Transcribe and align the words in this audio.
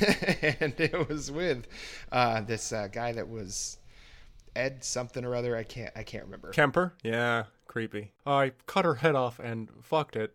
and 0.60 0.74
it 0.78 1.08
was 1.08 1.30
with 1.30 1.66
uh, 2.12 2.40
this 2.40 2.72
uh, 2.72 2.88
guy 2.90 3.12
that 3.12 3.28
was 3.28 3.78
Ed 4.54 4.84
something 4.84 5.24
or 5.24 5.34
other. 5.34 5.56
I 5.56 5.62
can't 5.62 5.92
I 5.96 6.02
can't 6.02 6.24
remember. 6.24 6.50
Kemper? 6.50 6.94
Yeah, 7.02 7.44
creepy. 7.66 8.12
I 8.26 8.52
cut 8.66 8.84
her 8.84 8.96
head 8.96 9.14
off 9.14 9.38
and 9.38 9.68
fucked 9.82 10.16
it. 10.16 10.34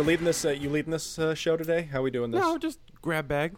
You're 0.00 0.06
leading 0.06 0.24
this. 0.24 0.46
Uh, 0.46 0.48
you 0.52 0.70
leading 0.70 0.92
this 0.92 1.18
uh, 1.18 1.34
show 1.34 1.58
today? 1.58 1.82
How 1.82 2.00
we 2.00 2.10
doing 2.10 2.30
this? 2.30 2.40
No, 2.40 2.56
just 2.56 2.78
grab 3.02 3.28
bag. 3.28 3.54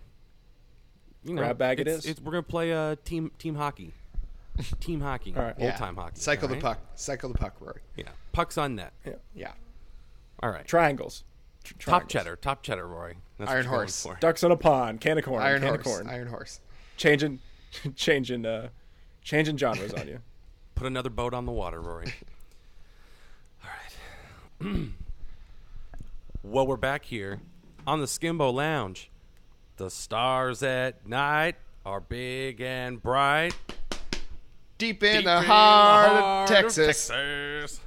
You 1.22 1.36
Grab 1.36 1.56
bag 1.56 1.78
it 1.78 1.86
it's. 1.86 2.04
It's, 2.04 2.20
we're 2.20 2.32
gonna 2.32 2.42
play 2.42 2.72
uh, 2.72 2.96
team 3.04 3.30
team 3.38 3.54
hockey. 3.54 3.94
team 4.80 5.00
hockey. 5.00 5.32
All 5.36 5.42
right. 5.44 5.54
Old 5.56 5.76
time 5.76 5.94
hockey. 5.94 6.18
Cycle 6.18 6.46
all 6.46 6.48
the 6.48 6.54
right? 6.54 6.62
puck. 6.62 6.80
Cycle 6.96 7.28
the 7.28 7.38
puck, 7.38 7.54
Rory. 7.60 7.82
Yeah. 7.96 8.08
Pucks 8.32 8.58
on 8.58 8.74
net. 8.74 8.92
Yeah. 9.06 9.12
Yeah. 9.36 9.52
All 10.42 10.50
right. 10.50 10.66
Triangles. 10.66 11.22
Tr- 11.62 11.74
Top 11.78 12.08
cheddar. 12.08 12.34
Top 12.34 12.64
cheddar, 12.64 12.88
Rory. 12.88 13.18
That's 13.38 13.48
Iron 13.48 13.66
horse. 13.66 14.04
Ducks 14.18 14.42
on 14.42 14.50
a 14.50 14.56
pond. 14.56 15.00
Can 15.00 15.18
of 15.18 15.24
corn. 15.24 15.44
Iron 15.44 15.60
can 15.60 15.68
horse. 15.68 15.78
of 15.78 15.84
corn. 15.84 16.08
Iron 16.08 16.26
horse. 16.26 16.58
Changing, 16.96 17.38
changing, 17.94 18.44
uh, 18.44 18.70
changing 19.22 19.58
genres 19.58 19.94
on 19.94 20.08
you. 20.08 20.18
Put 20.74 20.88
another 20.88 21.10
boat 21.10 21.34
on 21.34 21.46
the 21.46 21.52
water, 21.52 21.80
Rory. 21.80 22.12
All 23.62 23.70
right. 24.60 24.88
well, 26.42 26.66
we're 26.66 26.76
back 26.76 27.04
here 27.04 27.40
on 27.86 28.00
the 28.00 28.06
Skimbo 28.06 28.52
Lounge. 28.52 29.10
The 29.76 29.90
stars 29.90 30.62
at 30.62 31.06
night 31.06 31.56
are 31.84 32.00
big 32.00 32.60
and 32.60 33.02
bright. 33.02 33.54
Deep 34.78 35.02
in 35.02 35.16
Deep 35.16 35.24
the 35.24 35.38
in 35.38 35.44
heart, 35.44 36.08
heart 36.10 36.50
of 36.50 36.56
Texas. 36.56 37.08
Texas. 37.08 37.80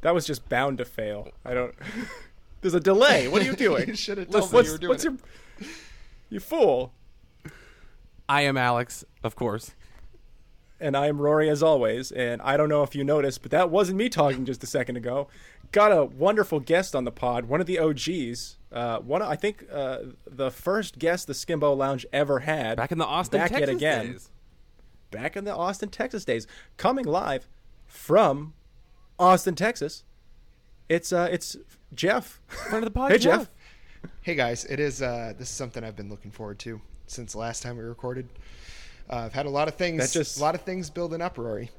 That 0.00 0.14
was 0.14 0.26
just 0.26 0.48
bound 0.48 0.78
to 0.78 0.84
fail. 0.84 1.30
I 1.44 1.54
don't. 1.54 1.74
There's 2.60 2.74
a 2.74 2.80
delay. 2.80 3.28
What 3.28 3.42
are 3.42 3.44
you 3.44 3.56
doing? 3.56 3.88
You 3.88 3.96
should 3.96 4.18
have 4.18 4.30
told 4.30 4.52
Listen, 4.52 4.52
me 4.52 4.56
what's, 4.56 4.68
you 4.68 4.72
were 4.72 4.78
doing 4.78 4.88
what's 4.90 5.04
it. 5.04 5.12
your? 5.60 5.70
You 6.30 6.40
fool. 6.40 6.92
I 8.28 8.42
am 8.42 8.56
Alex, 8.56 9.04
of 9.22 9.36
course. 9.36 9.72
And 10.80 10.96
I 10.96 11.06
am 11.06 11.20
Rory 11.20 11.48
as 11.48 11.62
always. 11.62 12.10
And 12.10 12.42
I 12.42 12.56
don't 12.56 12.68
know 12.68 12.82
if 12.82 12.94
you 12.94 13.04
noticed, 13.04 13.42
but 13.42 13.50
that 13.52 13.70
wasn't 13.70 13.98
me 13.98 14.08
talking 14.08 14.44
just 14.44 14.62
a 14.64 14.66
second 14.66 14.96
ago. 14.96 15.28
Got 15.72 15.92
a 15.92 16.04
wonderful 16.04 16.60
guest 16.60 16.94
on 16.94 17.04
the 17.04 17.10
pod. 17.12 17.46
One 17.46 17.60
of 17.60 17.66
the 17.66 17.78
OGs. 17.78 18.56
Uh, 18.72 18.98
one, 19.00 19.22
I 19.22 19.36
think, 19.36 19.64
uh, 19.72 19.98
the 20.26 20.50
first 20.50 20.98
guest 20.98 21.26
the 21.26 21.32
Skimbo 21.32 21.76
Lounge 21.76 22.04
ever 22.12 22.40
had. 22.40 22.76
Back 22.76 22.92
in 22.92 22.98
the 22.98 23.06
Austin, 23.06 23.40
Back 23.40 23.50
yet 23.52 23.58
Texas 23.60 23.76
again. 23.76 24.12
days. 24.12 24.30
back 25.10 25.36
in 25.36 25.44
the 25.44 25.54
Austin, 25.54 25.88
Texas 25.88 26.24
days, 26.24 26.46
coming 26.76 27.04
live 27.04 27.48
from 27.86 28.52
Austin, 29.18 29.54
Texas. 29.54 30.04
It's 30.88 31.12
uh, 31.12 31.28
it's 31.30 31.56
Geoff. 31.94 32.40
Friend 32.48 32.76
of 32.76 32.84
the 32.84 32.90
pod, 32.90 33.12
hey 33.12 33.18
Geoff. 33.18 33.48
Hey 34.22 34.34
guys, 34.34 34.64
it 34.66 34.78
is. 34.78 35.00
Uh, 35.02 35.32
this 35.38 35.48
is 35.48 35.54
something 35.54 35.82
I've 35.82 35.96
been 35.96 36.10
looking 36.10 36.30
forward 36.30 36.58
to 36.60 36.80
since 37.06 37.32
the 37.32 37.38
last 37.38 37.62
time 37.62 37.76
we 37.76 37.82
recorded. 37.84 38.28
Uh, 39.08 39.16
I've 39.26 39.32
had 39.32 39.46
a 39.46 39.50
lot 39.50 39.68
of 39.68 39.74
things. 39.76 40.00
That 40.12 40.18
just- 40.18 40.38
a 40.38 40.40
lot 40.40 40.54
of 40.54 40.60
things 40.62 40.90
building 40.90 41.20
up, 41.22 41.38
Rory. 41.38 41.70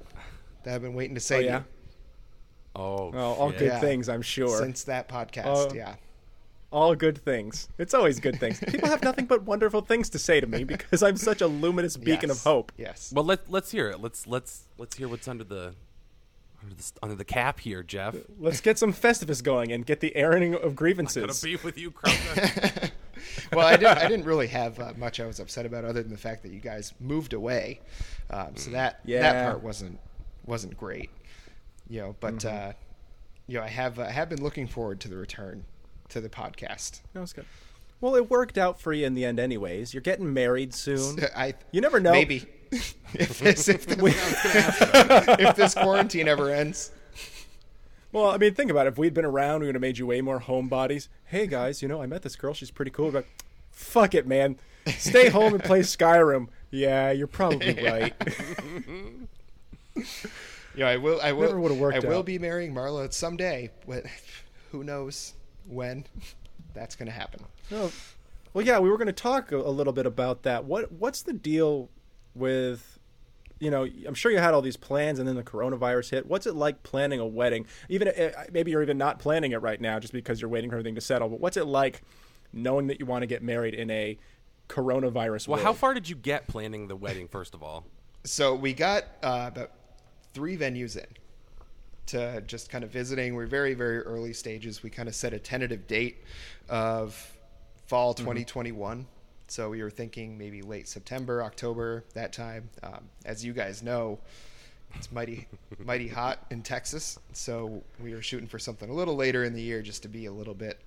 That 0.64 0.76
I've 0.76 0.82
been 0.82 0.94
waiting 0.94 1.16
to 1.16 1.20
Oh 1.20 1.22
say 1.22 1.40
to 1.42 1.46
yeah. 1.46 1.62
You 2.78 2.84
Oh, 2.84 3.34
all 3.34 3.52
good 3.52 3.62
Yeah. 3.68 3.80
things, 3.80 4.08
I'm 4.10 4.22
sure. 4.22 4.58
since 4.60 4.84
that 4.84 5.08
podcast. 5.10 5.44
Oh. 5.46 5.74
yeah. 5.74 5.96
all 6.72 6.94
good 6.96 7.18
things. 7.18 7.70
It's 7.78 7.94
always 7.94 8.20
good 8.20 8.40
things. 8.40 8.60
People 8.60 8.90
have 8.90 9.02
nothing 9.02 9.26
but 9.26 9.44
wonderful 9.44 9.82
things 9.82 10.10
to 10.10 10.20
say 10.20 10.42
to 10.42 10.48
me 10.48 10.64
because 10.66 11.02
I'm 11.02 11.16
such 11.18 11.42
a 11.42 11.48
luminous 11.48 11.96
beacon 11.98 12.30
Yes. 12.30 12.38
of 12.40 12.44
hope. 12.44 12.72
Yes. 12.78 13.12
Well, 13.16 13.24
let 13.24 13.50
let's 13.50 13.72
hear 13.72 13.90
it. 13.90 14.02
Let's 14.02 14.28
let's 14.28 14.64
let's 14.78 14.98
hear 14.98 15.08
what's 15.08 15.28
under 15.30 15.46
the 15.46 15.74
under 16.62 16.76
the 16.76 16.92
under 17.02 17.16
the 17.16 17.24
cap 17.24 17.62
here, 17.62 17.84
Geoff. 17.84 18.16
Let's 18.40 18.60
get 18.62 18.78
some 18.78 18.92
Festivus 18.94 19.42
going 19.42 19.72
and 19.72 19.86
get 19.86 20.02
the 20.02 20.14
airing 20.16 20.56
of 20.56 20.62
Gonna 20.62 20.74
grievances. 20.76 21.42
be 21.42 21.56
with 21.56 21.78
you, 21.78 21.92
Krauser. 21.92 22.92
well, 23.54 23.66
I 23.66 23.78
didn't, 23.78 23.98
I 24.00 24.08
didn't 24.10 24.26
really 24.26 24.48
have 24.48 24.78
uh, 24.80 24.92
much 24.98 25.20
I 25.22 25.26
was 25.26 25.40
upset 25.40 25.66
about 25.66 25.86
other 25.86 26.02
than 26.02 26.12
the 26.12 26.18
fact 26.18 26.44
that 26.44 26.52
you 26.52 26.60
guys 26.60 26.94
moved 27.00 27.32
away. 27.34 27.80
Um, 28.30 28.56
so 28.58 28.72
that 28.72 29.00
Yeah. 29.06 29.22
that 29.22 29.46
part 29.46 29.64
wasn't 29.64 30.00
wasn't 30.46 30.76
great. 30.78 31.10
You 31.90 32.02
know, 32.02 32.16
but 32.20 32.36
Mm-hmm. 32.38 32.70
uh, 32.70 32.72
you 33.48 33.58
know, 33.58 33.64
I 33.64 33.68
have 33.68 33.98
I 34.00 34.10
have 34.12 34.30
been 34.30 34.44
looking 34.44 34.68
forward 34.68 35.00
to 35.02 35.08
the 35.08 35.16
return 35.18 35.64
to 36.10 36.20
the 36.22 36.30
podcast. 36.30 37.02
That 37.14 37.22
was 37.22 37.34
good. 37.34 37.46
Well, 38.02 38.16
it 38.16 38.30
worked 38.30 38.58
out 38.58 38.80
for 38.80 38.94
you 38.94 39.06
in 39.06 39.14
the 39.16 39.26
end, 39.26 39.40
anyways. 39.40 39.94
You're 39.94 40.02
getting 40.02 40.34
married 40.34 40.74
soon. 40.74 41.20
I 41.36 41.54
You 41.72 41.82
never 41.82 42.00
know. 42.00 42.12
maybe 42.12 42.46
if 43.14 43.40
this 43.40 43.68
if, 43.70 43.86
the- 43.88 45.38
if 45.40 45.56
this 45.56 45.74
quarantine 45.74 46.28
ever 46.28 46.50
ends. 46.52 46.92
Well, 48.12 48.30
I 48.32 48.38
mean, 48.38 48.54
think 48.54 48.72
about 48.72 48.86
it. 48.88 48.90
If 48.94 48.98
we'd 48.98 49.14
been 49.14 49.26
around, 49.26 49.62
we 49.62 49.66
would 49.68 49.76
have 49.76 49.82
made 49.82 49.98
you 49.98 50.06
way 50.08 50.22
more 50.22 50.40
homebodies. 50.42 51.08
Hey, 51.26 51.46
guys, 51.48 51.82
you 51.82 51.88
know, 51.88 52.02
I 52.02 52.06
met 52.06 52.22
this 52.22 52.36
girl. 52.36 52.54
She's 52.54 52.72
pretty 52.72 52.92
cool. 52.92 53.12
But 53.12 53.26
fuck 53.72 54.14
it, 54.16 54.26
man. 54.28 54.58
Stay 54.98 55.30
home 55.30 55.54
and 55.54 55.64
play 55.64 55.82
Skyrim. 55.82 56.48
Yeah, 56.72 57.12
you're 57.12 57.28
probably 57.28 57.74
right. 57.84 58.14
You 60.78 60.84
know, 60.84 60.90
I 60.92 60.98
will. 60.98 61.20
I 61.22 61.32
will. 61.32 61.48
Never 61.48 61.60
would've 61.60 61.80
worked 61.80 62.06
I 62.06 62.08
will 62.08 62.20
out. 62.20 62.26
be 62.26 62.38
marrying 62.38 62.72
Marla 62.72 63.12
someday. 63.12 63.72
But 63.88 64.06
who 64.72 64.84
knows 64.84 65.34
when 65.68 66.06
that's 66.76 66.96
going 66.96 67.08
to 67.08 67.12
happen? 67.12 67.42
Oh, 67.72 67.92
well, 68.54 68.64
yeah, 68.64 68.78
we 68.78 68.90
were 68.90 68.98
going 68.98 69.08
to 69.08 69.12
talk 69.12 69.52
a, 69.52 69.58
a 69.58 69.72
little 69.72 69.92
bit 69.92 70.06
about 70.06 70.44
that. 70.44 70.66
What 70.66 70.92
What's 70.92 71.24
the 71.24 71.34
deal 71.34 71.90
with, 72.36 73.00
you 73.60 73.72
know, 73.72 73.88
I'm 74.08 74.14
sure 74.14 74.32
you 74.32 74.38
had 74.38 74.54
all 74.54 74.62
these 74.62 74.78
plans 74.78 75.18
and 75.18 75.28
then 75.28 75.36
the 75.36 75.44
coronavirus 75.44 76.12
hit. 76.12 76.28
What's 76.28 76.46
it 76.46 76.54
like 76.56 76.84
planning 76.84 77.20
a 77.20 77.26
wedding? 77.26 77.66
Even 77.90 78.10
uh, 78.10 78.44
maybe 78.52 78.70
you're 78.70 78.84
even 78.84 79.00
not 79.00 79.18
planning 79.18 79.54
it 79.54 79.62
right 79.64 79.82
now 79.82 80.00
just 80.00 80.14
because 80.14 80.40
you're 80.40 80.50
waiting 80.50 80.70
for 80.70 80.76
everything 80.76 80.94
to 80.94 81.02
settle. 81.02 81.28
But 81.28 81.40
what's 81.40 81.58
it 81.58 81.66
like 81.66 82.04
knowing 82.54 82.86
that 82.88 83.00
you 83.00 83.08
want 83.08 83.24
to 83.24 83.28
get 83.28 83.42
married 83.42 83.74
in 83.74 83.90
a 83.90 84.20
coronavirus 84.70 85.48
well, 85.48 85.58
world? 85.58 85.66
how 85.66 85.74
far 85.74 85.96
did 85.96 86.08
you 86.08 86.16
get 86.16 86.48
planning 86.48 86.88
the 86.88 86.96
wedding? 86.96 87.28
First 87.28 87.56
of 87.56 87.64
all, 87.64 87.86
So 88.24 88.54
we 88.54 88.74
got 88.74 89.06
uh, 89.24 89.50
about 89.52 89.72
three 90.38 90.56
venues 90.56 90.96
in 90.96 91.08
to 92.06 92.42
just 92.42 92.70
kind 92.70 92.84
of 92.84 92.92
visiting. 92.92 93.34
We're 93.34 93.48
very, 93.48 93.74
very 93.74 94.02
early 94.02 94.34
stages. 94.34 94.84
We 94.84 94.92
kind 94.92 95.10
of 95.10 95.16
set 95.16 95.34
a 95.34 95.40
tentative 95.40 95.88
date 95.88 96.24
of 96.70 97.36
fall 97.88 98.14
2021. 98.14 99.08
So 99.48 99.72
we 99.72 99.82
were 99.82 99.90
thinking 99.90 100.38
maybe 100.38 100.62
late 100.62 100.88
September, 100.88 101.42
October, 101.42 102.04
that 102.14 102.34
time. 102.34 102.70
Um, 102.84 103.10
as 103.26 103.44
you 103.44 103.52
guys 103.52 103.82
know, 103.82 104.20
it's 104.94 105.12
mighty, 105.12 105.48
mighty 105.84 106.08
hot 106.08 106.46
in 106.52 106.62
Texas. 106.62 107.18
So 107.34 107.82
we 108.00 108.14
were 108.14 108.22
shooting 108.22 108.48
for 108.48 108.60
something 108.60 108.92
a 108.92 108.94
little 108.94 109.16
later 109.16 109.44
in 109.44 109.56
the 109.56 109.62
year 109.62 109.82
just 109.82 110.04
to 110.04 110.08
be 110.08 110.28
a 110.28 110.32
little 110.32 110.54
bit 110.54 110.80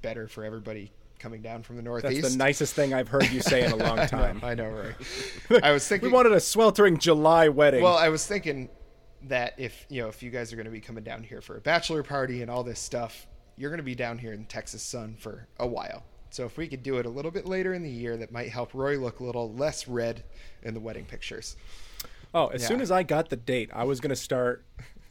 better 0.00 0.28
for 0.28 0.46
everybody 0.46 0.90
coming 1.18 1.42
down 1.42 1.62
from 1.62 1.76
the 1.76 1.82
Northeast. 1.82 2.22
That's 2.22 2.32
the 2.32 2.38
nicest 2.38 2.74
thing 2.74 2.94
I've 2.94 3.08
heard 3.08 3.28
you 3.30 3.42
say 3.42 3.66
in 3.66 3.72
a 3.72 3.76
long 3.76 3.98
time. 4.06 4.40
I 4.42 4.54
know, 4.54 4.70
right? 4.70 5.62
I 5.62 5.72
was 5.72 5.86
thinking 5.86 6.08
we 6.08 6.14
wanted 6.14 6.32
a 6.32 6.40
sweltering 6.40 6.98
July 6.98 7.48
wedding. 7.48 7.82
well, 7.82 7.96
I 7.96 8.08
was 8.08 8.26
thinking 8.26 8.68
that 9.22 9.54
if 9.58 9.86
you 9.88 10.02
know 10.02 10.08
if 10.08 10.22
you 10.22 10.30
guys 10.30 10.52
are 10.52 10.56
going 10.56 10.66
to 10.66 10.72
be 10.72 10.80
coming 10.80 11.04
down 11.04 11.22
here 11.22 11.40
for 11.40 11.56
a 11.56 11.60
bachelor 11.60 12.02
party 12.02 12.42
and 12.42 12.50
all 12.50 12.62
this 12.62 12.80
stuff, 12.80 13.26
you're 13.56 13.70
going 13.70 13.78
to 13.78 13.84
be 13.84 13.94
down 13.94 14.18
here 14.18 14.32
in 14.32 14.44
Texas 14.44 14.82
sun 14.82 15.16
for 15.18 15.46
a 15.58 15.66
while. 15.66 16.04
So 16.30 16.44
if 16.44 16.56
we 16.56 16.68
could 16.68 16.82
do 16.82 16.98
it 16.98 17.06
a 17.06 17.08
little 17.08 17.30
bit 17.30 17.46
later 17.46 17.72
in 17.72 17.82
the 17.82 17.90
year, 17.90 18.16
that 18.18 18.30
might 18.30 18.50
help 18.50 18.74
Roy 18.74 18.98
look 18.98 19.20
a 19.20 19.24
little 19.24 19.52
less 19.52 19.88
red 19.88 20.24
in 20.62 20.74
the 20.74 20.80
wedding 20.80 21.06
pictures. 21.06 21.56
Oh, 22.34 22.48
as 22.48 22.66
soon 22.66 22.82
as 22.82 22.90
I 22.90 23.02
got 23.02 23.30
the 23.30 23.36
date, 23.36 23.70
I 23.72 23.84
was 23.84 24.00
going 24.00 24.10
to 24.10 24.16
start 24.16 24.62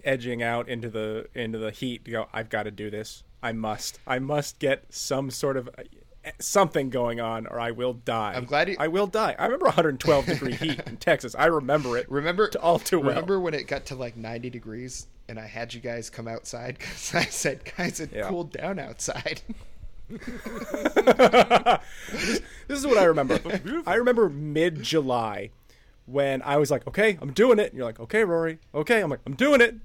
edging 0.03 0.44
out 0.44 0.69
into 0.69 0.90
the 0.90 1.28
into 1.34 1.57
the 1.57 1.72
heat 1.72 2.06
to 2.06 2.12
go. 2.12 2.28
I've 2.31 2.50
got 2.50 2.63
to 2.63 2.72
do 2.72 2.90
this. 2.90 3.23
I 3.41 3.51
must. 3.51 4.00
I 4.06 4.19
must 4.19 4.59
get 4.59 4.85
some 4.90 5.31
sort 5.31 5.57
of 5.57 5.69
something 6.39 6.89
going 6.89 7.19
on, 7.19 7.47
or 7.47 7.59
I 7.59 7.72
will 7.72 7.93
die. 7.93 8.34
I'm 8.35 8.46
glad 8.46 8.69
you- 8.69 8.75
I 8.79 8.87
will 8.87 9.07
die. 9.07 9.35
I 9.37 9.46
remember 9.46 9.66
112 9.66 10.25
degree 10.25 10.53
heat 10.55 10.79
in 10.85 10.97
Texas. 10.97 11.35
I 11.37 11.46
remember 11.46 11.97
it. 11.97 12.09
Remember 12.09 12.47
to 12.49 12.59
all 12.61 12.79
too 12.79 12.99
well. 12.99 13.09
Remember 13.09 13.40
when 13.40 13.53
it 13.53 13.67
got 13.67 13.85
to 13.87 13.96
like 13.96 14.16
90 14.17 14.49
degrees 14.49 15.07
and 15.29 15.40
I 15.40 15.46
had 15.47 15.73
you 15.73 15.81
guys 15.81 16.09
come 16.09 16.28
outside 16.28 16.78
because 16.79 17.13
I 17.16 17.23
said, 17.25 17.61
guys, 17.78 17.99
it 17.99 18.11
Yeah. 18.13 18.29
cooled 18.29 18.52
down 18.53 18.79
outside. 18.79 19.41
this, 20.09 20.22
this 22.67 22.79
is 22.79 22.87
what 22.87 22.97
I 22.97 23.03
remember. 23.05 23.40
I 23.85 23.96
remember 23.96 24.29
mid 24.29 24.81
July 24.81 25.49
when 26.05 26.41
I 26.43 26.55
was 26.57 26.72
like, 26.72 26.87
"Okay, 26.87 27.17
I'm 27.22 27.34
doing 27.34 27.59
it." 27.59 27.67
And 27.69 27.73
you're 27.78 27.85
like, 27.85 27.99
"Okay, 27.99 28.23
Rory. 28.23 28.59
Okay." 28.73 29.02
I'm 29.02 29.09
like, 29.09 29.19
"I'm 29.25 29.35
doing 29.35 29.59
it. 29.59 29.75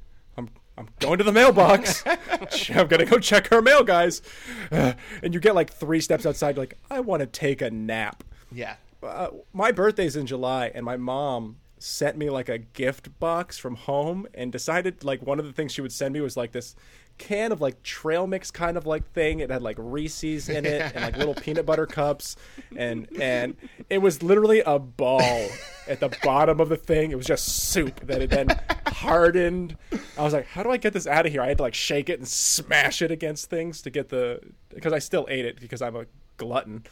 I'm 0.79 0.89
going 1.01 1.19
to 1.19 1.25
the 1.25 1.33
mailbox. 1.33 2.05
I'm 2.71 2.89
gonna 2.89 3.05
go 3.05 3.19
check 3.19 3.53
our 3.53 3.63
mail, 3.63 3.85
guys." 3.85 4.23
Uh, 4.71 4.95
and 5.23 5.35
you 5.35 5.41
get 5.41 5.55
like 5.55 5.73
three 5.73 6.01
steps 6.01 6.25
outside. 6.25 6.57
You're 6.57 6.63
like, 6.63 6.79
"I 6.91 7.01
want 7.01 7.21
to 7.21 7.27
take 7.27 7.63
a 7.63 7.71
nap." 7.71 8.25
yeah. 8.51 8.77
uh, 9.03 9.29
my 9.53 9.73
birthday's 9.73 10.17
in 10.17 10.27
July, 10.27 10.71
and 10.75 10.85
my 10.85 10.97
mom 10.97 11.57
sent 11.79 12.17
me 12.17 12.31
like 12.31 12.49
a 12.49 12.59
gift 12.59 13.19
box 13.19 13.59
from 13.59 13.75
home, 13.75 14.27
and 14.35 14.51
decided 14.53 15.05
like 15.05 15.23
one 15.23 15.39
of 15.39 15.45
the 15.45 15.53
things 15.53 15.73
she 15.73 15.81
would 15.81 15.93
send 15.93 16.15
me 16.15 16.21
was 16.21 16.37
like 16.37 16.53
this 16.53 16.75
can 17.19 17.53
of 17.53 17.61
like 17.61 17.83
trail 17.83 18.27
mix 18.27 18.51
kind 18.51 18.77
of 18.77 18.87
like 18.87 19.11
thing. 19.13 19.41
It 19.41 19.51
had 19.51 19.63
like 19.63 19.77
Reese's 19.79 20.49
in 20.49 20.67
it 20.67 20.93
and 20.95 21.05
like 21.05 21.17
little 21.17 21.35
peanut 21.35 21.67
butter 21.67 21.87
cups, 21.87 22.37
and 22.77 23.09
and 23.21 23.57
it 23.91 23.99
was 23.99 24.23
literally 24.23 24.61
a 24.61 24.79
ball 24.79 25.49
at 25.89 26.01
the 26.01 26.17
bottom 26.23 26.61
of 26.61 26.69
the 26.69 26.77
thing. 26.77 27.11
It 27.11 27.17
was 27.17 27.27
just 27.27 27.71
soup 27.71 28.01
that 28.07 28.21
had 28.21 28.31
then 28.31 28.61
hardened. 28.87 29.77
I 30.19 30.23
was 30.23 30.33
like, 30.33 30.47
how 30.47 30.63
do 30.63 30.71
I 30.71 30.77
get 30.77 30.93
this 30.93 31.07
out 31.07 31.27
of 31.27 31.33
here? 31.33 31.43
I 31.43 31.49
had 31.49 31.59
to 31.59 31.63
like 31.63 31.75
shake 31.75 32.09
it 32.09 32.19
and 32.19 32.29
smash 32.29 33.03
it 33.03 33.11
against 33.11 33.51
things 33.51 33.83
to 33.83 33.91
get 33.91 34.09
the 34.09 34.41
because 34.75 34.93
I 34.93 34.99
still 34.99 35.27
ate 35.29 35.45
it 35.45 35.61
because 35.61 35.83
I'm 35.83 35.97
a 35.97 36.07
glutton, 36.37 36.85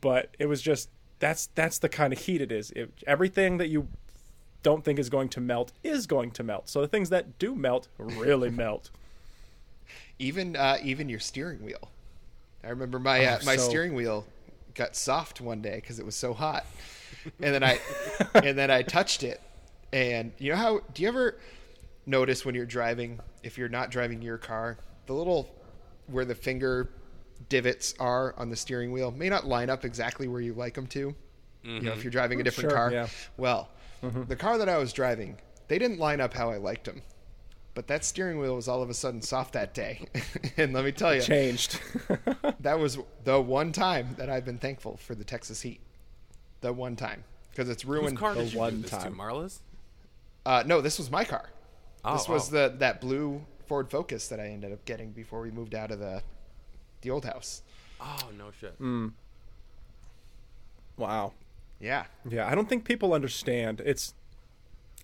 but 0.00 0.34
it 0.38 0.46
was 0.46 0.62
just 0.62 0.90
that's 1.18 1.48
that's 1.54 1.78
the 1.78 1.88
kind 1.88 2.12
of 2.12 2.18
heat 2.20 2.40
it 2.40 2.52
is. 2.52 2.70
It, 2.72 2.92
everything 3.06 3.58
that 3.58 3.68
you 3.68 3.88
don't 4.62 4.82
think 4.82 4.98
is 4.98 5.10
going 5.10 5.28
to 5.28 5.40
melt 5.40 5.72
is 5.84 6.06
going 6.06 6.32
to 6.32 6.42
melt. 6.42 6.68
So 6.68 6.80
the 6.80 6.88
things 6.88 7.10
that 7.10 7.38
do 7.38 7.54
melt 7.54 7.88
really 7.98 8.50
melt. 8.50 8.90
Even 10.18 10.56
uh, 10.56 10.78
even 10.82 11.08
your 11.08 11.20
steering 11.20 11.62
wheel. 11.64 11.90
I 12.62 12.68
remember 12.68 12.98
my 12.98 13.24
uh, 13.24 13.38
Oh, 13.42 13.44
my 13.46 13.56
so- 13.56 13.68
steering 13.68 13.94
wheel 13.94 14.26
got 14.74 14.96
soft 14.96 15.40
one 15.40 15.60
day 15.62 15.76
because 15.76 15.98
it 15.98 16.06
was 16.06 16.16
so 16.16 16.32
hot, 16.34 16.64
and 17.40 17.54
then 17.54 17.62
I 17.64 17.78
and 18.34 18.56
then 18.56 18.70
I 18.70 18.82
touched 18.82 19.22
it, 19.22 19.40
and 19.92 20.32
you 20.38 20.50
know 20.50 20.56
how 20.56 20.80
do 20.94 21.02
you 21.02 21.08
ever 21.08 21.36
notice 22.06 22.44
when 22.44 22.54
you're 22.54 22.66
driving 22.66 23.18
if 23.42 23.56
you're 23.58 23.68
not 23.68 23.90
driving 23.90 24.20
your 24.20 24.36
car 24.36 24.76
the 25.06 25.12
little 25.14 25.48
where 26.06 26.26
the 26.26 26.34
finger 26.34 26.90
divots 27.48 27.94
are 27.98 28.34
on 28.36 28.50
the 28.50 28.56
steering 28.56 28.92
wheel 28.92 29.10
may 29.10 29.28
not 29.30 29.46
line 29.46 29.70
up 29.70 29.84
exactly 29.84 30.28
where 30.28 30.40
you 30.40 30.52
like 30.54 30.74
them 30.74 30.86
to. 30.86 31.14
You 31.62 31.80
know, 31.80 31.92
if 31.92 32.04
you're 32.04 32.10
driving 32.10 32.40
a 32.40 32.44
different 32.44 32.68
Sure, 32.70 32.76
car. 32.78 32.92
yeah. 32.92 33.06
Well, 33.38 33.70
the 34.28 34.36
car 34.36 34.58
that 34.58 34.68
I 34.68 34.76
was 34.76 34.92
driving, 34.92 35.38
they 35.68 35.78
didn't 35.78 35.98
line 35.98 36.20
up 36.20 36.34
how 36.34 36.50
I 36.50 36.58
liked 36.58 36.84
them. 36.84 37.00
But 37.74 37.88
that 37.88 38.04
steering 38.04 38.38
wheel 38.38 38.54
was 38.54 38.68
all 38.68 38.82
of 38.82 38.88
a 38.90 38.94
sudden 38.94 39.20
soft 39.20 39.52
that 39.54 39.74
day. 39.74 40.06
and 40.56 40.72
let 40.72 40.84
me 40.84 40.92
tell 40.92 41.12
you, 41.14 41.20
Changed. 41.20 41.80
that 42.60 42.78
was 42.78 42.98
the 43.24 43.40
one 43.40 43.72
time 43.72 44.14
that 44.16 44.30
I've 44.30 44.44
been 44.44 44.58
thankful 44.58 44.96
for 44.96 45.14
the 45.16 45.24
Texas 45.24 45.62
heat. 45.62 45.80
The 46.60 46.72
one 46.72 46.94
time. 46.96 47.24
Because 47.50 47.68
it's 47.68 47.82
Whose 47.82 47.90
ruined. 47.90 48.18
car 48.18 48.34
the 48.34 48.44
did 48.44 48.52
you 48.52 48.58
one 48.60 48.76
do 48.76 48.82
this 48.82 48.90
to? 48.92 48.96
time. 48.98 49.16
Marla's? 49.16 49.60
Uh, 50.46 50.62
no, 50.66 50.80
this 50.80 50.98
was 50.98 51.10
my 51.10 51.24
car. 51.24 51.50
this 52.04 52.26
Oh, 52.28 52.32
was 52.32 52.48
oh. 52.54 52.68
the 52.68 52.74
that 52.78 53.00
blue 53.00 53.44
Ford 53.66 53.90
Focus 53.90 54.28
that 54.28 54.38
I 54.38 54.46
ended 54.48 54.72
up 54.72 54.84
getting 54.84 55.10
before 55.10 55.40
we 55.40 55.50
moved 55.50 55.74
out 55.74 55.90
of 55.90 55.98
the 55.98 56.22
the 57.00 57.10
old 57.10 57.24
house. 57.24 57.62
Oh 58.00 58.28
no 58.38 58.50
shit. 58.60 58.80
Mm. 58.80 59.12
wow. 60.96 61.32
Yeah. 61.80 62.04
Yeah, 62.28 62.46
I 62.48 62.54
don't 62.54 62.68
think 62.68 62.84
people 62.84 63.12
understand. 63.12 63.82
It's 63.84 64.14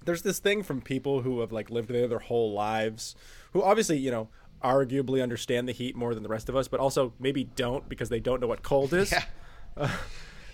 there's 0.05 0.23
this 0.23 0.39
thing 0.39 0.63
from 0.63 0.81
people 0.81 1.23
who 1.23 1.41
have 1.41 1.53
like 1.53 1.71
lived 1.71 1.89
there 1.89 2.09
their 2.09 2.19
whole 2.19 2.53
lives, 2.53 3.15
who 3.53 3.63
obviously, 3.63 3.99
you 3.99 4.11
know, 4.11 4.29
arguably 4.63 5.23
understand 5.23 5.69
the 5.69 5.73
heat 5.73 5.97
more 5.97 6.15
than 6.15 6.23
the 6.23 6.29
rest 6.29 6.49
of 6.49 6.57
us, 6.57 6.69
but 6.69 6.81
also 6.81 7.13
maybe 7.19 7.45
don't 7.45 7.89
because 7.89 8.09
they 8.09 8.21
don't 8.21 8.41
know 8.41 8.47
what 8.47 8.63
cold 8.63 8.93
is. 8.93 9.13
Yeah. 9.13 9.25
Uh, 9.77 9.89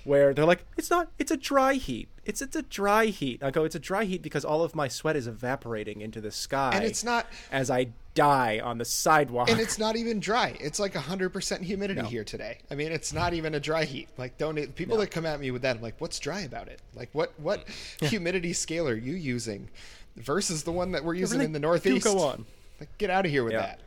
Where 0.06 0.32
they're 0.32 0.44
like, 0.44 0.64
it's 0.76 0.88
not, 0.88 1.08
it's 1.18 1.30
a 1.32 1.36
dry 1.36 1.74
heat. 1.74 2.08
It's 2.24 2.40
it's 2.40 2.54
a 2.56 2.62
dry 2.62 3.06
heat. 3.06 3.42
I 3.42 3.50
go, 3.50 3.64
it's 3.64 3.74
a 3.74 3.80
dry 3.80 4.04
heat 4.04 4.22
because 4.22 4.44
all 4.44 4.62
of 4.62 4.74
my 4.74 4.88
sweat 4.88 5.16
is 5.16 5.26
evaporating 5.26 6.00
into 6.00 6.20
the 6.20 6.30
sky. 6.30 6.72
And 6.74 6.84
it's 6.84 7.02
not 7.04 7.26
as 7.52 7.70
I 7.70 7.88
die 8.14 8.60
on 8.60 8.78
the 8.78 8.84
sidewalk. 8.84 9.50
and 9.50 9.60
it's 9.60 9.78
not 9.78 9.94
even 9.96 10.18
dry. 10.20 10.56
It's 10.60 10.78
like 10.80 10.94
100% 10.94 11.60
humidity 11.62 12.00
No. 12.02 12.08
here 12.08 12.24
today. 12.24 12.58
I 12.70 12.74
mean, 12.76 12.90
it's 12.92 13.12
not 13.12 13.34
even 13.34 13.54
a 13.54 13.60
dry 13.60 13.84
heat. 13.84 14.08
Like 14.16 14.38
don't 14.38 14.58
e, 14.58 14.66
people 14.66 14.96
that 14.98 15.10
come 15.10 15.26
at 15.26 15.38
me 15.40 15.50
with 15.50 15.62
that, 15.62 15.76
I'm 15.76 15.82
like, 15.82 16.00
"What's 16.00 16.18
dry 16.18 16.40
about 16.40 16.68
it? 16.68 16.80
Like 16.94 17.10
what 17.12 17.32
what 17.38 17.64
humidity 18.00 18.52
scale 18.52 18.88
are 18.88 18.96
you 18.96 19.14
using 19.14 19.68
versus 20.16 20.62
the 20.64 20.72
one 20.72 20.92
that 20.92 21.04
we're 21.04 21.14
using 21.14 21.38
really 21.38 21.46
in 21.46 21.52
the 21.52 21.58
do 21.60 21.66
Northeast?" 21.66 22.04
go 22.04 22.20
on. 22.20 22.44
Like 22.80 22.96
get 22.98 23.10
out 23.10 23.24
of 23.24 23.30
here 23.30 23.44
with 23.44 23.52
Yeah. 23.54 23.60
that. 23.62 23.80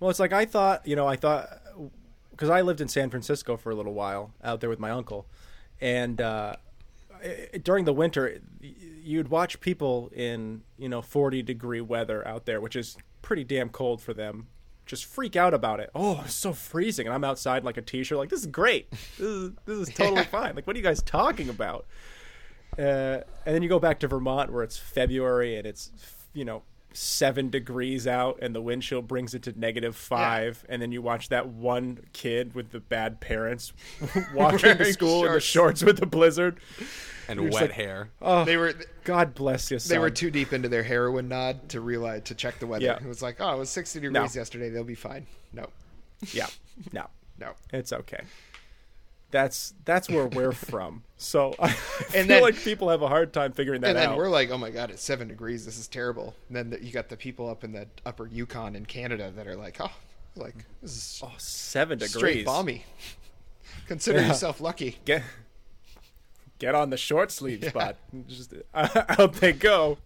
Well, 0.00 0.10
it's 0.10 0.20
like 0.20 0.32
I 0.32 0.44
thought, 0.44 0.86
you 0.86 0.96
know, 0.96 1.06
I 1.08 1.16
thought 1.16 1.48
because 2.38 2.50
I 2.50 2.60
lived 2.60 2.80
in 2.80 2.86
San 2.88 3.10
Francisco 3.10 3.56
for 3.56 3.70
a 3.70 3.74
little 3.74 3.94
while 3.94 4.32
out 4.44 4.60
there 4.60 4.70
with 4.70 4.78
my 4.78 4.90
uncle, 4.90 5.26
and 5.80 6.20
uh, 6.20 6.54
i- 7.22 7.58
during 7.62 7.84
the 7.84 7.92
winter, 7.92 8.40
you'd 8.60 9.28
watch 9.28 9.60
people 9.60 10.10
in 10.14 10.62
you 10.78 10.88
know 10.88 11.02
forty 11.02 11.42
degree 11.42 11.80
weather 11.80 12.26
out 12.26 12.46
there, 12.46 12.60
which 12.60 12.76
is 12.76 12.96
pretty 13.22 13.42
damn 13.44 13.68
cold 13.68 14.00
for 14.00 14.14
them. 14.14 14.46
Just 14.86 15.04
freak 15.04 15.36
out 15.36 15.52
about 15.52 15.80
it. 15.80 15.90
Oh, 15.94 16.22
it's 16.24 16.32
so 16.34 16.52
freezing, 16.54 17.06
and 17.06 17.14
I'm 17.14 17.24
outside 17.24 17.58
in, 17.58 17.64
like 17.64 17.76
a 17.76 17.82
t-shirt, 17.82 18.16
like 18.16 18.30
this 18.30 18.40
is 18.40 18.46
great. 18.46 18.90
This 18.90 19.20
is 19.20 19.50
this 19.66 19.78
is 19.88 19.94
totally 19.94 20.24
fine. 20.30 20.54
Like, 20.54 20.66
what 20.66 20.76
are 20.76 20.78
you 20.78 20.84
guys 20.84 21.02
talking 21.02 21.48
about? 21.50 21.84
Uh, 22.78 23.20
and 23.44 23.54
then 23.54 23.62
you 23.62 23.68
go 23.68 23.78
back 23.78 23.98
to 24.00 24.08
Vermont 24.08 24.52
where 24.52 24.62
it's 24.62 24.76
February 24.78 25.56
and 25.56 25.66
it's 25.66 25.90
you 26.32 26.44
know 26.44 26.62
seven 26.92 27.50
degrees 27.50 28.06
out 28.06 28.38
and 28.42 28.54
the 28.54 28.60
wind 28.62 28.82
chill 28.82 29.02
brings 29.02 29.34
it 29.34 29.42
to 29.42 29.58
negative 29.58 29.94
five 29.94 30.64
and 30.68 30.80
then 30.82 30.90
you 30.90 31.00
watch 31.02 31.28
that 31.28 31.46
one 31.48 31.98
kid 32.12 32.54
with 32.54 32.70
the 32.70 32.80
bad 32.80 33.20
parents 33.20 33.72
walking 34.34 34.58
to 34.58 34.66
Wearing 34.78 34.92
school 34.92 35.24
in 35.26 35.32
the 35.32 35.40
shorts. 35.40 35.80
shorts 35.80 35.82
with 35.84 35.98
the 35.98 36.06
blizzard 36.06 36.58
And 37.28 37.40
You're 37.40 37.50
wet 37.50 37.62
like, 37.62 37.70
hair. 37.72 38.08
oh 38.22 38.44
They 38.44 38.56
were 38.56 38.74
god 39.04 39.34
bless 39.34 39.70
you 39.70 39.78
son. 39.78 39.94
they 39.94 39.98
were 39.98 40.10
too 40.10 40.30
deep 40.30 40.52
into 40.52 40.68
their 40.68 40.82
heroin 40.82 41.28
nod 41.28 41.68
to 41.68 41.80
realize 41.80 42.22
to 42.24 42.34
check 42.34 42.58
the 42.58 42.66
weather. 42.66 42.86
Yeah. 42.86 42.96
It 42.96 43.06
was 43.06 43.20
like, 43.22 43.36
"Oh, 43.40 43.54
it 43.54 43.58
was 43.58 43.70
60 43.70 44.00
degrees 44.00 44.12
No. 44.34 44.40
yesterday. 44.40 44.70
They'll 44.70 44.82
be 44.84 44.94
fine." 44.94 45.26
No. 45.52 45.66
yeah 46.32 46.46
no 46.92 47.06
No. 47.38 47.52
it's 47.72 47.92
okay 47.92 48.22
that's 49.30 49.74
that's 49.84 50.08
where 50.08 50.26
we're 50.26 50.52
from 50.72 51.02
so 51.18 51.54
i 51.58 51.68
feel 51.70 52.20
And 52.20 52.30
then- 52.30 52.42
like 52.42 52.56
people 52.56 52.88
have 52.88 53.02
a 53.02 53.08
hard 53.08 53.32
time 53.32 53.52
figuring 53.52 53.80
that 53.82 53.88
out. 53.88 53.90
and 53.96 53.98
then 54.02 54.08
out 54.12 54.16
we're 54.18 54.28
like, 54.30 54.50
"Oh 54.50 54.58
my 54.58 54.70
god, 54.70 54.90
it's 54.90 55.02
7 55.02 55.28
degrees. 55.28 55.64
This 55.66 55.78
is 55.78 55.86
terrible." 55.88 56.34
And 56.48 56.56
then 56.56 56.70
the, 56.70 56.82
you 56.84 56.92
got 56.92 57.08
the 57.08 57.16
people 57.16 57.48
up 57.50 57.64
in 57.64 57.72
the 57.72 57.86
upper 58.06 58.26
Yukon 58.26 58.74
in 58.76 58.86
Canada 58.86 59.32
that 59.36 59.46
are 59.46 59.56
like, 59.56 59.78
"Oh, 59.80 59.90
like 60.36 60.54
this 60.80 60.92
is 60.96 61.20
oh 61.24 61.32
seven 61.38 61.98
degrees 61.98 62.14
straight 62.16 62.46
balmy." 62.46 62.84
Consider 63.86 64.20
Yeah. 64.20 64.28
yourself 64.28 64.60
lucky. 64.60 64.98
get 65.04 65.22
get 66.58 66.74
on 66.74 66.90
the 66.90 66.96
short 66.96 67.30
sleeves, 67.30 67.70
bud. 67.72 67.96
Just 68.28 68.54
out 68.74 69.34
they 69.34 69.52
go. 69.52 69.98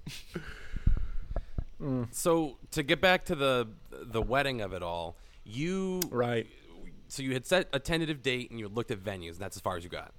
So 2.12 2.56
to 2.72 2.82
get 2.82 3.00
back 3.00 3.24
to 3.26 3.34
the 3.34 3.68
the 3.90 4.22
wedding 4.22 4.60
of 4.60 4.72
it 4.72 4.82
all, 4.82 5.16
you 5.44 6.00
Right. 6.10 6.46
So 7.12 7.22
you 7.22 7.34
had 7.34 7.44
set 7.44 7.68
a 7.74 7.78
tentative 7.78 8.22
date 8.22 8.50
and 8.50 8.58
you 8.58 8.68
looked 8.68 8.90
at 8.90 8.98
venues, 9.04 9.32
and 9.32 9.40
that's 9.40 9.54
as 9.54 9.60
far 9.60 9.76
as 9.76 9.84
you 9.84 9.90
got. 9.90 10.14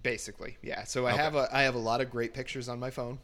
Basically, 0.00 0.56
yeah. 0.62 0.84
So 0.84 1.04
I 1.08 1.12
Okay. 1.12 1.22
have 1.22 1.34
a 1.34 1.48
I 1.52 1.62
have 1.62 1.74
a 1.74 1.78
lot 1.80 2.00
of 2.00 2.08
great 2.08 2.32
pictures 2.32 2.68
on 2.68 2.78
my 2.78 2.88
phone 2.88 3.18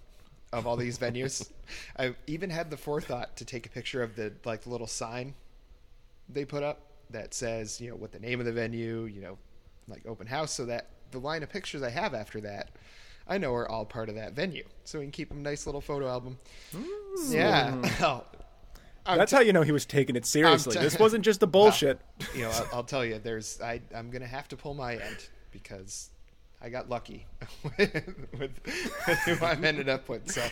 of 0.53 0.67
all 0.67 0.76
these 0.76 0.99
venues. 0.99 1.49
I 1.99 2.17
even 2.26 2.50
had 2.50 2.69
the 2.69 2.76
forethought 2.76 3.37
to 3.37 3.44
take 3.44 3.64
a 3.64 3.69
picture 3.69 4.03
of 4.03 4.17
the 4.17 4.32
like 4.44 4.62
the 4.62 4.70
little 4.70 4.88
sign 4.88 5.35
they 6.29 6.44
put 6.44 6.64
up 6.64 6.81
that 7.11 7.32
says 7.32 7.81
you 7.81 7.88
know 7.91 7.94
what 7.97 8.11
the 8.11 8.19
name 8.19 8.41
of 8.41 8.47
the 8.47 8.53
venue, 8.53 9.05
you 9.05 9.20
know, 9.20 9.38
like 9.87 10.05
open 10.05 10.26
house, 10.26 10.50
so 10.53 10.67
that 10.67 10.88
the 11.13 11.19
line 11.20 11.44
of 11.44 11.48
pictures 11.48 11.82
I 11.84 11.91
have 11.91 12.13
after 12.13 12.41
that, 12.41 12.70
I 13.29 13.39
know 13.39 13.55
are 13.55 13.70
all 13.70 13.84
part 13.84 14.08
of 14.08 14.17
that 14.17 14.32
venue, 14.32 14.65
so 14.82 14.98
we 14.98 15.05
can 15.05 15.13
keep 15.13 15.31
a 15.31 15.34
nice 15.34 15.65
little 15.65 15.81
photo 15.81 16.08
album. 16.08 16.39
Mm. 16.75 17.32
Yeah. 17.32 17.70
Mm. 17.70 17.91
Oh, 18.03 18.25
I'm 19.06 19.19
That's 19.19 19.32
how 19.32 19.41
you 19.41 19.53
know 19.53 19.63
he 19.63 19.72
was 19.72 19.86
taking 19.86 20.17
it 20.17 20.27
seriously. 20.27 20.75
t- 20.75 20.81
this 20.81 20.98
wasn't 20.98 21.25
just 21.25 21.41
the 21.41 21.46
bullshit. 21.46 22.01
you 22.34 22.43
know, 22.43 22.51
I'll, 22.51 22.69
I'll 22.75 22.84
tell 22.84 23.05
you, 23.05 23.19
there's 23.19 23.60
I 23.60 23.81
I'm 23.94 24.10
gonna 24.10 24.27
have 24.27 24.48
to 24.48 24.56
pull 24.56 24.75
my 24.75 24.94
end 24.94 25.29
because 25.51 26.10
I 26.67 26.69
got 26.69 26.89
lucky 26.91 27.25
with, 27.79 28.27
with 28.37 28.51
who 29.25 29.44
I've 29.44 29.63
ended 29.63 29.89
up 29.89 30.08
with. 30.08 30.29
So 30.32 30.43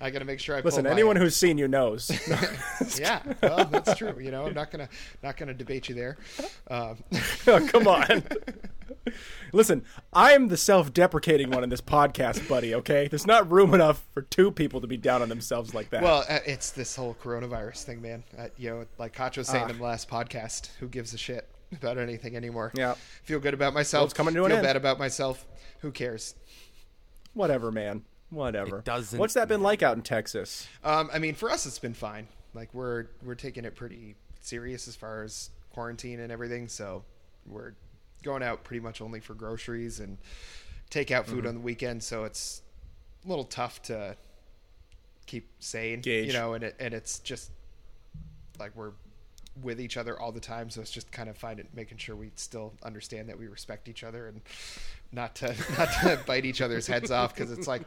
I 0.00 0.10
got 0.10 0.20
to 0.20 0.24
make 0.24 0.38
sure 0.38 0.56
I 0.56 0.60
Listen, 0.60 0.86
anyone 0.86 1.16
who's 1.16 1.34
seen 1.34 1.58
you 1.58 1.66
knows. 1.66 2.08
yeah, 2.96 3.20
well, 3.42 3.64
that's 3.64 3.96
true. 3.98 4.14
You 4.20 4.30
know, 4.30 4.46
I'm 4.46 4.54
not 4.54 4.70
gonna 4.70 4.88
not 5.20 5.36
gonna 5.36 5.54
debate 5.54 5.88
you 5.88 5.96
there. 5.96 6.16
Um, 6.70 6.98
Oh, 7.48 7.66
Come 7.72 7.88
on. 7.88 8.22
Listen, 9.52 9.84
I'm 10.12 10.46
the 10.48 10.56
self-deprecating 10.56 11.50
one 11.50 11.64
in 11.64 11.70
this 11.70 11.80
podcast, 11.80 12.46
buddy. 12.48 12.74
Okay, 12.76 13.08
there's 13.08 13.26
not 13.26 13.50
room 13.50 13.74
enough 13.74 14.06
for 14.14 14.22
two 14.22 14.52
people 14.52 14.80
to 14.82 14.86
be 14.86 14.96
down 14.96 15.22
on 15.22 15.28
themselves 15.28 15.74
like 15.74 15.90
that. 15.90 16.02
well, 16.04 16.24
uh, 16.28 16.38
it's 16.46 16.70
this 16.70 16.94
whole 16.94 17.16
coronavirus 17.20 17.82
thing, 17.82 18.00
man. 18.00 18.22
Uh, 18.38 18.46
you 18.56 18.70
know, 18.70 18.86
like 18.98 19.12
Koch 19.12 19.36
was 19.36 19.48
saying 19.48 19.64
Ah. 19.64 19.70
in 19.70 19.78
the 19.78 19.82
last 19.82 20.08
podcast, 20.08 20.68
who 20.78 20.86
gives 20.86 21.12
a 21.14 21.18
shit 21.18 21.48
about 21.76 21.98
anything 21.98 22.36
anymore? 22.36 22.72
Yeah. 22.74 22.94
Feel 23.24 23.40
good 23.40 23.54
about 23.54 23.74
myself. 23.74 24.06
it's 24.06 24.14
coming 24.14 24.34
to 24.34 24.44
an 24.44 24.50
Feel 24.50 24.56
end. 24.58 24.64
bad 24.66 24.76
about 24.76 24.98
myself. 24.98 25.44
Who 25.80 25.90
cares? 25.90 26.34
whatever, 27.34 27.70
man. 27.70 28.02
Whatever. 28.30 28.78
It 28.80 28.84
doesn't 28.84 29.18
What's 29.18 29.34
that 29.34 29.46
been 29.48 29.60
matter. 29.60 29.64
like 29.64 29.82
out 29.82 29.96
in 29.96 30.02
Texas? 30.02 30.66
Um, 30.82 31.08
I 31.12 31.18
mean, 31.18 31.34
for 31.34 31.50
us, 31.50 31.66
it's 31.66 31.78
been 31.78 31.94
fine. 31.94 32.26
Like 32.52 32.72
we're 32.74 33.06
we're 33.22 33.36
taking 33.36 33.64
it 33.64 33.76
pretty 33.76 34.16
serious 34.40 34.88
as 34.88 34.96
far 34.96 35.22
as 35.22 35.50
quarantine 35.70 36.18
and 36.20 36.32
everything. 36.32 36.68
So 36.68 37.04
we're 37.46 37.72
going 38.24 38.42
out 38.42 38.64
pretty 38.64 38.80
much 38.80 39.00
only 39.00 39.20
for 39.20 39.34
groceries 39.34 40.00
and 40.00 40.18
take 40.90 41.10
out 41.10 41.26
Mm-hmm. 41.26 41.34
food 41.36 41.46
on 41.46 41.54
the 41.54 41.60
weekend. 41.60 42.02
So 42.02 42.24
it's 42.24 42.62
a 43.24 43.28
little 43.28 43.44
tough 43.44 43.80
to 43.82 44.16
keep 45.26 45.48
sane, 45.60 46.00
Gauge. 46.00 46.26
you 46.26 46.32
know. 46.32 46.54
And 46.54 46.64
it 46.64 46.74
and 46.80 46.92
it's 46.92 47.20
just 47.20 47.50
like 48.58 48.74
we're 48.74 48.92
with 49.62 49.80
each 49.80 49.96
other 49.96 50.18
all 50.18 50.32
the 50.32 50.40
time. 50.40 50.70
So 50.70 50.80
it's 50.80 50.90
just 50.90 51.10
kind 51.12 51.28
of 51.28 51.36
finding 51.36 51.68
making 51.74 51.98
sure 51.98 52.16
we 52.16 52.30
still 52.36 52.74
understand 52.82 53.28
that 53.28 53.38
we 53.38 53.48
respect 53.48 53.88
each 53.88 54.04
other 54.04 54.28
and 54.28 54.40
not 55.12 55.34
to 55.36 55.46
not 55.78 55.88
to 56.02 56.20
bite 56.26 56.44
each 56.44 56.60
other's 56.60 56.86
heads 56.86 57.10
off 57.10 57.34
because 57.34 57.50
it's 57.50 57.66
like 57.66 57.82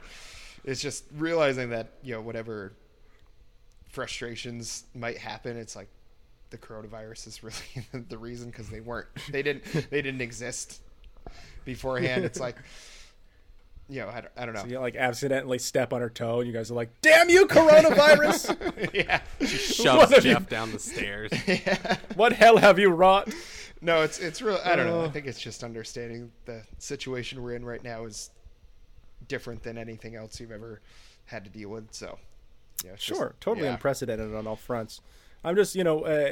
it's 0.64 0.82
just 0.82 1.06
realizing 1.18 1.70
that 1.70 1.94
you 2.04 2.14
know 2.14 2.22
whatever 2.22 2.74
frustrations 3.90 4.86
might 4.94 5.18
happen. 5.18 5.58
It's 5.58 5.76
like 5.76 5.90
the 6.50 6.58
coronavirus 6.58 7.28
is 7.28 7.44
really 7.44 8.06
the 8.10 8.18
reason 8.18 8.50
because 8.50 8.70
they 8.70 8.82
weren't 8.82 9.08
they 9.30 9.44
didn't 9.44 9.64
they 9.90 10.02
didn't 10.02 10.22
exist 10.22 10.82
beforehand. 11.66 12.26
It's 12.26 12.40
like 12.40 12.58
you 13.92 14.00
know 14.02 14.08
I 14.10 14.22
don't, 14.22 14.32
I 14.38 14.46
don't 14.46 14.56
know. 14.56 14.64
You 14.66 14.80
like 14.80 14.96
accidentally 14.96 15.60
step 15.60 15.92
on 15.94 16.02
her 16.02 16.10
toe, 16.10 16.40
and 16.40 16.48
you 16.48 16.54
guys 16.54 16.72
are 16.72 16.76
like, 16.76 16.90
"Damn 17.02 17.30
you, 17.30 17.46
coronavirus! 17.46 18.92
yeah. 18.94 19.22
she 19.42 19.46
Shoves 19.84 19.86
What 19.98 20.10
have 20.12 20.26
you- 20.26 20.32
Geoff 20.34 20.48
down 20.50 20.72
the 20.72 20.80
stairs. 20.80 21.32
yeah. 21.48 21.98
what 22.16 22.34
hell 22.34 22.58
have 22.58 22.80
you 22.80 22.90
wrought?" 22.90 23.34
No, 23.82 24.02
it's 24.04 24.20
it's 24.20 24.42
real. 24.42 24.60
I 24.64 24.76
don't 24.76 24.88
know. 24.88 25.02
I 25.02 25.06
Uh. 25.06 25.12
think 25.12 25.26
it's 25.28 25.40
just 25.40 25.64
understanding 25.64 26.32
the 26.46 26.64
situation 26.78 27.42
we're 27.44 27.56
in 27.56 27.66
right 27.66 27.84
now 27.84 28.06
is 28.06 28.30
different 29.28 29.64
than 29.64 29.78
anything 29.78 30.16
else 30.16 30.40
you've 30.40 30.52
ever 30.52 30.82
had 31.26 31.44
to 31.44 31.50
deal 31.50 31.70
with. 31.70 31.88
So, 31.94 32.18
yeah, 32.86 32.92
it's 32.92 33.04
just- 33.06 33.20
Sure, 33.20 33.36
totally 33.40 33.68
yeah. 33.68 33.74
unprecedented 33.74 34.34
on 34.36 34.48
all 34.48 34.56
fronts. 34.56 35.02
I'm 35.44 35.56
just, 35.56 35.74
you 35.76 35.84
know, 35.84 36.02
uh, 36.06 36.32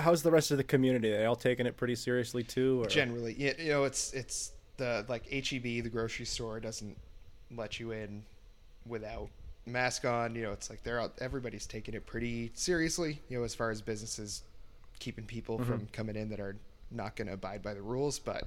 how's 0.00 0.22
the 0.22 0.30
rest 0.30 0.50
of 0.52 0.58
the 0.58 0.64
community? 0.64 1.10
They 1.10 1.24
all 1.24 1.34
taking 1.36 1.66
it 1.66 1.76
pretty 1.76 1.96
seriously 1.96 2.44
too? 2.44 2.82
Or? 2.84 2.86
Generally, 2.86 3.34
you 3.34 3.52
you 3.58 3.70
know, 3.70 3.84
it's 3.84 4.12
it's 4.12 4.52
the 4.76 5.04
like 5.08 5.26
HEB, 5.30 5.62
the 5.62 5.90
grocery 5.90 6.26
store 6.26 6.60
doesn't 6.60 6.96
let 7.54 7.78
you 7.80 7.92
in 7.92 8.24
without 8.86 9.28
mask 9.66 10.04
on. 10.04 10.34
You 10.34 10.42
know, 10.42 10.52
it's 10.52 10.70
like 10.70 10.82
they're 10.82 11.00
out. 11.00 11.14
Everybody's 11.20 11.66
taking 11.66 11.94
it 11.94 12.06
pretty 12.06 12.50
seriously. 12.54 13.20
You 13.28 13.38
know, 13.38 13.44
as 13.44 13.54
far 13.54 13.70
as 13.70 13.80
businesses 13.82 14.42
keeping 14.98 15.24
people 15.24 15.58
Mm-hmm. 15.58 15.70
from 15.70 15.86
coming 15.92 16.16
in 16.16 16.28
that 16.30 16.40
are 16.40 16.56
not 16.90 17.16
going 17.16 17.28
to 17.28 17.34
abide 17.34 17.62
by 17.62 17.74
the 17.74 17.82
rules, 17.82 18.18
but. 18.18 18.44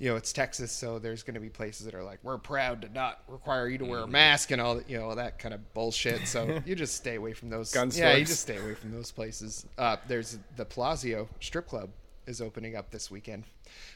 You 0.00 0.08
know, 0.10 0.14
it's 0.16 0.32
Texas, 0.32 0.70
so 0.70 1.00
there's 1.00 1.24
going 1.24 1.34
to 1.34 1.40
be 1.40 1.48
places 1.48 1.84
that 1.86 1.92
are 1.92 2.04
like, 2.04 2.20
"We're 2.22 2.38
proud 2.38 2.82
to 2.82 2.88
not 2.88 3.20
require 3.26 3.66
you 3.68 3.78
to 3.78 3.84
wear 3.84 4.02
a 4.02 4.06
mask" 4.06 4.52
and 4.52 4.60
all 4.60 4.76
that, 4.76 4.88
you 4.88 4.96
know, 4.96 5.08
all 5.08 5.16
that 5.16 5.40
kind 5.40 5.52
of 5.52 5.74
bullshit. 5.74 6.28
So 6.28 6.60
you 6.64 6.76
just 6.76 6.94
stay 6.94 7.16
away 7.16 7.32
from 7.32 7.50
those. 7.50 7.72
Gun 7.72 7.90
yeah, 7.92 8.14
you 8.14 8.24
just 8.24 8.42
stay 8.42 8.58
away 8.58 8.74
from 8.74 8.92
those 8.92 9.10
places. 9.10 9.66
Uh, 9.76 9.96
there's 10.06 10.38
the 10.54 10.64
Palazzo 10.64 11.28
Strip 11.40 11.66
Club 11.66 11.90
is 12.28 12.40
opening 12.40 12.76
up 12.76 12.90
this 12.90 13.10
weekend. 13.10 13.44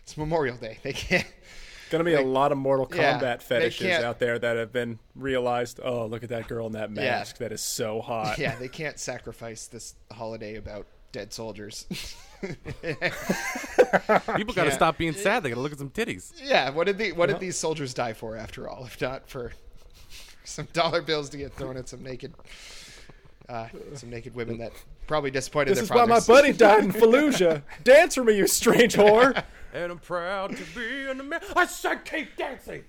It's 0.03 0.17
Memorial 0.17 0.57
Day. 0.57 0.79
They 0.83 0.93
can't. 0.93 1.27
Going 1.91 2.03
to 2.03 2.11
be 2.11 2.17
a 2.17 2.23
lot 2.23 2.53
of 2.53 2.59
Mortal 2.59 2.89
yeah, 2.95 3.21
Kombat 3.21 3.41
they 3.41 3.45
fetishes 3.45 4.03
out 4.03 4.19
there 4.19 4.39
that 4.39 4.57
have 4.57 4.73
been 4.73 4.99
realized. 5.15 5.79
Oh, 5.85 6.07
look 6.07 6.23
at 6.23 6.31
that 6.31 6.49
girl 6.49 6.67
in 6.67 6.73
that 6.73 6.89
Yeah. 6.89 7.19
mask. 7.19 7.37
That 7.37 7.53
is 7.53 7.61
so 7.61 8.01
hot. 8.01 8.39
Yeah, 8.39 8.55
they 8.59 8.69
can't 8.69 8.99
sacrifice 8.99 9.67
this 9.67 9.95
holiday 10.11 10.57
about 10.57 10.87
dead 11.12 11.35
soldiers. 11.35 11.85
People 12.41 14.55
got 14.55 14.65
to 14.65 14.73
stop 14.73 14.97
being 14.97 15.12
sad. 15.12 15.43
They 15.43 15.51
got 15.51 15.57
to 15.57 15.61
look 15.61 15.73
at 15.73 15.79
some 15.79 15.91
titties. 15.91 16.33
yeah, 16.43 16.71
what 16.71 16.87
did 16.87 16.97
the 16.97 17.12
what 17.12 17.29
did 17.29 17.41
these 17.41 17.59
soldiers 17.59 17.93
die 17.93 18.15
for 18.15 18.39
after 18.39 18.67
all? 18.69 18.87
If 18.87 18.99
not 19.01 19.29
for 19.29 19.53
some 20.45 20.67
dollar 20.73 21.03
bills 21.03 21.29
to 21.31 21.37
get 21.37 21.53
thrown 21.53 21.77
at 21.77 21.91
some 21.91 22.03
naked, 22.03 22.33
uh, 23.51 23.69
some 23.95 24.09
naked 24.09 24.35
women 24.35 24.57
that 24.59 24.73
probably 25.07 25.31
disappointed 25.31 25.71
This 25.71 25.79
their 25.79 25.85
is 25.85 25.91
why 25.91 26.05
my 26.05 26.21
buddy 26.21 26.53
died 26.57 26.85
in 26.85 26.93
Fallujah. 26.93 27.63
Dance 27.85 28.15
for 28.15 28.25
me, 28.25 28.37
you 28.37 28.47
strange 28.47 28.95
whore. 28.95 29.45
And 29.75 29.93
I'm 29.93 29.99
proud 29.99 30.57
to 30.57 30.65
be 30.75 31.11
an 31.11 31.21
American. 31.21 31.49
I 31.57 31.67
said 31.67 32.05
keep 32.05 32.37
dancing. 32.37 32.85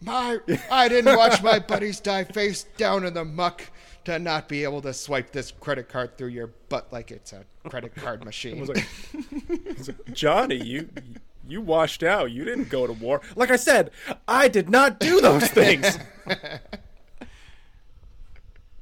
My, 0.00 0.38
I 0.70 0.88
didn't 0.88 1.16
watch 1.16 1.42
my 1.42 1.58
buddies 1.58 2.00
die 2.00 2.24
face 2.24 2.64
down 2.76 3.06
in 3.06 3.14
the 3.14 3.24
muck 3.24 3.70
to 4.04 4.18
not 4.18 4.48
be 4.48 4.62
able 4.62 4.82
to 4.82 4.92
swipe 4.92 5.32
this 5.32 5.50
credit 5.50 5.88
card 5.88 6.16
through 6.18 6.28
your 6.28 6.48
butt 6.68 6.92
like 6.92 7.10
it's 7.10 7.32
a 7.32 7.44
credit 7.68 7.94
card 7.96 8.24
machine. 8.24 8.60
Was 8.60 8.68
like, 8.68 8.86
I 9.14 9.74
was 9.78 9.88
like, 9.88 10.12
Johnny, 10.12 10.56
you 10.56 10.90
you 11.48 11.60
washed 11.60 12.02
out. 12.02 12.30
You 12.30 12.44
didn't 12.44 12.68
go 12.68 12.86
to 12.86 12.92
war. 12.92 13.20
Like 13.34 13.50
I 13.50 13.56
said, 13.56 13.90
I 14.28 14.48
did 14.48 14.68
not 14.68 15.00
do 15.00 15.20
those 15.20 15.48
things. 15.48 15.98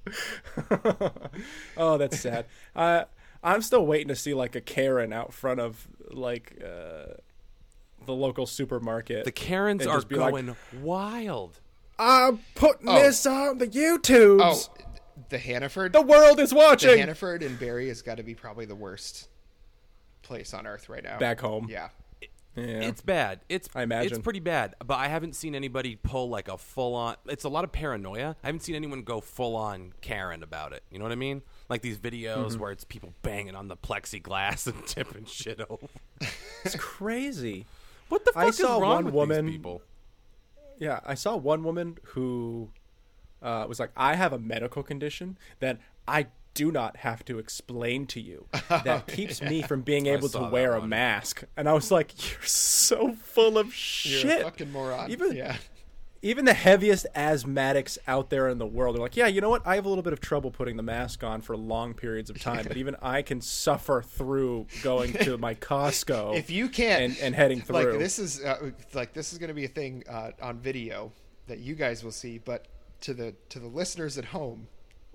oh, 1.77 1.99
that's 1.99 2.21
sad. 2.21 2.47
Uh, 2.75 3.05
I'm 3.43 3.63
still 3.63 3.87
waiting 3.87 4.09
to 4.09 4.17
see 4.17 4.35
like 4.35 4.55
a 4.57 4.61
Karen 4.61 5.13
out 5.13 5.33
front 5.33 5.61
of 5.61 5.87
like 6.11 6.61
uh, 6.65 7.15
the 8.07 8.13
local 8.15 8.47
supermarket. 8.47 9.25
The 9.25 9.33
Karens 9.33 9.87
are 9.87 9.97
just 9.97 10.09
be 10.09 10.17
like, 10.17 10.33
going 10.33 10.57
wild. 10.81 11.61
I'm 11.99 12.41
putting 12.55 12.89
Oh. 12.89 12.95
this 12.95 13.25
on 13.27 13.59
the 13.59 13.67
YouTubes. 13.69 14.41
oh, 14.43 14.85
the 15.29 15.39
Hannaford. 15.39 15.93
The 15.93 16.03
world 16.03 16.41
is 16.41 16.53
watching. 16.53 16.89
the 16.89 16.93
watching. 16.93 16.99
Hannaford 17.01 17.43
and 17.43 17.59
Barre 17.59 17.87
has 17.89 18.03
got 18.03 18.17
to 18.17 18.23
be 18.23 18.35
probably 18.35 18.65
the 18.65 18.75
worst 18.75 19.29
place 20.23 20.55
on 20.55 20.67
earth 20.67 20.89
right 20.89 21.05
now. 21.05 21.19
Back 21.19 21.41
home. 21.41 21.67
Yeah. 21.71 21.91
Yeah. 22.57 22.65
It's 22.65 23.01
bad. 23.01 23.41
It's 23.49 23.69
I 23.75 23.83
imagine. 23.83 24.13
it's 24.13 24.19
pretty 24.23 24.41
bad. 24.41 24.75
But 24.85 24.95
I 24.95 25.09
haven't 25.09 25.35
seen 25.35 25.55
anybody 25.55 25.97
pull 25.97 26.29
like 26.29 26.49
a 26.49 26.57
full 26.59 26.95
on. 26.95 27.17
It's 27.27 27.45
a 27.45 27.49
lot 27.49 27.65
of 27.65 27.73
paranoia. 27.73 28.37
I 28.43 28.47
haven't 28.47 28.61
seen 28.63 28.75
anyone 28.75 29.03
go 29.03 29.21
full 29.21 29.57
on 29.57 29.93
Karen 30.01 30.43
about 30.43 30.73
it. 30.73 30.83
You 30.91 30.99
know 30.99 31.05
what 31.05 31.13
I 31.13 31.17
mean? 31.17 31.43
Like 31.69 31.83
these 31.83 31.99
videos 31.99 32.35
Mm-hmm. 32.53 32.61
where 32.61 32.71
it's 32.73 32.85
people 32.85 33.13
banging 33.23 33.55
on 33.57 33.69
the 33.69 33.77
plexiglass 33.77 34.67
and 34.73 34.87
tipping 34.87 35.25
shit 35.25 35.61
over. 35.69 35.87
it's 36.65 36.77
crazy. 36.77 37.67
What 38.09 38.25
the 38.25 38.33
fuck 38.33 38.43
I 38.45 38.47
is 38.49 38.57
saw 38.59 38.79
wrong 38.79 38.95
one 38.97 39.05
with 39.07 39.15
woman- 39.15 39.47
these 39.47 39.57
people? 39.57 39.83
Yeah, 40.79 41.01
I 41.05 41.15
saw 41.15 41.37
one 41.37 41.63
woman 41.65 41.99
who 42.03 42.71
uh, 43.43 43.65
was 43.69 43.79
like, 43.79 43.91
"I 43.97 44.15
have 44.17 44.33
a 44.33 44.39
medical 44.39 44.83
condition 44.83 45.39
that 45.61 45.79
I 46.09 46.27
do 46.55 46.73
not 46.73 46.99
have 46.99 47.25
to 47.27 47.39
explain 47.39 48.07
to 48.07 48.21
you 48.21 48.47
that 48.69 49.07
keeps 49.07 49.43
me 49.43 49.63
from 49.63 49.83
being 49.83 50.07
able 50.07 50.29
to 50.31 50.41
wear 50.41 50.75
a 50.75 50.87
mask." 50.87 51.45
And 51.57 51.69
I 51.69 51.73
was 51.73 51.91
like, 51.91 52.31
"You're 52.31 52.47
so 52.47 53.15
full 53.15 53.59
of 53.59 53.67
You're 53.67 53.73
shit." 53.73 54.41
a 54.41 54.45
fucking 54.45 54.73
moron. 54.73 55.11
Even 55.11 55.37
yeah. 55.37 55.57
even 56.23 56.45
the 56.45 56.55
heaviest 56.55 57.07
asthmatics 57.15 57.99
out 58.07 58.31
there 58.31 58.49
in 58.49 58.59
the 58.59 58.67
world 58.67 58.97
are 58.97 59.01
like, 59.01 59.17
"Yeah, 59.17 59.27
you 59.27 59.41
know 59.41 59.51
what? 59.51 59.67
I 59.67 59.75
have 59.75 59.85
a 59.85 59.89
little 59.89 60.03
bit 60.03 60.13
of 60.13 60.21
trouble 60.21 60.51
putting 60.51 60.77
the 60.77 60.83
mask 60.83 61.23
on 61.23 61.41
for 61.41 61.57
long 61.57 61.95
periods 61.95 62.31
of 62.31 62.41
time, 62.41 62.65
but 62.67 62.77
even 62.79 62.97
I 63.03 63.23
can 63.23 63.41
suffer 63.41 64.01
through 64.03 64.67
going 64.83 65.13
to 65.13 65.37
my 65.37 65.55
Costco 65.55 66.37
If 66.37 66.51
you 66.51 66.69
can't 66.69 67.03
and, 67.03 67.19
and 67.19 67.35
heading 67.35 67.61
through." 67.61 67.91
like 67.91 67.99
this 67.99 68.19
is 68.19 68.43
uh, 68.43 68.71
like 68.95 69.13
this 69.13 69.33
is 69.33 69.39
going 69.39 69.49
to 69.49 69.55
be 69.55 69.65
a 69.65 69.69
thing 69.69 70.05
uh, 70.09 70.31
on 70.41 70.59
video 70.59 71.13
that 71.47 71.59
you 71.59 71.75
guys 71.75 72.03
will 72.03 72.13
see 72.13 72.39
but 72.39 72.69
to 73.03 73.13
the 73.13 73.35
to 73.51 73.59
the 73.59 73.67
listeners 73.67 74.17
at 74.17 74.25
home 74.25 74.67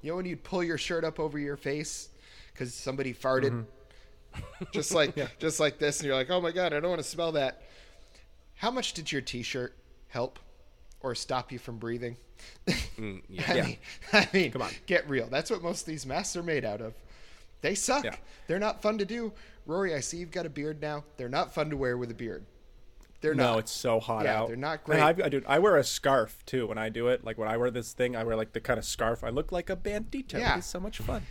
you 0.02 0.12
know 0.12 0.16
when 0.18 0.26
you'd 0.26 0.44
pull 0.44 0.64
your 0.64 0.78
shirt 0.78 1.04
up 1.04 1.20
over 1.20 1.38
your 1.40 1.58
face 1.58 2.10
because 2.54 2.74
somebody 2.74 3.14
farted? 3.14 3.52
Mm-hmm. 3.52 4.64
just 4.72 4.94
like 4.94 5.16
just 5.40 5.60
like 5.60 5.80
this 5.80 6.00
and 6.00 6.06
you're 6.06 6.16
like 6.16 6.30
oh 6.30 6.40
my 6.40 6.52
god 6.52 6.72
i 6.72 6.80
don't 6.80 6.92
want 6.92 7.02
to 7.02 7.08
smell 7.08 7.32
that. 7.32 7.64
How 8.56 8.70
much 8.70 8.94
did 8.94 9.12
your 9.12 9.22
t-shirt 9.22 9.74
help 10.10 10.38
or 11.00 11.16
stop 11.16 11.52
you 11.52 11.58
from 11.58 11.78
breathing? 11.78 12.18
Mm, 12.98 13.22
yeah. 13.30 13.44
I, 13.48 13.62
mean, 13.62 13.78
I 14.14 14.28
mean 14.34 14.52
Come 14.52 14.62
on. 14.64 14.72
get 14.86 15.10
real. 15.10 15.28
That's 15.28 15.50
what 15.50 15.64
most 15.64 15.82
of 15.82 15.88
these 15.88 16.06
masks 16.06 16.36
are 16.36 16.44
made 16.44 16.66
out 16.66 16.82
of. 16.82 16.94
They 17.62 17.74
suck. 17.74 18.04
Yeah. 18.04 18.16
they're 18.48 18.60
not 18.60 18.82
fun 18.82 18.98
to 18.98 19.06
do. 19.06 19.32
Rory 19.66 19.96
i 19.96 20.00
see 20.00 20.18
you've 20.18 20.32
got 20.32 20.46
a 20.46 20.50
beard 20.50 20.82
now. 20.82 21.06
They're 21.18 21.30
not 21.30 21.54
fun 21.54 21.70
to 21.70 21.78
wear 21.78 21.98
with 21.98 22.12
a 22.12 22.14
beard 22.14 22.44
they're 23.22 23.34
no, 23.36 23.52
not 23.52 23.60
it's 23.60 23.72
so 23.72 24.00
hot 24.00 24.24
Yeah, 24.26 24.42
out. 24.42 24.48
they're 24.48 24.56
not 24.56 24.84
great. 24.84 25.00
I, 25.02 25.10
I, 25.10 25.30
dude, 25.30 25.46
I 25.48 25.60
wear 25.60 25.76
a 25.78 25.84
scarf 25.84 26.44
too 26.46 26.68
when 26.68 26.78
I 26.78 26.90
do 26.90 27.08
it. 27.08 27.24
Like 27.24 27.38
when 27.38 27.48
I 27.48 27.58
wear 27.58 27.70
this 27.72 27.94
thing, 27.94 28.16
I 28.16 28.24
wear 28.24 28.36
like 28.36 28.54
the 28.54 28.60
kind 28.62 28.78
of 28.80 28.86
scarf. 28.86 29.24
I 29.24 29.30
look 29.30 29.52
like 29.52 29.70
a 29.70 29.76
bandito. 29.76 30.34
Yeah. 30.40 30.58
It's 30.58 30.68
so 30.68 30.80
much 30.80 31.00
fun. 31.00 31.24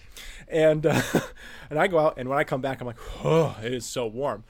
And 0.49 0.85
uh, 0.87 1.01
and 1.71 1.79
I 1.79 1.87
go 1.87 1.99
out, 1.99 2.15
and 2.19 2.29
when 2.29 2.39
I 2.39 2.45
come 2.45 2.61
back, 2.61 2.81
I'm 2.81 2.87
like, 2.87 2.99
oh, 3.25 3.57
it 3.63 3.73
is 3.73 3.85
so 3.87 4.07
warm. 4.07 4.45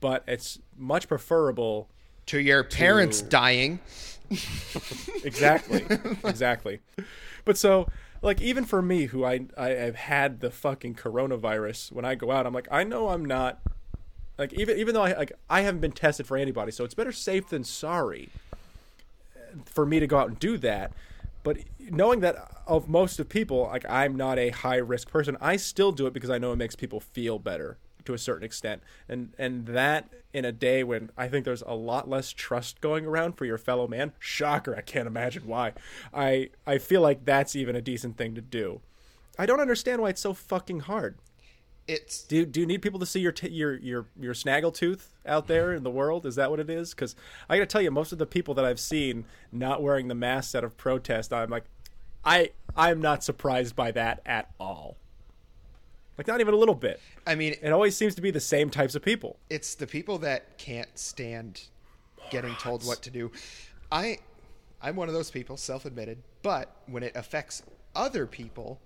But 0.00 0.22
it's 0.26 0.58
much 0.76 1.08
preferable. 1.08 1.88
to 2.26 2.38
your 2.38 2.62
parents 2.64 3.22
dying 3.22 3.80
Exactly, 5.24 5.86
exactly. 6.24 6.80
But 7.44 7.56
so, 7.56 7.88
like, 8.22 8.40
even 8.42 8.64
for 8.64 8.82
me, 8.82 9.06
who 9.06 9.24
I 9.24 9.46
I 9.56 9.68
have 9.70 9.96
had 9.96 10.40
the 10.40 10.50
fucking 10.50 10.94
coronavirus, 10.96 11.92
when 11.92 12.04
I 12.04 12.14
go 12.14 12.30
out, 12.30 12.46
I'm 12.46 12.52
like, 12.54 12.68
I 12.70 12.84
know 12.84 13.08
I'm 13.08 13.24
not. 13.24 13.60
Like 14.38 14.52
even 14.54 14.78
even 14.78 14.94
though 14.94 15.02
I 15.02 15.16
like 15.16 15.32
I 15.50 15.62
haven't 15.62 15.80
been 15.80 15.92
tested 15.92 16.26
for 16.26 16.36
antibodies, 16.36 16.76
so 16.76 16.84
it's 16.84 16.94
better 16.94 17.12
safe 17.12 17.48
than 17.48 17.64
sorry 17.64 18.30
for 19.66 19.84
me 19.84 19.98
to 19.98 20.06
go 20.06 20.18
out 20.18 20.28
and 20.28 20.38
do 20.38 20.56
that. 20.58 20.92
But 21.42 21.58
knowing 21.80 22.20
that 22.20 22.36
of 22.66 22.88
most 22.88 23.18
of 23.18 23.28
people, 23.28 23.62
like 23.62 23.84
I'm 23.88 24.16
not 24.16 24.38
a 24.38 24.50
high 24.50 24.76
risk 24.76 25.10
person, 25.10 25.36
I 25.40 25.56
still 25.56 25.92
do 25.92 26.06
it 26.06 26.12
because 26.12 26.30
I 26.30 26.38
know 26.38 26.52
it 26.52 26.56
makes 26.56 26.76
people 26.76 27.00
feel 27.00 27.38
better 27.38 27.78
to 28.04 28.14
a 28.14 28.18
certain 28.18 28.44
extent. 28.44 28.82
And 29.08 29.32
and 29.38 29.66
that 29.66 30.08
in 30.32 30.44
a 30.44 30.52
day 30.52 30.84
when 30.84 31.10
I 31.16 31.28
think 31.28 31.44
there's 31.44 31.62
a 31.62 31.74
lot 31.74 32.08
less 32.08 32.32
trust 32.32 32.80
going 32.80 33.06
around 33.06 33.32
for 33.32 33.44
your 33.44 33.58
fellow 33.58 33.88
man, 33.88 34.12
shocker, 34.18 34.76
I 34.76 34.82
can't 34.82 35.06
imagine 35.06 35.46
why. 35.46 35.72
I 36.14 36.50
I 36.66 36.78
feel 36.78 37.00
like 37.00 37.24
that's 37.24 37.56
even 37.56 37.74
a 37.74 37.82
decent 37.82 38.16
thing 38.16 38.34
to 38.34 38.40
do. 38.40 38.80
I 39.38 39.46
don't 39.46 39.60
understand 39.60 40.02
why 40.02 40.10
it's 40.10 40.20
so 40.20 40.34
fucking 40.34 40.80
hard. 40.80 41.16
It's 41.88 42.22
Do 42.22 42.36
you, 42.36 42.46
do 42.46 42.60
you 42.60 42.66
need 42.66 42.82
people 42.82 43.00
to 43.00 43.06
see 43.06 43.20
your 43.20 43.32
t- 43.32 43.48
your 43.48 43.74
your 43.76 44.06
your 44.20 44.34
snaggletooth 44.34 45.06
out 45.26 45.46
there 45.48 45.72
in 45.72 45.82
the 45.82 45.90
world? 45.90 46.26
Is 46.26 46.36
that 46.36 46.50
what 46.50 46.60
it 46.60 46.70
is? 46.70 46.90
Because 46.94 47.16
I 47.48 47.56
got 47.56 47.62
to 47.62 47.66
tell 47.66 47.82
you, 47.82 47.90
most 47.90 48.12
of 48.12 48.18
the 48.18 48.26
people 48.26 48.54
that 48.54 48.64
I've 48.64 48.78
seen 48.80 49.24
not 49.50 49.82
wearing 49.82 50.08
the 50.08 50.14
masks 50.14 50.54
out 50.54 50.62
of 50.64 50.76
protest, 50.76 51.32
I'm 51.32 51.50
like, 51.50 51.64
I 52.24 52.50
I'm 52.76 53.00
not 53.00 53.24
surprised 53.24 53.74
by 53.74 53.90
that 53.92 54.20
at 54.26 54.50
all. 54.60 54.96
Like 56.16 56.26
not 56.26 56.40
even 56.40 56.52
a 56.52 56.56
little 56.56 56.74
bit. 56.74 57.00
i 57.26 57.34
mean 57.34 57.54
It 57.62 57.70
always 57.72 57.96
seems 57.96 58.14
to 58.16 58.20
be 58.20 58.30
the 58.32 58.40
same 58.40 58.70
types 58.70 58.94
of 58.94 59.02
people. 59.02 59.38
it's 59.48 59.74
the 59.76 59.86
people 59.86 60.18
that 60.18 60.58
can't 60.58 60.88
stand 60.98 61.62
getting 62.30 62.54
told 62.56 62.84
what 62.84 63.00
to 63.02 63.10
do 63.10 63.30
i 63.92 64.18
i'm 64.82 64.96
one 64.96 65.06
of 65.08 65.14
those 65.14 65.30
people 65.30 65.56
self-admitted 65.56 66.18
but 66.42 66.74
when 66.86 67.02
it 67.04 67.12
affects 67.14 67.62
other 67.94 68.26
people 68.26 68.80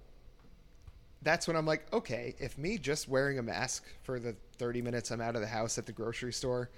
that's 1.23 1.47
when 1.47 1.57
I'm 1.57 1.67
like, 1.67 1.93
okay, 1.93 2.35
if 2.39 2.59
me 2.59 2.79
just 2.79 3.09
wearing 3.09 3.39
a 3.39 3.43
mask 3.43 3.85
for 4.03 4.19
the 4.19 4.35
30 4.59 4.83
minutes 4.83 5.11
I'm 5.11 5.21
out 5.21 5.35
of 5.35 5.41
the 5.41 5.47
house 5.49 5.79
at 5.79 5.87
the 5.87 5.93
grocery 5.93 6.33
store 6.33 6.71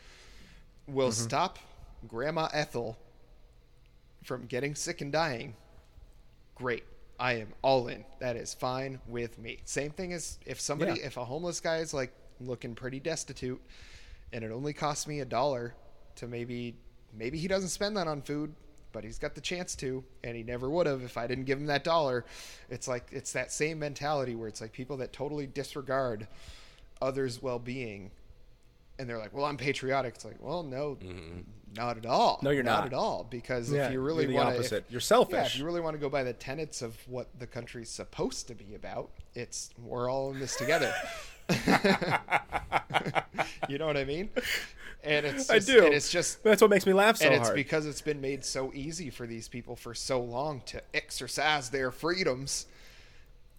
will 0.86 1.08
mm-hmm. 1.08 1.24
stop 1.24 1.58
Grandma 2.06 2.48
Ethel 2.52 2.98
from 4.22 4.46
getting 4.46 4.74
sick 4.74 5.00
and 5.00 5.12
dying, 5.12 5.54
great. 6.54 6.84
I 7.18 7.34
am 7.34 7.48
all 7.62 7.88
in. 7.88 8.04
That 8.18 8.36
is 8.36 8.54
fine 8.54 9.00
with 9.06 9.38
me. 9.38 9.60
Same 9.64 9.90
thing 9.90 10.12
as 10.12 10.38
if 10.44 10.60
somebody, 10.60 11.00
Yeah. 11.00 11.06
if 11.06 11.16
a 11.16 11.24
homeless 11.24 11.60
guy 11.60 11.78
is 11.78 11.94
like 11.94 12.12
looking 12.40 12.74
pretty 12.74 13.00
destitute 13.00 13.60
and 14.32 14.42
it 14.44 14.50
only 14.50 14.72
costs 14.72 15.06
me 15.06 15.20
a 15.20 15.24
dollar 15.24 15.74
to 16.16 16.26
maybe, 16.26 16.74
maybe 17.12 17.38
he 17.38 17.48
doesn't 17.48 17.68
spend 17.68 17.96
that 17.96 18.08
on 18.08 18.20
food, 18.22 18.54
but 18.94 19.04
he's 19.04 19.18
got 19.18 19.34
the 19.34 19.42
chance 19.42 19.74
to, 19.76 20.02
and 20.22 20.34
he 20.34 20.42
never 20.42 20.70
would 20.70 20.86
have 20.86 21.02
if 21.02 21.18
I 21.18 21.26
didn't 21.26 21.44
give 21.44 21.58
him 21.58 21.66
that 21.66 21.84
dollar. 21.84 22.24
It's 22.70 22.88
like, 22.88 23.06
it's 23.12 23.32
that 23.32 23.52
same 23.52 23.78
mentality 23.78 24.34
where 24.34 24.48
it's 24.48 24.62
like 24.62 24.72
people 24.72 24.96
that 24.98 25.12
totally 25.12 25.46
disregard 25.46 26.26
others' 27.02 27.42
well 27.42 27.58
being 27.58 28.10
and 28.98 29.08
they're 29.08 29.18
like, 29.18 29.34
"Well, 29.34 29.44
I'm 29.44 29.56
patriotic." 29.56 30.14
It's 30.14 30.24
like, 30.24 30.36
"Well, 30.40 30.62
no, 30.62 30.96
mm-hmm. 31.02 31.40
not 31.76 31.96
at 31.96 32.06
all. 32.06 32.38
No, 32.42 32.50
you're 32.50 32.62
not 32.62 32.80
not. 32.80 32.86
at 32.86 32.94
all." 32.94 33.26
Because 33.28 33.72
Yeah, 33.72 33.86
if 33.86 33.92
you 33.92 34.00
really 34.00 34.22
you're 34.24 34.32
the 34.32 34.36
want 34.36 34.48
to, 34.50 34.54
opposite. 34.54 34.84
if, 34.86 34.92
You're 34.92 35.00
Yeah, 35.00 35.04
selfish. 35.04 35.54
if 35.54 35.58
you 35.58 35.64
really 35.64 35.80
want 35.80 35.94
to 35.94 36.00
go 36.00 36.08
by 36.08 36.22
the 36.22 36.32
tenets 36.32 36.82
of 36.82 36.96
what 37.08 37.28
the 37.38 37.46
country's 37.46 37.90
supposed 37.90 38.46
to 38.48 38.54
be 38.54 38.74
about, 38.74 39.10
it's 39.34 39.70
we're 39.82 40.10
all 40.10 40.32
in 40.32 40.38
this 40.38 40.56
together. 40.56 40.92
you 43.68 43.78
know 43.78 43.86
what 43.86 43.96
I 43.96 44.04
mean? 44.04 44.30
And 45.04 45.26
it's 45.26 45.50
I 45.50 45.58
do. 45.58 45.84
And 45.84 45.94
it's 45.94 46.10
just 46.10 46.42
That's 46.42 46.60
what 46.62 46.70
makes 46.70 46.86
me 46.86 46.92
laugh 46.92 47.18
so 47.18 47.26
and 47.26 47.34
it's 47.34 47.44
hard. 47.44 47.54
because 47.56 47.86
it's 47.86 48.00
been 48.00 48.20
made 48.20 48.44
so 48.44 48.72
easy 48.74 49.10
for 49.10 49.26
these 49.26 49.48
people 49.48 49.76
for 49.76 49.94
so 49.94 50.20
long 50.20 50.62
to 50.66 50.82
exercise 50.94 51.70
their 51.70 51.90
freedoms 51.90 52.66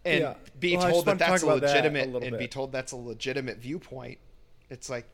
and 0.04 0.22
Yeah. 0.22 0.34
be 0.60 0.76
Well, 0.78 0.90
told 0.92 1.06
that 1.06 1.20
that's 1.20 1.44
a 1.44 1.46
about 1.46 1.62
that 1.62 1.70
a 1.70 1.90
legitimate 1.90 2.24
and 2.24 2.38
be 2.38 2.48
told 2.48 2.72
that's 2.72 2.92
a 2.92 2.98
legitimate 2.98 3.58
viewpoint. 3.58 4.18
It's 4.70 4.90
like 4.90 5.06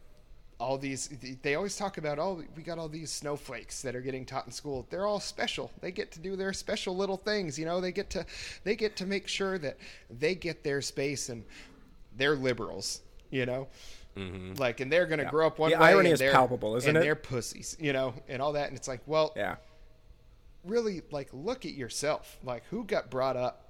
all 0.59 0.77
these 0.77 1.09
they 1.41 1.55
always 1.55 1.75
talk 1.75 1.97
about 1.97 2.19
oh 2.19 2.43
we 2.55 2.61
got 2.61 2.77
all 2.77 2.87
these 2.87 3.09
snowflakes 3.09 3.81
that 3.81 3.95
are 3.95 4.01
getting 4.01 4.23
taught 4.23 4.45
in 4.45 4.51
school 4.51 4.85
they're 4.91 5.07
all 5.07 5.19
special 5.19 5.71
they 5.81 5.91
get 5.91 6.11
to 6.11 6.19
do 6.19 6.35
their 6.35 6.53
special 6.53 6.95
little 6.95 7.17
things 7.17 7.57
you 7.57 7.65
know 7.65 7.81
they 7.81 7.91
get 7.91 8.11
to 8.11 8.23
they 8.63 8.75
get 8.75 8.95
to 8.95 9.07
make 9.07 9.27
sure 9.27 9.57
that 9.57 9.75
they 10.11 10.35
get 10.35 10.63
their 10.63 10.79
space 10.79 11.29
and 11.29 11.43
they're 12.15 12.35
liberals 12.35 13.01
you 13.31 13.43
know 13.43 13.67
like 14.15 14.79
and 14.79 14.91
they're 14.91 15.05
gonna 15.05 15.25
grow 15.25 15.47
up 15.47 15.57
one 15.59 15.71
The 15.71 15.77
way 15.77 15.87
irony 15.87 16.11
and 16.11 16.21
is 16.21 16.31
palpable, 16.31 16.75
isn't 16.75 16.89
and 16.89 16.97
it? 16.97 17.01
they're 17.01 17.15
pussies 17.15 17.77
you 17.79 17.93
know 17.93 18.13
and 18.27 18.41
all 18.41 18.53
that 18.53 18.67
and 18.67 18.77
it's 18.77 18.87
like 18.87 19.01
well 19.05 19.33
yeah. 19.35 19.55
really 20.63 21.01
like 21.11 21.29
look 21.33 21.65
at 21.65 21.73
yourself. 21.73 22.37
Like 22.43 22.63
who 22.69 22.83
got 22.83 23.09
brought 23.09 23.37
up 23.37 23.67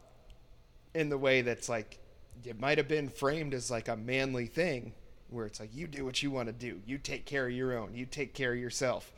in 0.94 1.10
the 1.10 1.18
way 1.18 1.42
that's 1.42 1.70
like 1.70 2.00
it 2.44 2.60
might 2.60 2.78
have 2.78 2.88
been 2.88 3.08
framed 3.10 3.54
as 3.54 3.70
like 3.72 3.88
a 3.88 3.96
manly 3.96 4.48
thing 4.48 4.94
where 5.30 5.46
it's 5.46 5.60
like 5.60 5.70
you 5.74 5.88
do 5.88 6.04
what 6.04 6.22
you 6.22 6.32
want 6.32 6.48
to 6.48 6.54
do. 6.54 6.82
You 6.86 6.98
take 6.98 7.26
care 7.26 7.46
of 7.48 7.54
your 7.54 7.78
own. 7.78 7.96
You 7.96 8.06
take 8.06 8.34
care 8.34 8.52
of 8.54 8.60
yourself. 8.60 9.12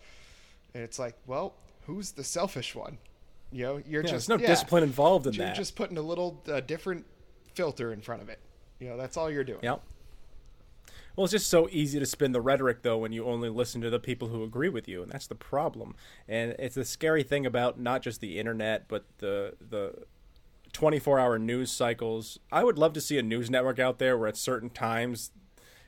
And 0.74 0.84
it's 0.84 1.00
like 1.00 1.16
well 1.26 1.56
who's 1.86 2.12
the 2.12 2.24
selfish 2.24 2.76
one? 2.76 2.98
You 3.52 3.64
know 3.64 3.82
you're 3.88 4.04
Yeah, 4.04 4.12
just 4.12 4.28
there's 4.28 4.40
no 4.40 4.44
yeah, 4.44 4.50
discipline 4.50 4.84
involved 4.84 5.26
in 5.28 5.34
you're 5.34 5.46
that. 5.46 5.56
just 5.56 5.76
putting 5.76 5.98
a 5.98 6.02
little 6.02 6.42
uh, 6.52 6.60
different 6.60 7.06
filter 7.54 7.94
in 7.94 8.02
front 8.02 8.22
of 8.22 8.30
it. 8.30 8.40
You 8.80 8.90
know 8.90 8.98
that's 8.98 9.16
all 9.18 9.32
you're 9.32 9.44
doing. 9.44 9.60
Yep. 9.64 9.82
Well, 11.16 11.26
it's 11.26 11.32
just 11.32 11.48
so 11.48 11.68
easy 11.72 12.00
to 12.00 12.06
spin 12.06 12.32
the 12.32 12.42
rhetoric, 12.42 12.82
though, 12.82 12.98
when 12.98 13.12
you 13.12 13.26
only 13.26 13.50
listen 13.50 13.82
to 13.82 13.90
the 13.90 14.00
people 14.00 14.30
who 14.30 14.44
agree 14.44 14.70
with 14.70 14.88
you, 14.88 15.04
and 15.04 15.12
that's 15.12 15.28
the 15.28 15.36
problem. 15.36 15.96
And 16.28 16.56
it's 16.58 16.76
the 16.76 16.86
scary 16.86 17.22
thing 17.22 17.46
about 17.46 17.80
not 17.80 18.02
just 18.02 18.20
the 18.20 18.40
internet, 18.40 18.88
but 18.88 19.06
the 19.20 19.54
the 19.62 20.06
24-hour 20.74 21.38
news 21.38 21.72
cycles. 21.72 22.40
I 22.52 22.64
would 22.64 22.80
love 22.80 22.94
to 22.94 23.02
see 23.02 23.20
a 23.20 23.24
news 23.24 23.52
network 23.52 23.78
out 23.78 24.00
there 24.00 24.18
where 24.18 24.28
at 24.28 24.38
certain 24.38 24.72
times, 24.72 25.32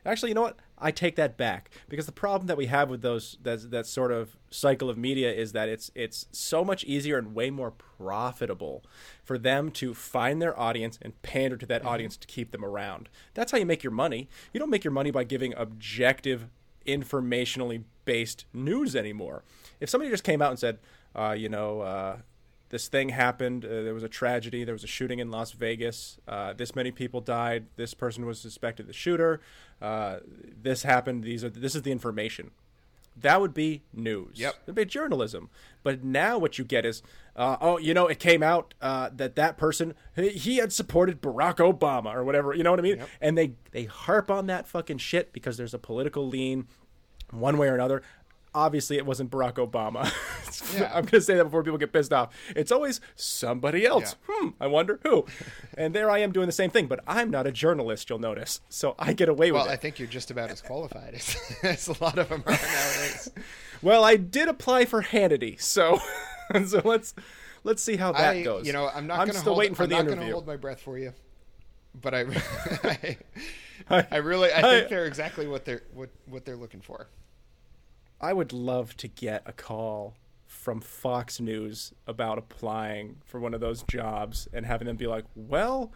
actually, 0.05 0.29
you 0.29 0.35
know 0.35 0.41
what? 0.43 0.57
I 0.77 0.91
take 0.91 1.15
that 1.15 1.37
back 1.37 1.69
because 1.87 2.05
the 2.05 2.11
problem 2.11 2.47
that 2.47 2.57
we 2.57 2.65
have 2.65 2.89
with 2.89 3.01
those 3.01 3.37
that 3.43 3.71
that 3.71 3.85
sort 3.87 4.11
of 4.11 4.35
cycle 4.49 4.89
of 4.89 4.97
media 4.97 5.31
is 5.33 5.53
that 5.53 5.69
it's 5.69 5.89
it's 5.95 6.27
so 6.31 6.63
much 6.65 6.83
easier 6.83 7.17
and 7.17 7.33
way 7.33 7.49
more 7.49 7.71
profitable 7.71 8.83
for 9.23 9.37
them 9.37 9.71
to 9.71 9.93
find 9.93 10.41
their 10.41 10.57
audience 10.59 10.99
and 11.01 11.19
pander 11.21 11.57
to 11.57 11.65
that 11.65 11.81
Mm-hmm. 11.81 11.89
audience 11.89 12.17
to 12.17 12.27
keep 12.27 12.51
them 12.51 12.63
around. 12.65 13.09
That's 13.33 13.51
how 13.51 13.57
you 13.57 13.65
make 13.65 13.83
your 13.83 13.91
money. 13.91 14.27
You 14.53 14.59
don't 14.59 14.69
make 14.69 14.83
your 14.83 14.91
money 14.91 15.11
by 15.11 15.23
giving 15.23 15.53
objective, 15.55 16.47
informationally 16.85 17.83
based 18.05 18.45
news 18.53 18.95
anymore. 18.95 19.43
If 19.79 19.89
somebody 19.89 20.11
just 20.11 20.23
came 20.23 20.41
out 20.41 20.51
and 20.51 20.59
said, 20.59 20.79
uh, 21.15 21.31
you 21.37 21.49
know, 21.49 21.81
uh, 21.81 22.17
this 22.75 22.89
thing 22.89 23.07
happened. 23.07 23.63
Uh, 23.63 23.83
there 23.83 23.93
was 23.93 24.03
a 24.03 24.09
tragedy. 24.09 24.65
There 24.65 24.75
was 24.75 24.83
a 24.83 24.87
shooting 24.87 25.19
in 25.19 25.31
Las 25.31 25.53
Vegas. 25.53 26.19
Uh, 26.27 26.51
this 26.51 26.75
many 26.75 26.91
people 26.91 27.21
died. 27.21 27.67
This 27.77 27.93
person 27.93 28.25
was 28.25 28.37
suspected 28.37 28.85
the 28.85 28.91
shooter. 28.91 29.39
Uh, 29.81 30.17
this 30.61 30.83
happened. 30.83 31.23
These 31.23 31.45
are 31.45 31.49
this 31.49 31.73
is 31.73 31.83
the 31.83 31.93
information. 31.93 32.51
That 33.15 33.39
would 33.39 33.53
be 33.53 33.83
news. 33.93 34.37
Yep. 34.41 34.55
It'd 34.63 34.75
be 34.75 34.83
journalism. 34.83 35.49
But 35.83 36.03
now 36.03 36.37
what 36.37 36.57
you 36.57 36.65
get 36.65 36.85
is, 36.85 37.01
uh, 37.37 37.55
oh, 37.61 37.77
you 37.77 37.93
know, 37.93 38.07
it 38.07 38.19
came 38.19 38.43
out 38.43 38.73
uh, 38.81 39.09
that 39.15 39.37
that 39.37 39.55
person 39.55 39.93
he, 40.13 40.31
he 40.31 40.57
had 40.57 40.73
supported 40.73 41.21
Barack 41.21 41.59
Obama 41.59 42.13
or 42.13 42.25
whatever. 42.25 42.53
You 42.53 42.63
know 42.63 42.71
what 42.71 42.79
I 42.79 42.83
mean? 42.83 42.97
Yep. 42.97 43.09
And 43.21 43.37
they 43.37 43.53
they 43.71 43.85
harp 43.85 44.29
on 44.29 44.47
that 44.47 44.67
fucking 44.67 44.97
shit 44.97 45.31
because 45.31 45.55
there's 45.55 45.73
a 45.73 45.79
political 45.79 46.27
lean, 46.27 46.67
one 47.31 47.57
way 47.57 47.69
or 47.69 47.73
another. 47.73 48.01
Obviously, 48.55 48.97
it 48.97 49.05
wasn't 49.05 49.29
Barack 49.29 49.55
Obama. 49.55 50.11
Yeah. 50.73 50.85
I'm 50.87 51.01
going 51.01 51.07
to 51.07 51.21
say 51.21 51.35
that 51.35 51.43
before 51.43 51.63
people 51.63 51.77
get 51.77 51.91
pissed 51.91 52.13
off. 52.13 52.33
It's 52.55 52.71
always 52.71 53.01
somebody 53.15 53.85
else. 53.85 54.15
Hmm, 54.27 54.49
I 54.59 54.67
wonder 54.67 54.99
who. 55.03 55.25
and 55.77 55.93
there 55.93 56.09
I 56.09 56.19
am 56.19 56.31
doing 56.31 56.47
the 56.47 56.53
same 56.53 56.69
thing, 56.69 56.87
but 56.87 57.01
I'm 57.05 57.29
not 57.29 57.45
a 57.45 57.51
journalist, 57.51 58.09
you'll 58.09 58.19
notice. 58.19 58.61
So 58.69 58.95
I 58.97 59.13
get 59.13 59.27
away 59.27 59.51
well 59.51 59.63
with 59.63 59.65
it. 59.65 59.69
Well, 59.69 59.73
i 59.73 59.77
think 59.77 59.99
you're 59.99 60.07
just 60.07 60.31
about 60.31 60.49
as 60.49 60.61
qualified 60.61 61.13
as, 61.13 61.35
as 61.63 61.87
a 61.89 62.03
lot 62.03 62.17
of 62.17 62.29
them 62.29 62.41
are 62.45 62.51
nowadays 62.51 63.29
Well, 63.81 64.03
I 64.03 64.15
did 64.15 64.47
apply 64.47 64.85
for 64.85 65.03
Hannity, 65.03 65.59
so 65.61 65.99
so 66.65 66.81
let's 66.83 67.13
let's 67.63 67.83
see 67.83 67.97
how 67.97 68.13
that 68.13 68.35
I, 68.37 68.41
goes. 68.41 68.65
You 68.65 68.73
know, 68.73 68.89
I'm 68.93 69.07
not 69.07 69.19
I'm 69.19 69.27
gonna 69.27 69.39
still 69.39 69.53
hold, 69.53 69.59
waiting 69.59 69.75
for 69.75 69.83
I'm 69.83 69.89
the 69.89 69.99
interview. 69.99 70.31
hold 70.31 70.47
my 70.47 70.55
breath 70.55 70.79
for 70.79 70.97
you, 70.97 71.13
but 71.93 72.13
I, 72.15 72.25
I, 73.89 74.07
I 74.09 74.17
really, 74.17 74.51
I 74.53 74.61
think 74.61 74.89
they're 74.89 75.05
exactly 75.05 75.47
what 75.47 75.65
they're 75.65 75.83
what 75.93 76.09
what 76.25 76.45
they're 76.45 76.55
looking 76.55 76.81
for. 76.81 77.07
I 78.19 78.33
would 78.33 78.53
love 78.53 78.95
to 78.97 79.07
get 79.07 79.43
a 79.45 79.53
call 79.53 80.15
from 80.47 80.81
Fox 80.81 81.39
News 81.39 81.93
about 82.07 82.37
applying 82.37 83.17
for 83.25 83.39
one 83.39 83.53
of 83.53 83.59
those 83.59 83.83
jobs 83.83 84.47
and 84.53 84.65
having 84.65 84.87
them 84.87 84.95
be 84.95 85.07
like, 85.07 85.25
"Well, 85.35 85.91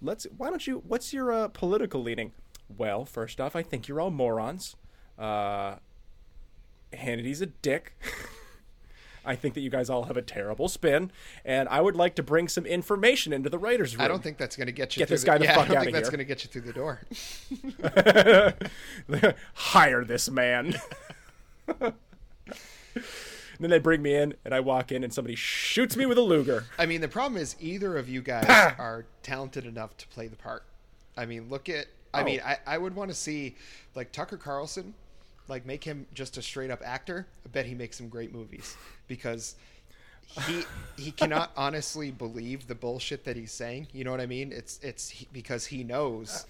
let's. 0.00 0.26
Why 0.36 0.50
don't 0.50 0.66
you? 0.66 0.82
What's 0.86 1.12
your 1.12 1.32
uh, 1.32 1.48
political 1.48 2.02
leaning?" 2.02 2.32
Well, 2.76 3.04
first 3.04 3.40
off, 3.40 3.56
I 3.56 3.62
think 3.62 3.88
you're 3.88 4.00
all 4.00 4.10
morons. 4.10 4.76
Uh, 5.18 5.76
Hannity's 6.92 7.40
a 7.40 7.46
dick. 7.46 7.96
I 9.26 9.36
think 9.36 9.54
that 9.54 9.60
you 9.60 9.70
guys 9.70 9.88
all 9.88 10.04
have 10.04 10.16
a 10.16 10.22
terrible 10.22 10.68
spin, 10.68 11.10
and 11.44 11.68
I 11.70 11.80
would 11.80 11.96
like 11.96 12.14
to 12.16 12.22
bring 12.22 12.46
some 12.48 12.66
information 12.66 13.32
into 13.32 13.48
the 13.48 13.58
writers' 13.58 13.96
room. 13.96 14.04
I 14.04 14.08
don't 14.08 14.22
think 14.22 14.36
that's 14.36 14.54
going 14.56 14.66
to 14.66 14.72
get 14.72 14.96
you. 14.96 15.00
Get 15.00 15.08
this 15.08 15.24
guy 15.24 15.38
the 15.38 15.44
yeah, 15.44 15.54
fuck 15.54 15.70
I 15.70 15.74
don't 15.74 15.84
think 15.84 15.94
that's 15.94 16.10
going 16.10 16.18
to 16.18 16.24
get 16.24 16.44
you 16.44 16.50
through 16.50 16.62
the 16.62 16.72
door. 16.72 17.00
hire 19.54 20.04
this 20.04 20.30
man. 20.30 20.74
then 23.60 23.70
they 23.70 23.78
bring 23.78 24.02
me 24.02 24.14
in, 24.14 24.34
and 24.44 24.54
I 24.54 24.60
walk 24.60 24.92
in, 24.92 25.04
and 25.04 25.12
somebody 25.12 25.34
shoots 25.34 25.96
me 25.96 26.06
with 26.06 26.18
a 26.18 26.22
Luger. 26.22 26.64
I 26.78 26.86
mean, 26.86 27.00
the 27.00 27.08
problem 27.08 27.40
is 27.40 27.56
either 27.60 27.96
of 27.96 28.08
you 28.08 28.22
guys 28.22 28.46
are 28.78 29.06
talented 29.22 29.64
enough 29.66 29.96
to 29.98 30.08
play 30.08 30.26
the 30.28 30.36
part. 30.36 30.64
I 31.16 31.26
mean, 31.26 31.48
look 31.48 31.68
at. 31.68 31.86
I 32.12 32.20
Oh. 32.20 32.24
mean, 32.24 32.40
I, 32.44 32.58
I 32.66 32.78
would 32.78 32.94
want 32.94 33.10
to 33.10 33.14
see 33.14 33.56
like 33.94 34.12
Tucker 34.12 34.36
Carlson, 34.36 34.94
like 35.48 35.66
make 35.66 35.82
him 35.84 36.06
just 36.14 36.36
a 36.36 36.42
straight 36.42 36.70
up 36.70 36.80
actor. 36.84 37.26
I 37.44 37.48
bet 37.48 37.66
he 37.66 37.74
makes 37.74 37.96
some 37.96 38.08
great 38.08 38.32
movies 38.32 38.76
because 39.08 39.56
he 40.46 40.64
he 40.96 41.10
cannot 41.10 41.50
honestly 41.56 42.10
believe 42.12 42.66
the 42.68 42.74
bullshit 42.76 43.24
that 43.24 43.36
he's 43.36 43.50
saying. 43.52 43.88
You 43.92 44.04
know 44.04 44.10
what 44.12 44.20
I 44.20 44.26
mean? 44.26 44.52
It's 44.52 44.78
it's 44.82 45.10
he, 45.10 45.26
because 45.32 45.66
he 45.66 45.82
knows. 45.82 46.46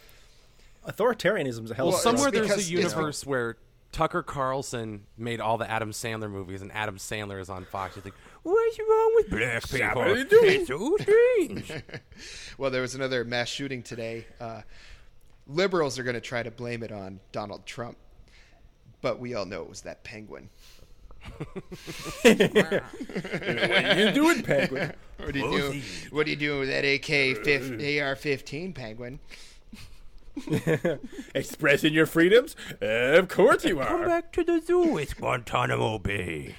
Authoritarianism 0.86 1.64
is 1.64 1.70
a 1.70 1.74
hell 1.74 1.88
Well, 1.88 1.96
a 1.96 2.00
somewhere 2.00 2.30
there's 2.30 2.50
a 2.58 2.62
universe 2.62 3.24
where 3.24 3.56
Tucker 3.94 4.24
Carlson 4.24 5.06
made 5.16 5.40
all 5.40 5.56
the 5.56 5.70
Adam 5.70 5.92
Sandler 5.92 6.28
movies, 6.28 6.62
and 6.62 6.72
Adam 6.72 6.96
Sandler 6.96 7.40
is 7.40 7.48
on 7.48 7.64
Fox. 7.64 7.94
You 7.94 8.02
think, 8.02 8.16
what's 8.42 8.78
wrong 8.80 9.12
with 9.14 9.30
black 9.30 9.68
people? 9.68 10.02
what 10.02 10.08
are 10.08 10.18
you 10.18 10.24
doing?" 10.24 10.60
It's 10.62 10.68
so 10.68 10.96
strange. 11.00 11.72
Well, 12.58 12.70
there 12.70 12.82
was 12.82 12.94
another 12.94 13.24
mass 13.24 13.48
shooting 13.48 13.82
today. 13.82 14.26
Uh, 14.40 14.62
liberals 15.46 15.98
are 15.98 16.02
going 16.02 16.14
to 16.14 16.20
try 16.20 16.42
to 16.42 16.50
blame 16.50 16.82
it 16.82 16.90
on 16.92 17.20
Donald 17.32 17.66
Trump, 17.66 17.96
but 19.00 19.18
we 19.20 19.34
all 19.34 19.44
know 19.44 19.62
it 19.62 19.68
was 19.68 19.82
that 19.82 20.02
penguin. 20.02 20.50
what 22.22 22.84
are 23.84 23.98
you 23.98 24.12
doing, 24.12 24.42
Penguin? 24.42 24.92
What 25.18 25.32
do 25.32 25.38
you 25.38 25.72
do? 25.72 25.80
What 26.10 26.26
do 26.26 26.30
you 26.30 26.36
do 26.36 26.58
with 26.60 26.68
that 26.68 26.84
AK 26.84 27.10
AR-15 27.10 28.74
penguin? 28.74 29.20
Expressing 31.34 31.92
your 31.92 32.06
freedoms? 32.06 32.56
Of 32.80 33.28
course 33.28 33.64
you 33.64 33.80
are. 33.80 33.86
Come 33.86 34.04
back 34.04 34.32
to 34.32 34.44
the 34.44 34.60
zoo. 34.60 34.98
It's 34.98 35.14
Guantanamo 35.14 35.98
Bay. 35.98 36.54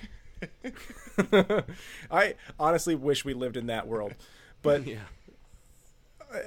I 2.11 2.35
honestly 2.59 2.95
wish 2.95 3.25
we 3.25 3.33
lived 3.33 3.57
in 3.57 3.67
that 3.67 3.87
world, 3.87 4.13
but 4.61 4.85
Yeah. 4.87 4.99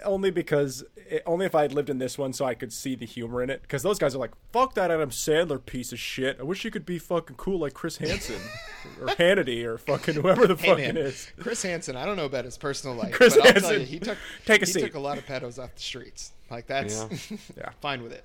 Only 0.04 0.30
because 0.30 0.84
eh, 1.10 1.18
only 1.26 1.46
if 1.46 1.54
I 1.54 1.62
had 1.62 1.72
lived 1.72 1.90
in 1.90 1.98
this 1.98 2.16
one, 2.18 2.32
so 2.32 2.44
I 2.44 2.54
could 2.54 2.72
see 2.72 2.94
the 2.94 3.06
humor 3.06 3.42
in 3.42 3.50
it. 3.50 3.62
Because 3.62 3.82
those 3.82 3.98
guys 3.98 4.14
are 4.14 4.18
like, 4.18 4.32
"Fuck 4.52 4.74
that 4.74 4.90
Adam 4.90 5.10
Sandler 5.10 5.64
piece 5.64 5.92
of 5.92 5.98
shit." 5.98 6.38
I 6.40 6.42
wish 6.42 6.62
he 6.62 6.70
could 6.70 6.86
be 6.86 6.98
fucking 6.98 7.36
cool 7.36 7.58
like 7.58 7.74
Chris 7.74 7.96
Hansen 7.98 8.40
or 9.00 9.06
Hannity 9.08 9.64
or 9.64 9.78
fucking 9.78 10.14
whoever 10.14 10.46
the 10.46 10.56
Hey 10.56 10.68
fucking 10.68 10.84
man, 10.84 10.96
is. 10.96 11.30
Chris 11.38 11.62
Hansen. 11.62 11.96
I 11.96 12.04
don't 12.06 12.16
know 12.16 12.26
about 12.26 12.44
his 12.44 12.56
personal 12.58 12.96
life, 12.96 13.12
Chris 13.12 13.34
but 13.36 13.46
I'll 13.46 13.52
tell 13.54 13.62
Hansen, 13.62 13.80
you, 13.80 13.86
he 13.86 13.98
took 13.98 14.18
take 14.44 14.62
a 14.62 14.66
he 14.66 14.72
seat. 14.72 14.80
took 14.82 14.94
a 14.94 15.00
lot 15.00 15.18
of 15.18 15.26
pedos 15.26 15.62
off 15.62 15.74
the 15.74 15.80
streets. 15.82 16.32
Like 16.50 16.66
that's 16.66 17.30
Yeah. 17.56 17.70
fine 17.80 18.02
with 18.02 18.12
it. 18.12 18.24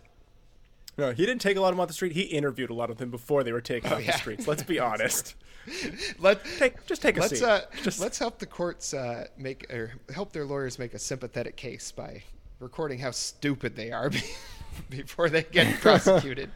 No, 0.97 1.11
he 1.11 1.25
didn't 1.25 1.41
take 1.41 1.57
a 1.57 1.61
lot 1.61 1.69
of 1.69 1.75
them 1.75 1.79
off 1.81 1.87
the 1.87 1.93
street. 1.93 2.11
He 2.11 2.21
interviewed 2.21 2.69
a 2.69 2.73
lot 2.73 2.89
of 2.91 2.97
them 2.97 3.09
before 3.09 3.43
they 3.43 3.51
were 3.51 3.61
taken 3.61 3.91
Oh, 3.91 3.95
off 3.95 4.05
yeah. 4.05 4.11
the 4.11 4.17
streets. 4.17 4.47
Let's 4.47 4.63
be 4.63 4.79
honest. 4.79 5.35
Let 6.19 6.43
Take 6.59 6.85
just 6.85 7.01
take 7.01 7.17
a 7.17 7.21
let's 7.21 7.39
seat. 7.39 7.43
uh, 7.45 7.61
Just- 7.83 7.99
let's 7.99 8.19
help 8.19 8.37
the 8.39 8.45
courts 8.45 8.93
uh, 8.93 9.27
make 9.37 9.71
or 9.73 9.93
help 10.13 10.33
their 10.33 10.45
lawyers 10.45 10.77
make 10.77 10.93
a 10.93 10.99
sympathetic 10.99 11.55
case 11.55 11.91
by 11.91 12.21
recording 12.59 12.99
how 12.99 13.11
stupid 13.11 13.75
they 13.75 13.91
are 13.91 14.11
before 14.89 15.29
they 15.29 15.43
get 15.43 15.73
prosecuted. 15.81 16.49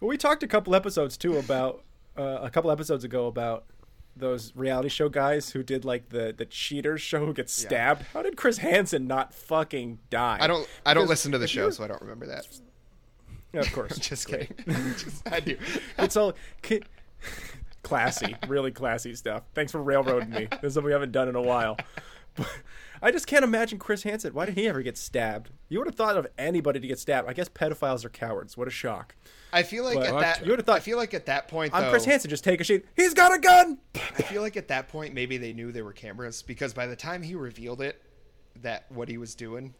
Well, 0.00 0.08
we 0.08 0.16
talked 0.18 0.42
a 0.42 0.46
couple 0.46 0.74
episodes 0.74 1.16
too 1.16 1.38
about 1.38 1.82
uh, 2.16 2.38
a 2.42 2.50
couple 2.50 2.70
episodes 2.70 3.04
ago 3.04 3.26
about 3.26 3.64
those 4.16 4.52
reality 4.54 4.88
show 4.88 5.08
guys 5.08 5.50
who 5.50 5.62
did 5.62 5.84
like 5.84 6.10
the 6.10 6.34
the 6.36 6.44
cheaters 6.44 7.00
show 7.00 7.24
who 7.24 7.32
gets 7.32 7.58
Yeah. 7.62 7.68
stabbed. 7.68 8.02
How 8.12 8.22
did 8.22 8.36
Chris 8.36 8.58
Hansen 8.58 9.06
not 9.06 9.32
fucking 9.32 9.98
die? 10.10 10.38
I 10.40 10.46
don't 10.46 10.68
I 10.84 10.92
don't 10.94 11.08
listen 11.08 11.32
to 11.32 11.38
the 11.38 11.48
show, 11.48 11.70
so 11.70 11.84
I 11.84 11.86
don't 11.88 12.02
remember 12.02 12.26
that. 12.26 12.46
Of 13.54 13.72
course. 13.72 13.98
Just 13.98 14.28
kidding. 14.28 14.48
Just- 14.66 15.26
I 15.30 15.40
do. 15.40 15.56
It's 15.98 16.16
all 16.16 16.34
ki- 16.62 16.82
classy, 17.82 18.36
really 18.46 18.70
classy 18.70 19.14
stuff. 19.14 19.42
Thanks 19.54 19.72
for 19.72 19.82
railroading 19.82 20.30
me. 20.30 20.48
This 20.50 20.70
is 20.70 20.74
something 20.74 20.86
we 20.86 20.92
haven't 20.92 21.12
done 21.12 21.28
in 21.28 21.34
a 21.36 21.42
while. 21.42 21.76
But 22.36 22.48
I 23.02 23.10
just 23.10 23.26
can't 23.26 23.42
imagine 23.44 23.78
Chris 23.78 24.04
Hansen. 24.04 24.32
Why 24.32 24.46
did 24.46 24.54
he 24.56 24.68
ever 24.68 24.80
get 24.82 24.96
stabbed? 24.96 25.50
You 25.68 25.78
would 25.78 25.88
have 25.88 25.96
thought 25.96 26.16
of 26.16 26.26
anybody 26.38 26.78
to 26.78 26.86
get 26.86 26.98
stabbed. 27.00 27.28
I 27.28 27.32
guess 27.32 27.48
pedophiles 27.48 28.04
are 28.04 28.08
cowards. 28.10 28.56
What 28.56 28.68
a 28.68 28.70
shock. 28.70 29.16
I 29.52 29.62
feel 29.64 29.84
like 29.84 29.94
But- 29.96 30.06
at 30.06 30.20
that 30.20 30.44
You 30.44 30.52
would've 30.52 30.66
thought- 30.66 30.76
I 30.76 30.80
feel 30.80 30.98
like 30.98 31.14
at 31.14 31.26
that 31.26 31.48
point 31.48 31.74
I'm 31.74 31.90
Chris 31.90 32.04
Hansen. 32.04 32.30
Just 32.30 32.44
take 32.44 32.60
a 32.60 32.64
sheet. 32.64 32.84
He's 32.94 33.14
got 33.14 33.34
a 33.34 33.38
gun. 33.40 33.78
I 33.96 34.22
feel 34.22 34.42
like 34.42 34.56
at 34.56 34.68
that 34.68 34.88
point 34.88 35.14
maybe 35.14 35.36
they 35.38 35.52
knew 35.52 35.72
there 35.72 35.84
were 35.84 35.92
cameras 35.92 36.42
because 36.42 36.74
by 36.74 36.86
the 36.86 36.96
time 36.96 37.22
he 37.22 37.34
revealed 37.34 37.80
it 37.80 38.00
that 38.62 38.84
what 38.90 39.08
he 39.08 39.18
was 39.18 39.34
doing 39.34 39.74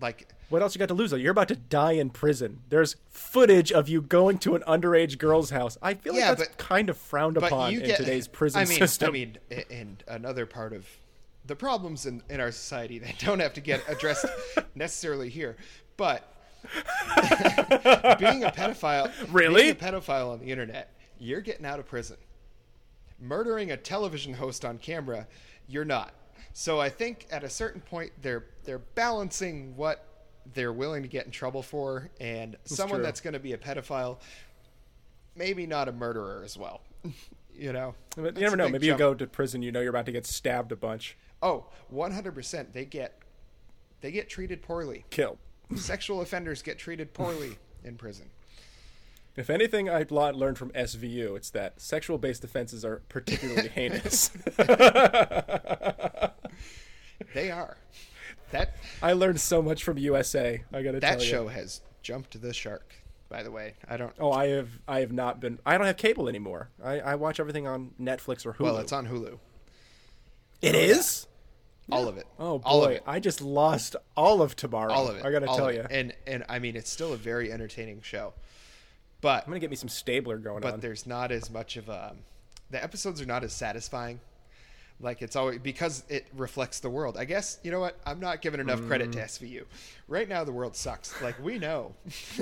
like 0.00 0.28
What 0.48 0.62
else 0.62 0.74
you 0.74 0.78
got 0.78 0.88
to 0.88 0.94
lose? 0.94 1.10
Though 1.10 1.16
you're 1.16 1.30
about 1.32 1.48
to 1.48 1.56
die 1.56 1.92
in 1.92 2.10
prison. 2.10 2.60
There's 2.68 2.96
footage 3.10 3.70
of 3.72 3.88
you 3.88 4.00
going 4.02 4.38
to 4.38 4.54
an 4.54 4.62
underage 4.62 5.18
girl's 5.18 5.50
house. 5.50 5.76
I 5.82 5.94
feel 5.94 6.12
like 6.14 6.20
Yeah, 6.20 6.34
that's 6.34 6.48
but- 6.48 6.58
kind 6.58 6.88
of 6.90 6.96
frowned 6.96 7.36
upon 7.36 7.72
you 7.72 7.80
in 7.80 7.96
today's 7.96 8.26
prison 8.28 8.60
I 8.60 8.64
mean, 8.64 8.78
system. 8.78 9.08
I 9.08 9.12
mean, 9.12 9.38
and 9.70 10.02
another 10.08 10.46
part 10.46 10.72
of 10.72 10.86
the 11.46 11.56
problems 11.56 12.06
in, 12.06 12.22
in 12.28 12.40
our 12.40 12.52
society 12.52 12.98
that 13.00 13.18
don't 13.24 13.40
have 13.40 13.54
to 13.54 13.60
get 13.60 13.82
addressed 13.88 14.26
necessarily 14.74 15.28
here, 15.28 15.56
but 15.96 16.26
being 18.18 18.44
a 18.44 18.50
pedophile, 18.50 19.10
Really? 19.32 19.62
being 19.62 19.72
a 19.72 19.74
pedophile 19.74 20.32
on 20.32 20.40
the 20.40 20.46
internet, 20.50 20.92
you're 21.18 21.40
getting 21.40 21.66
out 21.66 21.78
of 21.78 21.86
prison. 21.86 22.16
Murdering 23.20 23.70
a 23.70 23.76
television 23.76 24.34
host 24.34 24.64
on 24.64 24.78
camera, 24.78 25.26
you're 25.68 25.84
not. 25.84 26.12
So 26.52 26.80
I 26.80 26.88
think 26.88 27.26
at 27.30 27.44
a 27.44 27.48
certain 27.50 27.80
point 27.80 28.12
they're 28.22 28.44
they're 28.70 28.78
balancing 28.78 29.74
what 29.74 30.06
they're 30.54 30.72
willing 30.72 31.02
to 31.02 31.08
get 31.08 31.26
in 31.26 31.32
trouble 31.32 31.60
for, 31.60 32.08
and 32.20 32.56
someone 32.62 32.98
true. 32.98 33.04
that's 33.04 33.20
going 33.20 33.32
to 33.32 33.40
be 33.40 33.52
a 33.52 33.58
pedophile, 33.58 34.18
maybe 35.34 35.66
not 35.66 35.88
a 35.88 35.92
murderer 35.92 36.42
as 36.44 36.56
well. 36.56 36.82
you 37.52 37.72
know, 37.72 37.96
But 38.14 38.36
you 38.36 38.42
never 38.42 38.54
know. 38.54 38.68
Maybe 38.68 38.86
you 38.86 38.96
go 38.96 39.12
to 39.12 39.26
prison. 39.26 39.60
You 39.60 39.72
know 39.72 39.80
you're 39.80 39.90
about 39.90 40.06
to 40.06 40.12
get 40.12 40.24
stabbed 40.24 40.70
a 40.70 40.76
bunch, 40.76 41.16
Oh, 41.42 41.66
100%. 41.92 42.72
They 42.72 42.84
get 42.84 43.18
they 44.02 44.12
get 44.12 44.28
treated 44.28 44.62
poorly. 44.62 45.04
killed. 45.10 45.38
Sexual 45.74 46.20
offenders 46.20 46.62
get 46.62 46.78
treated 46.78 47.12
poorly 47.12 47.58
in 47.82 47.96
prison. 47.96 48.30
If 49.34 49.50
anything 49.50 49.90
I 49.90 50.06
learned 50.08 50.58
from 50.58 50.70
SVU, 50.70 51.36
it's 51.36 51.50
that 51.50 51.80
sexual-based 51.80 52.44
offenses 52.44 52.84
are 52.84 53.02
particularly 53.08 53.68
heinous. 53.74 54.30
They 57.34 57.50
are. 57.50 57.76
That 58.52 58.76
I 59.02 59.12
learned 59.12 59.40
so 59.40 59.62
much 59.62 59.84
from 59.84 59.98
USA. 59.98 60.62
I 60.72 60.82
gotta 60.82 61.00
that 61.00 61.00
tell 61.00 61.12
you. 61.12 61.18
That 61.18 61.24
show 61.24 61.48
has 61.48 61.80
jumped 62.02 62.40
the 62.40 62.52
shark. 62.52 62.94
By 63.28 63.44
the 63.44 63.50
way, 63.50 63.74
I 63.88 63.96
don't. 63.96 64.12
Oh, 64.18 64.32
I 64.32 64.48
have. 64.48 64.70
I 64.88 65.00
have 65.00 65.12
not 65.12 65.40
been. 65.40 65.60
I 65.64 65.78
don't 65.78 65.86
have 65.86 65.96
cable 65.96 66.28
anymore. 66.28 66.70
I, 66.82 66.98
I 67.00 67.14
watch 67.14 67.38
everything 67.38 67.66
on 67.66 67.92
Netflix 68.00 68.44
or 68.44 68.54
Hulu. 68.54 68.60
Well, 68.60 68.78
it's 68.78 68.92
on 68.92 69.06
Hulu. 69.06 69.38
It 70.60 70.74
is. 70.74 71.26
All 71.92 72.08
of 72.08 72.16
it. 72.16 72.26
Oh 72.38 72.58
boy, 72.58 72.68
all 72.68 72.84
of 72.84 72.90
it. 72.92 73.02
I 73.06 73.20
just 73.20 73.40
lost 73.40 73.96
all 74.16 74.42
of 74.42 74.54
tomorrow. 74.56 74.92
All 74.92 75.08
of 75.08 75.16
it. 75.16 75.24
I 75.24 75.30
gotta 75.30 75.46
all 75.46 75.56
tell 75.56 75.72
you. 75.72 75.86
And 75.90 76.14
and 76.26 76.44
I 76.48 76.58
mean, 76.58 76.76
it's 76.76 76.90
still 76.90 77.12
a 77.12 77.16
very 77.16 77.52
entertaining 77.52 78.00
show, 78.02 78.32
but 79.20 79.44
I'm 79.44 79.50
gonna 79.50 79.60
get 79.60 79.70
me 79.70 79.76
some 79.76 79.88
Stabler 79.88 80.38
going 80.38 80.60
but 80.60 80.68
on. 80.68 80.74
But 80.74 80.82
there's 80.82 81.06
not 81.06 81.32
as 81.32 81.50
much 81.50 81.76
of 81.76 81.88
a. 81.88 82.14
The 82.70 82.82
episodes 82.82 83.20
are 83.20 83.26
not 83.26 83.42
as 83.42 83.52
satisfying. 83.52 84.20
Like 85.02 85.22
it's 85.22 85.34
always 85.34 85.58
because 85.58 86.04
it 86.10 86.26
reflects 86.36 86.80
the 86.80 86.90
world. 86.90 87.16
I 87.16 87.24
guess 87.24 87.58
you 87.62 87.70
know 87.70 87.80
what? 87.80 87.98
I'm 88.04 88.20
not 88.20 88.42
giving 88.42 88.60
enough 88.60 88.86
credit 88.86 89.12
to 89.12 89.18
Mm. 89.18 89.24
SVU. 89.24 89.64
Right 90.08 90.28
now, 90.28 90.44
the 90.44 90.52
world 90.52 90.76
sucks. 90.76 91.20
Like 91.22 91.42
we 91.42 91.58
know, 91.58 91.94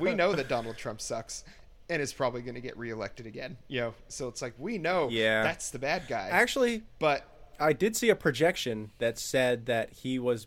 we 0.00 0.14
know 0.14 0.32
that 0.34 0.46
Donald 0.48 0.76
Trump 0.76 1.00
sucks, 1.00 1.44
and 1.90 2.00
is 2.00 2.12
probably 2.12 2.42
going 2.42 2.54
to 2.54 2.60
get 2.60 2.76
reelected 2.76 3.26
again. 3.26 3.56
You 3.68 3.80
know, 3.80 3.94
so 4.08 4.28
it's 4.28 4.40
like 4.42 4.54
we 4.58 4.78
know 4.78 5.08
Yeah. 5.10 5.42
that's 5.42 5.70
the 5.70 5.78
bad 5.78 6.04
guy. 6.08 6.28
Actually, 6.30 6.82
but 6.98 7.24
I 7.58 7.72
did 7.72 7.96
see 7.96 8.08
a 8.10 8.16
projection 8.16 8.90
that 8.98 9.18
said 9.18 9.66
that 9.66 9.92
he 9.92 10.18
was 10.18 10.46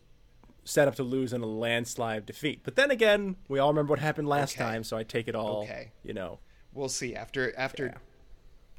set 0.64 0.88
up 0.88 0.96
to 0.96 1.04
lose 1.04 1.32
in 1.34 1.42
a 1.42 1.46
landslide 1.46 2.26
defeat. 2.26 2.62
But 2.64 2.76
then 2.76 2.90
again, 2.90 3.36
we 3.48 3.60
all 3.60 3.70
remember 3.70 3.92
what 3.92 4.00
happened 4.00 4.28
last 4.28 4.56
Okay. 4.56 4.64
time, 4.64 4.84
so 4.84 4.98
I 4.98 5.04
take 5.04 5.28
it 5.28 5.36
all. 5.36 5.64
Okay. 5.64 5.92
You 6.04 6.14
know. 6.14 6.40
we'll 6.74 6.90
see 6.90 7.16
after 7.16 7.54
after. 7.58 7.86
Yeah. 7.88 7.98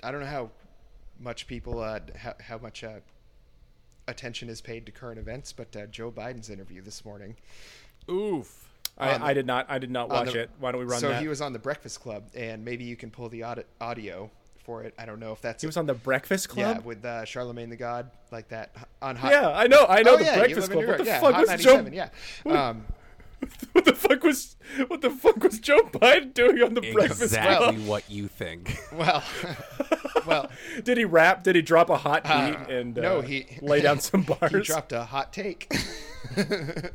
I 0.03 0.11
don't 0.11 0.21
know 0.21 0.27
how 0.27 0.51
much 1.21 1.47
people 1.47 1.81
uh, 1.81 2.01
how, 2.17 2.35
how 2.41 2.59
much 2.59 2.85
uh, 2.85 3.01
attention 4.09 4.49
is 4.49 4.61
paid 4.61 4.87
to 4.87 4.93
current 4.93 5.19
events, 5.19 5.53
but 5.53 5.75
uh, 5.77 5.87
Joe 5.87 6.11
Biden's 6.11 6.51
interview 6.51 6.83
this 6.83 7.05
morning. 7.05 7.37
Oof. 8.11 8.69
I, 8.99 9.19
the- 9.19 9.25
I 9.25 9.35
did 9.35 9.47
not. 9.47 9.67
I 9.69 9.79
did 9.79 9.91
not 9.91 10.09
watch 10.09 10.33
the- 10.33 10.41
it. 10.41 10.51
Why 10.59 10.73
don't 10.73 10.81
we 10.81 10.87
run 10.87 11.01
so 11.01 11.09
that? 11.09 11.21
he 11.21 11.29
was 11.29 11.41
on 11.41 11.53
the 11.53 11.59
Breakfast 11.59 12.01
Club, 12.01 12.25
and 12.35 12.65
maybe 12.65 12.85
you 12.85 12.97
can 12.97 13.11
pull 13.11 13.29
the 13.29 13.45
audio 13.81 14.31
for 14.65 14.83
it. 14.83 14.95
I 14.99 15.07
don't 15.07 15.21
know 15.21 15.33
if 15.33 15.41
that's 15.41 15.63
He 15.63 15.67
was 15.67 15.77
on 15.77 15.87
the 15.87 15.95
Breakfast 15.95 16.49
yeah 16.57 16.75
Club. 16.75 16.85
with 16.85 17.05
uh, 17.05 17.25
Charlemagne 17.25 17.71
the 17.71 17.77
God 17.77 18.11
like 18.33 18.49
that 18.49 18.71
on 19.03 19.17
Hot. 19.17 19.31
Yeah, 19.31 19.51
I 19.51 19.67
know. 19.67 19.87
I 19.87 20.03
know 20.03 20.15
oh, 20.15 20.17
the 20.17 20.25
yeah, 20.25 20.39
Breakfast 20.39 20.71
Club. 20.71 20.87
What 20.87 20.99
the 20.99 21.05
York. 21.05 21.21
fuck 21.21 21.33
yeah, 21.35 21.55
was 21.55 21.65
Joe? 21.65 21.89
Yeah. 21.93 22.09
Um, 22.47 22.85
What 23.73 23.85
the 23.85 23.95
fuck 23.95 24.23
was? 24.23 24.57
What 24.89 25.01
the 25.03 25.11
fuck 25.11 25.43
was 25.43 25.59
Joe 25.61 25.81
Biden 25.93 26.33
doing 26.33 26.63
on 26.63 26.75
the 26.75 26.81
Breakfast 26.81 27.35
Club? 27.35 27.75
Exactly 27.75 27.85
what 27.85 28.11
you 28.11 28.27
think. 28.27 28.79
well, 28.93 29.23
well, 30.27 30.51
Did 30.83 30.97
he 30.99 31.05
rap? 31.05 31.43
Did 31.45 31.57
he 31.57 31.63
drop 31.63 31.91
a 31.91 31.97
hot 31.97 32.25
beat 32.25 32.31
Uh, 32.31 32.65
and 32.69 32.97
no, 32.97 33.19
uh, 33.19 33.23
he 33.23 33.47
lay 33.61 33.83
down 33.83 34.01
some 34.01 34.23
bars? 34.23 34.51
he 34.51 34.61
dropped 34.63 34.93
a 34.93 35.05
hot 35.05 35.33
take. 35.33 35.73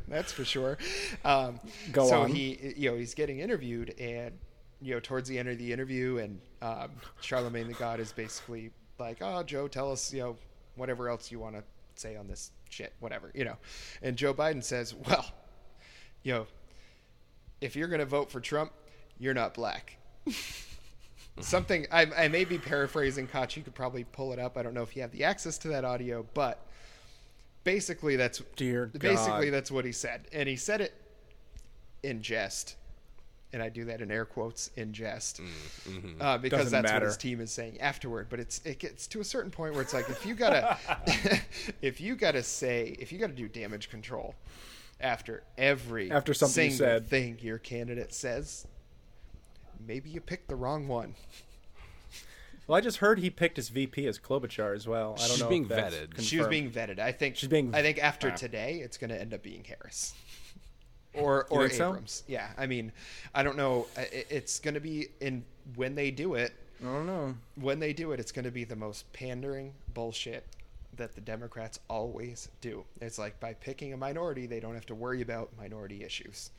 That's 0.08 0.32
for 0.32 0.44
sure. 0.44 0.76
Um, 1.24 1.60
Go 1.92 2.08
so 2.08 2.22
on. 2.22 2.30
he, 2.30 2.74
you 2.76 2.90
know, 2.90 2.96
he's 2.96 3.14
getting 3.14 3.38
interviewed, 3.38 3.94
and 3.98 4.32
you 4.80 4.94
know, 4.94 5.00
towards 5.00 5.28
the 5.28 5.38
end 5.38 5.48
of 5.48 5.58
the 5.58 5.72
interview, 5.72 6.18
and 6.18 6.40
um, 6.60 6.90
Charlemagne 7.20 7.68
the 7.68 7.74
God 7.74 8.00
is 8.00 8.12
basically 8.12 8.70
like, 8.98 9.18
"Oh, 9.20 9.42
Joe, 9.44 9.68
tell 9.68 9.90
us, 9.92 10.12
you 10.12 10.20
know, 10.20 10.36
whatever 10.74 11.08
else 11.08 11.30
you 11.30 11.38
want 11.38 11.54
to 11.54 11.62
say 11.94 12.16
on 12.16 12.26
this 12.26 12.50
shit, 12.68 12.92
whatever, 13.00 13.30
you 13.34 13.44
know." 13.44 13.56
And 14.02 14.16
Joe 14.16 14.34
Biden 14.34 14.62
says, 14.62 14.94
"Well, 15.06 15.24
know, 16.30 16.46
if 17.60 17.74
you're 17.74 17.88
going 17.88 17.98
to 17.98 18.06
vote 18.06 18.30
for 18.30 18.38
Trump, 18.38 18.70
you're 19.18 19.34
not 19.34 19.54
black." 19.54 19.96
Something 21.40 21.86
I, 21.90 22.06
I 22.16 22.28
may 22.28 22.44
be 22.44 22.58
paraphrasing, 22.58 23.26
Koch. 23.26 23.56
You 23.56 23.62
could 23.62 23.74
probably 23.74 24.04
pull 24.04 24.32
it 24.32 24.38
up. 24.38 24.56
I 24.58 24.62
don't 24.62 24.74
know 24.74 24.82
if 24.82 24.94
you 24.94 25.02
have 25.02 25.12
the 25.12 25.24
access 25.24 25.56
to 25.58 25.68
that 25.68 25.84
audio, 25.84 26.26
but 26.34 26.64
basically 27.64 28.16
that's 28.16 28.42
Dear 28.56 28.86
basically 28.86 29.46
God. 29.46 29.54
that's 29.54 29.70
what 29.70 29.84
he 29.84 29.92
said, 29.92 30.26
and 30.32 30.48
he 30.48 30.56
said 30.56 30.80
it 30.82 30.92
in 32.02 32.20
jest, 32.20 32.76
and 33.52 33.62
I 33.62 33.70
do 33.70 33.86
that 33.86 34.02
in 34.02 34.10
air 34.10 34.26
quotes 34.26 34.70
in 34.76 34.92
jest, 34.92 35.40
uh, 36.20 36.36
because 36.36 36.64
Doesn't 36.64 36.72
that's 36.72 36.92
matter. 36.92 37.06
what 37.06 37.08
his 37.08 37.16
team 37.16 37.40
is 37.40 37.50
saying 37.50 37.80
afterward. 37.80 38.26
But 38.28 38.38
it's 38.40 38.60
it 38.66 38.78
gets 38.78 39.06
to 39.08 39.20
a 39.20 39.24
certain 39.24 39.50
point 39.50 39.72
where 39.72 39.82
it's 39.82 39.94
like 39.94 40.10
if 40.10 40.26
you 40.26 40.34
gotta 40.34 40.76
if 41.82 41.98
you 41.98 42.14
gotta 42.14 42.42
say 42.42 42.94
if 42.98 43.10
you 43.10 43.18
gotta 43.18 43.32
do 43.32 43.48
damage 43.48 43.88
control 43.88 44.34
after 45.02 45.42
every 45.58 46.10
After 46.10 46.32
something 46.34 46.64
you 46.66 46.70
single 46.70 46.86
said. 47.00 47.08
thing 47.08 47.38
your 47.40 47.58
candidate 47.58 48.12
says, 48.14 48.66
maybe 49.84 50.10
you 50.10 50.20
picked 50.20 50.48
the 50.48 50.56
wrong 50.56 50.88
one. 50.88 51.14
Well, 52.68 52.78
I 52.78 52.80
just 52.80 52.98
heard 52.98 53.18
he 53.18 53.28
picked 53.28 53.56
his 53.56 53.70
VP 53.70 54.06
as 54.06 54.20
Klobuchar 54.20 54.74
as 54.76 54.86
well. 54.86 55.14
I 55.18 55.22
don't 55.22 55.30
She's 55.30 55.40
know. 55.40 55.48
being 55.48 55.62
if 55.64 55.68
that's 55.70 55.94
vetted. 55.96 56.20
She 56.20 56.38
was 56.38 56.46
being 56.46 56.70
vetted. 56.70 57.00
I 57.00 57.10
think 57.10 57.34
She's 57.34 57.48
being- 57.48 57.74
I 57.74 57.82
think 57.82 57.98
after 57.98 58.30
Ah. 58.30 58.36
today, 58.36 58.76
it's 58.78 58.96
going 58.98 59.10
to 59.10 59.20
end 59.20 59.34
up 59.34 59.42
being 59.42 59.64
Harris, 59.64 60.14
or 61.12 61.46
or 61.50 61.62
think 61.66 61.72
so? 61.76 61.88
Abrams. 61.88 62.22
Yeah, 62.28 62.48
I 62.56 62.66
mean, 62.68 62.92
I 63.34 63.42
don't 63.42 63.56
know. 63.56 63.88
I- 63.96 64.02
I- 64.02 64.24
It's 64.30 64.60
going 64.60 64.74
to 64.74 64.80
be 64.80 65.08
in 65.20 65.44
when 65.74 65.96
they 65.96 66.12
do 66.12 66.34
it. 66.34 66.52
I 66.80 66.84
don't 66.84 67.04
know. 67.06 67.34
When 67.56 67.80
they 67.80 67.92
do 67.92 68.12
it, 68.12 68.20
it's 68.20 68.30
going 68.32 68.44
to 68.44 68.52
be 68.52 68.62
the 68.62 68.76
most 68.76 69.12
pandering 69.12 69.74
bullshit 69.92 70.46
that 70.96 71.14
the 71.14 71.20
Democrats 71.20 71.80
always 71.88 72.48
do. 72.60 72.84
It's 73.00 73.18
like 73.18 73.40
by 73.40 73.54
picking 73.54 73.92
a 73.92 73.96
minority, 73.96 74.46
they 74.46 74.60
don't 74.60 74.74
have 74.74 74.86
to 74.86 74.94
worry 74.94 75.22
about 75.22 75.50
minority 75.58 76.04
issues. 76.04 76.50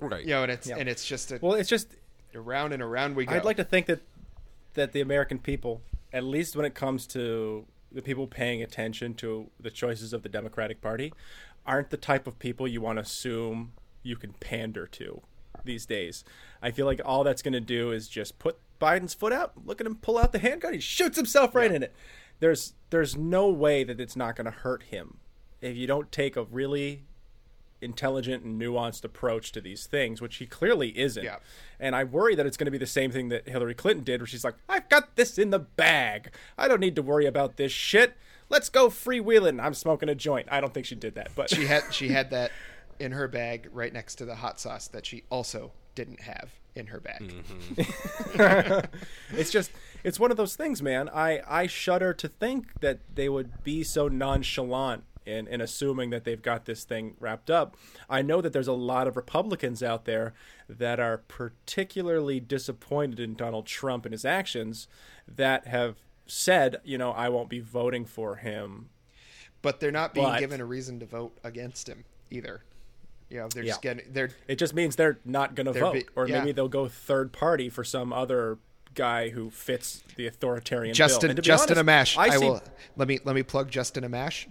Right. 0.00 0.22
You 0.24 0.30
know, 0.30 0.42
and 0.44 0.52
it's 0.52 0.66
Yeah. 0.66 0.76
and 0.78 0.88
it's 0.88 1.06
just 1.06 1.32
a, 1.32 1.38
Well, 1.40 1.54
it's 1.54 1.68
just 1.68 1.94
around 2.34 2.72
and 2.72 2.82
around 2.82 3.14
we 3.14 3.26
go. 3.26 3.34
I'd 3.34 3.44
like 3.44 3.58
to 3.58 3.64
think 3.64 3.86
that 3.86 4.00
that 4.74 4.92
the 4.92 5.02
American 5.02 5.38
people, 5.38 5.82
at 6.14 6.24
least 6.24 6.56
when 6.56 6.64
it 6.64 6.74
comes 6.74 7.06
to 7.08 7.66
the 7.90 8.00
people 8.00 8.26
paying 8.26 8.62
attention 8.62 9.12
to 9.12 9.50
the 9.60 9.70
choices 9.70 10.14
of 10.14 10.22
the 10.22 10.30
Democratic 10.30 10.80
Party, 10.80 11.12
aren't 11.66 11.90
the 11.90 11.98
type 11.98 12.26
of 12.26 12.38
people 12.38 12.66
you 12.66 12.80
want 12.80 12.96
to 12.96 13.02
assume 13.02 13.72
you 14.02 14.16
can 14.16 14.32
pander 14.32 14.86
to 14.86 15.20
these 15.62 15.84
days. 15.84 16.24
I 16.62 16.70
feel 16.70 16.86
like 16.86 17.02
all 17.04 17.22
that's 17.22 17.42
going 17.42 17.52
to 17.52 17.60
do 17.60 17.92
is 17.92 18.08
just 18.08 18.38
put 18.38 18.56
Biden's 18.80 19.12
foot 19.12 19.32
out. 19.32 19.52
Look 19.66 19.78
at 19.80 19.86
him 19.86 19.96
pull 19.96 20.16
out 20.16 20.32
the 20.32 20.38
handgun. 20.38 20.72
He 20.72 20.80
shoots 20.80 21.16
himself 21.18 21.54
right 21.54 21.70
in 21.70 21.82
it. 21.82 21.94
There's 22.40 22.74
there's 22.90 23.16
no 23.16 23.48
way 23.48 23.84
that 23.84 24.00
it's 24.00 24.16
not 24.16 24.36
going 24.36 24.44
to 24.44 24.50
hurt 24.50 24.84
him 24.84 25.18
if 25.60 25.76
you 25.76 25.86
don't 25.86 26.10
take 26.12 26.36
a 26.36 26.44
really 26.44 27.04
intelligent 27.82 28.44
and 28.44 28.60
nuanced 28.60 29.04
approach 29.04 29.52
to 29.52 29.60
these 29.60 29.86
things, 29.86 30.20
which 30.20 30.36
he 30.36 30.46
clearly 30.46 30.96
isn't. 30.98 31.24
Yeah. 31.24 31.36
And 31.80 31.96
I 31.96 32.04
worry 32.04 32.34
that 32.34 32.46
it's 32.46 32.56
going 32.56 32.66
to 32.66 32.70
be 32.70 32.78
the 32.78 32.86
same 32.86 33.10
thing 33.10 33.28
that 33.30 33.48
Hillary 33.48 33.74
Clinton 33.74 34.04
did, 34.04 34.20
where 34.20 34.26
she's 34.26 34.44
like, 34.44 34.54
I've 34.68 34.88
got 34.88 35.16
this 35.16 35.38
in 35.38 35.50
the 35.50 35.58
bag. 35.58 36.32
I 36.56 36.68
don't 36.68 36.80
need 36.80 36.96
to 36.96 37.02
worry 37.02 37.26
about 37.26 37.56
this 37.56 37.72
shit. 37.72 38.16
Let's 38.48 38.68
go 38.68 38.88
freewheeling. 38.88 39.62
I'm 39.62 39.74
smoking 39.74 40.08
a 40.08 40.14
joint. 40.14 40.48
I 40.50 40.60
don't 40.60 40.72
think 40.72 40.86
she 40.86 40.94
did 40.94 41.14
that, 41.16 41.30
but 41.34 41.50
she 41.50 41.66
had 41.66 41.82
she 41.92 42.08
had 42.08 42.30
that 42.30 42.52
in 42.98 43.12
her 43.12 43.26
bag 43.26 43.68
right 43.72 43.92
next 43.92 44.16
to 44.16 44.24
the 44.24 44.36
hot 44.36 44.60
sauce 44.60 44.88
that 44.88 45.04
she 45.04 45.24
also 45.30 45.72
didn't 45.94 46.20
have 46.22 46.50
in 46.74 46.86
her 46.88 47.00
bag. 47.00 47.20
Mm-hmm. 47.76 48.96
it's 49.36 49.50
just 49.50 49.70
it's 50.04 50.18
one 50.18 50.30
of 50.30 50.36
those 50.36 50.56
things, 50.56 50.82
man. 50.82 51.08
I 51.08 51.40
I 51.46 51.66
shudder 51.66 52.14
to 52.14 52.28
think 52.28 52.80
that 52.80 53.00
they 53.14 53.28
would 53.28 53.62
be 53.62 53.82
so 53.84 54.08
nonchalant 54.08 55.04
in, 55.24 55.46
in 55.46 55.60
assuming 55.60 56.10
that 56.10 56.24
they've 56.24 56.42
got 56.42 56.64
this 56.64 56.84
thing 56.84 57.14
wrapped 57.20 57.50
up. 57.50 57.76
I 58.10 58.22
know 58.22 58.40
that 58.40 58.52
there's 58.52 58.68
a 58.68 58.72
lot 58.72 59.06
of 59.06 59.16
Republicans 59.16 59.82
out 59.82 60.04
there 60.04 60.34
that 60.68 60.98
are 60.98 61.18
particularly 61.18 62.40
disappointed 62.40 63.20
in 63.20 63.34
Donald 63.34 63.66
Trump 63.66 64.04
and 64.04 64.12
his 64.12 64.24
actions 64.24 64.88
that 65.28 65.66
have 65.68 65.96
said, 66.26 66.80
you 66.82 66.98
know, 66.98 67.12
I 67.12 67.28
won't 67.28 67.48
be 67.48 67.60
voting 67.60 68.04
for 68.04 68.36
him. 68.36 68.88
But 69.60 69.78
they're 69.78 69.92
not 69.92 70.12
being 70.14 70.26
But- 70.26 70.40
given 70.40 70.60
a 70.60 70.64
reason 70.64 70.98
to 71.00 71.06
vote 71.06 71.38
against 71.44 71.88
him 71.88 72.04
either. 72.30 72.62
You 73.32 73.38
know, 73.38 73.48
they're 73.48 73.64
just 73.64 73.80
getting 73.80 74.04
they're 74.12 74.30
It 74.46 74.56
just 74.56 74.74
means 74.74 74.94
they're 74.96 75.18
not 75.24 75.54
going 75.54 75.66
to 75.66 75.72
vote, 75.72 75.94
be- 75.94 76.04
or 76.14 76.28
yeah. 76.28 76.40
maybe 76.40 76.52
they'll 76.52 76.68
go 76.68 76.86
third 76.86 77.32
party 77.32 77.70
for 77.70 77.82
some 77.82 78.12
other 78.12 78.58
guy 78.94 79.30
who 79.30 79.48
fits 79.50 80.04
the 80.16 80.26
authoritarian. 80.26 80.94
Justin 80.94 81.34
Justin 81.40 81.78
honest, 81.78 82.14
Amash. 82.16 82.18
I, 82.18 82.36
see- 82.36 82.44
will 82.46 82.62
let 82.96 83.08
me 83.08 83.18
let 83.24 83.34
me 83.34 83.42
plug 83.42 83.70
Justin 83.70 84.04
Amash. 84.04 84.46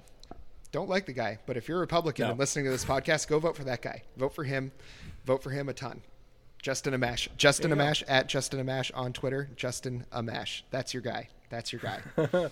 Don't 0.72 0.90
like 0.90 1.06
the 1.06 1.14
guy, 1.14 1.38
but 1.46 1.58
if 1.58 1.68
you're 1.68 1.78
a 1.78 1.82
Republican 1.82 2.24
No. 2.26 2.30
and 2.32 2.40
listening 2.40 2.66
to 2.66 2.72
this 2.72 2.86
podcast, 2.86 3.28
go 3.28 3.38
vote 3.40 3.56
for 3.58 3.66
that 3.66 3.82
guy. 3.82 4.02
Vote 4.18 4.34
for 4.34 4.44
him. 4.46 4.72
Vote 5.26 5.44
for 5.44 5.50
him 5.52 5.70
a 5.70 5.74
ton. 5.74 6.02
Justin 6.62 6.94
Amash. 6.94 7.28
Justin. 7.38 7.72
Amash 7.72 8.04
at 8.08 8.28
Justin 8.28 8.66
Amash 8.66 8.90
on 8.96 9.14
Twitter. 9.14 9.50
Justin 9.56 10.06
Amash. 10.12 10.62
That's 10.72 10.94
your 10.94 11.02
guy. 11.02 11.28
That's 11.50 11.72
your 11.74 11.82
guy. 11.82 12.00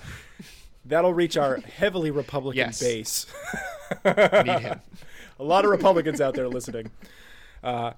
That'll 0.85 1.13
reach 1.13 1.37
our 1.37 1.57
heavily 1.57 2.11
Republican 2.11 2.57
Yes. 2.57 2.79
base. 2.79 3.25
Need 4.05 4.59
him. 4.59 4.81
a 5.39 5.43
lot 5.43 5.65
of 5.65 5.71
Republicans 5.71 6.19
out 6.21 6.33
there 6.33 6.47
listening. 6.47 6.91
Uh, 7.63 7.93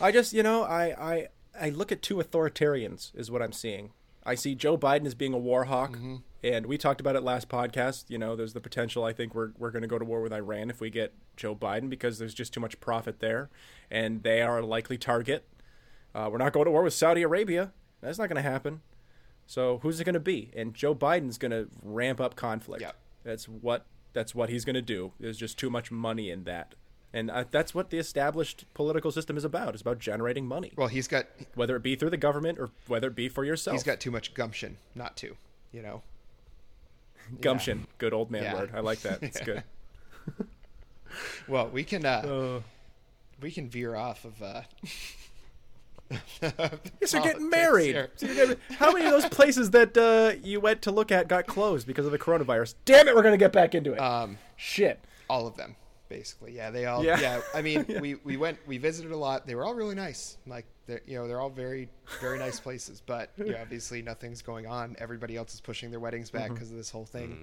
I 0.00 0.12
just, 0.12 0.32
you 0.32 0.42
know, 0.42 0.62
I, 0.64 0.84
I, 1.12 1.28
I 1.60 1.70
look 1.70 1.92
at 1.92 2.02
two 2.02 2.16
authoritarians 2.16 3.14
is 3.14 3.30
what 3.30 3.42
I'm 3.42 3.52
seeing. 3.52 3.90
I 4.24 4.34
see 4.34 4.54
Joe 4.54 4.76
Biden 4.76 5.06
as 5.06 5.14
being 5.14 5.32
a 5.32 5.38
war 5.38 5.64
hawk, 5.64 5.92
Mm-hmm. 5.92 6.16
and 6.44 6.66
we 6.66 6.76
talked 6.76 7.00
about 7.00 7.16
it 7.16 7.22
last 7.22 7.48
podcast. 7.48 8.04
You 8.10 8.18
know, 8.18 8.36
there's 8.36 8.52
the 8.52 8.60
potential. 8.60 9.02
I 9.04 9.12
think 9.14 9.34
we're 9.34 9.52
we're 9.58 9.70
going 9.70 9.82
to 9.82 9.88
go 9.88 9.98
to 9.98 10.04
war 10.04 10.20
with 10.20 10.32
Iran 10.32 10.68
if 10.68 10.80
we 10.80 10.90
get 10.90 11.14
Joe 11.36 11.54
Biden 11.56 11.88
because 11.88 12.18
there's 12.18 12.34
just 12.34 12.52
too 12.52 12.60
much 12.60 12.78
profit 12.80 13.20
there, 13.20 13.48
and 13.90 14.22
they 14.22 14.42
are 14.42 14.58
a 14.58 14.66
likely 14.66 14.98
target. 14.98 15.46
Uh, 16.14 16.28
we're 16.30 16.38
not 16.38 16.52
going 16.52 16.66
to 16.66 16.70
war 16.70 16.82
with 16.82 16.92
Saudi 16.92 17.22
Arabia. 17.22 17.72
That's 18.02 18.18
not 18.18 18.28
going 18.28 18.42
to 18.42 18.48
happen. 18.48 18.82
So 19.46 19.78
who's 19.82 20.00
it 20.00 20.04
going 20.04 20.14
to 20.14 20.20
be? 20.20 20.50
And 20.54 20.74
Joe 20.74 20.94
Biden's 20.94 21.38
going 21.38 21.50
to 21.52 21.68
ramp 21.82 22.20
up 22.20 22.36
conflict. 22.36 22.82
Yep. 22.82 22.96
That's 23.24 23.48
what 23.48 23.86
that's 24.12 24.34
what 24.34 24.48
he's 24.50 24.64
going 24.64 24.74
to 24.74 24.82
do. 24.82 25.12
There's 25.20 25.38
just 25.38 25.58
too 25.58 25.70
much 25.70 25.90
money 25.90 26.30
in 26.30 26.44
that, 26.44 26.74
and 27.12 27.30
uh, 27.30 27.44
that's 27.50 27.74
what 27.74 27.90
the 27.90 27.98
established 27.98 28.64
political 28.74 29.10
system 29.10 29.36
is 29.36 29.44
about. 29.44 29.74
It's 29.74 29.82
about 29.82 29.98
generating 29.98 30.46
money, 30.46 30.72
Well, 30.76 30.88
he's 30.88 31.08
got 31.08 31.26
whether 31.54 31.76
it 31.76 31.82
be 31.82 31.96
through 31.96 32.10
the 32.10 32.16
government 32.16 32.58
or 32.58 32.70
whether 32.86 33.08
it 33.08 33.14
be 33.14 33.28
for 33.28 33.44
yourself. 33.44 33.74
he's 33.74 33.82
got 33.84 34.00
too 34.00 34.10
much 34.10 34.34
gumption 34.34 34.76
not 34.94 35.16
to. 35.18 35.36
You 35.72 35.82
know. 35.82 36.02
gumption. 37.40 37.86
Good 37.98 38.12
old 38.12 38.30
man 38.30 38.42
Yeah. 38.42 38.54
word. 38.54 38.70
I 38.74 38.80
like 38.80 39.00
that. 39.02 39.22
It's 39.22 39.38
Yeah. 39.40 39.44
good. 39.44 39.62
Well, 41.48 41.68
we 41.68 41.84
can 41.84 42.04
uh, 42.06 42.22
Uh, 42.60 42.62
we 43.40 43.50
can 43.50 43.68
veer 43.68 43.94
off 43.96 44.24
of. 44.24 44.42
Yes, 47.00 47.12
you're 47.12 47.22
getting 47.22 47.48
married. 47.50 48.08
So 48.16 48.26
getting- 48.26 48.56
how 48.70 48.92
many 48.92 49.06
of 49.06 49.12
those 49.12 49.26
places 49.28 49.70
that 49.70 49.96
uh, 49.96 50.36
you 50.42 50.60
went 50.60 50.82
to 50.82 50.90
look 50.90 51.12
at 51.12 51.28
got 51.28 51.46
closed 51.46 51.86
because 51.86 52.06
of 52.06 52.12
the 52.12 52.18
coronavirus? 52.18 52.74
Damn 52.84 53.08
it, 53.08 53.14
we're 53.14 53.22
gonna 53.22 53.36
get 53.36 53.52
back 53.52 53.74
into 53.74 53.92
it. 53.92 54.00
Um, 54.00 54.38
Shit. 54.56 55.00
all 55.28 55.46
of 55.46 55.56
them 55.56 55.76
basically 56.08 56.52
yeah 56.52 56.70
they 56.70 56.86
all 56.86 57.04
Yeah. 57.04 57.20
yeah, 57.20 57.40
i 57.54 57.62
mean 57.68 57.86
we 58.00 58.16
we 58.24 58.36
went 58.36 58.58
we 58.66 58.78
visited 58.78 59.12
a 59.12 59.16
lot 59.16 59.46
they 59.46 59.54
were 59.54 59.64
all 59.64 59.74
really 59.76 59.94
nice 59.94 60.38
like 60.44 60.66
you 61.06 61.14
know 61.16 61.28
they're 61.28 61.40
all 61.40 61.50
very 61.50 61.88
very 62.20 62.36
nice 62.36 62.58
places 62.58 63.00
but 63.06 63.30
you 63.38 63.52
know 63.52 63.58
obviously 63.62 64.02
nothing's 64.02 64.42
going 64.42 64.66
on 64.66 64.96
everybody 64.98 65.36
else 65.36 65.54
is 65.54 65.60
pushing 65.60 65.88
their 65.92 66.00
weddings 66.00 66.28
back 66.28 66.48
because 66.52 66.68
of 66.72 66.76
this 66.76 66.90
whole 66.90 67.04
thing 67.04 67.38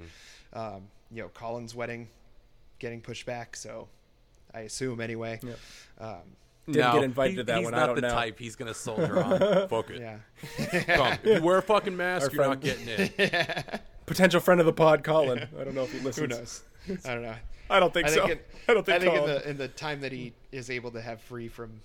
um, 0.51 0.81
you 1.11 1.21
know 1.21 1.29
colin's 1.29 1.73
wedding 1.75 2.09
getting 2.79 2.99
pushed 2.99 3.25
back 3.25 3.55
so 3.55 3.87
i 4.53 4.59
assume 4.59 4.99
anyway 4.99 5.39
Yep. 5.41 5.59
um, 6.01 6.17
Didn't 6.67 6.81
no, 6.81 6.93
get 6.93 7.03
invited 7.03 7.31
he- 7.31 7.37
to 7.37 7.43
that 7.45 7.57
he's 7.57 7.65
one, 7.65 7.73
I 7.73 7.77
not 7.77 7.85
don't 7.87 7.95
the 7.95 8.01
know. 8.01 8.09
type. 8.09 8.37
He's 8.39 8.55
gonna 8.55 8.73
soldier 8.73 9.23
on. 9.23 9.39
Fuck 9.69 9.89
it. 9.89 10.01
yeah 10.01 10.17
Come, 10.95 11.13
if 11.23 11.39
you 11.39 11.41
wear 11.41 11.57
a 11.57 11.61
fucking 11.61 11.95
mask, 11.95 12.29
Our 12.31 12.35
you're 12.35 12.47
not 12.47 12.61
friend- 12.61 13.11
getting 13.17 13.19
in. 13.19 13.79
Potential 14.05 14.39
friend 14.39 14.59
of 14.59 14.65
the 14.65 14.73
pod, 14.73 15.03
Colin. 15.03 15.47
I 15.59 15.63
don't 15.63 15.73
know 15.75 15.83
if 15.83 15.91
he 15.91 15.99
listens. 15.99 16.17
who 16.85 16.93
knows 16.93 17.05
i 17.05 17.13
don't 17.13 17.23
know 17.23 17.35
I 17.69 17.79
don't 17.81 17.93
think, 17.93 18.07
I 18.07 18.11
so. 18.11 18.25
in, 18.27 18.39
I 18.69 18.73
don't 18.73 18.85
think, 18.85 18.95
I 18.95 18.99
think 19.05 19.15
in 19.17 19.25
the 19.25 19.49
in 19.49 19.57
the 19.57 19.67
time 19.67 19.99
that 20.01 20.11
he 20.13 20.31
is 20.53 20.69
able 20.69 20.89
to 20.91 21.01
have 21.01 21.19
free 21.21 21.49
from 21.49 21.81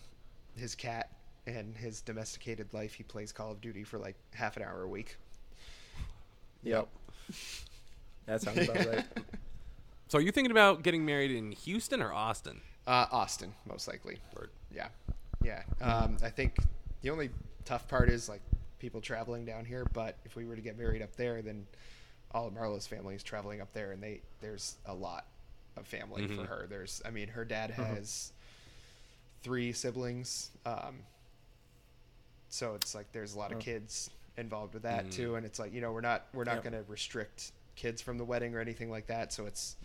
his 0.56 0.74
cat 0.76 1.10
and 1.46 1.76
his 1.76 2.00
domesticated 2.00 2.72
life, 2.72 2.94
he 2.94 3.02
plays 3.02 3.32
Call 3.32 3.50
of 3.50 3.60
Duty 3.60 3.82
for 3.82 3.98
like 3.98 4.14
half 4.32 4.56
an 4.56 4.62
hour 4.62 4.82
a 4.82 4.88
week. 4.88 5.16
Yep. 6.62 6.86
That 8.26 8.40
sounds 8.42 8.58
about 8.68 8.86
right. 8.86 9.04
So, 10.06 10.18
are 10.18 10.20
you 10.20 10.30
thinking 10.30 10.52
about 10.52 10.82
getting 10.84 11.04
married 11.04 11.32
in 11.32 11.50
Houston 11.50 12.00
or 12.00 12.12
Austin? 12.12 12.60
Uh, 12.86 13.06
Austin, 13.10 13.52
most 13.68 13.88
likely. 13.88 14.18
Word. 14.38 14.50
Yeah, 14.74 14.88
yeah. 15.42 15.62
Um, 15.80 16.16
I 16.22 16.28
think 16.30 16.56
the 17.02 17.10
only 17.10 17.30
tough 17.64 17.86
part 17.88 18.08
is 18.08 18.28
like 18.28 18.40
people 18.78 19.00
traveling 19.00 19.44
down 19.44 19.64
here. 19.64 19.86
But 19.92 20.16
if 20.24 20.36
we 20.36 20.44
were 20.44 20.56
to 20.56 20.62
get 20.62 20.78
married 20.78 21.02
up 21.02 21.14
there, 21.16 21.42
then 21.42 21.66
all 22.32 22.46
of 22.46 22.54
Marlo's 22.54 22.86
family 22.86 23.14
is 23.14 23.22
traveling 23.22 23.60
up 23.60 23.72
there, 23.72 23.92
and 23.92 24.02
they 24.02 24.20
there's 24.40 24.76
a 24.86 24.94
lot 24.94 25.26
of 25.76 25.86
family 25.86 26.26
for 26.26 26.44
her. 26.44 26.66
There's, 26.68 27.00
I 27.04 27.10
mean, 27.10 27.28
her 27.28 27.44
dad 27.44 27.70
has 27.70 28.32
three 29.42 29.72
siblings, 29.72 30.50
um, 30.66 30.96
so 32.48 32.74
it's 32.74 32.94
like 32.94 33.10
there's 33.12 33.34
a 33.34 33.38
lot 33.38 33.52
of 33.52 33.58
kids 33.58 34.10
involved 34.36 34.74
with 34.74 34.82
that 34.84 35.10
too. 35.10 35.34
And 35.36 35.44
it's 35.46 35.58
like 35.58 35.72
you 35.72 35.80
know 35.80 35.92
we're 35.92 36.00
not 36.00 36.26
we're 36.32 36.44
not 36.44 36.56
Yep. 36.56 36.62
going 36.64 36.84
to 36.84 36.90
restrict 36.90 37.52
kids 37.76 38.02
from 38.02 38.18
the 38.18 38.24
wedding 38.24 38.54
or 38.54 38.60
anything 38.60 38.90
like 38.90 39.06
that. 39.06 39.32
So 39.32 39.46
it's 39.46 39.76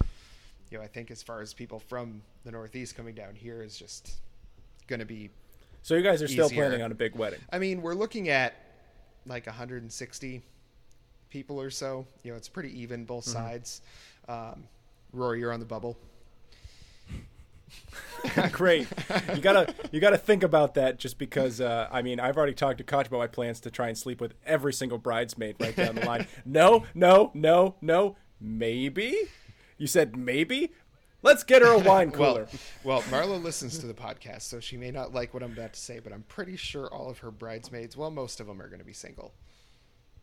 you 0.69 0.77
know 0.77 0.83
I 0.83 0.87
think 0.87 1.11
as 1.11 1.23
far 1.23 1.41
as 1.41 1.53
people 1.53 1.79
from 1.79 2.21
the 2.43 2.51
Northeast 2.51 2.95
coming 2.95 3.15
down 3.15 3.35
here 3.35 3.61
is 3.61 3.77
just 3.77 4.11
going 4.87 4.99
to 4.99 5.05
be 5.05 5.29
So 5.83 5.95
you 5.95 6.01
guys 6.01 6.21
are 6.21 6.27
still 6.27 6.49
planning 6.49 6.81
on 6.81 6.91
a 6.91 6.95
big 6.95 7.15
wedding. 7.15 7.39
I 7.51 7.59
mean, 7.59 7.81
we're 7.81 7.93
looking 7.93 8.29
at 8.29 8.55
like 9.25 9.45
160 9.45 10.41
people 11.29 11.59
or 11.61 11.69
so. 11.69 12.05
You 12.23 12.31
know, 12.31 12.37
it's 12.37 12.49
pretty 12.49 12.79
even 12.81 13.05
both 13.05 13.25
sides. 13.25 13.81
Um, 14.27 14.63
Rory, 15.13 15.39
you're 15.39 15.53
on 15.53 15.59
the 15.59 15.65
bubble. 15.65 15.97
Great. 18.51 18.87
You 19.35 19.41
gotta 19.41 19.73
you 19.91 19.99
gotta 19.99 20.17
think 20.17 20.43
about 20.43 20.75
that 20.75 20.99
just 20.99 21.17
because 21.17 21.59
uh, 21.61 21.87
I 21.91 22.01
mean 22.01 22.19
I've 22.19 22.37
already 22.37 22.53
talked 22.53 22.77
to 22.79 22.83
Koch 22.83 23.07
about 23.07 23.17
my 23.17 23.27
plans 23.27 23.59
to 23.61 23.71
try 23.71 23.89
and 23.89 23.97
sleep 23.97 24.21
with 24.21 24.33
every 24.45 24.73
single 24.73 24.97
bridesmaid 24.97 25.57
right 25.59 25.75
down 25.75 25.95
the 25.95 26.05
line. 26.05 26.27
No, 26.45 26.85
no, 26.95 27.31
no, 27.33 27.75
no. 27.81 28.15
Maybe. 28.39 29.15
You 29.77 29.87
said 29.87 30.15
maybe? 30.15 30.71
Let's 31.23 31.43
get 31.43 31.61
her 31.61 31.69
a 31.69 31.79
wine 31.79 32.11
cooler. 32.11 32.47
Well, 32.83 33.01
well, 33.09 33.23
Marlo 33.25 33.41
listens 33.41 33.79
to 33.79 33.87
the 33.87 33.93
podcast, 33.93 34.43
so 34.43 34.59
she 34.59 34.77
may 34.77 34.91
not 34.91 35.13
like 35.13 35.33
what 35.33 35.43
I'm 35.43 35.51
about 35.53 35.73
to 35.73 35.79
say, 35.79 35.99
but 35.99 36.13
I'm 36.13 36.23
pretty 36.23 36.55
sure 36.55 36.87
all 36.87 37.09
of 37.09 37.19
her 37.19 37.31
bridesmaids, 37.31 37.97
well, 37.97 38.11
most 38.11 38.39
of 38.39 38.47
them 38.47 38.61
are 38.61 38.67
going 38.67 38.79
to 38.79 38.85
be 38.85 38.93
single. 38.93 39.33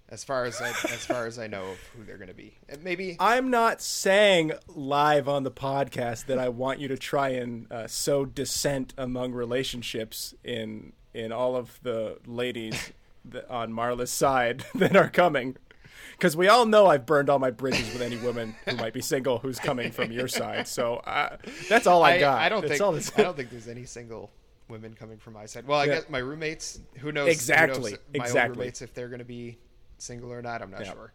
As 0.09 0.22
far 0.22 0.44
as 0.44 0.61
I, 0.61 0.68
as 0.68 1.07
far 1.07 1.26
as 1.26 1.38
I 1.38 1.46
know 1.46 1.64
of 1.64 1.78
who 1.96 2.04
they're 2.04 2.18
going 2.18 2.28
to 2.28 2.35
be, 2.35 2.59
and 2.68 2.85
maybe 2.85 3.16
I'm 3.18 3.48
not 3.50 3.80
saying 3.80 4.52
live 4.68 5.28
on 5.28 5.44
the 5.44 5.50
podcast 5.50 6.26
that 6.26 6.38
I 6.38 6.50
want 6.50 6.78
you 6.78 6.88
to 6.88 6.98
try 6.98 7.30
and 7.30 7.72
uh, 7.72 7.87
sow 7.87 8.26
dissent 8.26 8.92
among 8.98 9.33
relationships 9.33 10.35
in 10.44 10.92
in 11.14 11.33
all 11.33 11.57
of 11.57 11.80
the 11.83 12.18
ladies 12.26 12.92
on 13.48 13.72
Marla's 13.72 14.11
side 14.11 14.64
that 14.74 14.94
are 14.94 15.09
coming. 15.09 15.57
Because 16.12 16.37
we 16.37 16.48
all 16.48 16.66
know 16.66 16.87
I've 16.87 17.07
burned 17.07 17.28
all 17.30 17.38
my 17.38 17.50
bridges 17.50 17.92
with 17.92 18.02
any 18.02 18.16
woman 18.18 18.54
who 18.68 18.76
might 18.76 18.92
be 18.92 19.00
single 19.00 19.38
who's 19.38 19.59
coming 19.59 19.90
from 19.92 20.12
your 20.12 20.28
side. 20.28 20.68
So 20.68 20.96
uh, 20.96 21.37
that's 21.68 21.87
all 21.87 22.02
I, 22.02 22.18
got. 22.18 22.40
I 22.40 22.48
don't 22.48 22.61
That's 22.66 22.78
think 22.78 23.18
I 23.18 23.22
don't 23.22 23.37
think 23.37 23.50
there's 23.50 23.68
any 23.68 23.85
single 23.85 24.30
women 24.68 24.94
coming 24.94 25.18
from 25.18 25.35
my 25.35 25.46
side. 25.46 25.66
Well, 25.66 25.78
I 25.80 25.85
Yeah. 25.85 25.94
guess 25.94 26.09
my 26.09 26.18
roommates. 26.18 26.80
Who 26.98 27.12
knows? 27.12 27.26
who 27.26 27.33
Exactly, 27.33 27.92
knows 27.92 28.00
my 28.16 28.24
exactly. 28.24 28.59
roommates 28.59 28.83
if 28.83 28.94
they're 28.94 29.09
going 29.09 29.18
to 29.18 29.24
be 29.24 29.59
single 29.98 30.33
or 30.33 30.42
not. 30.42 30.62
I'm 30.62 30.70
not 30.70 30.80
Yeah. 30.85 30.92
sure. 30.92 31.12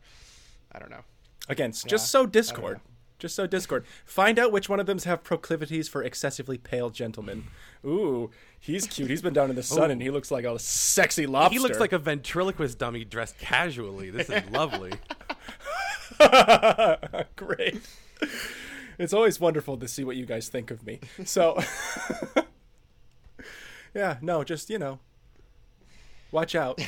I 0.71 0.79
don't 0.79 0.91
know. 0.91 1.03
Again, 1.47 1.71
Yeah, 1.71 1.87
just 1.89 2.11
so 2.11 2.25
Discord. 2.25 2.79
Just 3.19 3.35
so 3.35 3.45
Discord. 3.45 3.85
Find 4.05 4.39
out 4.39 4.53
which 4.53 4.69
one 4.69 4.79
of 4.79 4.85
them 4.85 4.97
have 4.99 5.23
proclivities 5.23 5.89
for 5.89 6.01
excessively 6.01 6.57
pale 6.57 6.89
gentlemen. 6.89 7.43
Ooh, 7.85 8.31
he's 8.57 8.87
cute. 8.87 9.09
He's 9.09 9.21
been 9.21 9.33
down 9.33 9.49
in 9.49 9.57
the 9.57 9.63
sun 9.63 9.89
oh. 9.89 9.91
and 9.91 10.01
he 10.01 10.09
looks 10.09 10.31
like 10.31 10.45
a 10.45 10.57
sexy 10.57 11.27
lobster. 11.27 11.53
He 11.53 11.59
looks 11.59 11.79
like 11.79 11.91
a 11.91 11.97
ventriloquist 11.97 12.79
dummy 12.79 13.03
dressed 13.03 13.37
casually. 13.37 14.09
This 14.09 14.29
is 14.29 14.49
lovely. 14.51 14.93
Great. 17.35 17.81
It's 18.97 19.13
always 19.13 19.39
wonderful 19.39 19.77
to 19.77 19.87
see 19.87 20.05
what 20.05 20.15
you 20.15 20.25
guys 20.25 20.47
think 20.47 20.71
of 20.71 20.85
me. 20.85 20.99
So, 21.25 21.61
yeah, 23.93 24.17
no, 24.21 24.45
just, 24.45 24.69
you 24.69 24.79
know, 24.79 24.99
watch 26.31 26.55
out. 26.55 26.81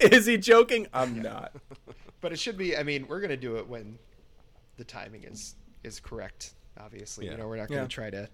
Is 0.00 0.26
he 0.26 0.36
joking? 0.38 0.86
I'm 0.92 1.22
not. 1.22 1.52
But 2.22 2.32
it 2.32 2.38
should 2.38 2.56
be. 2.56 2.74
I 2.76 2.82
mean, 2.82 3.06
we're 3.08 3.20
going 3.20 3.30
to 3.30 3.36
do 3.36 3.56
it 3.56 3.68
when 3.68 3.98
the 4.78 4.84
timing 4.84 5.24
is 5.24 5.54
is 5.84 6.00
correct. 6.00 6.54
Obviously, 6.80 7.26
Yeah. 7.26 7.32
you 7.32 7.36
know, 7.38 7.48
we're 7.48 7.58
not 7.58 7.68
going 7.68 7.80
to 7.80 7.84
Yeah. 7.84 7.88
try 7.88 8.10
to 8.10 8.28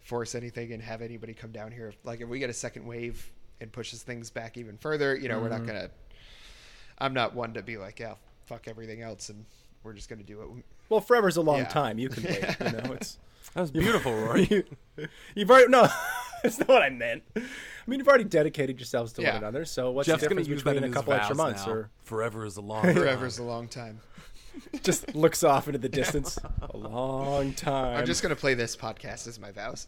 force 0.00 0.34
anything 0.34 0.72
and 0.72 0.82
have 0.82 1.02
anybody 1.02 1.34
come 1.34 1.52
down 1.52 1.70
here. 1.70 1.92
Like 2.02 2.20
if 2.20 2.28
we 2.28 2.40
get 2.40 2.50
a 2.50 2.54
second 2.54 2.84
wave 2.86 3.30
and 3.60 3.70
pushes 3.70 4.02
things 4.02 4.30
back 4.30 4.56
even 4.56 4.76
further, 4.76 5.14
you 5.16 5.28
know, 5.28 5.38
we're 5.38 5.48
Mm-hmm. 5.50 5.66
not 5.66 5.72
going 5.72 5.88
to. 5.88 5.90
I'm 6.98 7.12
not 7.14 7.34
one 7.34 7.52
to 7.54 7.62
be 7.62 7.76
like, 7.76 8.00
yeah, 8.00 8.14
fuck 8.46 8.66
everything 8.68 9.02
else, 9.02 9.28
and 9.28 9.44
we're 9.84 9.92
just 9.92 10.08
going 10.08 10.18
to 10.18 10.24
do 10.24 10.40
it. 10.42 10.64
Well, 10.88 11.00
forever's 11.00 11.36
a 11.36 11.42
long 11.42 11.58
Yeah. 11.58 11.64
time. 11.68 11.98
You 11.98 12.08
can 12.08 12.24
wait. 12.24 12.42
You 12.60 12.72
know, 12.72 12.92
it's. 12.94 13.18
That 13.54 13.60
was 13.60 13.70
beautiful, 13.70 14.12
Rory. 14.16 14.48
you, 14.50 14.64
you've 15.34 15.50
already 15.50 15.68
no, 15.68 15.86
that's 16.48 16.58
not 16.60 16.68
what 16.68 16.82
I 16.82 16.90
meant. 16.90 17.22
I 17.36 17.40
mean, 17.86 17.98
you've 18.00 18.08
already 18.08 18.24
dedicated 18.24 18.78
yourselves 18.78 19.12
to 19.14 19.22
Yeah. 19.22 19.34
one 19.34 19.42
another. 19.42 19.64
So 19.64 19.90
what's 19.90 20.06
Geoff's 20.06 20.22
the 20.22 20.28
gonna 20.28 20.40
difference 20.42 20.48
use 20.48 20.62
that 20.64 20.70
between 20.74 20.78
in 20.78 20.84
a 20.84 20.86
his 20.88 20.94
couple 20.94 21.12
extra 21.12 21.34
vows 21.34 21.44
months, 21.46 21.66
now. 21.66 21.72
or 21.72 21.90
Forever 22.04 22.44
is 22.44 22.56
a 22.56 22.62
long 22.62 22.82
time. 22.82 22.94
Forever 22.96 23.26
is 23.26 23.38
a 23.38 23.42
long 23.44 23.68
time. 23.68 24.00
just 24.82 25.14
looks 25.14 25.44
off 25.44 25.66
into 25.68 25.78
the 25.78 25.88
distance? 26.00 26.38
a 26.62 26.76
long 26.76 27.52
time. 27.52 27.98
I'm 27.98 28.06
just 28.06 28.22
going 28.22 28.34
to 28.34 28.40
play 28.40 28.54
this 28.54 28.74
podcast 28.76 29.26
as 29.28 29.38
my 29.38 29.50
vows. 29.52 29.86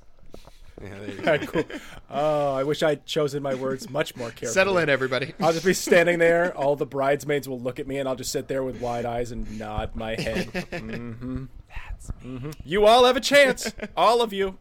Yeah, 0.80 0.90
there 1.00 1.08
you 1.10 1.14
go. 1.22 1.32
Okay, 1.32 1.46
cool. 1.46 1.64
Oh, 2.08 2.54
I 2.54 2.62
wish 2.62 2.84
I'd 2.84 3.04
chosen 3.04 3.42
my 3.42 3.54
words 3.56 3.90
much 3.90 4.14
more 4.14 4.28
carefully. 4.28 4.52
Settle 4.52 4.78
in, 4.78 4.88
everybody. 4.88 5.34
I'll 5.40 5.52
just 5.52 5.64
be 5.64 5.72
standing 5.74 6.20
there. 6.20 6.56
All 6.56 6.76
the 6.76 6.86
bridesmaids 6.86 7.48
will 7.48 7.58
look 7.58 7.80
at 7.80 7.88
me, 7.88 7.98
and 7.98 8.08
I'll 8.08 8.14
just 8.14 8.30
sit 8.30 8.46
there 8.46 8.62
with 8.62 8.80
wide 8.80 9.04
eyes 9.04 9.32
and 9.32 9.58
nod 9.58 9.96
my 9.96 10.14
head. 10.20 10.44
hmm 10.72 11.46
That's 11.68 12.10
me. 12.22 12.52
You 12.64 12.86
all 12.86 13.06
have 13.06 13.16
a 13.16 13.20
chance. 13.20 13.72
All 13.96 14.22
of 14.22 14.32
you. 14.32 14.56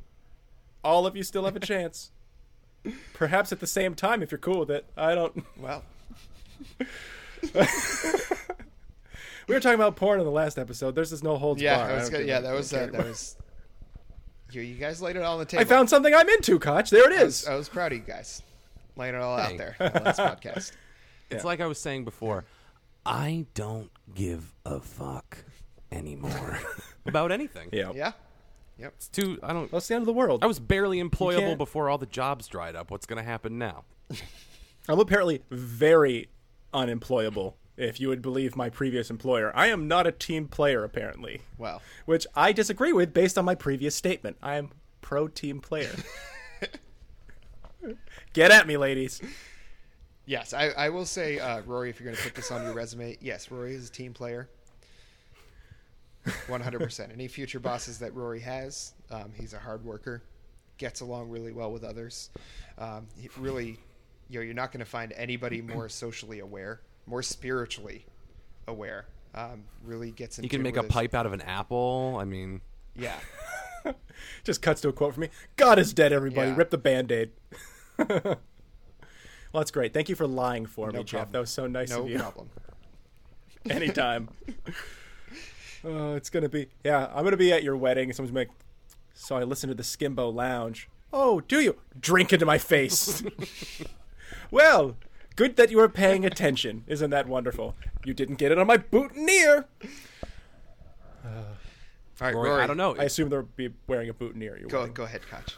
All 0.88 1.06
of 1.06 1.16
you 1.18 1.24
still 1.24 1.44
have 1.46 1.56
a 1.58 1.60
chance. 1.60 2.12
Perhaps 3.14 3.52
at 3.52 3.60
the 3.60 3.68
same 3.68 3.94
time, 3.94 4.24
if 4.24 4.32
you're 4.32 4.40
cool 4.40 4.60
with 4.60 4.72
it. 4.72 4.86
I 4.96 5.14
don't. 5.16 5.44
Well, 5.60 5.84
We 9.48 9.54
were 9.56 9.60
talking 9.62 9.76
about 9.76 9.96
porn 9.96 10.20
in 10.20 10.26
the 10.26 10.32
last 10.32 10.58
episode. 10.58 10.94
There's 10.96 11.10
this 11.12 11.24
no 11.24 11.38
holds 11.38 11.62
yeah, 11.62 11.78
bar. 11.88 11.94
was 11.96 12.10
don't 12.10 12.20
good. 12.20 12.28
Yeah, 12.28 12.42
that 12.42 12.54
was 12.54 12.74
uh, 12.74 12.88
that 12.92 13.06
was. 13.06 13.38
You, 14.52 14.62
you 14.62 14.76
guys 14.76 15.02
laid 15.02 15.16
it 15.18 15.22
all 15.24 15.34
on 15.34 15.40
the 15.40 15.46
table. 15.46 15.62
I 15.62 15.66
found 15.66 15.90
something 15.90 16.14
I'm 16.14 16.28
into, 16.30 16.58
Koch. 16.60 16.90
There 16.90 17.10
it 17.12 17.14
is. 17.14 17.22
I 17.22 17.24
was. 17.24 17.48
I 17.50 17.56
was 17.56 17.70
proud 17.70 17.92
of 17.94 17.98
you 17.98 18.04
guys, 18.04 18.42
laying 18.96 19.16
it 19.16 19.22
all 19.22 19.38
out 19.38 19.58
there 19.58 19.76
on 19.82 19.92
the 19.94 20.00
last 20.02 20.20
podcast. 20.20 20.72
It's 21.30 21.32
Yeah. 21.32 21.42
like 21.44 21.60
I 21.62 21.66
was 21.66 21.80
saying 21.80 22.04
before. 22.06 22.46
I 23.06 23.46
don't 23.54 23.90
give 24.16 24.54
a 24.66 24.80
fuck 24.82 25.38
anymore 25.92 26.60
about 27.06 27.32
anything. 27.32 27.70
Yeah. 27.72 27.92
Yeah, 27.96 28.12
yep. 28.78 28.94
It's 28.98 29.08
too. 29.08 29.40
I 29.44 29.54
don't. 29.54 29.72
It's 29.74 29.88
the 29.88 29.96
end 29.96 30.02
of 30.04 30.06
the 30.08 30.14
world. 30.14 30.44
I 30.44 30.48
was 30.48 30.60
barely 30.60 31.02
employable 31.02 31.58
before 31.58 31.90
all 31.90 31.98
the 31.98 32.06
jobs 32.06 32.48
dried 32.48 32.76
up. 32.76 32.92
What's 32.92 33.06
going 33.06 33.18
to 33.18 33.24
happen 33.30 33.58
now? 33.58 33.84
I'm 34.90 35.00
apparently 35.00 35.42
very 35.50 36.30
unemployable, 36.74 37.58
if 37.76 38.00
you 38.00 38.08
would 38.08 38.22
believe 38.22 38.56
my 38.56 38.70
previous 38.70 39.10
employer. 39.10 39.52
I 39.56 39.68
am 39.68 39.88
not 39.88 40.08
a 40.08 40.12
team 40.14 40.48
player, 40.48 40.84
apparently, 40.86 41.42
Well, 41.58 41.82
which 42.06 42.26
I 42.36 42.54
disagree 42.54 42.94
with 42.94 43.14
based 43.14 43.38
on 43.38 43.44
my 43.44 43.56
previous 43.56 43.96
statement. 43.96 44.38
I 44.42 44.56
am 44.56 44.70
pro 45.02 45.28
team 45.28 45.60
player. 45.60 45.92
Get 48.34 48.52
at 48.52 48.68
me, 48.68 48.78
ladies. 48.78 49.22
yes, 50.26 50.54
I, 50.54 50.70
I 50.70 50.90
will 50.90 51.06
say, 51.06 51.40
uh, 51.40 51.62
Rory, 51.66 51.90
if 51.90 52.00
you're 52.00 52.06
going 52.06 52.18
to 52.18 52.24
put 52.24 52.36
this 52.36 52.52
on 52.52 52.64
your 52.64 52.74
resume, 52.74 53.18
yes, 53.22 53.50
Rory 53.52 53.76
is 53.76 53.90
a 53.90 53.92
team 53.92 54.14
player. 54.14 54.50
100%. 56.48 57.12
Any 57.12 57.28
future 57.28 57.60
bosses 57.60 58.00
that 58.00 58.14
Rory 58.14 58.40
has, 58.42 58.94
um, 59.12 59.32
he's 59.36 59.54
a 59.54 59.60
hard 59.60 59.84
worker, 59.84 60.24
gets 60.78 61.02
along 61.02 61.30
really 61.30 61.52
well 61.52 61.72
with 61.72 61.84
others. 61.84 62.30
Um, 62.78 63.08
he 63.18 63.30
really, 63.38 63.80
you 64.30 64.40
know, 64.40 64.46
you're 64.46 64.54
not 64.54 64.72
going 64.72 64.80
to 64.80 64.86
find 64.90 65.14
anybody 65.14 65.62
more 65.62 65.90
socially 65.90 66.40
aware, 66.40 66.82
more 67.06 67.24
spiritually 67.24 68.06
aware. 68.68 69.06
Um, 69.36 69.66
really 69.84 70.12
gets 70.12 70.40
into 70.40 70.48
the 70.50 70.56
You 70.56 70.64
can 70.64 70.64
make 70.64 70.78
a 70.78 70.88
pipe 70.88 71.14
out 71.14 71.26
of 71.26 71.34
an 71.34 71.42
apple. 71.42 72.18
I 72.20 72.26
mean, 72.26 72.62
Yeah. 72.96 73.16
Just 74.44 74.62
cuts 74.62 74.82
to 74.82 74.90
a 74.90 74.94
quote 74.94 75.14
from 75.14 75.22
me. 75.22 75.30
God 75.56 75.80
is 75.80 75.94
dead, 75.94 76.12
everybody. 76.12 76.50
Yeah. 76.50 76.58
Rip 76.58 76.72
the 76.72 76.78
band 76.78 77.12
aid. 77.12 77.32
well, 77.98 78.38
that's 79.54 79.72
great. 79.72 79.94
Thank 79.94 80.10
you 80.10 80.16
for 80.16 80.28
lying 80.28 80.66
for 80.66 80.92
No 80.92 81.00
me, 81.00 81.04
Geoff. 81.04 81.32
That 81.32 81.40
was 81.40 81.50
so 81.50 81.68
nice 81.68 81.90
No 81.90 82.04
of 82.04 82.10
you. 82.10 82.18
No 82.18 82.24
problem. 82.24 82.50
Anytime. 83.70 84.30
Oh, 85.84 86.16
it's 86.16 86.30
gonna 86.30 86.50
be 86.50 86.68
yeah. 86.84 87.10
I'm 87.14 87.24
gonna 87.24 87.38
be 87.38 87.52
at 87.52 87.64
your 87.64 87.78
wedding. 87.78 88.12
Someone's 88.14 88.32
gonna 88.32 88.46
be 88.46 88.50
like, 88.50 88.58
so 89.14 89.38
I 89.38 89.44
listened 89.44 89.72
to 89.72 89.76
the 89.76 89.84
Skimbo 89.84 90.34
Lounge. 90.34 90.90
Oh, 91.14 91.42
do 91.42 91.60
you 91.60 91.78
drink 92.00 92.34
into 92.34 92.46
my 92.46 92.58
face? 92.58 93.24
well, 94.52 94.98
good 95.36 95.56
that 95.56 95.72
you 95.72 95.78
were 95.78 95.90
paying 95.90 96.26
attention. 96.26 96.84
Isn't 96.88 97.10
that 97.12 97.28
wonderful? 97.28 97.76
You 98.06 98.14
didn't 98.14 98.36
get 98.36 98.52
it 98.52 98.58
on 98.58 98.68
my 98.68 98.78
boutonniere. 98.78 99.66
Uh, 101.24 101.28
all 101.30 102.28
right, 102.28 102.36
Rory, 102.36 102.50
Rory, 102.50 102.64
I 102.64 102.68
don't 102.68 102.78
know. 102.78 102.96
I 102.98 103.04
assume 103.04 103.30
they'll 103.30 103.44
be 103.44 103.70
wearing 103.88 104.10
a 104.10 104.14
boutonniere. 104.14 104.60
Go, 104.68 104.80
wedding. 104.80 104.94
go 104.94 105.04
ahead, 105.04 105.22
Koch. 105.30 105.56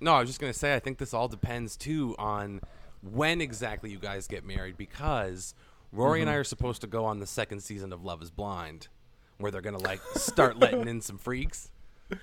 No, 0.00 0.14
I 0.14 0.20
was 0.20 0.28
just 0.28 0.40
gonna 0.40 0.52
say. 0.52 0.74
I 0.74 0.78
think 0.78 0.98
this 0.98 1.14
all 1.14 1.28
depends 1.28 1.76
too 1.76 2.14
on 2.18 2.60
when 3.02 3.40
exactly 3.40 3.90
you 3.90 3.98
guys 3.98 4.26
get 4.26 4.44
married, 4.44 4.76
because 4.76 5.54
Rory 5.92 6.20
and 6.20 6.28
mm-hmm. 6.28 6.34
I 6.34 6.38
are 6.38 6.44
supposed 6.44 6.80
to 6.82 6.86
go 6.86 7.04
on 7.04 7.20
the 7.20 7.26
second 7.26 7.60
season 7.60 7.92
of 7.92 8.04
Love 8.04 8.22
Is 8.22 8.30
Blind, 8.30 8.88
where 9.40 9.50
they're 9.50 9.60
gonna 9.60 9.78
like 9.78 10.00
start 10.14 10.58
letting 10.58 10.88
in 10.88 11.00
some 11.00 11.18
freaks. 11.18 11.70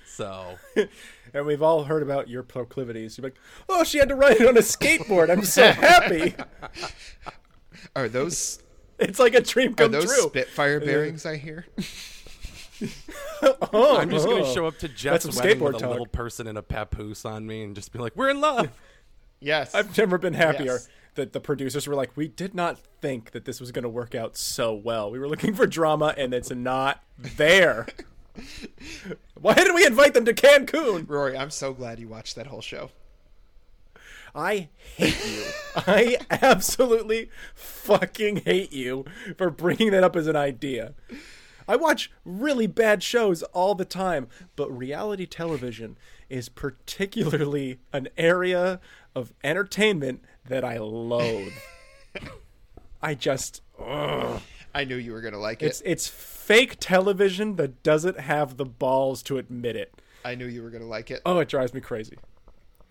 So 0.06 0.58
And 1.34 1.46
we've 1.46 1.62
all 1.62 1.84
heard 1.84 2.02
about 2.02 2.28
your 2.28 2.42
proclivities. 2.42 3.18
You're 3.18 3.24
like, 3.24 3.38
oh, 3.68 3.84
she 3.84 3.98
had 3.98 4.08
to 4.08 4.14
ride 4.14 4.40
it 4.40 4.48
on 4.48 4.56
a 4.56 4.60
skateboard. 4.60 5.30
I'm 5.30 5.44
so 5.44 5.70
happy. 5.70 6.34
Are 7.96 8.08
those 8.08 8.62
It's 8.98 9.18
like 9.18 9.34
a 9.34 9.40
dream 9.40 9.72
are 9.72 9.74
come 9.74 9.92
those 9.92 10.06
true. 10.06 10.28
Spitfire 10.28 10.80
bearings 10.80 11.24
I 11.24 11.36
hear? 11.36 11.66
oh, 13.72 13.98
I'm 13.98 14.10
just 14.10 14.26
gonna 14.26 14.42
oh. 14.42 14.44
oh. 14.44 14.54
show 14.54 14.66
up 14.66 14.78
to 14.78 14.88
Geoff's 14.88 15.26
wedding 15.36 15.58
skateboard 15.58 15.74
with 15.74 15.76
a 15.76 15.80
talk. 15.80 15.90
little 15.90 16.06
person 16.06 16.48
in 16.48 16.56
a 16.56 16.62
papoose 16.62 17.24
on 17.24 17.46
me 17.46 17.62
and 17.62 17.76
just 17.76 17.92
be 17.92 18.00
like, 18.00 18.16
"We're 18.16 18.30
in 18.30 18.40
love." 18.40 18.70
Yes. 19.40 19.74
I've 19.74 19.96
never 19.96 20.18
been 20.18 20.34
happier 20.34 20.64
Yes. 20.64 20.88
That 21.18 21.32
the 21.32 21.40
producers 21.40 21.88
were 21.88 21.96
like, 21.96 22.16
we 22.16 22.28
did 22.28 22.54
not 22.54 22.78
think 22.78 23.32
that 23.32 23.44
this 23.44 23.60
was 23.60 23.72
going 23.72 23.82
to 23.82 23.88
work 23.88 24.14
out 24.14 24.36
so 24.36 24.72
well. 24.72 25.10
We 25.10 25.18
were 25.18 25.28
looking 25.28 25.52
for 25.52 25.66
drama, 25.66 26.14
and 26.16 26.32
it's 26.32 26.50
not 26.50 27.02
there. 27.18 27.86
Why 29.34 29.54
did 29.54 29.74
we 29.74 29.84
invite 29.84 30.14
them 30.14 30.24
to 30.24 30.32
Cancun? 30.32 31.08
Rory, 31.08 31.36
I'm 31.36 31.50
so 31.50 31.74
glad 31.74 31.98
you 31.98 32.06
watched 32.06 32.36
that 32.36 32.46
whole 32.46 32.60
show. 32.60 32.90
I 34.32 34.68
hate 34.96 35.18
you. 35.26 35.42
I 35.74 36.18
absolutely 36.30 37.30
fucking 37.54 38.42
hate 38.44 38.72
you 38.72 39.04
for 39.36 39.50
bringing 39.50 39.90
that 39.90 40.04
up 40.04 40.14
as 40.14 40.28
an 40.28 40.36
idea. 40.36 40.94
I 41.66 41.74
watch 41.74 42.12
really 42.24 42.68
bad 42.68 43.02
shows 43.02 43.42
all 43.42 43.74
the 43.74 43.84
time, 43.84 44.28
but 44.54 44.70
reality 44.70 45.26
television 45.26 45.98
is 46.30 46.48
particularly 46.48 47.80
an 47.92 48.08
area 48.16 48.80
of 49.14 49.32
entertainment 49.42 50.22
that 50.48 50.64
I 50.64 50.78
loathe. 50.78 51.52
I 53.00 53.14
just 53.14 53.62
ugh. 53.78 54.40
I 54.74 54.84
knew 54.84 54.96
you 54.96 55.12
were 55.12 55.20
gonna 55.20 55.38
like 55.38 55.62
it's 55.62 55.80
it. 55.80 55.90
it's 55.90 56.08
fake 56.08 56.76
television 56.80 57.56
that 57.56 57.82
doesn't 57.82 58.20
have 58.20 58.56
the 58.56 58.64
balls 58.64 59.22
to 59.24 59.38
admit 59.38 59.76
it. 59.76 59.94
I 60.24 60.34
knew 60.34 60.46
you 60.46 60.62
were 60.62 60.70
gonna 60.70 60.86
like 60.86 61.10
it. 61.10 61.22
Oh, 61.24 61.38
it 61.38 61.48
drives 61.48 61.72
me 61.72 61.80
crazy. 61.80 62.18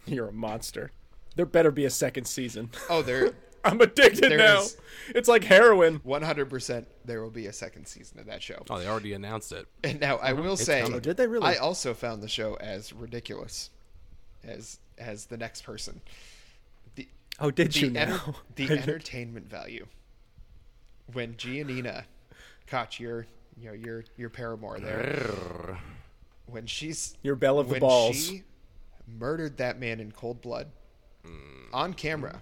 You're 0.06 0.30
a 0.30 0.34
monster. 0.34 0.92
There 1.36 1.46
better 1.46 1.72
be 1.72 1.86
a 1.86 1.90
second 1.90 2.26
season. 2.26 2.72
Oh, 2.90 3.02
there, 3.02 3.34
I'm 3.64 3.80
addicted 3.82 4.32
There 4.32 4.38
now. 4.38 4.62
is- 4.62 4.78
It's 5.10 5.28
like 5.28 5.44
heroin. 5.44 6.00
100%. 6.00 6.86
There 7.06 7.22
will 7.22 7.30
be 7.30 7.48
a 7.48 7.54
second 7.54 7.86
season 7.86 8.20
of 8.20 8.26
that 8.26 8.42
show. 8.42 8.64
Oh, 8.70 8.80
they 8.80 8.88
already 8.88 9.14
announced 9.14 9.52
it. 9.52 9.68
And 9.84 10.00
now 10.00 10.20
I 10.22 10.32
mm-hmm. 10.32 10.44
will 10.44 10.58
say, 10.58 10.82
coming. 10.82 10.98
Oh, 10.98 11.00
did 11.00 11.18
they 11.18 11.28
really? 11.28 11.46
I 11.46 11.56
also 11.56 11.94
found 11.94 12.24
the 12.24 12.28
show 12.28 12.56
as 12.56 12.94
ridiculous 12.94 13.70
as 14.44 14.80
as 14.98 15.26
the 15.26 15.38
next 15.38 15.62
person. 15.62 16.02
The 17.38 17.46
Oh, 17.46 17.52
did 17.52 17.74
the, 17.74 17.80
you 17.80 17.88
enter- 17.88 18.14
now? 18.14 18.36
the 18.56 18.70
entertainment 18.70 19.50
value 19.50 19.86
when 21.14 21.36
Giannina 21.36 22.04
caught 22.68 23.00
your 23.00 23.28
you 23.60 23.68
know 23.68 23.74
your 23.74 24.04
your 24.18 24.30
paramour 24.30 24.80
there 24.80 25.80
when 26.48 26.66
she's 26.66 27.16
Your 27.24 27.36
belle 27.36 27.60
of 27.60 27.68
the 27.68 27.74
when 27.74 27.82
balls. 27.82 28.16
she 28.16 28.44
murdered 29.08 29.58
that 29.58 29.80
man 29.80 30.00
in 30.00 30.12
cold 30.12 30.42
blood 30.42 30.68
mm. 31.26 31.32
on 31.74 31.94
camera. 31.94 32.42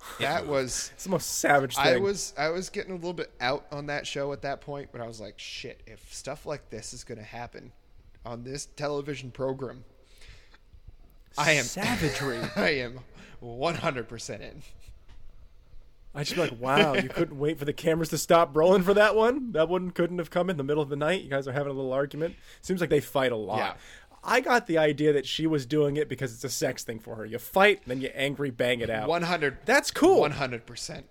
Mm. 0.00 0.18
That 0.18 0.46
was 0.46 0.90
It's 0.94 1.04
the 1.04 1.10
most 1.10 1.38
savage 1.38 1.76
thing. 1.76 1.86
I 1.86 1.96
was 1.96 2.34
I 2.36 2.50
was 2.50 2.68
getting 2.68 2.92
a 2.92 2.96
little 2.96 3.14
bit 3.14 3.32
out 3.40 3.66
on 3.72 3.86
that 3.86 4.06
show 4.06 4.32
at 4.32 4.42
that 4.42 4.60
point, 4.60 4.90
but 4.92 5.00
I 5.00 5.06
was 5.06 5.20
like, 5.20 5.38
shit, 5.38 5.82
if 5.86 6.12
stuff 6.12 6.46
like 6.46 6.70
this 6.70 6.92
is 6.92 7.04
going 7.04 7.18
to 7.18 7.24
happen 7.24 7.72
on 8.26 8.44
this 8.44 8.66
television 8.66 9.30
program, 9.30 9.84
I 11.36 11.52
am 11.52 11.64
savagery. 11.64 12.40
I 12.56 12.70
am 12.70 13.00
100% 13.42 14.40
in. 14.40 14.62
I 16.16 16.22
just 16.22 16.36
be 16.36 16.42
like, 16.42 16.60
wow, 16.60 16.94
you 16.94 17.08
couldn't 17.08 17.38
wait 17.38 17.58
for 17.58 17.64
the 17.64 17.72
cameras 17.72 18.08
to 18.10 18.18
stop 18.18 18.56
rolling 18.56 18.82
for 18.82 18.94
that 18.94 19.16
one. 19.16 19.50
That 19.52 19.68
one 19.68 19.90
couldn't 19.90 20.18
have 20.18 20.30
come 20.30 20.48
in 20.48 20.56
the 20.56 20.62
middle 20.62 20.82
of 20.82 20.88
the 20.88 20.96
night. 20.96 21.22
You 21.22 21.30
guys 21.30 21.48
are 21.48 21.52
having 21.52 21.72
a 21.72 21.74
little 21.74 21.92
argument. 21.92 22.36
Seems 22.62 22.80
like 22.80 22.90
they 22.90 23.00
fight 23.00 23.32
a 23.32 23.36
lot. 23.36 23.58
Yeah. 23.58 23.74
I 24.22 24.40
got 24.40 24.66
the 24.66 24.78
idea 24.78 25.12
that 25.12 25.26
she 25.26 25.46
was 25.46 25.66
doing 25.66 25.96
it 25.96 26.08
because 26.08 26.32
it's 26.32 26.44
a 26.44 26.48
sex 26.48 26.84
thing 26.84 26.98
for 27.00 27.16
her. 27.16 27.26
You 27.26 27.38
fight, 27.38 27.82
then 27.86 28.00
you 28.00 28.10
angry 28.14 28.50
bang 28.50 28.80
it 28.80 28.90
out. 28.90 29.08
100 29.08 29.58
That's 29.64 29.90
cool. 29.90 30.22
100% 30.22 31.02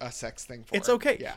a 0.00 0.12
sex 0.12 0.44
thing 0.44 0.64
for 0.64 0.74
her. 0.74 0.78
It's 0.78 0.88
her. 0.88 0.94
okay. 0.94 1.16
Yeah. 1.18 1.34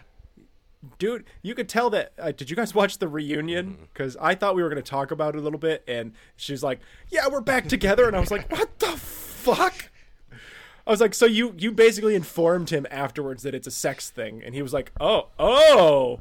Dude, 0.99 1.23
you 1.41 1.55
could 1.55 1.69
tell 1.69 1.89
that. 1.91 2.13
Uh, 2.19 2.31
did 2.31 2.49
you 2.49 2.55
guys 2.55 2.75
watch 2.75 2.97
the 2.97 3.07
reunion? 3.07 3.87
Because 3.93 4.17
I 4.19 4.35
thought 4.35 4.55
we 4.55 4.63
were 4.63 4.69
going 4.69 4.81
to 4.81 4.89
talk 4.89 5.11
about 5.11 5.35
it 5.35 5.37
a 5.37 5.41
little 5.41 5.59
bit, 5.59 5.83
and 5.87 6.11
she's 6.35 6.61
like, 6.63 6.79
"Yeah, 7.09 7.27
we're 7.29 7.41
back 7.41 7.67
together," 7.67 8.05
and 8.07 8.15
I 8.15 8.19
was 8.19 8.31
like, 8.31 8.51
"What 8.51 8.79
the 8.79 8.87
fuck?" 8.97 9.89
I 10.85 10.91
was 10.91 10.99
like, 10.99 11.13
"So 11.13 11.25
you 11.25 11.55
you 11.57 11.71
basically 11.71 12.15
informed 12.15 12.69
him 12.69 12.85
afterwards 12.91 13.43
that 13.43 13.55
it's 13.55 13.67
a 13.67 13.71
sex 13.71 14.09
thing," 14.09 14.43
and 14.43 14.53
he 14.53 14.61
was 14.61 14.73
like, 14.73 14.91
"Oh, 14.99 15.27
oh, 15.39 16.19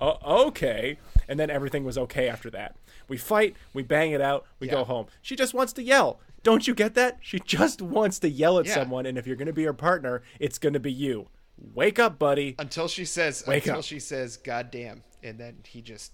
oh 0.00 0.46
okay," 0.48 0.98
and 1.28 1.38
then 1.38 1.48
everything 1.50 1.84
was 1.84 1.96
okay 1.96 2.28
after 2.28 2.50
that. 2.50 2.74
We 3.08 3.16
fight, 3.18 3.54
we 3.72 3.82
bang 3.84 4.10
it 4.12 4.20
out, 4.20 4.46
we 4.58 4.66
go 4.68 4.84
home. 4.84 5.06
She 5.20 5.36
just 5.36 5.54
wants 5.54 5.72
to 5.74 5.82
yell. 5.82 6.18
Don't 6.42 6.66
you 6.66 6.74
get 6.74 6.94
that? 6.94 7.18
She 7.20 7.38
just 7.38 7.80
wants 7.80 8.18
to 8.20 8.28
yell 8.28 8.58
at 8.58 8.66
Yeah. 8.66 8.74
someone, 8.74 9.06
and 9.06 9.16
if 9.16 9.28
you're 9.28 9.36
going 9.36 9.46
to 9.46 9.52
be 9.52 9.64
her 9.64 9.72
partner, 9.72 10.22
it's 10.40 10.58
going 10.58 10.72
to 10.72 10.80
be 10.80 10.90
you. 10.92 11.28
Wake 11.74 11.98
up, 11.98 12.18
buddy. 12.18 12.54
Until 12.58 12.88
she 12.88 13.04
says 13.04 13.44
Wake 13.46 13.64
until 13.66 13.78
up. 13.80 13.84
she 13.84 13.98
says 14.00 14.36
god 14.36 14.70
damn 14.70 15.02
and 15.22 15.38
then 15.38 15.58
he 15.66 15.80
just 15.80 16.12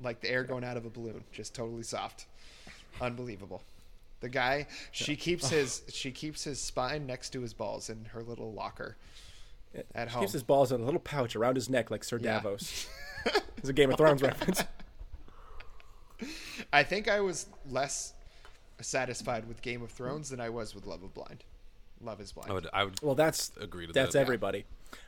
like 0.00 0.20
the 0.20 0.30
air 0.30 0.44
going 0.44 0.64
out 0.64 0.76
of 0.76 0.84
a 0.84 0.90
balloon, 0.90 1.24
just 1.32 1.54
totally 1.54 1.82
soft. 1.82 2.26
Unbelievable. 3.00 3.62
The 4.20 4.28
guy, 4.28 4.66
she 4.92 5.16
keeps 5.16 5.48
his 5.50 5.82
she 5.88 6.10
keeps 6.10 6.44
his 6.44 6.60
spine 6.60 7.06
next 7.06 7.30
to 7.30 7.40
his 7.40 7.52
balls 7.54 7.90
in 7.90 8.04
her 8.06 8.22
little 8.22 8.52
locker 8.52 8.96
at 9.94 10.08
He 10.08 10.14
home. 10.14 10.22
keeps 10.22 10.32
his 10.32 10.42
balls 10.44 10.70
in 10.72 10.80
a 10.80 10.84
little 10.84 11.00
pouch 11.00 11.34
around 11.36 11.56
his 11.56 11.68
neck 11.68 11.90
like 11.90 12.04
Sir 12.04 12.18
Yeah. 12.22 12.34
Davos. 12.40 12.86
It's 13.56 13.68
a 13.70 13.72
Game 13.72 13.90
of 13.90 13.96
Thrones 13.96 14.20
reference. 14.20 14.62
I 16.72 16.82
think 16.82 17.08
I 17.08 17.20
was 17.20 17.46
less 17.70 18.12
satisfied 18.80 19.48
with 19.48 19.62
Game 19.62 19.82
of 19.82 19.90
Thrones 19.90 20.28
than 20.30 20.40
I 20.40 20.50
was 20.50 20.74
with 20.74 20.86
Love 20.86 21.02
of 21.02 21.14
Blind. 21.14 21.44
Love 22.00 22.20
is 22.20 22.32
blind. 22.32 22.50
I 22.50 22.54
would, 22.54 22.68
I 22.72 22.84
would 22.84 22.94
Well, 23.02 23.14
that's 23.14 23.52
agree 23.60 23.86
to 23.86 23.92
that's 23.92 24.12
that. 24.12 24.18
everybody. 24.20 24.64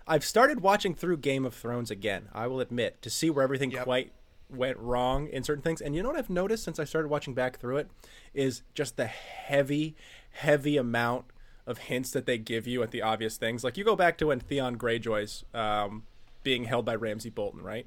I've 0.07 0.24
started 0.24 0.61
watching 0.61 0.95
through 0.95 1.18
Game 1.18 1.45
of 1.45 1.55
Thrones 1.55 1.91
again. 1.91 2.28
I 2.32 2.47
will 2.47 2.61
admit 2.61 3.01
to 3.03 3.11
see 3.11 3.28
where 3.30 3.43
everything 3.45 3.70
Yep. 3.70 3.84
quite 3.84 4.12
went 4.49 4.78
wrong 4.78 5.28
in 5.28 5.43
certain 5.43 5.62
things. 5.62 5.80
And 5.80 5.95
you 5.95 6.03
know 6.03 6.09
what 6.11 6.18
I've 6.18 6.30
noticed 6.30 6.64
since 6.64 6.78
I 6.78 6.84
started 6.84 7.09
watching 7.09 7.34
back 7.34 7.59
through 7.59 7.78
it 7.78 7.91
is 8.32 8.62
just 8.74 8.97
the 8.97 9.07
heavy, 9.07 9.95
heavy 10.30 10.76
amount 10.76 11.26
of 11.66 11.78
hints 11.78 12.12
that 12.12 12.26
they 12.26 12.39
give 12.39 12.66
you 12.66 12.82
at 12.82 12.93
the 12.93 13.03
obvious 13.03 13.37
things. 13.37 13.64
Like 13.64 13.76
you 13.76 13.84
go 13.84 13.97
back 13.97 14.16
to 14.18 14.26
when 14.28 14.39
Theon 14.41 14.76
Greyjoy's 14.78 15.45
um, 15.53 16.05
being 16.45 16.64
held 16.64 16.84
by 16.84 16.95
Ramsay 16.95 17.30
Bolton, 17.30 17.62
right? 17.62 17.87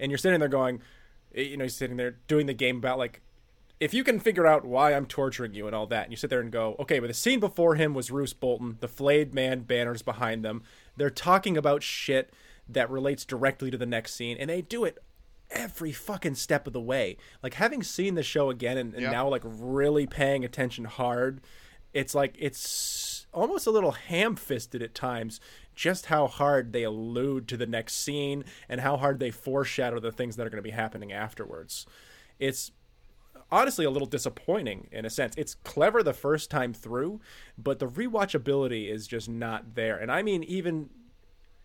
and 0.00 0.10
you're 0.10 0.18
sitting 0.18 0.40
there 0.40 0.48
going, 0.48 0.80
you 1.34 1.56
know, 1.56 1.62
you're 1.64 1.68
sitting 1.68 1.96
there 1.96 2.16
doing 2.26 2.46
the 2.46 2.54
game 2.54 2.78
about 2.78 2.98
like, 2.98 3.20
if 3.84 3.92
you 3.92 4.02
can 4.02 4.18
figure 4.18 4.46
out 4.46 4.64
why 4.64 4.94
I'm 4.94 5.04
torturing 5.04 5.52
you 5.52 5.66
and 5.66 5.76
all 5.76 5.86
that, 5.88 6.04
and 6.04 6.10
you 6.10 6.16
sit 6.16 6.30
there 6.30 6.40
and 6.40 6.50
go, 6.50 6.74
okay, 6.78 7.00
but 7.00 7.08
the 7.08 7.12
scene 7.14 7.38
before 7.38 7.74
him 7.74 7.92
was 7.92 8.10
Roose 8.10 8.32
Bolton, 8.32 8.78
the 8.80 8.88
flayed 8.88 9.34
man 9.34 9.60
banners 9.60 10.00
behind 10.00 10.42
them. 10.42 10.62
They're 10.96 11.10
talking 11.10 11.58
about 11.58 11.82
shit 11.82 12.32
that 12.66 12.88
relates 12.88 13.26
directly 13.26 13.70
to 13.70 13.76
the 13.76 13.84
next 13.84 14.14
scene, 14.14 14.38
and 14.40 14.48
they 14.48 14.62
do 14.62 14.84
it 14.84 14.96
every 15.50 15.92
fucking 15.92 16.36
step 16.36 16.66
of 16.66 16.72
the 16.72 16.80
way. 16.80 17.18
Like 17.42 17.54
having 17.54 17.82
seen 17.82 18.14
the 18.14 18.22
show 18.22 18.48
again 18.48 18.78
and, 18.78 18.94
and 18.94 19.02
Yeah. 19.02 19.10
now 19.10 19.28
like 19.28 19.42
really 19.44 20.06
paying 20.06 20.46
attention 20.46 20.86
hard, 20.86 21.42
it's 21.92 22.14
like 22.14 22.36
it's 22.38 23.26
almost 23.34 23.66
a 23.66 23.70
little 23.70 23.92
ham-fisted 23.92 24.80
at 24.80 24.94
times 24.94 25.40
just 25.74 26.06
how 26.06 26.26
hard 26.26 26.72
they 26.72 26.84
allude 26.84 27.48
to 27.48 27.58
the 27.58 27.66
next 27.66 27.96
scene 27.96 28.44
and 28.66 28.80
how 28.80 28.96
hard 28.96 29.20
they 29.20 29.30
foreshadow 29.30 30.00
the 30.00 30.10
things 30.10 30.36
that 30.36 30.46
are 30.46 30.50
going 30.50 30.62
to 30.62 30.70
be 30.70 30.70
happening 30.70 31.12
afterwards. 31.12 31.84
It's 32.38 32.72
honestly 33.50 33.84
a 33.84 33.90
little 33.90 34.06
disappointing 34.06 34.88
in 34.92 35.04
a 35.04 35.10
sense. 35.10 35.34
It's 35.36 35.54
clever 35.56 36.02
the 36.02 36.12
first 36.12 36.50
time 36.50 36.72
through, 36.72 37.20
but 37.58 37.78
the 37.78 37.86
rewatchability 37.88 38.90
is 38.90 39.06
just 39.06 39.28
not 39.28 39.74
there. 39.74 39.96
And 39.96 40.10
I 40.10 40.22
mean 40.22 40.42
even 40.44 40.90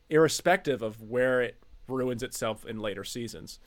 irrespective 0.09 0.81
of 0.81 1.01
where 1.01 1.41
it 1.41 1.57
ruins 1.87 2.23
itself 2.23 2.65
in 2.65 2.79
later 2.79 3.03
seasons. 3.03 3.59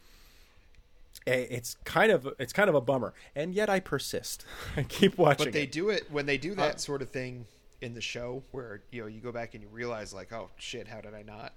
Eh, 1.27 1.47
It's 1.51 1.77
kind 1.85 2.11
of 2.11 2.29
it's 2.39 2.53
kind 2.53 2.69
of 2.69 2.75
a 2.75 2.81
bummer, 2.81 3.15
and 3.35 3.55
yet 3.55 3.69
I 3.69 3.81
persist. 3.81 4.45
I 4.77 4.83
keep 4.83 5.19
watching. 5.19 5.47
But 5.47 5.53
they 5.53 5.65
it. 5.65 5.73
do 5.73 5.91
it 5.91 6.11
when 6.11 6.27
they 6.27 6.39
do 6.39 6.55
that 6.55 6.81
sort 6.81 7.03
of 7.03 7.11
thing 7.11 7.47
in 7.81 7.95
the 7.95 8.01
show, 8.01 8.43
where 8.53 8.83
you 8.91 9.03
know 9.03 9.07
you 9.09 9.21
go 9.21 9.33
back 9.33 9.55
and 9.55 9.63
you 9.63 9.69
realize 9.69 10.13
like, 10.13 10.33
oh 10.33 10.51
shit, 10.57 10.89
how 10.89 11.01
did 11.01 11.15
I 11.15 11.23
not 11.23 11.53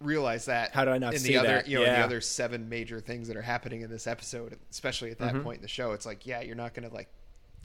realize 0.00 0.46
that? 0.46 0.72
How 0.72 0.84
did 0.84 0.92
I 0.94 0.98
not 0.98 1.14
in 1.14 1.20
see 1.20 1.28
the 1.32 1.38
other 1.38 1.48
that? 1.48 1.68
you 1.68 1.76
know 1.78 1.84
in 1.84 1.90
Yeah. 1.90 1.98
the 2.00 2.04
other 2.04 2.20
seven 2.20 2.68
major 2.68 3.00
things 3.00 3.28
that 3.28 3.36
are 3.36 3.42
happening 3.42 3.80
in 3.82 3.90
this 3.90 4.06
episode, 4.06 4.58
especially 4.70 5.10
at 5.10 5.18
that 5.18 5.34
Mm-hmm. 5.34 5.42
point 5.42 5.56
in 5.58 5.62
the 5.62 5.68
show? 5.68 5.92
It's 5.92 6.06
like, 6.06 6.26
yeah, 6.26 6.40
you're 6.40 6.56
not 6.56 6.74
gonna 6.74 6.88
like 6.92 7.08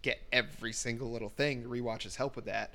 get 0.02 0.20
every 0.32 0.72
single 0.74 1.12
little 1.12 1.30
thing. 1.30 1.64
Rewatches 1.64 2.16
help 2.16 2.36
with 2.36 2.46
that, 2.46 2.74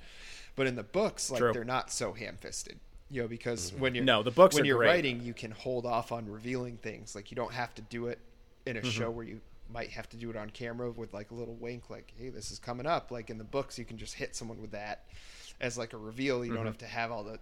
but 0.56 0.66
in 0.66 0.74
the 0.76 0.82
books, 0.82 1.30
like 1.30 1.40
True. 1.40 1.52
they're 1.52 1.64
not 1.64 1.90
so 1.90 2.12
ham-fisted. 2.12 2.78
You 3.10 3.22
know, 3.22 3.28
because 3.28 3.72
when 3.74 3.94
you're 3.94 4.02
Mm-hmm. 4.02 4.06
No, 4.06 4.22
the 4.22 4.30
books 4.30 4.54
when 4.56 4.64
you're 4.64 4.78
great. 4.78 4.88
writing, 4.88 5.22
you 5.22 5.34
can 5.34 5.50
hold 5.52 5.86
off 5.86 6.10
on 6.12 6.28
revealing 6.30 6.76
things. 6.78 7.14
Like 7.14 7.30
you 7.30 7.36
don't 7.36 7.52
have 7.52 7.74
to 7.76 7.82
do 7.82 8.06
it 8.08 8.18
in 8.66 8.76
a 8.76 8.80
Mm-hmm. 8.80 8.88
show 8.90 9.10
where 9.10 9.24
you 9.24 9.40
might 9.72 9.90
have 9.90 10.08
to 10.10 10.16
do 10.16 10.28
it 10.30 10.36
on 10.36 10.50
camera 10.50 10.90
with 10.90 11.14
like 11.14 11.30
a 11.30 11.34
little 11.34 11.54
wink, 11.54 11.88
like, 11.90 12.12
"Hey, 12.18 12.28
this 12.28 12.50
is 12.50 12.58
coming 12.58 12.86
up." 12.86 13.10
Like 13.10 13.30
in 13.30 13.38
the 13.38 13.44
books, 13.44 13.78
you 13.78 13.84
can 13.84 13.96
just 13.98 14.14
hit 14.14 14.34
someone 14.36 14.60
with 14.60 14.72
that 14.72 15.04
as 15.60 15.78
like 15.78 15.92
a 15.92 15.96
reveal. 15.96 16.44
You 16.44 16.50
Mm-hmm. 16.50 16.56
don't 16.56 16.66
have 16.66 16.78
to 16.78 16.86
have 16.86 17.10
all 17.12 17.24
the 17.24 17.38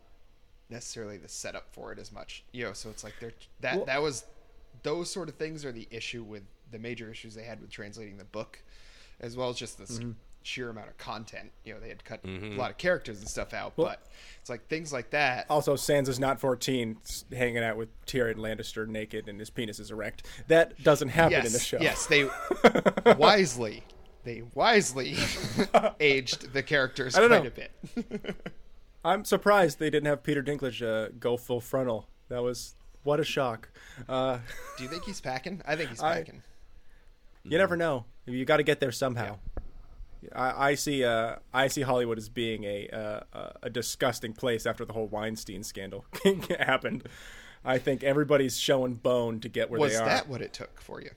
necessarily 0.72 1.16
the 1.18 1.28
setup 1.28 1.66
for 1.72 1.92
it 1.92 1.98
as 1.98 2.10
much. 2.10 2.42
You 2.52 2.64
know, 2.64 2.72
so 2.72 2.90
it's 2.90 3.04
like 3.04 3.14
they're 3.20 3.32
that 3.60 3.76
Well- 3.76 3.84
that 3.86 4.02
was 4.02 4.24
those 4.82 5.10
sort 5.10 5.28
of 5.28 5.36
things 5.36 5.64
are 5.64 5.70
the 5.72 5.86
issue 5.90 6.22
with 6.24 6.42
the 6.72 6.78
major 6.78 7.08
issues 7.10 7.34
they 7.34 7.44
had 7.44 7.60
with 7.60 7.70
translating 7.70 8.16
the 8.16 8.24
book, 8.24 8.58
as 9.20 9.36
well 9.36 9.50
as 9.50 9.56
just 9.56 9.78
the 9.78 9.84
Mm-hmm. 9.84 10.10
sheer 10.42 10.70
amount 10.70 10.88
of 10.88 10.96
content. 10.98 11.52
You 11.64 11.74
know, 11.74 11.80
they 11.80 11.88
had 11.90 12.02
cut 12.04 12.20
a 12.24 12.28
lot 12.56 12.70
of 12.72 12.78
characters 12.78 13.18
and 13.20 13.28
stuff 13.28 13.52
out, 13.54 13.74
Well- 13.76 13.88
but 13.88 14.06
it's 14.40 14.50
like 14.50 14.66
things 14.68 14.92
like 14.92 15.10
that. 15.10 15.46
Also, 15.50 15.76
Sansa's 15.76 16.18
not 16.18 16.40
fourteen, 16.40 16.96
hanging 17.30 17.62
out 17.62 17.76
with 17.76 17.90
Tyrion 18.06 18.36
Lannister 18.36 18.88
naked 18.88 19.28
and 19.28 19.38
his 19.38 19.50
penis 19.50 19.78
is 19.78 19.90
erect. 19.92 20.26
That 20.48 20.82
doesn't 20.82 21.10
happen 21.10 21.32
yes, 21.32 21.46
in 21.46 21.52
the 21.52 21.58
show. 21.60 21.78
Yes, 21.80 22.06
they 22.06 22.28
wisely 23.18 23.84
they 24.24 24.42
wisely 24.54 25.16
aged 26.00 26.52
the 26.52 26.62
characters 26.62 27.14
quite 27.14 27.30
know. 27.30 27.44
a 27.44 27.50
bit. 27.50 27.72
I'm 29.04 29.24
surprised 29.24 29.78
they 29.78 29.90
didn't 29.90 30.06
have 30.06 30.22
Peter 30.22 30.42
Dinklage 30.42 30.82
uh, 30.86 31.08
go 31.18 31.36
full 31.36 31.60
frontal. 31.60 32.08
That 32.28 32.42
was 32.42 32.74
what 33.02 33.20
a 33.20 33.24
shock. 33.24 33.68
Uh, 34.08 34.38
Do 34.78 34.84
you 34.84 34.90
think 34.90 35.04
he's 35.04 35.20
packing? 35.20 35.60
I 35.66 35.76
think 35.76 35.90
he's 35.90 36.02
I- 36.02 36.18
packing. 36.18 36.42
you 37.44 37.58
never 37.58 37.76
know. 37.76 38.04
You 38.26 38.44
got 38.44 38.58
to 38.58 38.62
get 38.62 38.78
there 38.80 38.92
somehow. 38.92 39.38
I, 40.32 40.68
I 40.70 40.74
see. 40.76 41.02
Uh, 41.04 41.36
I 41.52 41.66
see 41.66 41.80
Hollywood 41.82 42.16
as 42.16 42.28
being 42.28 42.62
a 42.62 42.86
uh, 42.88 43.20
a- 43.32 43.52
a 43.64 43.70
disgusting 43.70 44.32
place 44.34 44.66
after 44.66 44.84
the 44.84 44.92
whole 44.92 45.08
Weinstein 45.08 45.64
scandal 45.64 46.04
happened. 46.60 47.08
I 47.64 47.78
think 47.78 48.04
everybody's 48.04 48.56
showing 48.58 48.94
bone 48.94 49.40
to 49.40 49.48
get 49.48 49.68
where 49.70 49.80
Was 49.80 49.92
they 49.92 49.98
are. 49.98 50.04
Was 50.04 50.12
that 50.12 50.28
what 50.28 50.42
it 50.42 50.52
took 50.52 50.80
for 50.80 51.00
you? 51.02 51.10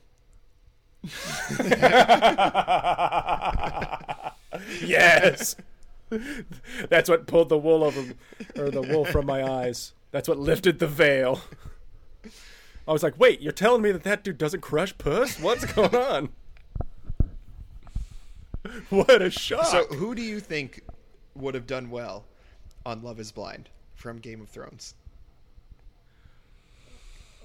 yes. 4.81 5.55
That's 6.89 7.09
what 7.09 7.27
pulled 7.27 7.49
the 7.49 7.57
wool 7.57 7.83
over, 7.83 8.13
or 8.57 8.69
the 8.69 8.81
wool 8.81 9.05
from 9.05 9.25
my 9.25 9.43
eyes. 9.43 9.93
That's 10.11 10.29
what 10.29 10.37
lifted 10.37 10.79
the 10.79 10.87
veil. 10.87 11.41
I 12.87 12.93
was 12.93 13.03
like, 13.03 13.19
wait, 13.19 13.41
you're 13.41 13.51
telling 13.51 13.81
me 13.81 13.91
that 13.91 14.03
that 14.03 14.23
dude 14.23 14.37
doesn't 14.37 14.61
crush 14.61 14.97
puss? 14.97 15.39
What's 15.39 15.65
going 15.65 15.95
on? 15.95 16.29
What 18.89 19.21
a 19.21 19.29
shock! 19.29 19.67
So, 19.67 19.85
who 19.85 20.15
do 20.15 20.23
you 20.23 20.39
think 20.39 20.81
would 21.35 21.53
have 21.53 21.67
done 21.67 21.91
well 21.91 22.25
on 22.83 23.03
Love 23.03 23.19
Is 23.19 23.31
Blind 23.31 23.69
from 23.93 24.17
Game 24.17 24.41
of 24.41 24.49
Thrones? 24.49 24.95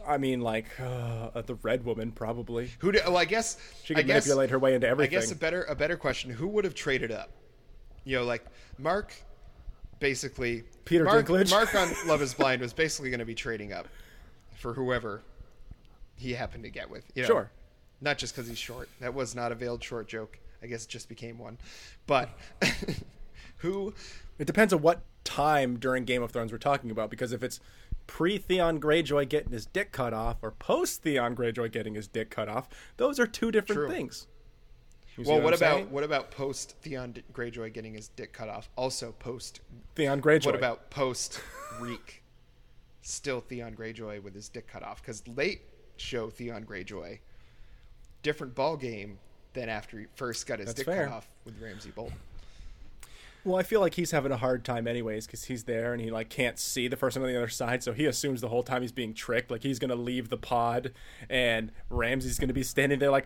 I 0.06 0.16
mean, 0.16 0.40
like 0.40 0.66
uh, 0.80 1.42
the 1.42 1.56
red 1.56 1.84
woman 1.84 2.10
probably. 2.10 2.70
Who? 2.78 2.92
Do, 2.92 3.00
well, 3.04 3.18
I 3.18 3.26
guess 3.26 3.58
She 3.84 3.94
I 3.94 3.98
can 3.98 4.06
guess, 4.06 4.24
manipulate 4.24 4.50
her 4.50 4.58
way 4.58 4.74
into 4.74 4.88
everything. 4.88 5.16
I 5.16 5.20
guess 5.20 5.30
a 5.30 5.36
better 5.36 5.64
a 5.64 5.74
better 5.74 5.96
question: 5.96 6.30
Who 6.30 6.48
would 6.48 6.64
have 6.64 6.74
traded 6.74 7.12
up? 7.12 7.30
You 8.04 8.18
know, 8.18 8.24
like 8.24 8.44
Mark 8.78 9.14
basically 9.98 10.64
Peter 10.84 11.04
Mark, 11.04 11.26
Dinklage? 11.26 11.50
Mark 11.50 11.74
on 11.74 11.90
Love 12.06 12.22
Is 12.22 12.34
Blind 12.34 12.60
was 12.60 12.72
basically 12.72 13.10
going 13.10 13.20
to 13.20 13.26
be 13.26 13.34
trading 13.34 13.72
up 13.72 13.86
for 14.56 14.74
whoever 14.74 15.22
he 16.16 16.32
happened 16.32 16.64
to 16.64 16.70
get 16.70 16.90
with. 16.90 17.04
You 17.14 17.22
know, 17.22 17.28
Sure. 17.28 17.50
Not 18.00 18.18
just 18.18 18.34
because 18.34 18.48
he's 18.48 18.58
short. 18.58 18.88
That 19.00 19.14
was 19.14 19.34
not 19.34 19.52
a 19.52 19.54
veiled 19.54 19.84
short 19.84 20.08
joke. 20.08 20.38
I 20.62 20.66
guess 20.66 20.84
it 20.84 20.88
just 20.88 21.08
became 21.08 21.38
one. 21.38 21.58
But 22.06 22.30
who? 23.58 23.94
It 24.38 24.46
depends 24.46 24.72
on 24.72 24.80
what 24.80 25.02
time 25.24 25.78
during 25.78 26.04
Game 26.04 26.22
of 26.22 26.30
Thrones 26.30 26.50
we're 26.50 26.58
talking 26.58 26.90
about, 26.90 27.10
because 27.10 27.32
if 27.32 27.42
it's 27.42 27.60
pre 28.06 28.38
Theon 28.38 28.80
Greyjoy 28.80 29.28
getting 29.28 29.52
his 29.52 29.66
dick 29.66 29.92
cut 29.92 30.14
off 30.14 30.38
or 30.42 30.50
post 30.50 31.02
Theon 31.02 31.36
Greyjoy 31.36 31.70
getting 31.72 31.94
his 31.94 32.08
dick 32.08 32.30
cut 32.30 32.48
off, 32.48 32.68
those 32.96 33.20
are 33.20 33.26
two 33.26 33.50
different 33.50 33.80
True. 33.80 33.90
things. 33.90 34.26
Well, 35.26 35.40
what 35.40 35.54
I'm 35.54 35.58
about 35.58 35.74
saying? 35.76 35.90
what 35.90 36.04
about 36.04 36.30
post 36.30 36.76
Theon 36.82 37.14
Greyjoy 37.32 37.72
getting 37.72 37.94
his 37.94 38.08
dick 38.08 38.32
cut 38.32 38.48
off? 38.48 38.68
Also 38.76 39.12
post. 39.18 39.60
Theon 39.94 40.20
Greyjoy? 40.20 40.46
What 40.46 40.54
about 40.54 40.90
post 40.90 41.40
Reek? 41.80 42.22
Still 43.02 43.40
Theon 43.40 43.74
Greyjoy 43.74 44.22
with 44.22 44.34
his 44.34 44.48
dick 44.48 44.68
cut 44.68 44.82
off 44.82 45.00
because 45.02 45.26
late 45.28 45.62
show 45.96 46.30
Theon 46.30 46.64
Greyjoy, 46.64 47.18
different 48.22 48.54
ball 48.54 48.76
game 48.76 49.18
than 49.52 49.68
after 49.68 49.98
he 49.98 50.06
first 50.14 50.46
got 50.46 50.58
his 50.58 50.66
That's 50.66 50.78
dick 50.78 50.86
fair. 50.86 51.06
cut 51.06 51.14
off 51.14 51.28
with 51.44 51.60
Ramsay 51.60 51.90
Bolton. 51.90 52.16
Well, 53.42 53.56
I 53.56 53.62
feel 53.62 53.80
like 53.80 53.94
he's 53.94 54.10
having 54.10 54.32
a 54.32 54.36
hard 54.36 54.66
time 54.66 54.86
anyways 54.86 55.26
because 55.26 55.44
he's 55.44 55.64
there 55.64 55.94
and 55.94 56.02
he 56.02 56.10
like 56.10 56.28
can't 56.28 56.58
see 56.58 56.88
the 56.88 56.96
person 56.96 57.22
on 57.22 57.28
the 57.28 57.36
other 57.36 57.48
side, 57.48 57.82
so 57.82 57.92
he 57.94 58.04
assumes 58.04 58.42
the 58.42 58.50
whole 58.50 58.62
time 58.62 58.82
he's 58.82 58.92
being 58.92 59.14
tricked. 59.14 59.50
Like 59.50 59.62
he's 59.62 59.78
gonna 59.78 59.94
leave 59.94 60.28
the 60.28 60.36
pod, 60.36 60.92
and 61.30 61.72
Ramsay's 61.88 62.38
gonna 62.38 62.52
be 62.52 62.62
standing 62.62 62.98
there 62.98 63.10
like 63.10 63.24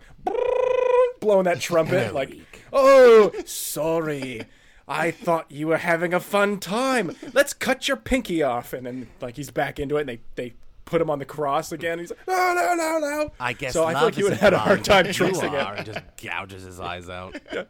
blowing 1.25 1.45
that 1.45 1.59
trumpet, 1.59 2.13
like, 2.13 2.37
"Oh, 2.71 3.31
sorry, 3.45 4.43
I 4.87 5.11
thought 5.11 5.51
you 5.51 5.67
were 5.67 5.77
having 5.77 6.13
a 6.13 6.19
fun 6.19 6.59
time. 6.59 7.15
Let's 7.33 7.53
cut 7.53 7.87
your 7.87 7.97
pinky 7.97 8.43
off." 8.43 8.71
And 8.73 8.85
then 8.85 9.07
like 9.21 9.35
he's 9.35 9.49
back 9.51 9.79
into 9.79 9.97
it, 9.97 10.01
and 10.01 10.09
they 10.09 10.19
they 10.35 10.53
put 10.85 11.01
him 11.01 11.09
on 11.09 11.17
the 11.19 11.25
cross 11.25 11.71
again. 11.71 11.97
He's 11.99 12.11
like, 12.11 12.27
"No, 12.27 12.53
no, 12.53 12.75
no, 12.75 12.99
no." 12.99 13.31
I 13.39 13.53
guess 13.53 13.73
so. 13.73 13.85
I 13.85 13.93
feel 13.93 14.03
like 14.03 14.15
he 14.15 14.23
would 14.23 14.33
have 14.33 14.41
had 14.41 14.53
a 14.53 14.59
hard 14.59 14.83
time 14.85 15.05
trusting 15.11 15.51
you 15.51 15.57
it. 15.59 15.77
and 15.77 15.85
just 15.85 15.99
gouges 16.23 16.63
his 16.63 16.79
eyes 16.79 17.09
out. 17.09 17.35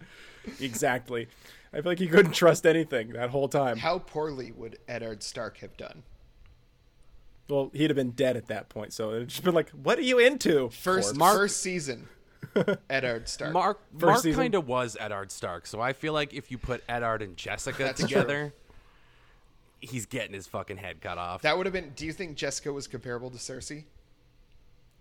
Exactly. 0.60 1.28
I 1.74 1.78
feel 1.82 1.92
like 1.92 1.98
he 1.98 2.08
couldn't 2.08 2.34
trust 2.34 2.68
anything 2.68 3.14
that 3.14 3.32
whole 3.32 3.48
time. 3.50 3.78
How 3.78 3.98
poorly 3.98 4.52
would 4.52 4.78
Eddard 4.88 5.24
Stark 5.24 5.58
have 5.58 5.76
done? 5.76 6.04
Well, 7.50 7.72
he'd 7.74 7.90
have 7.90 7.96
been 7.96 8.12
dead 8.12 8.38
at 8.38 8.46
that 8.48 8.70
point, 8.70 8.94
so 8.94 9.12
it'd 9.14 9.30
just 9.30 9.44
been 9.44 9.56
like, 9.56 9.70
"What 9.72 9.98
are 9.98 10.04
you 10.04 10.20
into?" 10.20 10.70
First, 10.70 11.18
Corpse? 11.18 11.36
first 11.36 11.62
season, 11.62 12.08
Eddard 12.90 13.28
Stark. 13.30 13.54
Mark 13.54 13.80
First 13.98 14.26
Mark 14.26 14.36
kind 14.36 14.56
of 14.56 14.68
was 14.68 14.98
Eddard 15.00 15.32
Stark, 15.32 15.68
so 15.68 15.82
I 15.82 15.94
feel 15.94 16.14
like 16.14 16.34
if 16.34 16.52
you 16.52 16.58
put 16.58 16.84
Eddard 16.90 17.22
and 17.22 17.36
Jessica 17.38 17.84
That's 17.84 18.02
together, 18.02 18.54
he's 19.80 20.06
getting 20.06 20.34
his 20.34 20.48
fucking 20.48 20.78
head 20.78 21.02
cut 21.02 21.18
off. 21.18 21.42
that 21.44 21.58
would 21.58 21.66
have 21.66 21.74
been. 21.74 21.92
Do 21.96 22.06
you 22.06 22.14
think 22.14 22.36
Jessica 22.38 22.72
was 22.74 22.88
comparable 22.88 23.30
to 23.30 23.38
Cersei? 23.38 23.86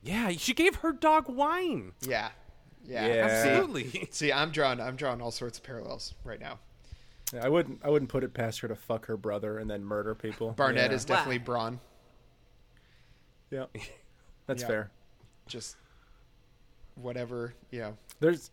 yeah, 0.03 0.31
she 0.33 0.53
gave 0.55 0.77
her 0.77 0.93
dog 0.93 1.29
wine. 1.29 1.93
Yeah, 2.01 2.29
yeah, 2.87 3.07
Yeah. 3.07 3.13
Absolutely. 3.25 4.09
See, 4.11 4.33
I'm 4.33 4.51
drawing. 4.51 4.81
I'm 4.81 4.97
drawing 4.97 5.21
all 5.23 5.31
sorts 5.31 5.59
of 5.59 5.65
parallels 5.65 6.15
right 6.25 6.41
now. 6.41 6.59
I 7.41 7.49
wouldn't. 7.49 7.81
I 7.83 7.89
wouldn't 7.91 8.11
put 8.11 8.23
it 8.23 8.35
past 8.35 8.61
her 8.61 8.69
to 8.69 8.77
fuck 8.77 9.07
her 9.07 9.17
brother 9.17 9.59
and 9.59 9.69
then 9.69 9.83
murder 9.85 10.15
people. 10.15 10.53
Barnett 10.53 10.91
yeah. 10.91 10.97
is 10.97 11.05
definitely 11.05 11.39
Braun. 11.39 11.81
Yeah, 13.51 13.67
that's 14.47 14.63
Yeah. 14.63 14.69
fair. 14.69 14.91
Just 15.47 15.77
whatever, 16.95 17.55
Yeah. 17.71 17.93
There's 18.21 18.51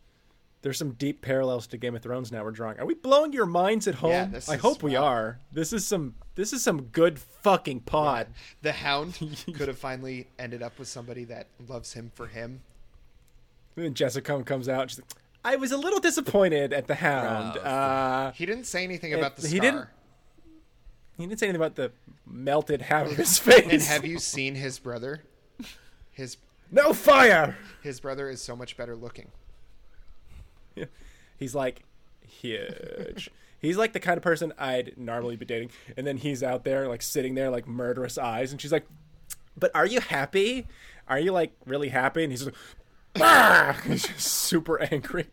there's 0.63 0.77
some 0.77 0.91
deep 0.91 1.21
parallels 1.21 1.65
to 1.67 1.77
Game 1.77 1.95
of 1.95 2.03
Thrones 2.03 2.31
now 2.31 2.43
we're 2.43 2.51
drawing. 2.51 2.79
Are 2.79 2.85
we 2.85 2.93
blowing 2.93 3.33
your 3.33 3.47
minds 3.47 3.87
at 3.87 3.95
home? 3.95 4.11
Yeah, 4.11 4.39
I 4.47 4.57
hope 4.57 4.83
we 4.83 4.95
are. 4.95 5.39
This 5.51 5.73
is 5.73 5.87
some 5.87 6.13
this 6.35 6.53
is 6.53 6.61
some 6.63 6.83
good 6.83 7.17
fucking 7.19 7.81
pod. 7.81 8.27
The 8.61 8.71
Hound 8.71 9.17
could 9.55 9.67
have 9.67 9.77
finally 9.79 10.27
ended 10.37 10.61
up 10.61 10.77
with 10.77 10.87
somebody 10.87 11.23
that 11.25 11.47
loves 11.67 11.93
him 11.93 12.11
for 12.13 12.27
him. 12.27 12.61
And 13.75 13.85
then 13.85 13.93
Jessica 13.95 14.43
comes 14.43 14.69
out. 14.69 14.91
She's 14.91 14.99
like, 14.99 15.07
I 15.43 15.55
was 15.55 15.71
a 15.71 15.77
little 15.77 15.99
disappointed 15.99 16.73
at 16.73 16.85
the 16.87 16.95
Hound. 16.95 17.53
Gross. 17.53 17.65
Uh, 17.65 18.31
He 18.35 18.45
didn't 18.45 18.65
say 18.65 18.83
anything 18.83 19.13
about 19.15 19.37
the 19.37 19.47
he 19.47 19.59
didn't- 19.59 19.87
he 21.17 21.25
didn't 21.27 21.39
say 21.39 21.47
anything 21.47 21.61
about 21.61 21.75
the 21.75 21.91
melted 22.27 22.81
half 22.83 23.07
of 23.07 23.17
his 23.17 23.37
face. 23.39 23.67
And 23.71 23.81
have 23.81 24.05
you 24.05 24.17
seen 24.19 24.55
his 24.55 24.77
brother? 24.79 25.23
His 26.11 26.37
no 26.71 26.93
fire? 26.93 27.57
his 27.81 27.99
brother 27.99 28.29
is 28.29 28.41
so 28.41 28.55
much 28.55 28.77
better 28.77 28.95
looking. 28.95 29.29
Yeah. 30.75 30.85
He's 31.37 31.53
like 31.55 31.83
huge. 32.25 33.29
he's 33.59 33.77
like 33.77 33.93
the 33.93 33.99
kind 33.99 34.17
of 34.17 34.23
person 34.23 34.53
I'd 34.57 34.93
normally 34.97 35.35
be 35.35 35.45
dating, 35.45 35.71
and 35.97 36.05
then 36.07 36.17
he's 36.17 36.43
out 36.43 36.63
there 36.63 36.87
like 36.87 37.01
sitting 37.01 37.35
there 37.35 37.49
like 37.49 37.67
murderous 37.67 38.17
eyes, 38.17 38.51
and 38.51 38.61
she's 38.61 38.71
like, 38.71 38.85
"But 39.57 39.71
are 39.75 39.85
you 39.85 39.99
happy? 39.99 40.67
Are 41.07 41.19
you 41.19 41.31
like 41.31 41.53
really 41.65 41.89
happy?" 41.89 42.23
And 42.23 42.31
he's 42.31 42.45
just 42.45 42.55
like, 43.15 43.81
he's 43.83 44.03
just 44.03 44.19
super 44.27 44.81
angry. 44.81 45.27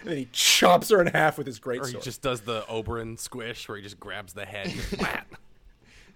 And 0.00 0.10
then 0.10 0.16
he 0.16 0.28
chops 0.32 0.90
her 0.90 1.00
in 1.00 1.08
half 1.08 1.38
with 1.38 1.46
his 1.46 1.58
great 1.58 1.80
sword. 1.82 1.94
Or 1.94 1.98
he 1.98 2.04
just 2.04 2.22
does 2.22 2.42
the 2.42 2.62
Oberyn 2.62 3.18
squish 3.18 3.68
where 3.68 3.76
he 3.76 3.82
just 3.82 3.98
grabs 3.98 4.32
the 4.32 4.46
head 4.46 4.66
and 4.66 4.80
flat. 4.80 5.26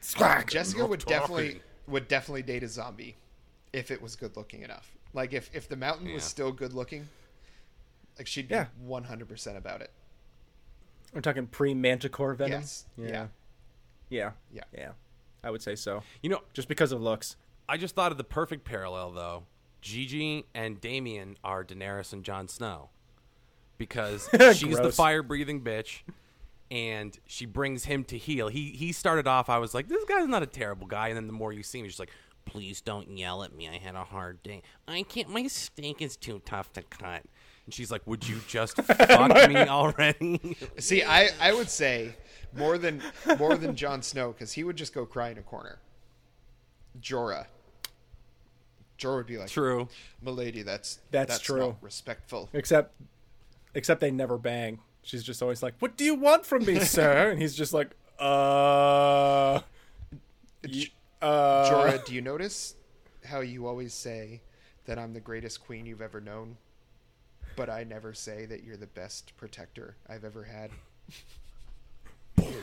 Smack! 0.00 0.50
Jessica 0.50 0.86
would 0.86 1.00
talking. 1.00 1.18
definitely 1.18 1.62
would 1.88 2.08
definitely 2.08 2.42
date 2.42 2.62
a 2.62 2.68
zombie 2.68 3.16
if 3.72 3.90
it 3.90 4.00
was 4.02 4.16
good 4.16 4.36
looking 4.36 4.62
enough. 4.62 4.92
Like 5.14 5.32
if 5.32 5.50
if 5.54 5.68
the 5.68 5.76
mountain 5.76 6.12
was 6.12 6.24
still 6.24 6.52
good 6.52 6.72
looking, 6.72 7.08
like 8.18 8.26
she'd 8.26 8.48
be 8.48 8.56
one 8.80 9.04
hundred 9.04 9.28
percent 9.28 9.56
about 9.56 9.82
it. 9.82 9.90
We're 11.12 11.20
talking 11.20 11.46
pre 11.46 11.74
Manticore 11.74 12.34
venom. 12.34 12.60
Yes. 12.60 12.86
Yeah. 12.96 13.06
Yeah. 13.08 13.26
Yeah. 14.08 14.30
Yeah. 14.52 14.64
Yeah. 14.76 14.90
I 15.44 15.50
would 15.50 15.62
say 15.62 15.74
so. 15.74 16.02
You 16.22 16.30
know, 16.30 16.40
Just 16.52 16.68
because 16.68 16.92
of 16.92 17.02
looks. 17.02 17.36
I 17.68 17.76
just 17.76 17.94
thought 17.94 18.12
of 18.12 18.18
the 18.18 18.24
perfect 18.24 18.64
parallel 18.64 19.10
though. 19.10 19.44
Gigi 19.80 20.46
and 20.54 20.80
Damian 20.80 21.36
are 21.42 21.64
Daenerys 21.64 22.12
and 22.12 22.24
Jon 22.24 22.48
Snow. 22.48 22.90
Because 23.78 24.28
she's 24.54 24.78
the 24.78 24.92
fire 24.92 25.22
breathing 25.22 25.60
bitch 25.60 26.02
and 26.70 27.18
she 27.26 27.44
brings 27.44 27.84
him 27.84 28.04
to 28.04 28.16
heal. 28.16 28.48
He 28.48 28.70
he 28.70 28.92
started 28.92 29.26
off 29.26 29.50
I 29.50 29.58
was 29.58 29.74
like, 29.74 29.88
This 29.88 30.04
guy's 30.04 30.26
not 30.26 30.42
a 30.42 30.46
terrible 30.46 30.86
guy, 30.86 31.08
and 31.08 31.16
then 31.16 31.26
the 31.26 31.32
more 31.32 31.52
you 31.52 31.62
see 31.62 31.78
him, 31.78 31.84
he's 31.84 31.92
just 31.92 32.00
like, 32.00 32.10
Please 32.44 32.80
don't 32.80 33.16
yell 33.16 33.42
at 33.44 33.54
me. 33.54 33.68
I 33.68 33.78
had 33.78 33.94
a 33.94 34.04
hard 34.04 34.42
day. 34.42 34.62
I 34.86 35.02
can't 35.02 35.28
my 35.30 35.46
steak 35.46 36.02
is 36.02 36.16
too 36.16 36.42
tough 36.44 36.72
to 36.74 36.82
cut. 36.82 37.22
And 37.64 37.72
she's 37.72 37.90
like, 37.90 38.06
Would 38.06 38.28
you 38.28 38.40
just 38.48 38.76
fuck 38.82 39.48
me 39.48 39.56
already? 39.56 40.56
See, 40.78 41.02
I 41.02 41.30
I 41.40 41.52
would 41.54 41.70
say 41.70 42.16
more 42.54 42.76
than 42.78 43.02
more 43.38 43.56
than 43.56 43.74
Jon 43.76 44.02
Snow 44.02 44.32
because 44.32 44.52
he 44.52 44.64
would 44.64 44.76
just 44.76 44.92
go 44.92 45.06
cry 45.06 45.30
in 45.30 45.38
a 45.38 45.42
corner. 45.42 45.78
Jorah. 47.00 47.46
Jorah 48.98 49.16
would 49.16 49.26
be 49.26 49.38
like, 49.38 49.48
True. 49.48 49.88
"Milady, 50.20 50.62
that's 50.62 51.00
That's 51.10 51.38
true. 51.40 51.58
not 51.58 51.76
respectful." 51.82 52.48
Except 52.52 52.92
except 53.74 54.00
they 54.00 54.10
never 54.10 54.36
bang. 54.38 54.78
She's 55.02 55.24
just 55.24 55.42
always 55.42 55.62
like, 55.62 55.74
"What 55.78 55.96
do 55.96 56.04
you 56.04 56.14
want 56.14 56.44
from 56.46 56.64
me, 56.66 56.78
sir?" 56.84 57.30
And 57.30 57.40
he's 57.40 57.54
just 57.56 57.72
like, 57.72 57.90
"Uh, 58.18 59.60
y- 60.64 60.90
uh." 61.22 61.70
Jorah, 61.70 62.04
do 62.04 62.14
you 62.14 62.20
notice 62.20 62.74
how 63.24 63.40
you 63.40 63.66
always 63.66 63.94
say 63.94 64.42
that 64.86 64.98
I'm 64.98 65.14
the 65.14 65.20
greatest 65.20 65.64
queen 65.64 65.86
you've 65.86 66.02
ever 66.02 66.20
known, 66.20 66.56
but 67.56 67.70
I 67.70 67.84
never 67.84 68.12
say 68.12 68.46
that 68.46 68.64
you're 68.64 68.76
the 68.76 68.86
best 68.86 69.36
protector 69.36 69.96
I've 70.08 70.24
ever 70.24 70.44
had? 70.44 70.70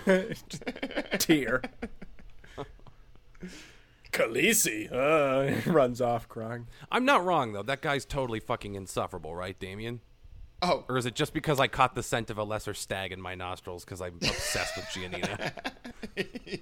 tear. 1.19 1.61
Khaleesi, 4.11 4.91
uh, 4.91 5.71
runs 5.71 6.01
off 6.01 6.27
crying. 6.27 6.67
I'm 6.91 7.05
not 7.05 7.23
wrong 7.23 7.53
though. 7.53 7.63
That 7.63 7.81
guy's 7.81 8.05
totally 8.05 8.39
fucking 8.39 8.75
insufferable, 8.75 9.35
right, 9.35 9.57
Damian? 9.59 10.01
Oh, 10.61 10.83
Or 10.89 10.97
is 10.97 11.05
it 11.05 11.15
just 11.15 11.33
because 11.33 11.59
I 11.59 11.67
caught 11.67 11.95
the 11.95 12.03
scent 12.03 12.29
of 12.29 12.37
a 12.37 12.43
lesser 12.43 12.73
stag 12.73 13.11
in 13.11 13.21
my 13.21 13.33
nostrils 13.35 13.85
because 13.85 14.01
I'm 14.01 14.15
obsessed 14.15 14.75
with 14.75 14.85
Giannina? 14.87 15.53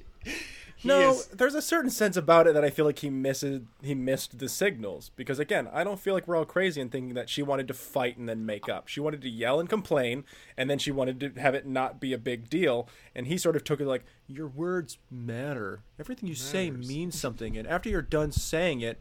no, 0.83 1.11
is- 1.11 1.25
there's 1.27 1.55
a 1.55 1.61
certain 1.61 1.89
sense 1.89 2.15
about 2.15 2.45
it 2.45 2.53
that 2.53 2.63
I 2.63 2.69
feel 2.69 2.85
like 2.85 2.99
he 2.99 3.09
misses. 3.09 3.61
He 3.81 3.95
missed 3.95 4.37
the 4.37 4.47
signals 4.47 5.09
because 5.15 5.39
again, 5.39 5.67
I 5.73 5.83
don't 5.83 5.99
feel 5.99 6.13
like 6.13 6.27
we're 6.27 6.35
all 6.35 6.45
crazy 6.45 6.79
in 6.79 6.89
thinking 6.89 7.15
that 7.15 7.29
she 7.29 7.41
wanted 7.41 7.67
to 7.69 7.73
fight 7.73 8.17
and 8.17 8.29
then 8.29 8.45
make 8.45 8.69
up. 8.69 8.87
She 8.87 8.99
wanted 8.99 9.21
to 9.21 9.29
yell 9.29 9.59
and 9.59 9.67
complain, 9.67 10.23
and 10.55 10.69
then 10.69 10.77
she 10.77 10.91
wanted 10.91 11.19
to 11.19 11.41
have 11.41 11.55
it 11.55 11.65
not 11.65 11.99
be 11.99 12.13
a 12.13 12.17
big 12.19 12.49
deal. 12.49 12.87
And 13.15 13.25
he 13.27 13.37
sort 13.37 13.55
of 13.55 13.63
took 13.63 13.81
it 13.81 13.87
like, 13.87 14.05
"Your 14.27 14.47
words 14.47 14.99
matter. 15.09 15.79
Everything 15.99 16.29
you 16.29 16.35
say 16.35 16.69
means 16.69 17.19
something." 17.19 17.57
And 17.57 17.67
after 17.67 17.89
you're 17.89 18.03
done 18.03 18.31
saying 18.31 18.81
it, 18.81 18.99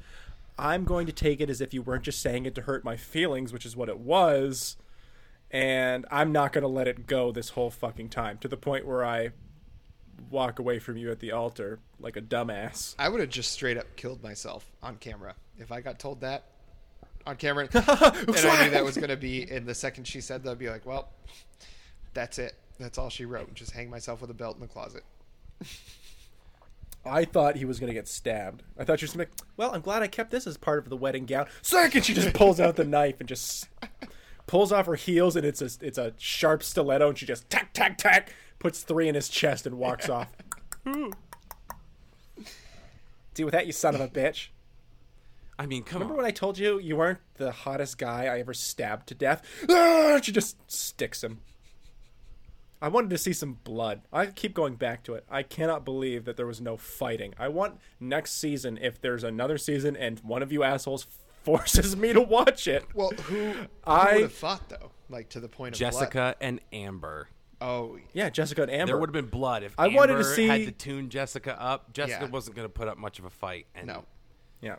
I'm 0.59 0.85
going 0.85 1.07
to 1.07 1.13
take 1.13 1.43
it 1.43 1.51
as 1.51 1.61
if 1.61 1.75
you 1.75 1.83
weren't 1.83 2.05
just 2.05 2.23
saying 2.23 2.47
it 2.47 2.55
to 2.55 2.63
hurt 2.63 2.83
my 2.83 2.97
feelings, 2.97 3.53
which 3.53 3.67
is 3.67 3.77
what 3.77 3.91
it 3.91 3.99
was. 3.99 4.79
And 5.57 6.05
I'm 6.11 6.33
not 6.33 6.53
going 6.53 6.63
to 6.63 6.69
let 6.69 6.87
it 6.87 7.07
go 7.07 7.33
this 7.33 7.49
whole 7.49 7.71
fucking 7.71 8.11
time 8.11 8.37
to 8.39 8.49
the 8.49 8.59
point 8.59 8.85
where 8.87 9.03
I 9.03 9.31
walk 10.31 10.59
away 10.59 10.79
from 10.79 10.99
you 10.99 11.11
at 11.11 11.21
the 11.21 11.33
altar 11.33 11.79
like 11.99 12.15
a 12.19 12.21
dumbass. 12.21 12.95
I 12.99 13.09
would 13.09 13.23
have 13.23 13.31
just 13.31 13.53
straight 13.53 13.79
up 13.79 13.87
killed 13.97 14.23
myself 14.23 14.71
on 14.83 14.97
camera 14.97 15.35
if 15.57 15.73
I 15.73 15.81
got 15.81 15.99
told 15.99 16.21
that 16.21 16.45
on 17.27 17.37
camera, 17.37 17.71
and 17.73 17.85
I 17.89 18.65
knew 18.65 18.71
that 18.71 18.85
was 18.85 18.97
going 18.97 19.09
to 19.09 19.17
be 19.17 19.51
in 19.51 19.65
the 19.65 19.75
second 19.75 20.05
she 20.05 20.21
said 20.21 20.43
that. 20.43 20.51
I'd 20.51 20.59
be 20.59 20.69
like, 20.69 20.85
"Well, 20.85 21.09
that's 22.13 22.39
it. 22.39 22.53
That's 22.79 22.99
all 22.99 23.09
she 23.09 23.25
wrote. 23.25 23.55
Just 23.55 23.73
hang 23.73 23.89
myself 23.89 24.21
with 24.21 24.31
a 24.31 24.35
belt 24.35 24.57
in 24.57 24.61
the 24.61 24.69
closet. 24.69 25.05
I 27.03 27.25
thought 27.25 27.57
he 27.57 27.65
was 27.65 27.81
going 27.81 27.89
to 27.89 27.95
get 27.95 28.09
stabbed. 28.09 28.63
I 28.79 28.85
thought 28.85 29.01
she 29.01 29.05
was 29.05 29.15
going 29.15 29.27
to 29.27 29.33
be, 29.33 29.49
well, 29.57 29.75
I'm 29.75 29.81
glad 29.81 30.03
I 30.03 30.09
kept 30.09 30.31
this 30.31 30.47
as 30.47 30.57
part 30.57 30.81
of 30.81 30.91
the 30.91 30.97
wedding 30.97 31.25
gown. 31.25 31.47
Second, 31.63 32.05
she 32.05 32.13
just 32.15 32.35
pulls 32.35 32.61
out 32.61 32.77
the 32.77 32.85
knife 32.85 33.21
and 33.21 33.29
just 33.29 33.69
pulls 34.47 34.73
off 34.73 34.87
her 34.87 34.95
heels, 34.95 35.37
and 35.37 35.45
it's 35.45 35.63
a, 35.63 35.71
it's 35.85 35.99
a 35.99 36.13
sharp 36.19 36.63
stiletto, 36.63 37.09
and 37.09 37.19
she 37.19 37.27
just 37.27 37.49
tack, 37.51 37.73
tack, 37.73 37.99
tack, 37.99 38.33
puts 38.59 38.83
three 38.83 39.09
in 39.09 39.15
his 39.15 39.29
chest 39.29 39.67
and 39.67 39.79
walks 39.79 40.09
off. 40.09 40.29
Deal 40.85 41.11
with 43.45 43.53
that, 43.53 43.67
you 43.67 43.73
son 43.73 43.95
of 43.95 44.01
a 44.01 44.09
bitch. 44.09 44.49
I 45.59 45.67
mean, 45.67 45.85
come 45.85 46.01
Remember 46.01 46.15
on. 46.15 46.19
when 46.19 46.27
I 46.27 46.31
told 46.31 46.59
you 46.59 46.79
you 46.79 46.97
weren't 46.97 47.19
the 47.35 47.51
hottest 47.51 47.99
guy 47.99 48.27
I 48.27 48.41
ever 48.41 48.55
stabbed 48.55 49.09
to 49.09 49.15
death? 49.15 49.43
Ah, 49.69 50.21
she 50.23 50.33
just 50.33 50.57
sticks 50.71 51.25
him. 51.25 51.41
I 52.81 52.89
wanted 52.89 53.11
to 53.11 53.19
see 53.19 53.33
some 53.33 53.59
blood. 53.65 54.03
I 54.13 54.27
keep 54.27 54.53
going 54.53 54.75
back 54.75 55.03
to 55.05 55.15
it. 55.15 55.25
I 55.31 55.43
cannot 55.43 55.85
believe 55.85 56.27
that 56.27 56.37
there 56.37 56.47
was 56.47 56.61
no 56.61 56.77
fighting. 56.77 57.35
I 57.39 57.49
want 57.49 57.79
next 57.99 58.33
season, 58.33 58.79
if 58.83 59.01
there's 59.01 59.25
another 59.25 59.57
season 59.57 59.97
and 59.97 60.21
one 60.21 60.43
of 60.43 60.53
you 60.53 60.63
assholes 60.63 61.07
forces 61.47 61.97
me 61.97 62.13
to 62.13 62.21
watch 62.21 62.67
it. 62.67 62.85
Well, 62.95 63.11
who, 63.11 63.35
who 63.53 63.67
I- 63.87 64.13
would 64.15 64.23
have 64.23 64.33
fought 64.33 64.69
though? 64.69 64.91
Like 65.09 65.29
to 65.31 65.41
the 65.41 65.49
point 65.49 65.75
of 65.77 65.79
blood? 65.81 65.93
Jessica 65.93 66.35
and 66.41 66.61
Amber. 66.73 67.29
Oh, 67.61 67.99
Yeah, 68.13 68.29
Jessica 68.29 68.63
and 68.63 68.71
Amber. 68.71 68.87
There 68.87 68.99
would 68.99 69.09
have 69.09 69.15
been 69.15 69.31
blood 69.31 69.63
if 69.63 69.73
I 69.79 69.87
Amber 69.87 69.97
wanted 69.97 70.17
to 70.19 70.25
see- 70.25 70.47
had 70.49 70.65
to 70.67 70.73
tune 70.73 71.09
Jessica 71.09 71.59
up. 71.61 71.93
Jessica 71.93 72.25
Yeah. 72.25 72.31
wasn't 72.31 72.57
going 72.57 72.67
to 72.69 72.73
put 72.73 72.89
up 72.89 72.99
much 72.99 73.19
of 73.19 73.25
a 73.25 73.31
fight. 73.31 73.67
And 73.75 73.87
no, 73.87 74.05
Yeah. 74.61 74.77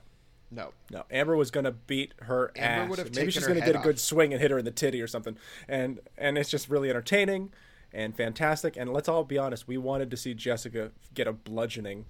no. 0.51 0.74
No, 0.91 1.05
Amber 1.09 1.36
was 1.38 1.49
gonna 1.49 1.72
beat 1.72 2.13
her 2.24 2.51
Amber 2.55 2.84
ass. 2.84 2.89
would 2.89 2.99
have 2.99 3.15
Maybe 3.15 3.32
she's 3.32 3.47
gonna 3.47 3.61
head 3.61 3.74
get 3.74 3.80
a 3.80 3.84
good 3.84 3.99
swing 3.99 4.34
and 4.34 4.41
hit 4.41 4.51
her 4.51 4.59
in 4.59 4.65
the 4.65 4.72
titty 4.72 5.01
or 5.01 5.07
something. 5.07 5.38
And 5.68 6.01
and 6.18 6.38
it's 6.38 6.49
just 6.49 6.70
really 6.70 6.89
entertaining 6.89 7.51
and 7.93 8.15
fantastic. 8.15 8.76
And 8.78 8.91
let's 8.93 9.07
all 9.09 9.24
be 9.24 9.38
honest, 9.38 9.68
we 9.68 9.78
wanted 9.78 10.11
to 10.11 10.18
see 10.18 10.34
Jessica 10.34 10.91
get 11.13 11.26
a 11.28 11.34
bludgeoning. 11.34 12.05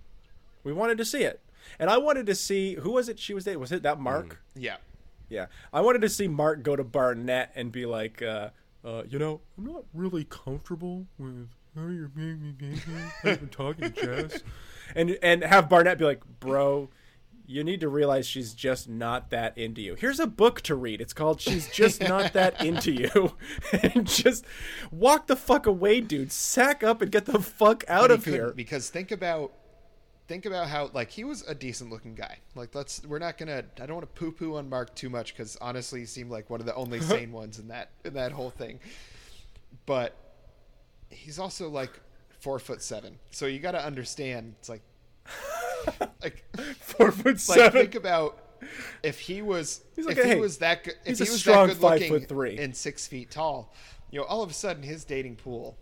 We 0.64 0.74
wanted 0.74 0.97
to 0.97 1.05
see 1.05 1.24
it, 1.24 1.39
and 1.80 1.89
I 1.89 1.97
wanted 1.97 2.26
to 2.28 2.36
see 2.36 2.76
who 2.76 2.91
was 2.93 3.09
it 3.09 3.20
she 3.20 3.34
was 3.34 3.43
dating. 3.45 3.59
Was 3.59 3.72
it 3.72 3.84
that 3.84 3.99
Mark? 3.99 4.41
Yeah. 4.55 4.78
Yeah, 5.30 5.47
I 5.74 5.82
wanted 5.82 6.01
to 6.03 6.09
see 6.09 6.28
Mark 6.30 6.63
go 6.63 6.76
to 6.78 6.86
Barnett 6.86 7.51
and 7.53 7.70
be 7.70 7.86
like, 7.86 8.22
uh, 8.22 8.49
uh, 8.86 9.03
you 9.09 9.20
know, 9.20 9.41
I'm 9.57 9.65
not 9.65 9.84
really 9.93 10.24
comfortable 10.24 11.05
with 11.18 11.49
how 11.76 11.88
you're 11.88 12.09
making 12.15 12.55
me. 12.61 12.80
I've 13.26 13.39
been 13.41 13.49
talking 13.49 13.91
to 13.91 14.05
Jess, 14.30 14.41
and 14.95 15.18
and 15.22 15.43
have 15.43 15.68
Barnett 15.70 15.97
be 15.97 16.05
like, 16.05 16.22
bro. 16.39 16.89
You 17.49 17.63
need 17.63 17.80
to 17.80 17.88
realize 17.88 18.28
she's 18.28 18.53
just 18.53 18.89
not 18.89 19.30
that 19.30 19.57
into 19.57 19.82
you. 19.82 19.95
Here's 19.95 20.20
a 20.20 20.28
book 20.28 20.59
to 20.63 20.76
read. 20.76 20.99
It's 20.99 21.13
called 21.13 21.39
"She's 21.39 21.70
Just 21.70 22.01
Not 22.01 22.34
That 22.34 22.61
Into 22.61 22.91
You," 22.91 23.38
and 23.72 24.05
just 24.05 24.43
walk 24.91 25.28
the 25.28 25.38
fuck 25.38 25.65
away, 25.65 26.01
dude. 26.01 26.34
Sack 26.34 26.84
up 26.84 27.01
and 27.01 27.09
get 27.09 27.24
the 27.24 27.39
fuck 27.39 27.86
out 27.88 28.09
he 28.09 28.15
of 28.15 28.26
here. 28.26 28.51
because 28.51 28.89
think 28.89 29.11
about 29.11 29.53
think 30.28 30.45
about 30.45 30.67
how 30.67 30.89
like 30.93 31.09
he 31.09 31.23
was 31.23 31.41
a 31.47 31.55
decent 31.55 31.89
looking 31.89 32.13
guy 32.13 32.38
like 32.55 32.75
let's 32.75 33.01
we're 33.05 33.19
not 33.19 33.38
gonna 33.38 33.63
i 33.82 33.86
don't 33.86 33.95
want 33.95 34.01
to 34.15 34.19
poo 34.19 34.32
poo 34.32 34.55
on 34.55 34.69
mark 34.69 34.93
too 34.95 35.09
much 35.09 35.34
because 35.34 35.55
honestly 35.61 36.01
he 36.01 36.05
seemed 36.05 36.30
like 36.30 36.49
one 36.49 36.59
of 36.59 36.65
the 36.65 36.75
only 36.75 36.99
sane 37.01 37.32
ones 37.32 37.59
in 37.59 37.67
that 37.69 37.91
in 38.03 38.13
that 38.13 38.32
whole 38.32 38.49
thing 38.49 38.80
but 39.86 40.15
he's 41.09 41.39
also 41.39 41.69
like 41.69 41.91
four 42.39 42.59
foot 42.59 42.82
seven 42.82 43.17
so 43.32 43.45
you 43.45 43.59
got 43.59 43.71
to 43.71 43.84
understand 43.84 44.53
it's 44.59 44.69
like 44.69 44.82
like 46.21 46.43
Four 46.80 47.11
foot 47.11 47.25
like 47.28 47.38
seven. 47.39 47.82
think 47.82 47.95
about 47.95 48.39
if 49.03 49.19
he 49.19 49.41
was 49.41 49.84
like, 49.97 50.17
if 50.17 50.25
he 50.25 50.36
was 50.36 50.57
that 50.57 50.84
good 50.84 50.95
if 51.05 51.17
he 51.19 51.30
was 51.30 51.39
strong 51.39 51.67
that 51.67 51.73
good 51.73 51.82
five 51.82 51.99
looking 52.01 52.19
foot 52.19 52.30
three. 52.30 52.57
and 52.57 52.75
six 52.75 53.07
feet 53.07 53.30
tall 53.32 53.73
you 54.11 54.19
know 54.19 54.25
all 54.25 54.41
of 54.41 54.49
a 54.49 54.53
sudden 54.53 54.84
his 54.84 55.03
dating 55.05 55.36
pool 55.36 55.78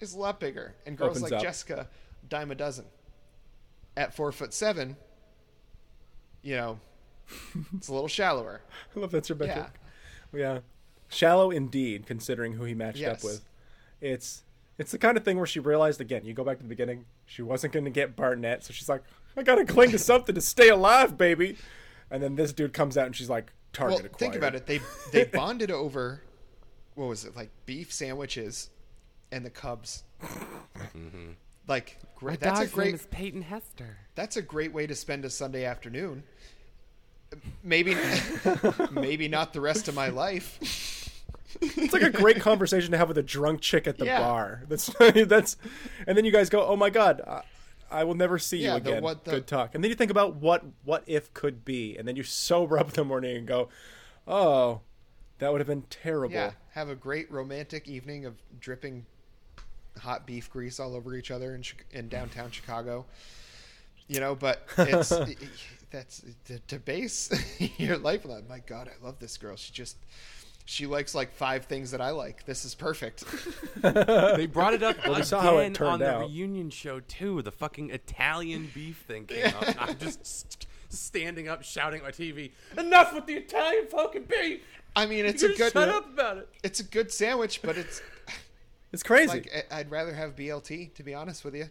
is 0.00 0.14
a 0.14 0.18
lot 0.18 0.38
bigger 0.40 0.74
and 0.86 0.96
girls 0.96 1.18
Opens 1.18 1.24
like 1.24 1.32
up. 1.32 1.42
jessica 1.42 1.88
dime 2.28 2.50
a 2.50 2.54
dozen 2.54 2.84
at 3.96 4.14
four 4.14 4.32
foot 4.32 4.52
seven 4.54 4.96
you 6.42 6.56
know 6.56 6.78
it's 7.76 7.88
a 7.88 7.92
little 7.92 8.08
shallower 8.08 8.60
I 8.96 9.00
love 9.00 9.10
that's 9.10 9.28
your 9.28 9.38
yeah 9.38 9.46
metric. 9.46 9.72
Yeah. 10.34 10.58
Shallow 11.08 11.50
indeed, 11.50 12.06
considering 12.06 12.54
who 12.54 12.64
he 12.64 12.74
matched 12.74 12.98
Yes. 12.98 13.18
up 13.18 13.24
with. 13.24 13.44
It's 14.00 14.44
it's 14.78 14.92
the 14.92 14.98
kind 14.98 15.18
of 15.18 15.24
thing 15.24 15.36
where 15.36 15.46
she 15.46 15.60
realized 15.60 16.00
again, 16.00 16.24
you 16.24 16.32
go 16.32 16.42
back 16.42 16.56
to 16.56 16.62
the 16.62 16.68
beginning, 16.68 17.04
she 17.26 17.42
wasn't 17.42 17.74
gonna 17.74 17.90
get 17.90 18.16
Barnett, 18.16 18.64
so 18.64 18.72
she's 18.72 18.88
like, 18.88 19.02
I 19.36 19.42
gotta 19.42 19.66
cling 19.66 19.90
to 19.90 19.98
something 19.98 20.34
to 20.34 20.40
stay 20.40 20.70
alive, 20.70 21.18
baby. 21.18 21.56
And 22.10 22.22
then 22.22 22.34
this 22.36 22.52
dude 22.52 22.72
comes 22.72 22.96
out 22.96 23.06
and 23.06 23.14
she's 23.14 23.28
like, 23.28 23.52
target 23.74 23.98
well 23.98 24.06
acquired. 24.06 24.18
think 24.18 24.34
about 24.34 24.54
it 24.54 24.66
they 24.66 24.80
they 25.12 25.24
bonded 25.24 25.70
over 25.70 26.22
what 26.94 27.06
was 27.06 27.24
it 27.24 27.34
like 27.34 27.50
beef 27.64 27.90
sandwiches 27.92 28.68
and 29.30 29.44
the 29.46 29.50
cubs 29.50 30.04
mm-hmm. 30.22 31.30
Like 31.68 31.98
great, 32.16 32.40
that's 32.40 32.60
a 32.60 32.66
great 32.66 33.10
Peyton 33.10 33.42
Hester. 33.42 33.96
that's 34.14 34.36
a 34.36 34.42
great 34.42 34.72
way 34.72 34.86
to 34.86 34.94
spend 34.94 35.24
a 35.24 35.30
Sunday 35.30 35.64
afternoon. 35.64 36.22
Maybe, 37.62 37.96
maybe 38.90 39.26
not 39.28 39.52
the 39.54 39.60
rest 39.60 39.88
of 39.88 39.94
my 39.94 40.08
life. 40.08 40.58
It's 41.60 41.92
like 41.92 42.02
a 42.02 42.10
great 42.10 42.40
conversation 42.40 42.90
to 42.92 42.98
have 42.98 43.08
with 43.08 43.16
a 43.18 43.22
drunk 43.22 43.60
chick 43.62 43.86
at 43.86 43.96
the 43.98 44.04
Yeah. 44.04 44.20
bar. 44.20 44.62
That's 44.68 44.86
that's 45.26 45.56
and 46.06 46.16
then 46.16 46.24
you 46.24 46.32
guys 46.32 46.50
go, 46.50 46.64
"Oh 46.66 46.76
my 46.76 46.90
god, 46.90 47.20
I, 47.26 47.42
I 47.90 48.04
will 48.04 48.14
never 48.14 48.38
see 48.38 48.58
Yeah, 48.58 48.74
you 48.74 48.80
the- 48.80 48.90
again." 48.90 49.02
what 49.02 49.24
the- 49.24 49.30
Good 49.32 49.46
talk. 49.46 49.74
And 49.74 49.82
then 49.82 49.90
you 49.90 49.94
think 49.94 50.10
about 50.10 50.36
what 50.36 50.62
what 50.84 51.04
if 51.06 51.32
could 51.32 51.64
be, 51.64 51.96
and 51.96 52.06
then 52.06 52.16
you 52.16 52.22
sober 52.22 52.78
up 52.78 52.88
in 52.88 52.94
the 52.94 53.04
morning 53.04 53.36
and 53.36 53.46
go, 53.46 53.68
"Oh, 54.26 54.80
that 55.38 55.52
would 55.52 55.60
have 55.60 55.68
been 55.68 55.82
terrible." 55.88 56.34
Yeah, 56.34 56.52
have 56.72 56.88
a 56.90 56.94
great 56.94 57.30
romantic 57.30 57.88
evening 57.88 58.26
of 58.26 58.34
dripping 58.60 59.06
hot 59.98 60.26
beef 60.26 60.50
grease 60.50 60.80
all 60.80 60.94
over 60.94 61.14
each 61.14 61.30
other 61.30 61.54
in, 61.54 61.62
in 61.92 62.08
downtown 62.08 62.50
Chicago. 62.50 63.04
You 64.08 64.20
know, 64.20 64.34
but 64.34 64.66
it's 64.78 65.12
that's 65.90 66.22
to, 66.46 66.58
to 66.68 66.78
base 66.78 67.30
your 67.78 67.96
life 67.98 68.26
on. 68.26 68.46
My 68.48 68.58
God, 68.60 68.88
I 68.88 69.04
love 69.04 69.18
this 69.18 69.36
girl. 69.36 69.56
She 69.56 69.72
just 69.72 69.96
she 70.64 70.86
likes 70.86 71.14
like 71.14 71.32
five 71.32 71.64
things 71.66 71.90
that 71.92 72.00
I 72.00 72.10
like. 72.10 72.44
This 72.44 72.64
is 72.64 72.74
perfect. 72.74 73.24
They 73.82 74.46
brought 74.46 74.74
it 74.74 74.82
up 74.82 74.96
we 75.06 75.12
again 75.12 75.24
saw 75.24 75.40
how 75.40 75.58
it 75.58 75.66
on 75.66 75.72
turned 75.72 76.00
the 76.02 76.12
out. 76.14 76.20
reunion 76.28 76.70
show 76.70 77.00
too. 77.00 77.42
The 77.42 77.50
fucking 77.52 77.90
Italian 77.90 78.70
beef 78.74 79.04
thing 79.08 79.26
came 79.26 79.46
up. 79.46 79.74
I'm 79.80 79.98
just 79.98 80.66
standing 80.88 81.48
up, 81.48 81.62
shouting 81.64 82.00
at 82.00 82.04
my 82.04 82.10
TV. 82.10 82.50
Enough 82.78 83.14
with 83.14 83.26
the 83.26 83.34
Italian 83.34 83.86
fucking 83.88 84.24
beef. 84.24 84.60
I 84.94 85.06
mean, 85.06 85.24
it's 85.26 85.42
You 85.42 85.52
a 85.54 85.56
good 85.56 85.72
shut 85.72 85.88
up 85.88 86.12
about 86.12 86.36
it. 86.38 86.48
it's 86.62 86.80
a 86.80 86.84
good 86.84 87.10
sandwich, 87.12 87.60
but 87.62 87.76
it's 87.76 88.00
It's 88.92 89.02
crazy. 89.02 89.28
like 89.32 89.66
I- 89.70 89.80
I'd 89.80 89.90
rather 89.90 90.12
have 90.14 90.36
BLT 90.36 90.94
to 90.94 91.02
be 91.02 91.14
honest 91.14 91.44
with 91.44 91.54
you. 91.54 91.70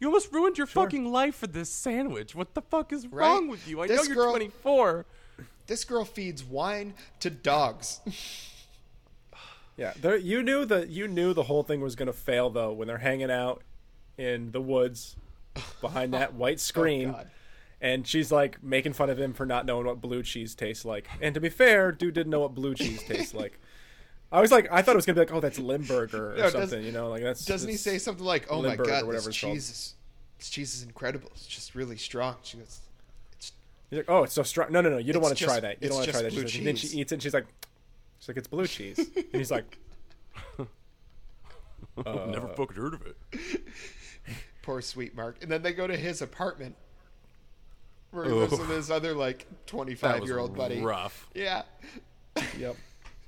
You 0.00 0.06
almost 0.06 0.32
ruined 0.32 0.56
your 0.58 0.68
fucking 0.68 1.10
life 1.10 1.34
for 1.34 1.48
this 1.48 1.68
sandwich. 1.70 2.34
What 2.34 2.54
the 2.54 2.62
fuck 2.62 2.92
is 2.92 3.06
Right? 3.08 3.26
wrong 3.26 3.48
with 3.48 3.66
you? 3.66 3.82
I 3.82 3.86
know 3.88 4.02
you're 4.04 4.14
girl- 4.14 4.30
24. 4.30 5.06
This 5.66 5.84
girl 5.84 6.04
feeds 6.04 6.42
wine 6.44 6.94
to 7.20 7.30
dogs. 7.30 8.00
Yeah, 9.76 9.92
there, 10.00 10.16
you 10.16 10.42
knew 10.42 10.64
that 10.64 10.88
you 10.88 11.06
knew 11.06 11.32
the 11.32 11.44
whole 11.44 11.62
thing 11.62 11.80
was 11.80 11.94
going 11.94 12.08
to 12.08 12.12
fail 12.12 12.50
though 12.50 12.72
when 12.72 12.88
they're 12.88 12.98
hanging 12.98 13.30
out 13.30 13.62
in 14.16 14.50
the 14.50 14.60
woods 14.60 15.14
behind 15.80 16.12
that 16.14 16.34
white 16.34 16.54
oh, 16.54 16.58
screen, 16.58 17.10
Oh, 17.10 17.12
God. 17.12 17.30
and 17.80 18.04
she's 18.06 18.32
like 18.32 18.60
making 18.60 18.94
fun 18.94 19.08
of 19.08 19.20
him 19.20 19.32
for 19.32 19.46
not 19.46 19.66
knowing 19.66 19.86
what 19.86 20.00
blue 20.00 20.24
cheese 20.24 20.56
tastes 20.56 20.84
like. 20.84 21.06
And 21.20 21.32
to 21.34 21.40
be 21.40 21.48
fair, 21.48 21.92
dude 21.92 22.14
didn't 22.14 22.30
know 22.30 22.40
what 22.40 22.56
blue 22.56 22.74
cheese 22.74 23.04
tastes 23.04 23.32
like. 23.34 23.60
I 24.30 24.40
was 24.40 24.50
like, 24.50 24.68
I 24.70 24.82
thought 24.82 24.92
it 24.92 24.96
was 24.96 25.06
gonna 25.06 25.14
be 25.14 25.20
like, 25.20 25.32
oh, 25.32 25.40
that's 25.40 25.58
Limburger 25.58 26.34
or 26.34 26.36
No, 26.38 26.48
something, 26.50 26.82
you 26.82 26.92
know, 26.92 27.08
like 27.08 27.22
that's. 27.22 27.44
Doesn't 27.44 27.68
he 27.70 27.76
say 27.76 27.98
something 27.98 28.24
like, 28.24 28.46
"Oh 28.50 28.60
my 28.60 28.68
Limburg 28.68 28.86
or 28.86 28.90
god, 28.90 29.04
whatever 29.06 29.20
this 29.24 29.26
it's 29.28 29.36
cheese 29.36 29.70
is 29.70 29.94
this 30.38 30.50
cheese 30.50 30.74
is 30.74 30.82
incredible. 30.82 31.30
It's 31.34 31.46
just 31.46 31.74
really 31.74 31.96
strong." 31.96 32.36
She 32.42 32.58
goes, 32.58 32.80
it's, 33.32 33.52
He's 33.90 33.96
like, 33.98 34.10
oh, 34.10 34.24
it's 34.24 34.34
so 34.34 34.42
strong. 34.42 34.70
No, 34.70 34.82
no, 34.82 34.90
no, 34.90 34.98
you 34.98 35.12
don't 35.14 35.22
want 35.22 35.36
to 35.36 35.44
try 35.44 35.60
that. 35.60 35.82
You 35.82 35.88
don't 35.88 35.96
want 35.96 36.06
to 36.08 36.12
try 36.12 36.22
that. 36.22 36.32
blue 36.32 36.42
She's 36.42 36.52
like- 36.54 36.58
and 36.58 36.66
then 36.66 36.76
she 36.76 36.86
eats 36.88 37.10
it. 37.10 37.14
and 37.16 37.22
She's 37.22 37.32
like, 37.32 37.46
she's 38.18 38.28
like, 38.28 38.36
it's 38.36 38.48
blue 38.48 38.66
cheese, 38.66 38.98
and 38.98 39.24
he's 39.32 39.50
like, 39.50 39.78
Uh, 42.06 42.26
Never 42.28 42.48
fucking 42.48 42.76
heard 42.76 42.94
of 42.94 43.02
it. 43.06 43.16
"Poor 44.62 44.80
sweet 44.80 45.16
Mark." 45.16 45.38
And 45.42 45.50
then 45.50 45.62
they 45.62 45.72
go 45.72 45.86
to 45.86 45.96
his 45.96 46.22
apartment 46.22 46.76
where 48.10 48.24
he 48.24 48.30
lives 48.30 48.52
with 48.52 48.68
his 48.68 48.90
other 48.90 49.14
like 49.14 49.46
twenty-five 49.66 50.24
year 50.24 50.38
old 50.38 50.54
buddy. 50.56 50.80
rough. 50.80 51.26
Yeah, 51.34 51.62
yep. 52.58 52.76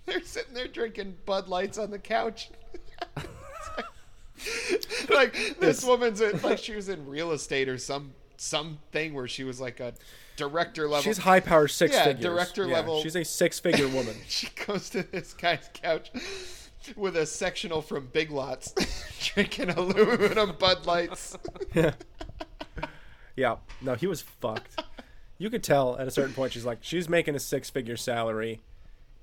they're 0.06 0.22
sitting 0.22 0.54
there 0.54 0.68
drinking 0.68 1.16
Bud 1.26 1.48
Lights 1.48 1.78
on 1.78 1.90
the 1.90 1.98
couch. 1.98 2.50
like 5.10 5.36
this 5.60 5.84
woman's 5.84 6.20
in, 6.20 6.40
like 6.42 6.58
she 6.58 6.74
was 6.74 6.88
in 6.88 7.06
real 7.06 7.32
estate 7.32 7.68
or 7.68 7.78
some 7.78 8.12
something 8.36 9.12
where 9.12 9.28
she 9.28 9.44
was 9.44 9.60
like 9.60 9.80
a 9.80 9.92
director 10.36 10.88
level. 10.88 11.02
She's 11.02 11.18
high 11.18 11.40
power 11.40 11.68
six 11.68 11.92
Yeah, 11.94 12.04
figures. 12.04 12.22
director 12.24 12.66
Yeah, 12.66 12.74
level. 12.76 13.02
She's 13.02 13.16
a 13.16 13.24
six 13.24 13.58
figure 13.60 13.88
woman. 13.94 14.16
she 14.28 14.48
goes 14.66 14.88
to 14.90 15.02
this 15.02 15.34
guy's 15.34 15.68
couch 15.74 16.10
with 16.96 17.16
a 17.16 17.26
sectional 17.26 17.82
from 17.82 18.06
Big 18.12 18.30
Lots, 18.30 18.72
drinking 19.34 19.70
aluminum 19.70 20.56
Bud 20.58 20.86
Lights. 20.86 21.36
yeah. 21.74 21.92
Yeah. 23.36 23.56
No, 23.82 23.94
he 23.94 24.06
was 24.06 24.22
fucked. 24.22 24.82
You 25.38 25.50
could 25.50 25.62
tell 25.62 25.96
at 25.98 26.06
a 26.08 26.10
certain 26.10 26.32
point 26.34 26.52
she's 26.52 26.64
like 26.64 26.78
she's 26.80 27.08
making 27.08 27.34
a 27.34 27.38
six 27.40 27.68
figure 27.68 27.96
salary 27.98 28.60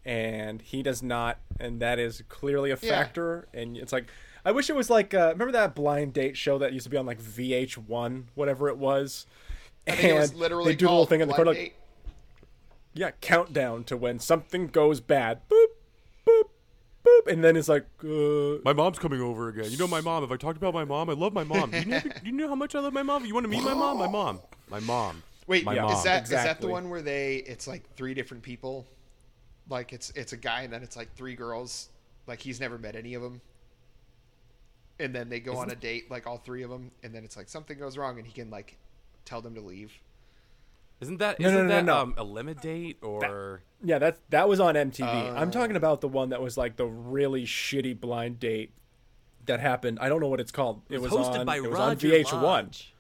and 0.08 0.62
he 0.62 0.82
does 0.82 1.04
not 1.04 1.38
and 1.60 1.82
that 1.82 2.00
is 2.00 2.24
clearly 2.30 2.72
a 2.72 2.78
Yeah. 2.82 3.04
factor 3.04 3.48
and 3.54 3.78
it's 3.78 3.92
like 3.92 4.06
I 4.46 4.52
wish 4.52 4.70
it 4.70 4.76
was 4.76 4.90
like 4.90 5.14
uh, 5.14 5.32
remember 5.34 5.52
that 5.52 5.76
blind 5.76 6.14
date 6.14 6.38
show 6.38 6.58
that 6.60 6.72
used 6.72 6.86
to 6.86 6.90
be 6.90 6.96
on 6.96 7.06
like 7.06 7.22
VH1, 7.22 8.24
whatever 8.34 8.70
it 8.70 8.78
was. 8.78 9.26
I 9.86 9.92
think 9.92 10.04
it 10.06 10.14
was 10.14 10.32
And 10.32 10.40
literally 10.40 10.72
they 10.72 10.76
do 10.78 10.86
the 10.86 10.92
little 10.92 11.06
thing 11.06 11.20
in 11.22 11.28
the 11.28 11.34
Blind 11.34 11.46
corner, 11.48 11.60
like, 11.60 11.76
yeah, 12.94 13.12
countdown 13.20 13.84
to 13.86 13.98
when 13.98 14.20
something 14.20 14.68
goes 14.68 15.02
bad. 15.02 15.42
Boop, 15.50 15.66
boop, 16.26 16.44
boop, 17.06 17.28
and 17.32 17.44
then 17.44 17.58
it's 17.58 17.68
like, 17.68 17.86
uh, 18.04 18.60
My 18.64 18.74
mom's 18.74 19.00
coming 19.00 19.22
over 19.22 19.50
again. 19.50 19.70
You 19.70 19.78
know 19.78 19.88
my 19.88 20.02
mom. 20.02 20.24
Have 20.24 20.32
I 20.32 20.38
talked 20.38 20.58
about 20.58 20.74
my 20.74 20.86
mom? 20.86 21.10
I 21.10 21.14
love 21.14 21.34
my 21.34 21.44
mom. 21.44 21.74
You 21.74 21.86
know, 21.86 22.02
you 22.24 22.32
know 22.32 22.48
how 22.48 22.56
much 22.56 22.74
I 22.74 22.80
love 22.80 22.94
my 22.94 23.04
mom. 23.04 23.26
You 23.26 23.34
want 23.34 23.44
to 23.44 23.50
meet 23.50 23.64
my 23.64 23.74
mom? 23.74 23.98
My 23.98 24.08
mom. 24.08 24.40
My 24.70 24.80
mom. 24.80 25.24
Wait, 25.48 25.64
my 25.66 25.76
yeah, 25.76 25.84
mom. 25.84 25.94
is 25.94 26.04
that 26.04 26.24
is 26.24 26.30
that 26.30 26.62
the 26.62 26.68
one 26.68 26.90
where 26.90 27.02
they? 27.02 27.38
It's 27.38 27.68
like 27.68 27.84
three 27.96 28.14
different 28.14 28.44
people. 28.44 28.86
Like 29.70 29.94
it's 29.94 30.12
it's 30.12 30.34
a 30.34 30.38
guy 30.38 30.62
and 30.62 30.72
then 30.72 30.84
it's 30.84 30.96
like 30.96 31.14
three 31.16 31.36
girls. 31.36 31.90
Like 32.26 32.42
he's 32.42 32.60
never 32.60 32.78
met 32.78 32.96
any 32.96 33.14
of 33.14 33.22
them. 33.22 33.42
And 35.00 35.14
then 35.14 35.30
they 35.30 35.40
go 35.40 35.58
on 35.58 35.70
a 35.70 35.76
date, 35.76 36.10
like 36.10 36.26
all 36.26 36.38
three 36.38 36.64
of 36.64 36.72
them, 36.72 36.90
and 37.04 37.14
then 37.14 37.24
it's 37.24 37.38
like 37.38 37.50
something 37.50 37.78
goes 37.78 37.98
wrong, 37.98 38.18
and 38.18 38.26
he 38.26 38.34
can 38.34 38.50
like 38.50 38.78
tell 39.26 39.42
them 39.42 39.54
to 39.54 39.62
leave. 39.62 39.92
Isn't 41.00 41.18
that 41.20 41.40
No, 41.40 41.50
no, 41.50 41.56
isn't 41.58 41.68
no, 41.68 41.76
that 41.76 41.86
no. 41.86 41.98
um, 41.98 42.14
a 42.18 42.24
limit 42.24 42.62
date 42.62 42.98
or? 43.04 43.62
yeah, 43.84 44.00
that 44.00 44.18
that 44.30 44.50
was 44.50 44.60
on 44.60 44.74
MTV. 44.74 45.04
Uh. 45.04 45.36
I'm 45.36 45.52
talking 45.52 45.76
about 45.76 46.02
the 46.02 46.08
one 46.08 46.30
that 46.30 46.42
was 46.42 46.58
like 46.58 46.76
the 46.76 46.88
really 46.88 47.46
shitty 47.46 48.00
blind 48.00 48.40
date 48.40 48.72
that 49.46 49.60
happened. 49.60 50.00
I 50.02 50.10
don't 50.10 50.20
know 50.20 50.28
what 50.28 50.40
it's 50.40 50.52
called. 50.52 50.82
It 50.90 51.00
was 51.00 51.12
hosted 51.12 51.40
on 51.40 51.46
by 51.46 51.58
it 51.58 51.62
was 51.64 51.72
Roger 51.72 51.82
on 51.82 51.98
VH1. 51.98 52.42
Lodge. 52.42 52.94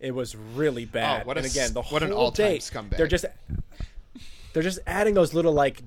It 0.00 0.14
was 0.14 0.36
really 0.36 0.84
bad. 0.84 1.22
Oh, 1.22 1.28
what 1.28 1.36
a 1.38 1.40
and 1.40 1.46
again, 1.46 1.72
the 1.72 1.82
what 1.82 2.02
an 2.02 2.10
whole 2.10 2.26
all-time 2.26 2.46
date, 2.46 2.60
scumbag. 2.60 2.96
They're 2.98 3.06
just 3.06 3.24
they're 4.54 4.62
just 4.62 4.78
adding 4.86 5.12
those 5.12 5.34
little 5.34 5.52
like 5.52 5.82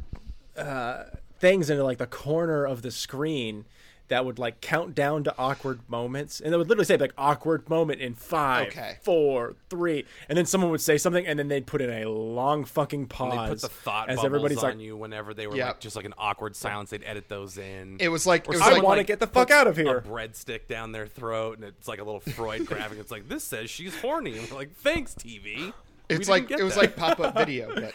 uh, 0.55 1.05
things 1.39 1.69
into 1.71 1.83
like 1.83 1.97
the 1.97 2.07
corner 2.07 2.65
of 2.65 2.83
the 2.83 2.91
screen 2.91 3.65
that 4.09 4.23
would 4.23 4.39
like 4.39 4.61
count 4.61 4.95
down 4.95 5.21
to 5.25 5.35
awkward 5.37 5.81
moments, 5.89 6.39
and 6.39 6.53
they 6.53 6.57
would 6.57 6.69
literally 6.69 6.85
say 6.85 6.95
like 6.95 7.11
awkward 7.17 7.69
moment 7.69 7.99
in 7.99 8.13
five, 8.13 8.67
Okay. 8.67 8.95
four, 9.01 9.55
three, 9.69 10.05
and 10.29 10.37
then 10.37 10.45
someone 10.45 10.71
would 10.71 10.79
say 10.79 10.97
something, 10.97 11.27
and 11.27 11.37
then 11.37 11.49
they'd 11.49 11.65
put 11.67 11.81
in 11.81 11.89
a 11.89 12.09
long 12.09 12.63
fucking 12.63 13.01
And 13.01 13.09
pause 13.09 13.31
they 13.31 13.49
put 13.49 13.61
the 13.61 13.67
thought 13.67 14.09
as 14.09 14.15
bubbles 14.15 14.25
everybody's 14.25 14.57
on 14.59 14.63
like, 14.63 14.79
you 14.79 14.95
whenever 14.95 15.33
they 15.33 15.45
were 15.45 15.57
Yeah. 15.57 15.67
like 15.67 15.81
just 15.81 15.97
like 15.97 16.05
an 16.05 16.13
awkward 16.17 16.55
silence. 16.55 16.91
They'd 16.91 17.03
edit 17.03 17.27
those 17.27 17.57
in. 17.57 17.97
It 17.99 18.07
was 18.07 18.25
like 18.25 18.43
it 18.43 18.49
was 18.51 18.61
I 18.61 18.71
like 18.71 18.83
wanna 18.83 18.99
like, 19.01 19.07
get 19.07 19.19
the 19.19 19.27
fuck 19.27 19.51
out 19.51 19.67
of 19.67 19.75
here. 19.75 19.97
A 19.97 20.01
breadstick 20.01 20.67
down 20.69 20.93
their 20.93 21.07
throat, 21.07 21.57
and 21.57 21.65
it's 21.65 21.89
like 21.89 21.99
a 21.99 22.03
little 22.05 22.21
Freud 22.21 22.65
graphic. 22.65 22.99
It's 22.99 23.11
like 23.11 23.27
this 23.27 23.43
says 23.43 23.69
she's 23.69 23.93
horny. 23.99 24.37
And 24.37 24.49
we're 24.49 24.55
like, 24.57 24.73
thanks, 24.77 25.15
TV. 25.15 25.73
It's 26.09 26.19
didn't 26.19 26.27
like 26.29 26.49
it 26.49 26.63
was 26.63 26.75
that. 26.75 26.79
like 26.81 26.95
pop 26.95 27.19
up 27.19 27.35
video, 27.35 27.75
but 27.75 27.93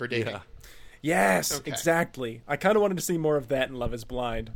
for 0.00 0.08
dating. 0.08 0.32
yeah. 0.32 0.40
Yes, 1.02 1.58
Okay. 1.58 1.70
exactly. 1.70 2.40
I 2.48 2.56
kind 2.56 2.74
of 2.74 2.80
wanted 2.82 2.96
to 2.96 3.02
see 3.02 3.18
more 3.18 3.36
of 3.36 3.48
that 3.48 3.68
in 3.68 3.74
Love 3.74 3.92
Is 3.92 4.04
Blind. 4.04 4.50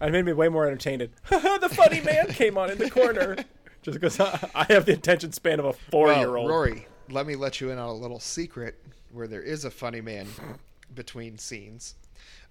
It 0.00 0.10
made 0.10 0.24
me 0.24 0.32
way 0.32 0.48
more 0.48 0.66
entertained. 0.66 1.08
the 1.30 1.70
funny 1.72 2.00
man 2.00 2.26
came 2.28 2.58
on 2.58 2.68
in 2.70 2.78
the 2.78 2.90
corner, 2.90 3.36
just 3.82 4.00
because 4.00 4.18
I, 4.18 4.66
have 4.68 4.84
the 4.84 4.94
attention 4.94 5.30
span 5.32 5.60
of 5.60 5.64
a 5.66 5.72
four-year-old. 5.72 6.48
Rory, 6.50 6.88
let 7.08 7.24
me 7.26 7.36
let 7.36 7.60
you 7.60 7.70
in 7.70 7.78
on 7.78 7.88
a 7.88 7.94
little 7.94 8.18
secret 8.18 8.80
where 9.12 9.28
there 9.28 9.42
is 9.42 9.64
a 9.64 9.70
funny 9.70 10.00
man 10.00 10.26
between 10.94 11.38
scenes. 11.38 11.94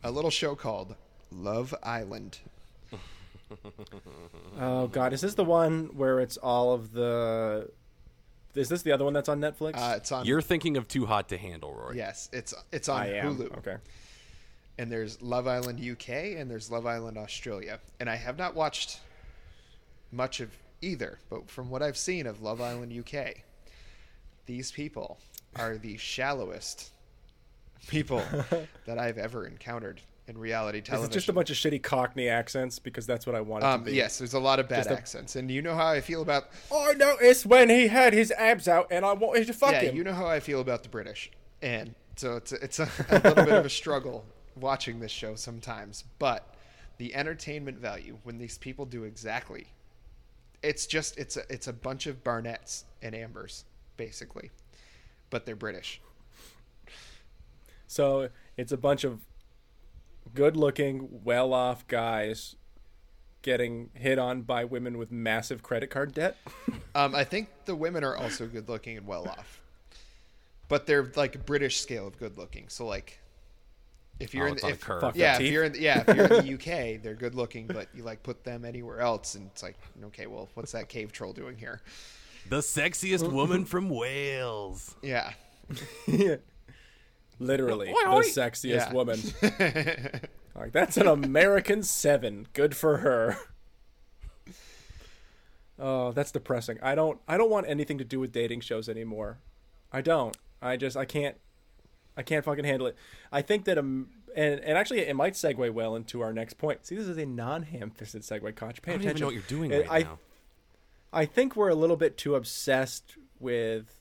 A 0.03 0.11
little 0.11 0.31
show 0.31 0.55
called 0.55 0.95
Love 1.31 1.75
Island. 1.83 2.39
Oh 4.59 4.87
God, 4.87 5.13
is 5.13 5.21
this 5.21 5.35
the 5.35 5.43
one 5.45 5.85
where 5.95 6.19
it's 6.19 6.35
all 6.35 6.73
of 6.73 6.91
the? 6.91 7.69
Is 8.55 8.69
this 8.69 8.81
the 8.81 8.91
other 8.91 9.03
one 9.03 9.13
that's 9.13 9.29
on 9.29 9.39
Netflix? 9.39 9.75
Uh, 9.75 9.95
it's 9.97 10.11
on. 10.11 10.25
You're 10.25 10.41
thinking 10.41 10.77
of 10.77 10.87
Too 10.87 11.05
Hot 11.05 11.29
to 11.29 11.37
Handle, 11.37 11.73
Rory. 11.73 11.97
yes, 11.97 12.29
it's 12.33 12.53
it's 12.71 12.89
on 12.89 13.01
I 13.01 13.17
am. 13.17 13.37
Hulu. 13.37 13.57
Okay. 13.59 13.77
And 14.79 14.91
there's 14.91 15.21
Love 15.21 15.47
Island 15.47 15.79
UK 15.79 16.09
and 16.37 16.49
there's 16.49 16.69
Love 16.69 16.85
Island 16.85 17.17
Australia. 17.17 17.79
And 17.99 18.09
I 18.09 18.15
have 18.15 18.37
not 18.37 18.55
watched 18.55 18.99
much 20.11 20.39
of 20.39 20.51
either, 20.81 21.17
but 21.29 21.49
from 21.49 21.69
what 21.69 21.81
I've 21.81 21.97
seen 21.97 22.27
of 22.27 22.41
Love 22.41 22.61
Island 22.61 22.93
UK, 22.97 23.37
these 24.45 24.71
people 24.71 25.17
are 25.55 25.77
the 25.77 25.97
shallowest 25.97 26.91
people 27.87 28.21
that 28.85 28.99
I've 28.99 29.17
ever 29.17 29.47
encountered 29.47 30.01
in 30.27 30.37
reality 30.37 30.79
Is 30.79 30.83
television. 30.85 31.11
it 31.11 31.13
just 31.13 31.29
a 31.29 31.33
bunch 31.33 31.49
of 31.49 31.55
shitty 31.55 31.81
Cockney 31.81 32.27
accents? 32.29 32.79
Because 32.79 33.05
that's 33.07 33.25
what 33.25 33.35
I 33.35 33.41
want 33.41 33.63
it 33.63 33.67
Um, 33.67 33.79
to 33.81 33.91
be. 33.91 33.95
yes, 33.97 34.17
there's 34.17 34.33
a 34.33 34.39
lot 34.39 34.59
of 34.59 34.67
bad 34.67 34.87
a- 34.87 34.91
accents, 34.91 35.35
and 35.35 35.49
you 35.49 35.61
know 35.61 35.75
how 35.75 35.87
I 35.87 36.01
feel 36.01 36.21
about 36.21 36.49
I 36.73 36.93
noticed 36.93 37.45
when 37.45 37.69
he 37.69 37.87
had 37.87 38.13
his 38.13 38.31
abs 38.31 38.67
out, 38.67 38.87
and 38.91 39.05
I 39.05 39.13
wanted 39.13 39.47
to 39.47 39.53
fuck 39.53 39.71
yeah, 39.71 39.81
him. 39.81 39.95
you 39.95 40.03
know 40.03 40.13
how 40.13 40.27
I 40.27 40.39
feel 40.39 40.59
about 40.61 40.83
the 40.83 40.89
British, 40.89 41.31
and 41.61 41.95
so 42.15 42.35
it's 42.37 42.51
a, 42.51 42.63
it's 42.63 42.79
a, 42.79 42.89
a 43.09 43.13
little 43.19 43.45
bit 43.45 43.49
of 43.53 43.65
a 43.65 43.69
struggle 43.69 44.25
watching 44.55 44.99
this 44.99 45.11
show 45.11 45.35
sometimes. 45.35 46.03
But 46.19 46.55
the 46.97 47.13
entertainment 47.15 47.77
value 47.79 48.17
when 48.23 48.37
these 48.37 48.57
people 48.57 48.85
do 48.85 49.03
exactly, 49.03 49.67
it's 50.63 50.85
just 50.87 51.17
it's 51.17 51.37
a 51.37 51.43
it's 51.49 51.67
a 51.67 51.73
bunch 51.73 52.05
of 52.07 52.23
Barnetts 52.23 52.83
and 53.01 53.13
Ambers 53.15 53.63
basically, 53.97 54.51
but 55.29 55.45
they're 55.45 55.55
British. 55.55 56.01
So 57.87 58.29
it's 58.57 58.71
a 58.71 58.77
bunch 58.77 59.03
of 59.03 59.19
good-looking, 60.37 61.21
well-off 61.23 61.87
guys 61.87 62.55
getting 63.41 63.89
hit 63.95 64.19
on 64.19 64.43
by 64.43 64.63
women 64.63 64.99
with 64.99 65.11
massive 65.11 65.63
credit 65.63 65.89
card 65.89 66.13
debt. 66.13 66.37
Um, 66.93 67.15
I 67.15 67.23
think 67.23 67.49
the 67.65 67.75
women 67.75 68.03
are 68.03 68.15
also 68.15 68.45
good 68.45 68.69
looking 68.69 68.97
and 68.97 69.07
well 69.07 69.27
off, 69.27 69.61
but 70.67 70.85
they're 70.85 71.11
like 71.15 71.43
British 71.45 71.79
scale 71.79 72.05
of 72.07 72.19
good 72.19 72.37
looking. 72.37 72.69
So 72.69 72.85
like, 72.85 73.19
if 74.19 74.35
you're 74.35 74.45
Oh, 74.45 74.51
in 74.51 74.55
the, 74.57 74.67
if, 74.67 74.87
yeah, 75.15 75.39
if 75.39 75.51
you're 75.51 75.63
in 75.63 75.71
the, 75.71 75.79
yeah, 75.79 76.03
if 76.07 76.15
you're 76.15 76.25
in 76.25 76.45
the 76.45 76.53
UK, 76.97 77.01
they're 77.01 77.15
good 77.15 77.33
looking, 77.35 77.65
but 77.67 77.87
you 77.95 78.03
like 78.03 78.21
put 78.21 78.43
them 78.43 78.63
anywhere 78.63 78.99
else, 78.99 79.33
and 79.35 79.47
it's 79.47 79.63
like, 79.63 79.75
okay, 80.05 80.27
well, 80.27 80.49
what's 80.53 80.71
that 80.73 80.87
cave 80.87 81.11
troll 81.11 81.33
doing 81.33 81.57
here? 81.57 81.81
The 82.49 82.59
sexiest 82.59 83.31
woman 83.31 83.65
from 83.65 83.89
Wales. 83.89 84.95
Yeah, 85.01 85.33
Literally, 87.39 87.87
the 87.87 87.93
sexiest 88.23 88.63
Yeah. 88.65 88.93
woman. 88.93 89.19
Like 90.59 90.71
that's 90.71 90.97
an 90.97 91.05
American 91.05 91.83
seven. 91.83 92.47
Good 92.53 92.75
for 92.75 92.97
her. 92.97 93.37
Oh, 95.79 96.11
that's 96.11 96.31
depressing. 96.31 96.79
I 96.81 96.95
don't. 96.95 97.19
I 97.27 97.37
don't 97.37 97.49
want 97.51 97.67
anything 97.69 97.99
to 97.99 98.03
do 98.03 98.19
with 98.19 98.31
dating 98.31 98.61
shows 98.61 98.89
anymore. 98.89 99.37
I 99.91 100.01
don't. 100.01 100.35
I 100.61 100.75
just. 100.77 100.97
I 100.97 101.05
can't. 101.05 101.37
I 102.15 102.23
can't 102.23 102.43
fucking 102.43 102.65
handle 102.65 102.87
it. 102.87 102.95
I 103.31 103.43
think 103.43 103.65
that 103.65 103.77
um, 103.77 104.09
and 104.35 104.59
and 104.61 104.77
actually, 104.77 105.01
it 105.01 105.15
might 105.15 105.33
segue 105.33 105.71
well 105.71 105.95
into 105.95 106.21
our 106.21 106.33
next 106.33 106.55
point. 106.57 106.85
See, 106.87 106.95
this 106.95 107.07
is 107.07 107.17
a 107.17 107.25
non-ham-fisted 107.27 108.23
segue. 108.23 108.55
Koch, 108.55 108.81
pay 108.81 108.93
I 108.93 108.97
don't 108.97 109.01
attention. 109.01 109.09
even 109.09 109.19
know 109.19 109.25
what 109.27 109.33
you're 109.35 109.43
doing 109.43 109.69
right 109.71 109.87
I, 109.87 109.99
now. 109.99 110.19
I 111.13 111.25
think 111.25 111.55
we're 111.55 111.69
a 111.69 111.75
little 111.75 111.95
bit 111.95 112.17
too 112.17 112.33
obsessed 112.33 113.15
with, 113.39 113.96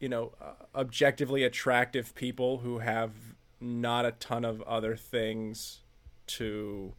you 0.00 0.08
know, 0.08 0.32
uh, 0.40 0.52
objectively 0.74 1.42
attractive 1.44 2.14
people 2.14 2.58
who 2.58 2.78
have 2.80 3.12
not 3.60 4.04
a 4.04 4.12
ton 4.12 4.44
of 4.44 4.60
other 4.62 4.94
things 4.96 5.80
to, 6.26 6.92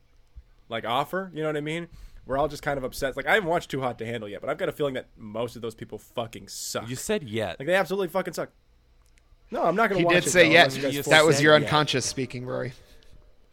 like, 0.69 0.85
offer. 0.85 1.31
You 1.33 1.41
know 1.41 1.49
what 1.49 1.57
I 1.57 1.61
mean? 1.61 1.87
We're 2.25 2.37
all 2.37 2.47
just 2.47 2.63
kind 2.63 2.77
of 2.77 2.83
obsessed. 2.83 3.15
Like, 3.15 3.27
I 3.27 3.35
haven't 3.35 3.49
watched 3.49 3.69
Too 3.71 3.79
Hot 3.81 3.97
to 3.99 4.05
Handle 4.05 4.27
yet, 4.27 4.41
but 4.41 4.49
I've 4.49 4.57
got 4.57 4.67
a 4.67 4.71
feeling 4.73 4.95
that 4.95 5.07
most 5.15 5.55
of 5.55 5.61
those 5.61 5.75
people 5.75 5.97
fucking 5.97 6.47
suck. 6.47 6.89
You 6.89 6.95
said 6.95 7.23
yet. 7.23 7.59
like, 7.59 7.67
they 7.67 7.75
absolutely 7.75 8.07
fucking 8.09 8.33
suck. 8.33 8.49
No, 9.49 9.63
I'm 9.63 9.75
not 9.75 9.89
going 9.89 9.99
he 9.99 10.03
to 10.03 10.07
watch 10.07 10.15
did 10.15 10.27
it. 10.27 10.31
say 10.31 10.47
though, 10.47 10.53
yes. 10.53 10.75
unless 10.75 10.93
you 10.93 11.03
That 11.03 11.25
was 11.25 11.41
your 11.41 11.53
it. 11.55 11.63
unconscious 11.63 12.05
speaking, 12.05 12.45
Rory. 12.45 12.73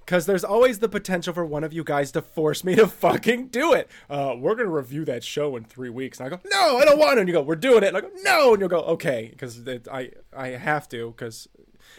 Because 0.04 0.26
there's 0.26 0.44
always 0.44 0.80
the 0.80 0.88
potential 0.88 1.32
for 1.32 1.44
one 1.44 1.64
of 1.64 1.72
you 1.72 1.82
guys 1.82 2.12
to 2.12 2.22
force 2.22 2.62
me 2.62 2.74
to 2.76 2.86
fucking 2.88 3.48
do 3.48 3.72
it. 3.72 3.90
Uh, 4.10 4.34
we're 4.38 4.54
to 4.54 4.66
review 4.66 5.04
that 5.06 5.24
show 5.24 5.56
in 5.56 5.64
three 5.64 5.90
weeks. 5.90 6.20
And 6.20 6.26
I 6.26 6.30
go, 6.36 6.40
no, 6.50 6.78
I 6.78 6.84
don't 6.84 6.98
want 6.98 7.16
to. 7.16 7.20
And 7.20 7.28
you 7.28 7.34
go, 7.34 7.42
we're 7.42 7.56
doing 7.56 7.82
it. 7.82 7.88
And 7.88 7.96
I 7.96 8.00
go, 8.00 8.10
no. 8.22 8.52
And 8.52 8.60
you'll 8.60 8.68
go, 8.68 8.80
okay. 8.82 9.28
Because 9.30 9.60
I, 9.90 10.10
I 10.36 10.48
have 10.48 10.88
to. 10.90 11.10
Because, 11.10 11.48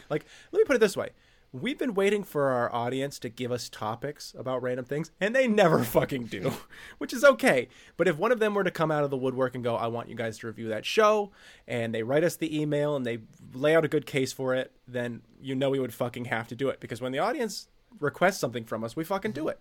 like, 0.09 0.25
let 0.51 0.59
me 0.59 0.65
put 0.65 0.75
it 0.75 0.79
this 0.79 0.95
way. 0.95 1.09
We've 1.51 1.79
been 1.79 1.93
waiting 1.93 2.23
for 2.23 2.49
our 2.49 2.73
audience 2.75 3.17
to 3.19 3.29
give 3.29 3.49
us 3.49 3.69
topics 3.69 4.35
about 4.37 4.61
random 4.61 4.83
things, 4.83 5.11
and 5.21 5.33
they 5.33 5.47
never 5.47 5.83
fucking 5.85 6.25
do, 6.25 6.51
which 6.97 7.13
is 7.13 7.23
okay. 7.23 7.69
But 7.95 8.09
if 8.09 8.17
one 8.17 8.33
of 8.33 8.39
them 8.39 8.55
were 8.55 8.65
to 8.65 8.71
come 8.71 8.91
out 8.91 9.05
of 9.05 9.09
the 9.09 9.15
woodwork 9.15 9.55
and 9.55 9.63
go, 9.63 9.77
I 9.77 9.87
want 9.87 10.09
you 10.09 10.15
guys 10.15 10.37
to 10.39 10.47
review 10.47 10.67
that 10.67 10.85
show, 10.85 11.31
and 11.65 11.95
they 11.95 12.03
write 12.03 12.25
us 12.25 12.35
the 12.35 12.59
email 12.59 12.97
and 12.97 13.05
they 13.05 13.19
lay 13.53 13.73
out 13.73 13.85
a 13.85 13.87
good 13.87 14.05
case 14.05 14.33
for 14.33 14.53
it, 14.53 14.73
then 14.85 15.21
you 15.39 15.55
know 15.55 15.69
we 15.69 15.79
would 15.79 15.93
fucking 15.93 16.25
have 16.25 16.49
to 16.49 16.57
do 16.57 16.67
it. 16.67 16.81
Because 16.81 16.99
when 16.99 17.13
the 17.13 17.19
audience 17.19 17.69
requests 17.99 18.39
something 18.39 18.65
from 18.65 18.83
us, 18.83 18.95
we 18.95 19.03
fucking 19.03 19.31
do 19.31 19.47
it. 19.47 19.59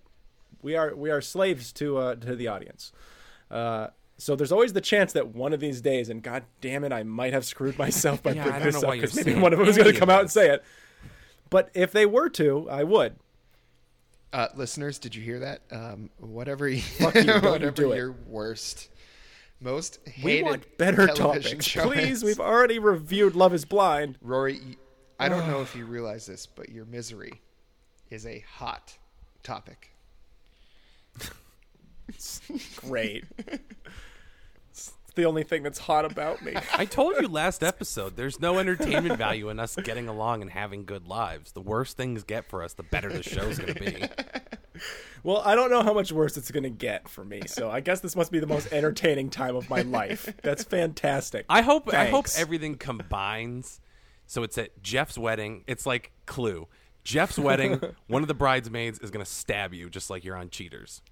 We 0.63 0.77
are 0.77 0.95
we 0.95 1.11
are 1.11 1.21
slaves 1.21 1.73
to 1.75 1.99
uh, 1.99 2.15
to 2.17 2.37
the 2.37 2.49
audience. 2.49 2.93
Uh, 3.51 3.89
so 4.17 4.37
there's 4.37 4.53
always 4.53 4.73
the 4.73 4.81
chance 4.81 5.13
that 5.13 5.35
one 5.35 5.53
of 5.53 5.61
these 5.61 5.81
days, 5.81 6.09
and 6.09 6.23
god 6.23 6.45
damn 6.61 6.85
it, 6.85 6.93
I 6.93 7.03
might 7.03 7.33
have 7.33 7.45
screwed 7.45 7.79
myself 7.79 8.23
by 8.23 8.33
Yeah, 8.35 8.43
I 8.43 8.45
bringing 8.45 8.63
don't 8.63 8.73
this 8.73 8.83
know 8.83 8.89
up 8.89 8.95
because 8.95 9.17
maybe 9.17 9.35
one 9.39 9.53
of 9.53 9.59
them 9.59 9.69
is 9.69 9.77
going 9.77 9.93
to 9.93 9.99
come 9.99 10.11
out 10.11 10.21
and 10.21 10.31
say 10.31 10.51
it. 10.51 10.65
But 11.51 11.71
if 11.75 11.93
they 11.93 12.07
were 12.07 12.29
to, 12.31 12.69
I 12.71 12.85
would. 12.85 13.17
Uh, 14.33 14.49
listeners, 14.57 14.99
did 14.99 15.15
you 15.15 15.23
hear 15.23 15.39
that? 15.41 15.61
Um, 15.71 16.11
whatever, 16.19 16.69
you, 16.69 16.83
you, 16.99 17.07
you 17.15 17.33
whatever 17.41 17.71
do 17.71 17.93
it. 17.93 17.97
your 17.97 18.13
worst, 18.27 18.89
most 19.61 20.01
hated 20.05 20.25
We 20.25 20.43
want 20.43 20.79
better 20.79 21.07
television 21.07 21.59
topics, 21.59 21.67
show 21.67 21.85
please. 21.85 22.25
We've 22.25 22.41
already 22.41 22.81
reviewed 22.81 23.37
Love 23.37 23.55
Is 23.55 23.65
Blind. 23.65 24.19
Rory, 24.21 24.61
I 25.21 25.29
don't 25.29 25.47
know 25.47 25.61
if 25.61 25.77
you 25.77 25.87
realize 25.87 26.27
this, 26.27 26.47
but 26.47 26.71
your 26.71 26.85
misery 26.87 27.41
is 28.15 28.25
a 28.25 28.45
hot 28.57 28.97
topic. 29.43 29.91
Great. 32.77 33.25
It's 34.71 34.93
the 35.17 35.25
only 35.25 35.43
thing 35.43 35.65
that's 35.65 35.81
hot 35.81 36.05
about 36.05 36.43
me. 36.43 36.55
I 36.75 36.85
told 36.85 37.17
you 37.21 37.29
last 37.29 37.63
episode, 37.63 38.17
there's 38.17 38.41
no 38.41 38.59
entertainment 38.59 39.19
value 39.19 39.49
in 39.51 39.59
us 39.59 39.77
getting 39.77 40.09
along 40.09 40.43
and 40.43 40.51
having 40.51 40.85
good 40.85 41.09
lives. 41.09 41.53
The 41.53 41.61
worse 41.61 41.93
things 41.93 42.23
get 42.23 42.49
for 42.49 42.63
us, 42.63 42.75
the 42.75 42.85
better 42.85 43.13
the 43.13 43.23
show's 43.23 43.59
going 43.59 43.75
to 43.75 43.81
be. 43.81 44.05
Well, 45.23 45.41
I 45.43 45.55
don't 45.55 45.71
know 45.71 45.83
how 45.83 45.95
much 45.95 46.13
worse 46.13 46.37
it's 46.37 46.51
going 46.51 46.65
to 46.65 46.69
get 46.69 47.09
for 47.09 47.25
me, 47.25 47.43
so 47.47 47.71
I 47.71 47.81
guess 47.81 48.01
this 48.01 48.15
must 48.15 48.31
be 48.31 48.41
the 48.41 48.47
most 48.47 48.71
entertaining 48.73 49.31
time 49.31 49.57
of 49.57 49.71
my 49.71 49.81
life. 49.81 50.29
That's 50.43 50.65
fantastic. 50.65 51.47
I 51.49 51.63
hope 51.63 51.95
I 51.95 52.07
hope 52.07 52.27
everything 52.37 52.75
combines. 52.75 53.81
So 54.27 54.43
it's 54.43 54.59
at 54.59 54.83
Geoff's 54.83 55.17
wedding. 55.17 55.65
It's 55.67 55.87
like 55.87 56.13
Clue. 56.27 56.67
Geoff's 57.05 57.39
wedding. 57.39 57.81
one 58.09 58.23
of 58.23 58.29
the 58.29 58.35
bridesmaids 58.35 58.99
is 58.99 59.11
going 59.11 59.25
to 59.25 59.31
stab 59.31 59.75
you, 59.75 59.89
just 59.89 60.11
like 60.11 60.25
you're 60.25 60.37
on 60.37 60.51
Cheaters. 60.51 61.03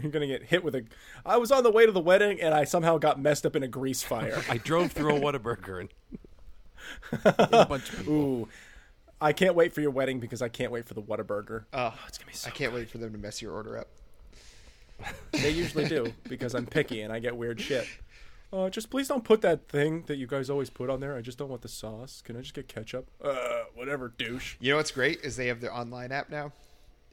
You're 0.00 0.12
going 0.12 0.28
to 0.28 0.38
get 0.38 0.46
hit 0.46 0.62
with 0.62 0.74
a. 0.74 0.84
I 1.24 1.38
was 1.38 1.50
on 1.50 1.62
the 1.62 1.70
way 1.70 1.86
to 1.86 1.92
the 1.92 2.00
wedding 2.00 2.40
and 2.40 2.54
I 2.54 2.64
somehow 2.64 2.98
got 2.98 3.20
messed 3.20 3.46
up 3.46 3.56
in 3.56 3.62
a 3.62 3.68
grease 3.68 4.02
fire. 4.02 4.42
I 4.48 4.58
drove 4.58 4.92
through 4.92 5.16
a 5.16 5.20
Whataburger 5.20 5.80
and 5.80 5.90
a 7.24 7.66
bunch 7.66 7.90
of 7.90 7.98
people. 7.98 8.12
Ooh. 8.12 8.48
I 9.18 9.32
can't 9.32 9.54
wait 9.54 9.72
for 9.72 9.80
your 9.80 9.90
wedding 9.90 10.20
because 10.20 10.42
I 10.42 10.50
can't 10.50 10.70
wait 10.70 10.86
for 10.86 10.92
the 10.92 11.00
Whataburger. 11.00 11.64
Oh, 11.72 11.94
oh 11.94 11.94
It's 12.06 12.18
going 12.18 12.26
to 12.26 12.32
be 12.32 12.34
so 12.34 12.48
I 12.48 12.50
can't 12.50 12.74
wait 12.74 12.90
for 12.90 12.98
them 12.98 13.12
to 13.12 13.18
mess 13.18 13.40
your 13.40 13.52
order 13.52 13.78
up. 13.78 13.88
They 15.32 15.50
usually 15.50 15.88
do 15.88 16.12
because 16.28 16.54
I'm 16.54 16.66
picky 16.66 17.02
and 17.02 17.12
I 17.12 17.18
get 17.18 17.34
weird 17.34 17.60
shit. 17.60 17.86
Uh, 18.52 18.70
just 18.70 18.90
please 18.90 19.08
don't 19.08 19.24
put 19.24 19.42
that 19.42 19.68
thing 19.68 20.04
that 20.06 20.16
you 20.16 20.26
guys 20.26 20.48
always 20.48 20.70
put 20.70 20.88
on 20.88 21.00
there. 21.00 21.16
I 21.16 21.20
just 21.20 21.36
don't 21.36 21.48
want 21.48 21.62
the 21.62 21.68
sauce. 21.68 22.22
Can 22.24 22.36
I 22.36 22.40
just 22.40 22.54
get 22.54 22.68
ketchup? 22.68 23.08
Uh, 23.22 23.64
whatever, 23.74 24.12
douche. 24.16 24.56
You 24.60 24.70
know 24.70 24.76
what's 24.76 24.92
great 24.92 25.20
is 25.22 25.36
they 25.36 25.48
have 25.48 25.60
their 25.60 25.74
online 25.74 26.12
app 26.12 26.30
now, 26.30 26.52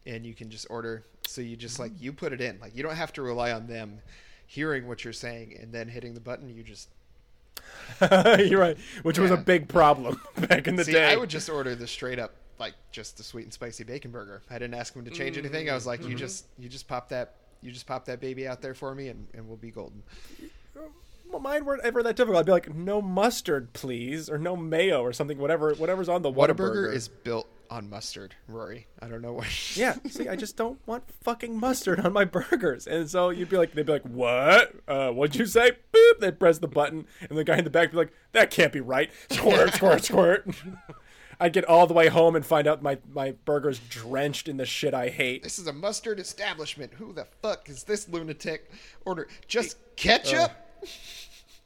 and 0.05 0.25
you 0.25 0.33
can 0.33 0.49
just 0.49 0.67
order. 0.69 1.03
So 1.25 1.41
you 1.41 1.55
just 1.55 1.79
like 1.79 1.91
you 1.99 2.13
put 2.13 2.33
it 2.33 2.41
in. 2.41 2.59
Like 2.59 2.75
you 2.75 2.83
don't 2.83 2.95
have 2.95 3.13
to 3.13 3.21
rely 3.21 3.51
on 3.51 3.67
them 3.67 3.99
hearing 4.45 4.87
what 4.87 5.03
you're 5.03 5.13
saying 5.13 5.57
and 5.59 5.73
then 5.73 5.87
hitting 5.87 6.13
the 6.13 6.19
button. 6.19 6.49
You 6.55 6.63
just 6.63 6.89
You're 8.01 8.59
right, 8.59 8.77
which 9.01 9.17
was 9.17 9.31
a 9.31 9.37
big 9.37 9.67
problem 9.67 10.21
back 10.47 10.67
in 10.67 10.75
the 10.75 10.85
see. 10.85 10.91
day. 10.91 11.11
I 11.11 11.15
would 11.15 11.29
just 11.29 11.49
order 11.49 11.75
the 11.75 11.87
straight 11.87 12.19
up 12.19 12.33
like 12.59 12.73
just 12.91 13.17
the 13.17 13.23
sweet 13.23 13.43
and 13.43 13.53
spicy 13.53 13.83
bacon 13.83 14.11
burger. 14.11 14.43
I 14.49 14.53
didn't 14.53 14.75
ask 14.75 14.93
them 14.93 15.03
to 15.05 15.11
change 15.11 15.37
anything. 15.37 15.69
I 15.69 15.73
was 15.73 15.87
like, 15.87 16.07
you 16.07 16.15
just 16.15 16.45
you 16.57 16.69
just 16.69 16.87
pop 16.87 17.09
that 17.09 17.35
you 17.61 17.71
just 17.71 17.87
pop 17.87 18.05
that 18.05 18.19
baby 18.19 18.47
out 18.47 18.61
there 18.61 18.73
for 18.73 18.93
me, 18.93 19.07
and, 19.07 19.25
and 19.33 19.47
we'll 19.47 19.57
be 19.57 19.71
golden. 19.71 20.03
Mine 21.41 21.65
weren't 21.65 21.83
ever 21.83 22.03
that 22.03 22.15
difficult. 22.15 22.39
I'd 22.39 22.45
be 22.45 22.51
like, 22.51 22.73
no 22.73 23.01
mustard, 23.01 23.73
please, 23.73 24.29
or 24.29 24.37
no 24.37 24.55
mayo, 24.55 25.01
or 25.01 25.13
something. 25.13 25.37
Whatever, 25.37 25.73
whatever's 25.73 26.09
on 26.09 26.21
the 26.21 26.31
Whataburger 26.31 26.87
Whataburger 26.87 26.93
is 26.93 27.07
built 27.07 27.47
on 27.69 27.89
mustard, 27.89 28.35
Rory. 28.47 28.87
I 29.01 29.07
don't 29.07 29.21
know 29.21 29.33
what. 29.33 29.77
Yeah, 29.77 29.95
see, 30.09 30.27
I 30.27 30.35
just 30.35 30.55
don't 30.57 30.79
want 30.85 31.03
fucking 31.23 31.59
mustard 31.59 31.99
on 31.99 32.13
my 32.13 32.25
burgers. 32.25 32.87
And 32.87 33.09
so 33.09 33.29
you'd 33.29 33.49
be 33.49 33.57
like, 33.57 33.73
they'd 33.73 33.85
be 33.85 33.93
like, 33.93 34.03
what? 34.03 34.73
Uh, 34.87 35.09
what'd 35.09 35.35
you 35.35 35.45
say? 35.45 35.71
Boop. 35.93 36.19
They'd 36.19 36.39
press 36.39 36.59
the 36.59 36.67
button, 36.67 37.07
and 37.27 37.37
the 37.37 37.43
guy 37.43 37.57
in 37.57 37.63
the 37.63 37.69
back 37.69 37.87
would 37.87 37.91
be 37.91 37.97
like, 37.97 38.13
that 38.33 38.51
can't 38.51 38.71
be 38.71 38.81
right. 38.81 39.11
Squirt, 39.29 39.73
squirt, 39.73 40.03
squirt. 40.03 40.47
I'd 41.39 41.53
get 41.53 41.65
all 41.65 41.87
the 41.87 41.93
way 41.93 42.07
home 42.07 42.35
and 42.35 42.45
find 42.45 42.67
out 42.67 42.81
my, 42.81 42.99
my 43.11 43.31
burger's 43.31 43.79
drenched 43.79 44.47
in 44.47 44.57
the 44.57 44.65
shit 44.65 44.93
I 44.93 45.09
hate. 45.09 45.43
This 45.43 45.59
is 45.59 45.67
a 45.67 45.73
mustard 45.73 46.19
establishment. 46.19 46.93
Who 46.93 47.11
the 47.11 47.27
fuck 47.41 47.69
is 47.69 47.83
this 47.83 48.07
lunatic? 48.07 48.71
Order 49.03 49.27
just 49.47 49.77
ketchup. 49.95 50.51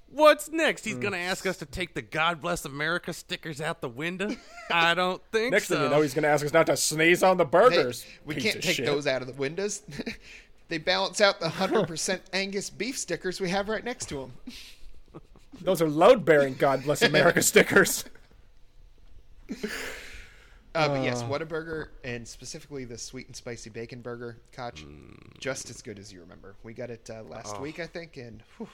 What's 0.10 0.50
next? 0.50 0.86
He's 0.86 0.96
going 0.96 1.12
to 1.14 1.20
ask 1.20 1.46
us 1.46 1.58
to 1.58 1.66
take 1.66 1.94
the 1.94 2.02
God 2.02 2.40
Bless 2.42 2.64
America 2.64 3.12
stickers 3.12 3.60
out 3.60 3.82
the 3.82 3.90
window? 3.90 4.36
I 4.72 4.94
don't 4.94 5.22
think 5.32 5.52
Next 5.52 5.68
so. 5.68 5.76
thing 5.76 5.84
you 5.84 5.90
know, 5.90 6.02
he's 6.02 6.14
going 6.14 6.24
to 6.24 6.30
ask 6.30 6.46
us 6.46 6.54
not 6.54 6.68
to 6.68 6.78
sneeze 6.78 7.24
on 7.24 7.36
the 7.38 7.44
Hey, 7.44 7.50
burgers. 7.52 8.06
we 8.26 8.36
piece 8.36 8.44
can't 8.44 8.64
take 8.64 8.76
shit. 8.78 8.86
those 8.86 9.06
out 9.06 9.22
of 9.22 9.28
the 9.28 9.34
windows. 9.34 9.82
they 10.70 10.78
balance 10.78 11.20
out 11.20 11.40
the 11.42 11.50
hundred 11.50 11.88
percent 11.88 12.22
Angus 12.34 12.70
beef 12.70 12.98
stickers 12.98 13.42
we 13.42 13.50
have 13.50 13.68
right 13.68 13.84
next 13.84 14.06
to 14.10 14.16
them. 14.22 14.32
Those 15.62 15.82
are 15.82 15.90
load 15.90 16.24
bearing 16.24 16.54
God 16.54 16.84
Bless 16.84 17.02
America 17.02 17.42
stickers. 17.42 18.06
Uh, 20.76 20.90
but 20.90 21.04
yes, 21.04 21.24
Whataburger 21.24 21.88
and 22.04 22.28
specifically 22.28 22.86
the 22.86 22.98
sweet 22.98 23.26
and 23.28 23.36
spicy 23.36 23.70
bacon 23.72 24.02
burger, 24.02 24.38
Koch, 24.52 24.84
just 25.40 25.70
as 25.72 25.82
good 25.82 25.98
as 25.98 26.14
you 26.14 26.20
remember. 26.22 26.56
We 26.64 26.74
got 26.74 26.92
it 26.92 27.10
uh, 27.12 27.24
last 27.24 27.60
week, 27.60 27.80
I 27.80 27.88
think, 27.88 28.18
and 28.18 28.44
whew, 28.58 28.68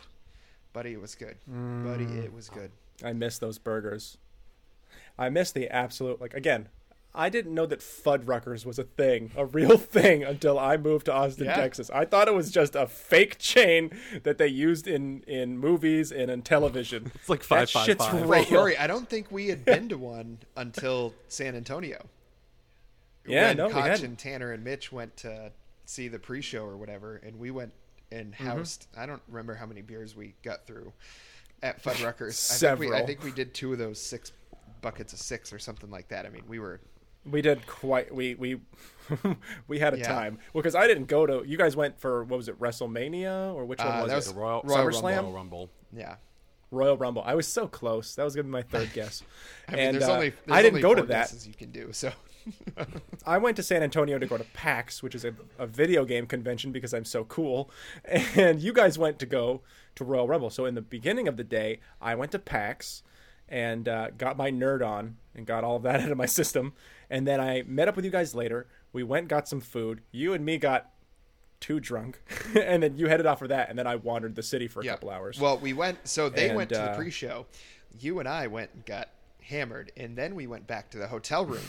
buddy, 0.73 0.93
it 0.93 1.01
was 1.01 1.15
good. 1.15 1.37
Buddy, 1.47 2.05
mm. 2.05 2.23
it 2.23 2.33
was 2.33 2.49
good. 2.49 2.71
I 3.03 3.13
miss 3.13 3.37
those 3.37 3.57
burgers. 3.57 4.17
I 5.17 5.29
miss 5.29 5.51
the 5.51 5.69
absolute 5.69 6.19
like 6.19 6.33
again. 6.33 6.69
I 7.15 7.29
didn't 7.29 7.53
know 7.53 7.67
that 7.67 7.79
Fuddruckers 7.81 8.65
was 8.65 8.79
a 8.79 8.83
thing, 8.85 9.29
a 9.37 9.45
real 9.45 9.77
thing, 9.97 10.23
until 10.23 10.57
I 10.57 10.77
moved 10.77 11.05
to 11.05 11.13
Austin, 11.13 11.45
Yeah. 11.45 11.55
Texas. 11.55 11.91
I 11.91 12.05
thought 12.05 12.27
it 12.27 12.33
was 12.33 12.49
just 12.49 12.75
a 12.75 12.87
fake 12.87 13.37
chain 13.37 13.91
that 14.23 14.39
they 14.39 14.47
used 14.47 14.87
in 14.87 15.21
in 15.27 15.59
movies 15.59 16.11
and 16.11 16.31
in 16.31 16.41
television. 16.41 17.11
It's 17.15 17.29
like 17.29 17.41
that 17.41 17.69
555. 17.69 17.85
shit's 17.85 18.13
real. 18.13 18.27
Well, 18.27 18.45
Rory, 18.61 18.77
I 18.77 18.87
don't 18.87 19.07
think 19.07 19.31
we 19.31 19.47
had 19.49 19.63
been 19.63 19.89
to 19.89 19.97
one 20.17 20.39
until 20.57 21.13
San 21.27 21.55
Antonio. 21.55 22.03
Yeah, 23.27 23.49
when 23.49 23.57
no, 23.57 23.67
we 23.67 23.73
Koch 23.73 23.83
hadn't. 23.83 24.05
and 24.05 24.17
Tanner 24.17 24.51
and 24.51 24.63
Mitch 24.63 24.91
went 24.91 25.15
to 25.17 25.51
see 25.85 26.07
the 26.07 26.19
pre-show 26.19 26.65
or 26.65 26.75
whatever, 26.77 27.17
and 27.17 27.37
we 27.37 27.51
went 27.51 27.73
and 28.13 28.33
Mm-hmm. 28.33 28.45
housed. 28.45 28.87
I 28.97 29.05
don't 29.05 29.21
remember 29.27 29.55
how 29.55 29.65
many 29.65 29.81
beers 29.81 30.15
we 30.15 30.35
got 30.43 30.65
through 30.67 30.93
at 31.61 31.81
Fuddruckers. 31.83 32.51
I 32.63 32.75
think, 32.75 32.79
we, 32.91 32.95
I 32.97 33.05
think 33.05 33.23
we 33.23 33.31
did 33.31 33.53
two 33.53 33.73
of 33.73 33.79
those 33.79 33.99
six 34.01 34.31
buckets 34.81 35.13
of 35.13 35.19
six 35.19 35.51
or 35.53 35.59
something 35.59 35.89
like 35.89 36.09
that. 36.09 36.25
I 36.25 36.29
mean, 36.29 36.43
we 36.47 36.59
were 36.59 36.79
We 37.25 37.41
did 37.41 37.65
quite. 37.67 38.13
We 38.13 38.35
we 38.35 38.59
we 39.67 39.79
had 39.79 39.93
a 39.93 39.97
Yeah. 39.97 40.07
time 40.07 40.39
because 40.53 40.75
I 40.75 40.87
didn't 40.87 41.05
go 41.05 41.25
to. 41.25 41.43
You 41.47 41.57
guys 41.57 41.75
went 41.75 41.99
for 41.99 42.23
what 42.25 42.37
was 42.37 42.49
it 42.49 42.59
WrestleMania 42.59 43.53
or 43.53 43.65
which 43.65 43.79
one 43.79 43.87
Uh, 43.87 44.01
was 44.01 44.07
that 44.09 44.13
it? 44.13 44.17
was 44.17 44.27
The 44.33 44.39
Royal, 44.39 44.61
Royal 44.63 44.87
SummerSlam? 44.89 45.21
Royal 45.21 45.31
Rumble. 45.33 45.69
yeah. 45.95 46.15
Royal 46.71 46.97
Rumble. 46.97 47.21
I 47.23 47.35
was 47.35 47.47
so 47.47 47.67
close. 47.67 48.15
That 48.15 48.23
was 48.23 48.35
gonna 48.35 48.43
be 48.45 48.49
my 48.49 48.63
third 48.63 48.91
guess. 48.95 49.21
I 49.67 49.71
mean, 49.73 49.79
and 49.79 49.95
there's 49.95 50.09
uh, 50.09 50.13
only 50.13 50.29
there's 50.31 50.57
I 50.57 50.61
didn't 50.63 50.73
only 50.77 50.81
go 50.81 50.95
to 50.95 51.03
that. 51.03 51.25
guesses 51.29 51.47
you 51.47 51.53
can 51.53 51.71
do 51.71 51.93
so. 51.93 52.11
I 53.25 53.37
went 53.37 53.55
to 53.57 53.63
San 53.63 53.83
Antonio 53.83 54.19
to 54.19 54.25
go 54.25 54.37
to 54.37 54.43
PAX, 54.53 55.01
which 55.01 55.15
is 55.15 55.25
a, 55.25 55.33
a 55.57 55.67
video 55.67 56.05
game 56.05 56.25
convention 56.25 56.71
because 56.71 56.93
I'm 56.93 57.05
so 57.05 57.23
cool. 57.25 57.69
And 58.35 58.61
you 58.61 58.73
guys 58.73 58.97
went 58.97 59.19
to 59.19 59.25
go 59.25 59.61
to 59.95 60.03
Royal 60.03 60.27
Rumble. 60.27 60.49
So 60.49 60.65
in 60.65 60.75
the 60.75 60.81
beginning 60.81 61.27
of 61.27 61.37
the 61.37 61.43
day, 61.43 61.79
I 62.01 62.15
went 62.15 62.31
to 62.31 62.39
PAX 62.39 63.03
and 63.47 63.87
uh, 63.87 64.09
got 64.17 64.37
my 64.37 64.51
nerd 64.51 64.85
on 64.85 65.17
and 65.35 65.45
got 65.45 65.63
all 65.63 65.75
of 65.75 65.83
that 65.83 65.99
out 66.01 66.11
of 66.11 66.17
my 66.17 66.25
system. 66.25 66.73
And 67.09 67.27
then 67.27 67.39
I 67.39 67.63
met 67.67 67.87
up 67.87 67.95
with 67.95 68.05
you 68.05 68.11
guys 68.11 68.33
later. 68.33 68.67
We 68.91 69.03
went, 69.03 69.27
got 69.27 69.47
some 69.47 69.61
food. 69.61 70.01
You 70.11 70.33
and 70.33 70.43
me 70.45 70.57
got 70.57 70.89
too 71.59 71.79
drunk. 71.79 72.21
and 72.55 72.83
then 72.83 72.97
you 72.97 73.07
headed 73.07 73.25
off 73.25 73.39
for 73.39 73.47
that. 73.47 73.69
And 73.69 73.77
then 73.77 73.87
I 73.87 73.95
wandered 73.95 74.35
the 74.35 74.43
city 74.43 74.67
for 74.67 74.81
a 74.81 74.85
yeah. 74.85 74.91
couple 74.91 75.09
hours. 75.09 75.39
Well, 75.39 75.57
we 75.57 75.73
went. 75.73 76.07
So 76.07 76.29
they 76.29 76.49
And, 76.49 76.57
went 76.57 76.69
to 76.69 76.75
the 76.75 76.91
uh, 76.91 76.95
pre-show. 76.95 77.45
You 77.99 78.19
and 78.19 78.27
I 78.27 78.47
went 78.47 78.71
and 78.73 78.85
got 78.85 79.09
hammered, 79.39 79.91
and 79.95 80.17
then 80.17 80.35
we 80.35 80.47
went 80.47 80.65
back 80.65 80.89
to 80.91 80.97
the 80.97 81.07
hotel 81.07 81.45
room 81.45 81.61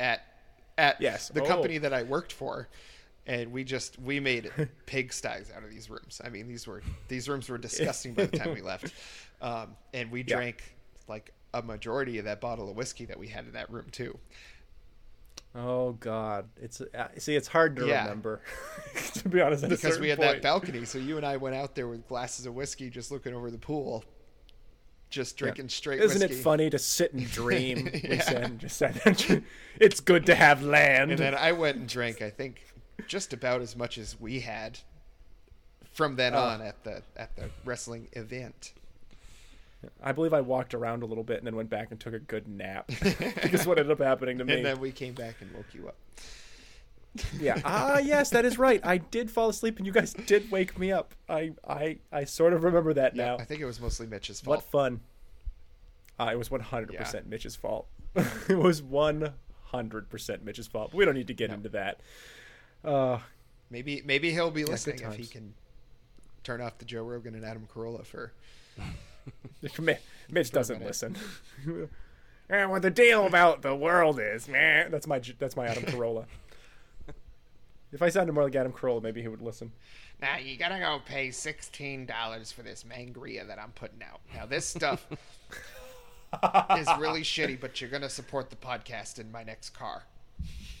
at 0.00 0.22
at 0.78 1.00
Yes. 1.00 1.28
the 1.28 1.42
Oh. 1.42 1.46
company 1.46 1.78
that 1.78 1.92
I 1.92 2.02
worked 2.02 2.32
for. 2.32 2.68
And 3.28 3.50
we 3.50 3.64
just 3.64 3.98
we 3.98 4.20
made 4.20 4.50
pig 4.86 5.08
pigsties 5.10 5.54
out 5.56 5.64
of 5.64 5.70
these 5.70 5.90
rooms. 5.90 6.20
I 6.24 6.28
mean, 6.28 6.46
these 6.46 6.66
were 6.66 6.82
these 7.08 7.28
rooms 7.28 7.48
were 7.48 7.58
disgusting 7.58 8.14
by 8.14 8.26
the 8.26 8.38
time 8.38 8.54
we 8.54 8.60
left. 8.72 8.92
Um, 9.40 9.76
and 9.92 10.10
we 10.12 10.20
Yeah. 10.20 10.36
drank 10.36 10.62
like 11.08 11.32
a 11.52 11.62
majority 11.62 12.18
of 12.18 12.24
that 12.26 12.40
bottle 12.40 12.70
of 12.70 12.76
whiskey 12.76 13.04
that 13.06 13.18
we 13.18 13.28
had 13.28 13.46
in 13.46 13.52
that 13.52 13.70
room 13.70 13.86
too. 13.90 14.18
oh, 15.54 15.92
God. 15.92 16.48
It's 16.60 16.80
uh, 16.82 17.08
See, 17.18 17.34
it's 17.34 17.48
hard 17.48 17.76
to 17.76 17.86
Yeah. 17.86 18.02
remember, 18.02 18.42
to 19.14 19.28
be 19.28 19.40
honest. 19.40 19.66
because 19.68 19.98
we 19.98 20.08
had 20.10 20.18
point. 20.18 20.32
that 20.32 20.42
balcony. 20.42 20.84
So 20.84 20.98
you 20.98 21.16
and 21.16 21.24
I 21.24 21.38
went 21.38 21.56
out 21.56 21.74
there 21.74 21.88
with 21.88 22.06
glasses 22.06 22.44
of 22.46 22.54
whiskey, 22.54 22.90
just 22.90 23.10
looking 23.10 23.32
over 23.34 23.50
the 23.50 23.56
pool, 23.58 24.04
just 25.10 25.36
drinking 25.36 25.68
straight 25.68 26.00
Isn't 26.00 26.20
whiskey. 26.20 26.38
it 26.40 26.42
funny 26.42 26.70
to 26.70 26.78
sit 26.78 27.12
and 27.12 27.30
dream? 27.30 27.90
We 27.92 28.00
Yeah. 28.02 28.20
said, 28.22 28.58
just 28.58 28.76
said, 28.76 29.42
it's 29.80 30.00
good 30.00 30.26
to 30.26 30.34
have 30.34 30.62
land. 30.62 31.10
And 31.12 31.20
then 31.20 31.34
I 31.34 31.52
went 31.52 31.76
and 31.78 31.88
drank, 31.88 32.22
I 32.22 32.30
think, 32.30 32.62
just 33.06 33.32
about 33.32 33.60
as 33.60 33.76
much 33.76 33.98
as 33.98 34.18
we 34.20 34.40
had 34.40 34.78
from 35.92 36.16
then 36.16 36.34
Oh. 36.34 36.38
on 36.38 36.60
at 36.62 36.82
the 36.84 37.02
at 37.16 37.34
the 37.36 37.50
wrestling 37.64 38.08
event. 38.12 38.72
I 40.02 40.10
believe 40.12 40.32
I 40.34 40.40
walked 40.40 40.74
around 40.74 41.02
a 41.02 41.06
little 41.06 41.22
bit 41.22 41.38
and 41.38 41.46
then 41.46 41.54
went 41.54 41.70
back 41.70 41.90
and 41.92 42.00
took 42.00 42.14
a 42.14 42.18
good 42.18 42.48
nap 42.48 42.88
because 43.42 43.66
what 43.66 43.78
ended 43.78 43.92
up 43.92 44.04
happening 44.04 44.38
to 44.38 44.44
me. 44.44 44.54
And 44.54 44.64
then 44.66 44.80
we 44.80 44.90
came 44.90 45.14
back 45.14 45.36
and 45.40 45.52
woke 45.54 45.66
you 45.72 45.86
up. 45.88 45.94
Yeah. 47.40 47.60
Ah, 47.64 47.98
yes, 47.98 48.30
that 48.30 48.44
is 48.44 48.58
right. 48.58 48.80
I 48.84 48.98
did 48.98 49.30
fall 49.30 49.48
asleep 49.48 49.78
and 49.78 49.86
you 49.86 49.92
guys 49.92 50.12
did 50.12 50.50
wake 50.50 50.78
me 50.78 50.92
up. 50.92 51.14
I 51.28 51.52
I 51.66 51.98
I 52.12 52.24
sort 52.24 52.52
of 52.52 52.64
remember 52.64 52.94
that 52.94 53.14
now. 53.16 53.36
I 53.38 53.44
think 53.44 53.60
it 53.60 53.66
was 53.66 53.80
mostly 53.80 54.06
Mitch's 54.06 54.40
fault. 54.40 54.58
What 54.58 54.64
fun. 54.64 55.00
Uh, 56.18 56.30
it 56.32 56.36
was 56.38 56.48
100% 56.48 57.26
Mitch's 57.26 57.56
fault. 57.56 57.86
it 58.48 58.56
was 58.56 58.80
100% 58.80 60.42
Mitch's 60.42 60.66
fault. 60.66 60.94
We 60.94 61.04
don't 61.04 61.14
need 61.14 61.26
to 61.26 61.34
get 61.34 61.50
into 61.50 61.68
that. 61.70 62.00
Uh, 62.84 63.18
Maybe 63.68 64.00
maybe 64.04 64.30
he'll 64.30 64.52
be 64.52 64.64
listening 64.64 65.00
if 65.02 65.14
he 65.16 65.26
can 65.26 65.52
turn 66.44 66.60
off 66.60 66.78
the 66.78 66.84
Joe 66.84 67.02
Rogan 67.02 67.34
and 67.34 67.44
Adam 67.44 67.66
Carolla 67.72 68.06
for 68.06 68.32
Mi- 69.80 69.96
Mitch 70.30 70.52
doesn't 70.52 70.84
listen. 70.84 71.16
and 72.48 72.70
what 72.70 72.82
the 72.82 72.90
deal 72.90 73.26
about 73.26 73.62
the 73.62 73.74
world 73.74 74.20
is, 74.20 74.46
man. 74.46 74.92
That's 74.92 75.08
my 75.08 75.20
that's 75.40 75.56
my 75.56 75.66
Adam 75.66 75.82
Carolla. 75.82 76.26
If 77.96 78.02
I 78.02 78.10
sounded 78.10 78.34
more 78.34 78.44
like 78.44 78.54
Adam 78.54 78.74
Carolla, 78.74 79.02
maybe 79.02 79.22
he 79.22 79.28
would 79.28 79.40
listen. 79.40 79.72
Now 80.20 80.36
you 80.36 80.58
gotta 80.58 80.78
go 80.78 81.00
pay 81.02 81.30
sixteen 81.30 82.04
dollars 82.04 82.52
for 82.52 82.60
this 82.60 82.84
mangria 82.84 83.46
that 83.46 83.58
I'm 83.58 83.70
putting 83.70 84.02
out. 84.02 84.20
Now 84.34 84.44
this 84.44 84.66
stuff 84.66 85.06
is 86.76 86.86
really 86.98 87.22
shitty, 87.22 87.58
but 87.58 87.80
you're 87.80 87.88
gonna 87.88 88.10
support 88.10 88.50
the 88.50 88.56
podcast 88.56 89.18
in 89.18 89.32
my 89.32 89.44
next 89.44 89.70
car. 89.70 90.02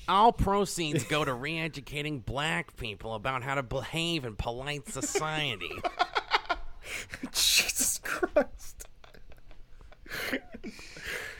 All 0.06 0.30
proceeds 0.30 1.04
go 1.04 1.24
to 1.24 1.32
re-educating 1.32 2.18
black 2.18 2.76
people 2.76 3.14
about 3.14 3.42
how 3.42 3.54
to 3.54 3.62
behave 3.62 4.26
in 4.26 4.36
polite 4.36 4.86
society. 4.86 5.72
Jesus 7.32 7.98
Christ. 8.04 8.88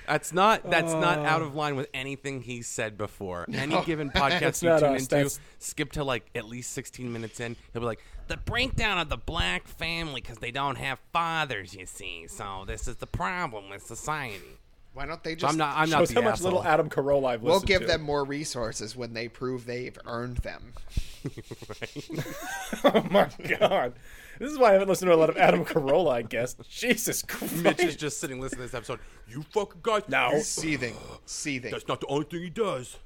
That's 0.06 0.32
not 0.32 0.70
that's 0.70 0.92
not 0.92 1.18
out 1.18 1.42
oh. 1.42 1.46
of 1.46 1.54
line 1.54 1.76
with 1.76 1.88
anything 1.94 2.42
he's 2.42 2.66
said 2.66 2.96
before. 2.96 3.46
Any 3.52 3.80
given 3.84 4.10
podcast 4.14 4.62
you 4.62 4.68
not 4.70 4.80
tune 4.80 4.94
us, 4.94 5.02
into, 5.02 5.14
that's- 5.14 5.40
skip 5.58 5.92
to 5.92 6.04
like 6.04 6.26
at 6.34 6.46
least 6.46 6.72
16 6.72 7.12
minutes 7.12 7.40
in, 7.40 7.56
he'll 7.72 7.80
be 7.82 7.86
like, 7.86 8.02
"The 8.28 8.36
breakdown 8.36 8.98
of 8.98 9.08
the 9.08 9.16
black 9.16 9.66
family 9.66 10.20
because 10.20 10.38
they 10.38 10.50
don't 10.50 10.76
have 10.76 10.98
fathers, 11.12 11.74
you 11.74 11.86
see. 11.86 12.26
So 12.28 12.64
this 12.66 12.88
is 12.88 12.96
the 12.96 13.06
problem 13.06 13.68
with 13.70 13.82
society." 13.82 14.58
Why 14.94 15.04
don't 15.04 15.22
they 15.22 15.32
So 15.32 15.40
just? 15.40 15.52
I'm 15.52 15.58
not 15.58 15.76
I'm 15.76 15.90
not 15.90 15.98
Shows 15.98 16.08
the 16.08 16.14
how 16.14 16.20
much 16.22 16.32
asshole. 16.34 16.44
little 16.52 16.64
Adam 16.64 16.88
Carolla 16.88 17.28
I've 17.32 17.42
we'll 17.42 17.60
give 17.60 17.82
to. 17.82 17.86
them 17.86 18.00
more 18.00 18.24
resources 18.24 18.96
when 18.96 19.12
they 19.12 19.28
prove 19.28 19.66
they've 19.66 19.98
earned 20.06 20.38
them. 20.38 20.72
Oh 22.84 23.04
my 23.10 23.28
god. 23.58 23.94
This 24.38 24.52
is 24.52 24.58
why 24.58 24.70
I 24.70 24.72
haven't 24.74 24.88
listened 24.88 25.10
to 25.10 25.14
a 25.14 25.16
lot 25.16 25.30
of 25.30 25.36
Adam 25.36 25.64
Carolla, 25.64 26.12
I 26.12 26.22
guess. 26.22 26.54
Jesus 26.68 27.22
Christ. 27.22 27.56
Mitch 27.62 27.80
is 27.80 27.96
just 27.96 28.20
sitting 28.20 28.40
listening 28.40 28.58
to 28.60 28.66
this 28.66 28.74
episode. 28.74 29.00
You 29.28 29.42
fucking 29.52 29.80
guys. 29.82 30.02
No. 30.08 30.38
seething, 30.40 30.94
seething. 31.24 31.70
That's 31.70 31.88
not 31.88 32.00
the 32.00 32.06
only 32.06 32.24
thing 32.26 32.42
he 32.42 32.50
does. 32.50 32.98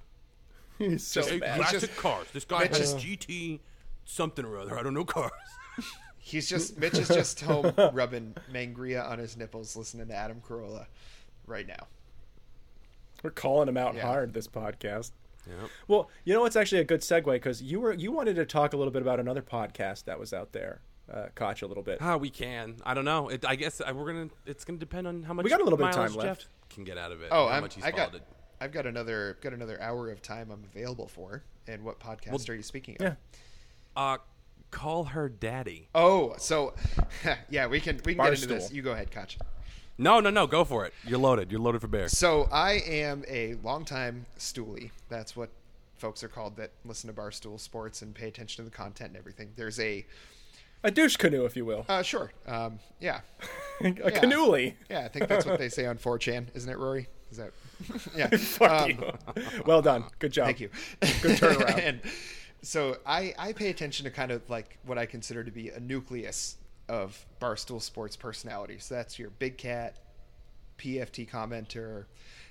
He's 0.79 1.07
so 1.07 1.23
Hey, 1.23 1.39
bad. 1.39 1.59
classic 1.59 1.81
just- 1.81 1.97
cars. 1.97 2.27
This 2.33 2.45
guy 2.45 2.61
Mitch 2.61 2.79
has 2.79 2.95
is- 2.95 3.03
GT 3.03 3.61
something 4.05 4.45
or 4.45 4.59
other. 4.59 4.79
I 4.79 4.83
don't 4.83 4.95
know 4.95 5.05
cars. 5.05 5.31
He's 6.19 6.49
just 6.49 6.79
Mitch 6.79 6.95
is 6.99 7.09
just 7.09 7.41
home 7.41 7.73
rubbing 7.93 8.37
mangria 8.53 9.09
on 9.09 9.19
his 9.19 9.37
nipples, 9.37 9.75
listening 9.77 10.09
to 10.09 10.15
Adam 10.15 10.41
Carolla 10.47 10.87
right 11.47 11.67
now. 11.67 11.87
We're 13.23 13.31
calling 13.31 13.69
him 13.69 13.77
out 13.77 13.95
Yeah. 13.95 14.03
hard 14.03 14.33
this 14.35 14.47
podcast. 14.49 15.11
Yep. 15.47 15.71
Well, 15.89 16.11
you 16.25 16.33
know 16.35 16.41
what's 16.43 16.57
actually 16.57 16.81
a 16.83 16.85
good 16.85 17.01
segue 17.01 17.25
because 17.33 17.63
you 17.63 17.81
were 17.81 17.93
you 17.95 18.13
wanted 18.13 18.37
to 18.37 18.45
talk 18.47 18.73
a 18.73 18.77
little 18.77 18.93
bit 18.93 19.03
about 19.03 19.19
another 19.21 19.43
podcast 19.43 20.05
that 20.05 20.19
was 20.21 20.33
out 20.33 20.53
there, 20.53 20.81
uh, 21.11 21.27
Koch, 21.35 21.63
a 21.63 21.67
little 21.67 21.83
bit. 21.83 21.99
Ah, 22.01 22.17
we 22.17 22.31
can. 22.31 22.77
I 22.85 22.95
don't 22.95 23.05
know. 23.05 23.29
It, 23.29 23.45
I 23.45 23.57
guess 23.57 23.81
uh, 23.81 23.93
we're 23.95 24.13
gonna. 24.13 24.29
It's 24.47 24.65
gonna 24.65 24.79
depend 24.79 25.07
on 25.07 25.23
how 25.23 25.33
much. 25.33 25.45
we 25.45 25.51
got 25.51 25.61
a 25.61 25.65
little 25.65 25.79
bit 25.79 25.89
of 25.89 25.97
mileage 25.97 26.13
time 26.13 26.21
left. 26.21 26.41
Geoff 26.43 26.49
can 26.71 26.85
get 26.85 26.99
out 26.99 27.13
of 27.13 27.23
it. 27.23 27.29
Oh, 27.31 27.49
how 27.49 27.55
I'm, 27.55 27.63
much 27.63 27.75
he's 27.75 27.85
I 27.85 27.91
got. 27.91 28.15
It. 28.15 28.23
I've 28.61 28.73
got 28.73 28.87
another, 28.87 29.39
got 29.41 29.55
another 29.55 29.81
hour 29.81 30.11
of 30.11 30.21
time 30.21 30.51
I'm 30.51 30.65
available 30.65 31.09
for. 31.09 31.43
And 31.67 31.83
what 31.83 31.99
podcast 31.99 32.33
Well, 32.33 32.41
are 32.49 32.55
you 32.55 32.63
speaking 32.63 32.97
of? 33.01 33.03
Yeah. 33.03 33.15
Uh, 33.97 34.19
call 34.71 35.05
her 35.05 35.29
daddy. 35.29 35.89
Oh, 35.95 36.35
so 36.39 36.75
yeah, 37.51 37.67
we 37.67 37.81
can 37.81 38.01
we 38.05 38.15
can 38.15 38.25
get 38.25 38.35
into 38.35 38.47
this. 38.47 38.73
You 38.73 38.83
go 38.83 38.93
ahead, 38.93 39.11
Koch. 39.11 39.39
No, 39.99 40.21
no, 40.21 40.31
no. 40.31 40.47
Go 40.47 40.65
for 40.65 40.87
it. 40.87 40.95
You're 41.07 41.19
loaded. 41.19 41.51
You're 41.51 41.61
loaded 41.61 41.81
for 41.81 41.89
bear. 41.89 42.09
So 42.09 42.49
I 42.51 42.73
am 42.87 43.25
a 43.29 43.55
longtime 43.63 44.27
stoolie. 44.39 44.91
That's 45.09 45.37
what 45.37 45.51
folks 45.99 46.25
are 46.25 46.29
called 46.29 46.57
that 46.57 46.71
listen 46.85 47.15
to 47.15 47.21
Barstool 47.21 47.61
Sports 47.61 48.01
and 48.01 48.15
pay 48.15 48.29
attention 48.29 48.65
to 48.65 48.71
the 48.71 48.75
content 48.75 49.11
and 49.11 49.19
everything. 49.19 49.51
There's 49.57 49.79
a 49.79 50.07
A 50.83 50.91
douche 50.91 51.17
canoe, 51.17 51.45
if 51.45 51.57
you 51.57 51.65
will. 51.65 51.85
uh, 51.89 52.03
sure, 52.03 52.33
um, 52.47 52.79
yeah, 53.01 53.21
a 53.81 53.91
canoelie. 54.11 54.75
yeah. 54.89 55.01
I 55.05 55.09
think 55.09 55.29
that's 55.29 55.45
what 55.45 55.59
they 55.59 55.69
say 55.69 55.85
on 55.87 55.99
4chan, 55.99 56.47
isn't 56.55 56.71
it, 56.71 56.79
Rory? 56.79 57.09
Is 57.31 57.37
that 57.37 57.53
yeah? 58.17 58.29
Fuck 58.29 58.71
Um, 58.71 58.91
you. 58.91 59.13
well 59.67 59.83
done. 59.83 60.05
Good 60.19 60.33
job. 60.33 60.47
Thank 60.47 60.61
you. 60.61 60.71
Good 61.23 61.39
turnaround. 61.39 61.79
and 61.85 62.01
so 62.63 62.97
I, 63.07 63.35
I 63.39 63.53
pay 63.53 63.69
attention 63.71 64.05
to 64.05 64.11
kind 64.11 64.31
of 64.31 64.49
like 64.51 64.79
what 64.85 64.99
I 64.99 65.07
consider 65.07 65.45
to 65.45 65.51
be 65.51 65.69
a 65.71 65.81
nucleus 65.81 66.57
of 66.89 67.25
Barstool 67.41 67.81
Sports 67.81 68.17
personality. 68.17 68.79
So 68.79 68.95
that's 68.97 69.19
your 69.19 69.31
Big 69.31 69.59
Cat, 69.59 69.97
PFT 70.79 71.29
commenter, 71.29 72.05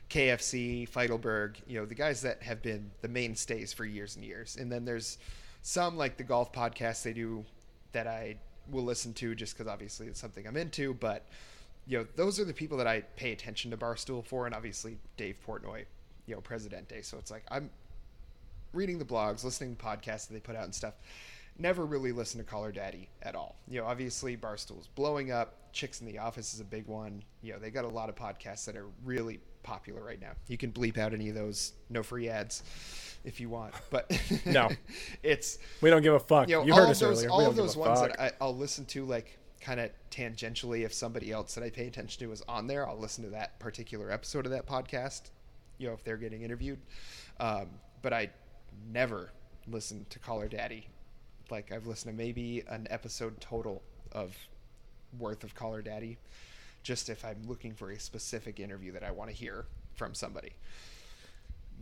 KFC, 0.09 0.89
Feitelberg, 0.89 1.55
you 1.67 1.79
know, 1.79 1.85
the 1.85 1.95
guys 1.95 2.21
that 2.21 2.41
have 2.43 2.61
been 2.61 2.89
the 3.01 3.07
mainstays 3.07 3.73
for 3.73 3.85
years 3.85 4.15
and 4.15 4.23
years. 4.25 4.55
And 4.59 4.71
then 4.71 4.85
there's 4.85 5.17
some 5.61 5.97
like 5.97 6.17
the 6.17 6.23
golf 6.23 6.53
podcasts 6.53 7.03
they 7.03 7.13
do 7.13 7.43
that 7.91 8.07
I 8.07 8.37
will 8.69 8.83
listen 8.83 9.13
to 9.15 9.35
just 9.35 9.57
because 9.57 9.71
obviously 9.71 10.07
it's 10.07 10.19
something 10.19 10.47
I'm 10.47 10.57
into. 10.57 10.93
But, 10.93 11.25
you 11.87 11.97
know, 11.99 12.07
those 12.15 12.39
are 12.39 12.45
the 12.45 12.53
people 12.53 12.77
that 12.77 12.87
I 12.87 13.01
pay 13.15 13.31
attention 13.31 13.71
to 13.71 13.77
Barstool 13.77 14.23
for. 14.23 14.45
And 14.45 14.55
obviously 14.55 14.97
Dave 15.17 15.37
Portnoy, 15.45 15.85
you 16.25 16.35
know, 16.35 16.41
Presidente. 16.41 17.01
So 17.01 17.17
it's 17.17 17.31
like 17.31 17.43
I'm 17.49 17.69
reading 18.73 18.99
the 18.99 19.05
blogs, 19.05 19.43
listening 19.43 19.75
to 19.75 19.83
podcasts 19.83 20.27
that 20.27 20.33
they 20.33 20.39
put 20.39 20.55
out 20.55 20.65
and 20.65 20.75
stuff. 20.75 20.93
Never 21.57 21.85
really 21.85 22.13
listen 22.13 22.39
to 22.39 22.45
Call 22.45 22.63
Her 22.63 22.71
Daddy 22.71 23.09
at 23.21 23.35
all. 23.35 23.57
You 23.67 23.81
know, 23.81 23.87
obviously 23.87 24.37
Barstool's 24.37 24.87
blowing 24.87 25.31
up. 25.31 25.55
Chicks 25.73 25.99
in 25.99 26.07
the 26.07 26.17
Office 26.17 26.53
is 26.53 26.61
a 26.61 26.65
big 26.65 26.87
one. 26.87 27.21
You 27.41 27.53
know, 27.53 27.59
they 27.59 27.69
got 27.69 27.83
a 27.85 27.89
lot 27.89 28.07
of 28.07 28.15
podcasts 28.15 28.65
that 28.65 28.77
are 28.77 28.87
really 29.03 29.39
popular 29.61 30.01
right 30.01 30.21
now. 30.21 30.31
You 30.47 30.57
can 30.57 30.71
bleep 30.71 30.97
out 30.97 31.13
any 31.13 31.29
of 31.29 31.35
those, 31.35 31.73
no 31.89 32.01
free 32.01 32.29
ads, 32.29 32.63
if 33.29 33.39
you 33.39 33.47
want. 33.47 33.73
But 33.89 34.11
No. 34.45 34.69
it's 35.23 35.57
We 35.81 35.89
don't 35.89 36.01
give 36.01 36.13
a 36.13 36.19
fuck. 36.19 36.49
you 36.49 36.55
know 36.57 36.65
you 36.65 36.73
heard 36.73 36.89
us 36.89 36.99
those 36.99 37.19
earlier. 37.19 37.29
all 37.29 37.45
of 37.47 37.55
those 37.55 37.77
ones 37.77 38.01
fuck. 38.01 38.17
that 38.17 38.21
I, 38.21 38.31
I'll 38.41 38.55
listen 38.55 38.83
to 38.87 39.05
like 39.05 39.37
kind 39.61 39.79
of 39.79 39.91
tangentially 40.11 40.83
if 40.85 40.93
somebody 40.93 41.31
else 41.31 41.55
that 41.55 41.63
I 41.63 41.69
pay 41.69 41.87
attention 41.87 42.19
to 42.25 42.31
is 42.33 42.41
on 42.47 42.67
there, 42.67 42.87
I'll 42.87 42.97
listen 42.99 43.23
to 43.25 43.29
that 43.31 43.57
particular 43.59 44.11
episode 44.11 44.45
of 44.45 44.51
that 44.51 44.65
podcast. 44.65 45.29
You 45.77 45.87
know, 45.87 45.93
if 45.93 46.03
they're 46.03 46.17
getting 46.17 46.41
interviewed, 46.41 46.79
um, 47.39 47.67
but 48.01 48.11
I 48.11 48.29
never 48.91 49.31
listen 49.67 50.05
to 50.09 50.19
Call 50.19 50.39
Her 50.41 50.47
Daddy. 50.49 50.87
Like 51.49 51.71
I've 51.71 51.87
listened 51.87 52.17
to 52.17 52.17
maybe 52.21 52.63
an 52.67 52.87
episode 52.89 53.39
total 53.41 53.81
of 54.11 54.35
worth 55.17 55.43
of 55.43 55.55
Call 55.55 55.73
Her 55.73 55.81
Daddy, 55.81 56.17
just 56.83 57.09
if 57.09 57.23
I'm 57.25 57.41
looking 57.47 57.73
for 57.73 57.91
a 57.91 57.99
specific 57.99 58.59
interview 58.59 58.91
that 58.93 59.03
I 59.03 59.11
want 59.11 59.29
to 59.29 59.35
hear 59.35 59.65
from 59.95 60.13
somebody. 60.13 60.51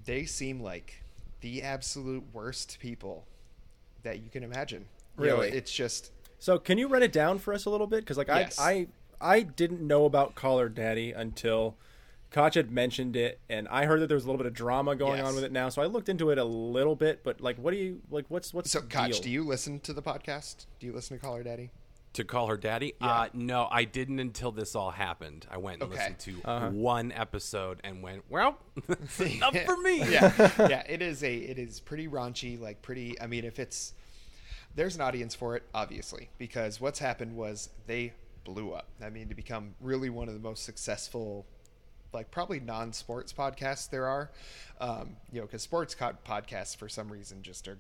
They 0.06 0.26
seem 0.26 0.62
like 0.62 1.02
the 1.42 1.62
absolute 1.62 2.24
worst 2.34 2.78
people 2.80 3.26
that 4.04 4.20
you 4.24 4.30
can 4.30 4.44
imagine. 4.44 4.86
You 5.20 5.26
know, 5.28 5.34
Really? 5.36 5.50
it's 5.50 5.72
just 5.74 6.12
So 6.40 6.58
can 6.60 6.78
you 6.78 6.88
run 6.88 7.04
it 7.04 7.12
down 7.12 7.40
for 7.40 7.54
us 7.54 7.66
a 7.66 7.70
little 7.70 7.88
bit? 7.88 8.02
Because 8.02 8.18
like 8.18 8.28
Yes. 8.28 8.60
I, 8.60 8.72
I 8.72 8.88
I 9.20 9.42
didn't 9.42 9.82
know 9.82 10.06
about 10.06 10.36
Call 10.36 10.60
Her 10.60 10.70
Daddy 10.70 11.12
until 11.12 11.76
Koch 12.30 12.54
had 12.54 12.70
mentioned 12.70 13.16
it, 13.16 13.40
and 13.50 13.68
I 13.70 13.86
heard 13.86 14.00
that 14.02 14.08
there 14.08 14.16
was 14.16 14.26
a 14.26 14.28
little 14.28 14.38
bit 14.38 14.46
of 14.46 14.54
drama 14.54 14.96
going 14.96 15.18
Yes. 15.18 15.28
on 15.28 15.34
with 15.36 15.44
it 15.44 15.52
now. 15.52 15.70
So 15.70 15.82
I 15.82 15.86
looked 15.86 16.08
into 16.10 16.30
it 16.30 16.38
a 16.38 16.44
little 16.44 16.96
bit, 16.96 17.24
but 17.24 17.42
like, 17.42 17.58
what 17.58 17.72
do 17.72 17.78
you 17.78 18.02
like? 18.12 18.26
What's 18.28 18.54
what's 18.54 18.70
so. 18.70 18.82
Koch, 18.82 19.20
do 19.22 19.30
you 19.32 19.44
listen 19.44 19.80
to 19.80 19.94
the 19.94 20.02
podcast? 20.04 20.66
Do 20.80 20.86
you 20.86 20.94
listen 20.94 21.18
to 21.18 21.24
Call 21.24 21.36
Her 21.36 21.42
Daddy? 21.44 21.72
To 22.18 22.24
call 22.24 22.48
her 22.48 22.58
daddy? 22.58 22.94
Uh, 23.00 23.28
no, 23.34 23.68
I 23.70 23.84
didn't 23.84 24.20
until 24.20 24.52
this 24.52 24.74
all 24.76 24.90
happened. 24.90 25.46
I 25.52 25.58
went 25.58 25.84
and 25.84 25.92
Okay. 25.92 26.00
listened 26.02 26.20
to 26.20 26.42
Uh-huh. 26.50 26.70
one 26.72 27.12
episode 27.12 27.80
and 27.84 28.02
went, 28.02 28.24
well, 28.28 28.58
not 29.40 29.56
for 29.56 29.78
me. 29.78 30.00
yeah, 30.12 30.34
yeah. 30.68 30.84
It 30.90 31.04
is 31.04 31.24
a. 31.24 31.36
It 31.36 31.60
is 31.60 31.80
pretty 31.80 32.08
raunchy. 32.08 32.60
Like 32.60 32.82
pretty. 32.82 33.22
I 33.22 33.28
mean, 33.28 33.46
if 33.46 33.60
it's 33.60 33.94
there's 34.74 34.96
an 34.96 35.02
audience 35.02 35.36
for 35.36 35.56
it, 35.56 35.62
obviously, 35.76 36.30
because 36.40 36.82
what's 36.82 36.98
happened 36.98 37.36
was 37.36 37.70
they 37.86 38.14
blew 38.46 38.74
up. 38.74 38.88
I 39.00 39.12
mean, 39.12 39.30
to 39.30 39.36
become 39.36 39.76
really 39.80 40.10
one 40.10 40.28
of 40.28 40.34
the 40.34 40.40
most 40.40 40.64
successful, 40.66 41.46
like 42.14 42.32
probably 42.32 42.60
non-sports 42.60 43.32
podcasts 43.32 43.90
there 43.92 44.08
are. 44.08 44.32
Um, 44.82 45.18
you 45.32 45.40
know, 45.40 45.46
because 45.46 45.62
sports 45.62 45.94
co- 45.94 46.18
podcasts 46.28 46.76
for 46.76 46.90
some 46.90 47.12
reason 47.12 47.44
just 47.44 47.68
are 47.68 47.78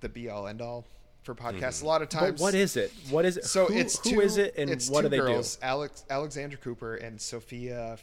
the 0.00 0.08
be 0.08 0.30
all 0.30 0.46
end 0.46 0.62
all 0.62 0.86
for 1.24 1.34
podcasts. 1.34 1.82
A 1.82 1.86
lot 1.86 2.02
of 2.02 2.08
But 2.10 2.18
times, 2.18 2.40
what 2.40 2.54
is 2.54 2.76
it? 2.76 2.92
What 3.10 3.24
is 3.24 3.36
it? 3.38 3.44
So 3.46 3.66
who, 3.66 3.74
it's 3.74 3.98
who 3.98 4.10
two, 4.16 4.20
is 4.20 4.36
it, 4.36 4.54
and 4.56 4.70
it's 4.70 4.88
what 4.88 5.02
two 5.02 5.08
do 5.08 5.10
they 5.10 5.18
girls, 5.18 5.58
Alex 5.62 6.04
Alexander 6.08 6.56
Cooper 6.56 6.94
and 6.96 7.20
Sofia 7.20 7.98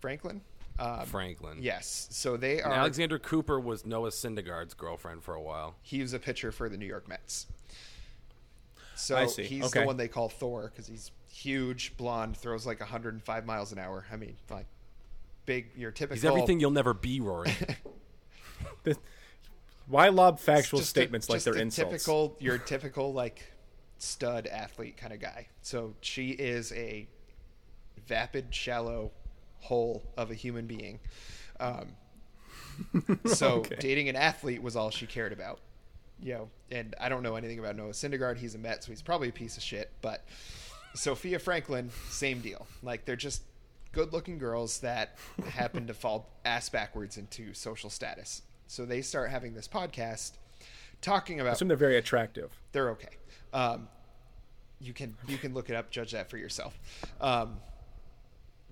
Franklyn. 0.00 0.40
Um, 0.78 1.06
Franklyn. 1.06 1.58
Yes, 1.60 2.08
so 2.10 2.36
they 2.36 2.60
And 2.60 2.72
are. 2.72 2.78
Alexander 2.78 3.18
Cooper 3.18 3.60
was 3.60 3.86
Noah 3.86 4.10
Syndergaard's 4.10 4.74
girlfriend 4.74 5.22
for 5.22 5.34
a 5.34 5.40
while. 5.40 5.76
he 5.82 6.00
was 6.00 6.12
a 6.12 6.18
pitcher 6.18 6.50
for 6.52 6.68
the 6.68 6.76
New 6.76 6.86
York 6.86 7.08
Mets. 7.08 7.46
So 8.96 9.16
I 9.16 9.26
see. 9.26 9.44
he's 9.44 9.64
Okay. 9.66 9.80
the 9.80 9.86
one 9.86 9.96
they 9.96 10.08
call 10.08 10.28
Thor 10.28 10.70
because 10.70 10.86
he's 10.86 11.10
huge, 11.28 11.96
blonde, 11.96 12.36
throws 12.36 12.66
like 12.66 12.80
105 12.80 13.46
miles 13.46 13.72
an 13.72 13.78
hour. 13.78 14.04
I 14.12 14.16
mean, 14.16 14.36
like 14.50 14.66
big. 15.46 15.70
Your 15.76 15.90
typical. 15.92 16.16
He's 16.16 16.24
everything 16.24 16.58
you'll 16.60 16.70
never 16.72 16.92
be, 16.94 17.20
Rory. 17.20 17.52
do? 18.84 18.94
Why 19.86 20.08
lob 20.08 20.40
factual 20.40 20.80
just 20.80 20.88
a- 20.96 21.00
statements 21.00 21.28
like 21.28 21.42
they're 21.42 21.54
insults? 21.56 21.90
Typical, 21.92 22.36
your 22.40 22.58
typical 22.58 23.12
like 23.12 23.44
stud 23.98 24.46
athlete 24.46 24.96
kind 24.96 25.12
of 25.12 25.20
guy. 25.20 25.48
So 25.62 25.94
she 26.00 26.30
is 26.30 26.72
a 26.72 27.06
vapid, 28.06 28.54
shallow 28.54 29.12
hole 29.60 30.02
of 30.16 30.30
a 30.30 30.34
human 30.34 30.66
being. 30.66 31.00
Um, 31.60 31.96
so 33.26 33.58
Okay. 33.60 33.76
dating 33.80 34.08
an 34.08 34.16
athlete 34.16 34.62
was 34.62 34.76
all 34.76 34.90
she 34.90 35.06
cared 35.06 35.32
about. 35.32 35.60
You 36.20 36.34
know, 36.34 36.50
and 36.70 36.94
I 37.00 37.08
don't 37.08 37.22
know 37.22 37.36
anything 37.36 37.58
about 37.58 37.76
Noah 37.76 37.90
Syndergaard. 37.90 38.38
He's 38.38 38.54
a 38.54 38.58
Met, 38.58 38.84
so 38.84 38.92
he's 38.92 39.02
probably 39.02 39.28
a 39.28 39.32
piece 39.32 39.56
of 39.56 39.62
shit. 39.62 39.90
But 40.00 40.24
Sofia 40.94 41.38
Franklyn, 41.38 41.90
same 42.08 42.40
deal. 42.40 42.66
Like 42.82 43.04
they're 43.04 43.16
just 43.16 43.42
good-looking 43.92 44.38
girls 44.38 44.78
that 44.80 45.18
happen 45.48 45.86
to 45.88 45.94
fall 45.94 46.30
ass 46.44 46.68
backwards 46.68 47.16
into 47.18 47.52
social 47.52 47.90
status. 47.90 48.42
So 48.74 48.84
they 48.84 49.02
start 49.02 49.30
having 49.30 49.54
this 49.54 49.68
podcast 49.68 50.32
talking 51.00 51.38
I 51.38 51.42
about 51.44 51.54
assume 51.54 51.68
they're 51.68 51.76
very 51.76 51.96
attractive. 51.96 52.50
they're 52.72 52.90
okay. 52.90 53.16
Um, 53.52 53.86
you 54.80 54.92
can 54.92 55.14
you 55.28 55.38
can 55.38 55.54
look 55.54 55.70
it 55.70 55.76
up, 55.76 55.90
judge 55.90 56.10
that 56.10 56.28
for 56.28 56.36
yourself. 56.38 56.76
Um, 57.20 57.58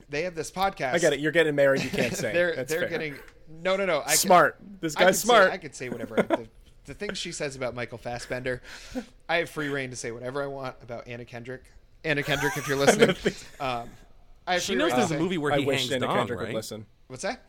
they 0.08 0.22
have 0.22 0.34
this 0.34 0.50
podcast. 0.50 0.94
I 0.94 0.98
get 0.98 1.12
it. 1.12 1.20
You're 1.20 1.30
getting 1.32 1.54
married. 1.54 1.84
You 1.84 1.90
can't 1.90 2.14
say. 2.16 2.32
they're 2.32 2.56
That's 2.56 2.68
they're 2.70 2.80
fair. 2.80 2.88
getting 2.88 3.14
no 3.62 3.76
no 3.76 3.86
no. 3.86 4.00
I 4.00 4.06
can- 4.08 4.16
smart. 4.16 4.56
this 4.80 4.96
I 4.96 5.04
guy's 5.04 5.20
say- 5.20 5.26
smart. 5.26 5.52
I 5.52 5.56
could 5.58 5.74
say 5.74 5.88
whatever. 5.88 6.16
The, 6.16 6.48
the 6.86 6.94
things 6.94 7.16
she 7.16 7.30
says 7.30 7.54
about 7.54 7.76
Michael 7.76 7.98
Fassbender, 7.98 8.60
I 9.28 9.36
have 9.36 9.50
free 9.50 9.68
reign 9.68 9.90
to 9.90 9.96
say 9.96 10.10
whatever 10.10 10.42
I 10.42 10.46
want 10.48 10.74
about 10.82 11.06
Anna 11.06 11.24
Kendrick. 11.24 11.62
Anna 12.04 12.24
Kendrick, 12.24 12.56
if 12.56 12.66
you're 12.66 12.76
listening, 12.84 13.14
um, 13.60 13.88
I 14.48 14.54
have 14.54 14.62
She 14.62 14.74
knows 14.74 14.90
there's 14.90 15.12
a 15.12 15.18
movie 15.18 15.38
where 15.38 15.52
I 15.52 15.60
he 15.60 15.64
wish 15.64 15.92
Anna 15.92 16.06
dong, 16.06 16.16
Kendrick 16.16 16.40
right? 16.40 16.48
would 16.48 16.56
listen. 16.56 16.86
What's 17.06 17.22
that? 17.22 17.40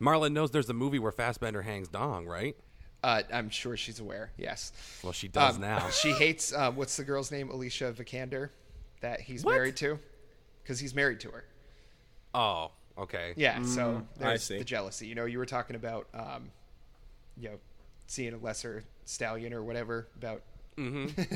Marlon 0.00 0.32
knows 0.32 0.50
there's 0.50 0.68
a 0.68 0.74
movie 0.74 0.98
where 0.98 1.12
Fassbender 1.12 1.62
hangs 1.62 1.88
dong, 1.88 2.26
right? 2.26 2.56
Uh, 3.02 3.22
I'm 3.32 3.50
sure 3.50 3.76
she's 3.76 4.00
aware. 4.00 4.32
Yes. 4.38 4.72
Well, 5.02 5.12
she 5.12 5.28
does 5.28 5.56
Um, 5.56 5.60
now. 5.60 5.88
She 5.92 6.12
hates 6.12 6.52
um, 6.54 6.76
what's 6.76 6.96
the 6.96 7.04
girl's 7.04 7.30
name? 7.30 7.50
Alicia 7.50 7.92
Vikander, 7.92 8.50
that 9.00 9.20
he's 9.20 9.44
What? 9.44 9.52
married 9.52 9.76
to, 9.76 9.98
because 10.62 10.80
he's 10.80 10.94
married 10.94 11.20
to 11.20 11.30
her. 11.30 11.44
Oh, 12.34 12.70
okay. 12.98 13.34
Yeah, 13.36 13.62
so 13.62 14.02
I 14.20 14.24
there's 14.24 14.42
see. 14.44 14.58
the 14.58 14.64
jealousy. 14.64 15.06
You 15.06 15.14
know, 15.14 15.26
you 15.26 15.38
were 15.38 15.46
talking 15.46 15.76
about, 15.76 16.08
um, 16.14 16.50
you 17.36 17.50
know, 17.50 17.56
seeing 18.06 18.32
a 18.34 18.38
lesser 18.38 18.84
stallion 19.04 19.52
or 19.52 19.62
whatever 19.62 20.08
about 20.16 20.42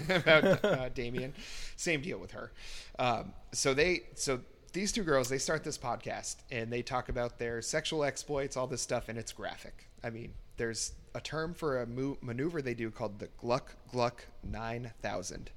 about 0.08 0.64
uh, 0.64 0.88
Damian. 0.88 1.32
Same 1.76 2.00
deal 2.00 2.18
with 2.18 2.32
her. 2.32 2.50
Um, 2.98 3.32
so 3.52 3.74
they, 3.74 4.02
so 4.14 4.40
these 4.78 4.92
two 4.92 5.02
girls, 5.02 5.28
they 5.28 5.38
start 5.38 5.64
this 5.64 5.76
podcast 5.76 6.36
and 6.52 6.72
they 6.72 6.82
talk 6.82 7.08
about 7.08 7.36
their 7.40 7.60
sexual 7.60 8.04
exploits, 8.04 8.56
all 8.56 8.68
this 8.68 8.80
stuff, 8.80 9.08
and 9.08 9.18
it's 9.18 9.32
graphic. 9.32 9.88
I 10.04 10.10
mean, 10.10 10.34
there's 10.56 10.92
a 11.16 11.20
term 11.20 11.52
for 11.52 11.82
a 11.82 11.86
mo- 11.86 12.16
maneuver 12.22 12.62
they 12.62 12.74
do 12.74 12.88
called 12.92 13.18
the 13.18 13.28
Gluck 13.38 13.74
Gluck 13.90 14.24
Nine 14.48 14.92
Thousand, 15.02 15.50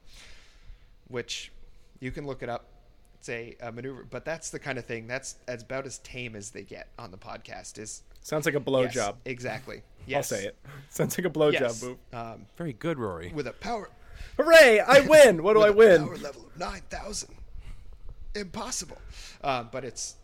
which 1.08 1.52
you 2.00 2.10
can 2.10 2.26
look 2.26 2.42
it 2.42 2.50
up. 2.50 2.66
It's 3.20 3.30
a, 3.30 3.56
a 3.62 3.72
maneuver, 3.72 4.08
but 4.10 4.26
that's 4.26 4.50
the 4.50 4.58
kind 4.58 4.80
of 4.80 4.86
thing 4.86 5.06
that's, 5.06 5.36
that's 5.46 5.62
about 5.62 5.86
as 5.86 6.00
tame 6.00 6.36
as 6.36 6.50
they 6.50 6.64
get 6.64 6.88
on 6.98 7.12
the 7.12 7.18
podcast. 7.20 7.78
Is 7.78 8.02
Sounds 8.22 8.48
like 8.48 8.56
a 8.56 8.60
blowjob. 8.60 8.96
yes, 8.96 9.14
exactly. 9.26 9.84
Yes. 10.08 10.32
I'll 10.32 10.40
say 10.40 10.46
it. 10.48 10.58
Sounds 10.90 11.16
like 11.16 11.28
a 11.28 11.30
blowjob 11.30 11.60
Yes. 11.60 11.84
move. 11.84 11.98
Um, 12.12 12.48
Very 12.58 12.74
good, 12.74 12.98
Rory. 12.98 13.32
with 13.36 13.46
a 13.46 13.54
power 13.54 13.88
Hooray! 14.38 14.80
I 14.80 15.02
win. 15.02 15.44
What 15.44 15.54
do 15.54 15.62
i 15.62 15.70
win? 15.70 16.06
Power 16.08 16.18
level 16.18 16.46
of 16.48 16.58
nine 16.58 16.82
thousand. 16.90 17.36
Impossible. 18.36 18.98
Uh, 19.44 19.64
but 19.64 19.84
it's 19.84 20.16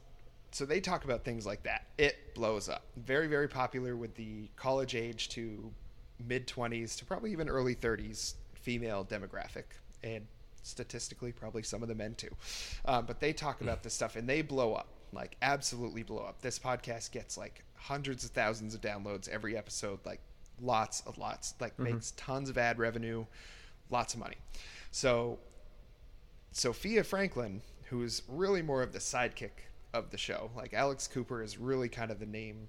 so 0.51 0.66
they 0.66 0.80
talk 0.80 1.03
about 1.03 1.24
things 1.24 1.45
like 1.45 1.64
that. 1.64 1.86
It 1.97 2.34
blows 2.34 2.70
up. 2.70 2.84
Very 2.95 3.28
very 3.28 3.47
popular 3.47 3.95
with 3.95 4.16
the 4.16 4.49
college 4.55 4.95
age 4.95 5.30
to 5.30 5.72
mid 6.26 6.47
twenties 6.47 6.95
to 6.97 7.05
probably 7.05 7.32
even 7.32 7.49
early 7.49 7.74
thirties 7.74 8.36
female 8.53 9.05
demographic, 9.05 9.64
and 10.03 10.26
statistically 10.64 11.32
probably 11.32 11.64
some 11.64 11.82
of 11.82 11.88
the 11.88 11.95
men 11.95 12.16
too. 12.16 12.30
Um, 12.86 13.05
but 13.05 13.20
they 13.20 13.34
talk 13.34 13.62
about 13.62 13.84
this 13.84 13.93
stuff 13.93 14.16
and 14.16 14.28
they 14.28 14.41
blow 14.41 14.74
up 14.74 14.88
like 15.14 15.38
absolutely 15.41 16.03
blow 16.03 16.24
up. 16.24 16.41
This 16.41 16.60
podcast 16.60 17.12
gets 17.12 17.38
like 17.38 17.64
hundreds 17.76 18.24
of 18.24 18.32
thousands 18.32 18.76
of 18.76 18.82
downloads 18.82 19.30
every 19.30 19.58
episode, 19.58 19.99
like 20.05 20.20
lots 20.62 21.01
of 21.01 21.18
lots, 21.18 21.53
like 21.60 21.78
makes 21.80 22.12
tons 22.12 22.49
of 22.49 22.58
ad 22.58 22.80
revenue, 22.80 23.26
lots 23.89 24.14
of 24.14 24.20
money. 24.20 24.38
So 24.91 25.39
Sofia 26.51 27.03
Franklyn, 27.03 27.62
who's 27.89 28.21
really 28.27 28.61
more 28.61 28.81
of 28.81 28.93
the 28.93 28.99
sidekick 28.99 29.51
of 29.93 30.11
the 30.11 30.17
show, 30.17 30.51
like 30.55 30.73
Alex 30.73 31.07
Cooper 31.07 31.41
is 31.41 31.57
really 31.57 31.89
kind 31.89 32.11
of 32.11 32.19
the 32.19 32.25
name, 32.25 32.67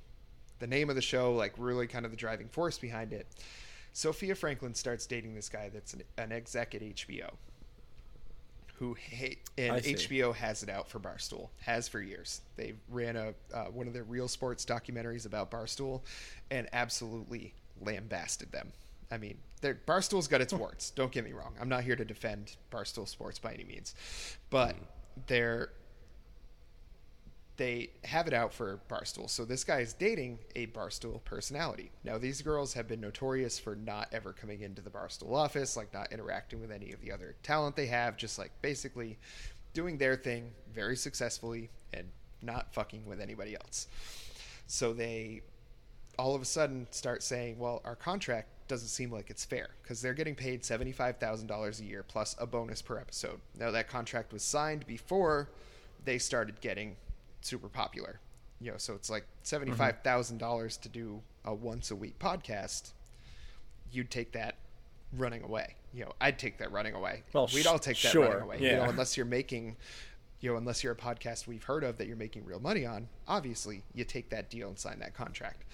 the 0.59 0.67
name 0.67 0.91
of 0.91 0.97
the 0.97 1.03
show, 1.03 1.35
like 1.35 1.55
really 1.59 1.87
kind 1.87 2.05
of 2.05 2.11
the 2.11 2.17
driving 2.17 2.49
force 2.49 2.79
behind 2.79 3.13
it. 3.13 3.27
Sofia 3.93 4.35
Franklyn 4.35 4.75
starts 4.75 5.07
dating 5.07 5.35
this 5.35 5.49
guy 5.49 5.71
that's 5.73 5.95
an, 5.95 6.03
an 6.19 6.31
exec 6.31 6.75
at 6.75 6.83
HBO, 6.83 7.31
who 8.75 8.95
hate 8.95 9.41
and 9.59 9.83
HBO 9.83 10.33
has 10.35 10.63
it 10.63 10.69
out 10.69 10.89
for 10.89 11.01
Barstool, 11.01 11.49
has 11.63 11.89
for 11.89 12.01
years. 12.01 12.43
They 12.57 12.75
ran 12.89 13.17
a 13.17 13.35
uh, 13.53 13.65
one 13.67 13.89
of 13.89 13.95
their 13.95 14.05
real 14.05 14.29
sports 14.29 14.65
documentaries 14.65 15.27
about 15.27 15.51
Barstool, 15.51 16.03
and 16.51 16.69
absolutely 16.73 17.55
lambasted 17.81 18.53
them. 18.53 18.73
I 19.11 19.19
mean, 19.19 19.39
Barstool's 19.87 20.29
got 20.29 20.41
its 20.41 20.53
warts. 20.53 20.91
Don't 20.91 21.11
get 21.11 21.25
me 21.25 21.33
wrong. 21.33 21.55
I'm 21.61 21.69
not 21.69 21.83
here 21.83 21.97
to 21.97 22.05
defend 22.05 22.57
Barstool 22.71 23.09
Sports 23.09 23.39
by 23.39 23.55
any 23.55 23.65
means, 23.65 23.95
but 24.51 24.77
they're 25.27 25.71
they 27.57 27.91
have 28.05 28.29
it 28.29 28.33
out 28.33 28.55
for 28.55 28.81
Barstool. 28.89 29.29
So 29.29 29.45
this 29.45 29.65
guy 29.65 29.81
is 29.81 29.93
dating 29.93 30.39
a 30.55 30.69
Barstool 30.69 31.23
personality. 31.25 31.91
Now 32.05 32.17
these 32.17 32.41
girls 32.41 32.73
have 32.75 32.87
been 32.87 33.01
notorious 33.01 33.59
for 33.59 33.75
not 33.75 34.09
ever 34.13 34.33
coming 34.33 34.63
into 34.63 34.81
the 34.81 34.91
Barstool 34.91 35.35
office, 35.35 35.77
like 35.77 35.93
not 35.93 36.13
interacting 36.13 36.61
with 36.61 36.71
any 36.71 36.93
of 36.93 37.01
the 37.01 37.11
other 37.11 37.35
talent 37.43 37.75
they 37.75 37.87
have, 37.87 38.17
just 38.17 38.39
like 38.39 38.53
basically 38.63 39.19
doing 39.75 39.99
their 39.99 40.15
thing 40.15 40.53
very 40.73 40.97
successfully 40.97 41.69
and 41.93 42.07
not 42.43 42.73
fucking 42.73 43.05
with 43.07 43.21
anybody 43.21 43.57
else. 43.57 43.89
So 44.69 44.93
they 44.93 45.43
all 46.17 46.37
of 46.37 46.43
a 46.43 46.47
sudden 46.47 46.87
start 46.91 47.25
saying, 47.25 47.59
well, 47.59 47.81
our 47.85 47.97
contract 47.97 48.49
doesn't 48.69 48.89
seem 48.89 49.11
like 49.11 49.31
it's 49.31 49.45
fair 49.45 49.69
because 49.83 50.01
they're 50.03 50.15
getting 50.15 50.35
paid 50.35 50.63
$75,000 50.63 51.81
a 51.81 51.85
year 51.85 52.03
plus 52.03 52.37
a 52.39 52.47
bonus 52.47 52.83
per 52.83 52.99
episode. 52.99 53.41
Now, 53.59 53.71
that 53.71 53.89
contract 53.89 54.33
was 54.33 54.43
signed 54.43 54.87
before 54.87 55.49
they 56.05 56.19
started 56.19 56.61
getting 56.61 56.97
super 57.41 57.69
popular. 57.69 58.21
You 58.61 58.73
know, 58.73 58.77
so 58.79 58.95
it's 58.95 59.09
like 59.11 59.25
$75,000 59.45 60.81
to 60.81 60.89
do 60.89 61.23
a 61.45 61.55
once 61.55 61.91
a 61.91 61.97
week 61.97 62.19
podcast. 62.19 62.91
You'd 63.91 64.11
take 64.11 64.33
that 64.33 64.57
running 65.17 65.43
away. 65.43 65.75
You 65.95 66.05
know, 66.05 66.13
I'd 66.21 66.39
take 66.39 66.59
that 66.59 66.71
running 66.73 66.95
away. 66.95 67.23
Well, 67.33 67.49
we'd 67.55 67.67
all 67.67 67.79
take 67.79 68.01
that 68.03 68.13
sure, 68.13 68.25
running 68.27 68.43
away. 68.43 68.59
You 68.61 68.73
know, 68.77 68.85
unless 68.85 69.17
you're 69.17 69.27
making 69.27 69.77
you 70.41 70.53
know, 70.53 70.57
unless 70.57 70.85
you're 70.85 70.93
a 70.93 70.97
podcast 70.97 71.49
we've 71.49 71.65
heard 71.65 71.83
of 71.83 71.99
that 71.99 72.07
you're 72.07 72.15
making 72.17 72.45
real 72.45 72.61
money 72.61 72.87
on, 72.87 73.09
obviously 73.27 73.83
you 73.93 74.05
take 74.05 74.31
that 74.31 74.49
deal 74.49 74.69
and 74.69 74.79
sign 74.79 75.01
that 75.01 75.13
contract. 75.13 75.65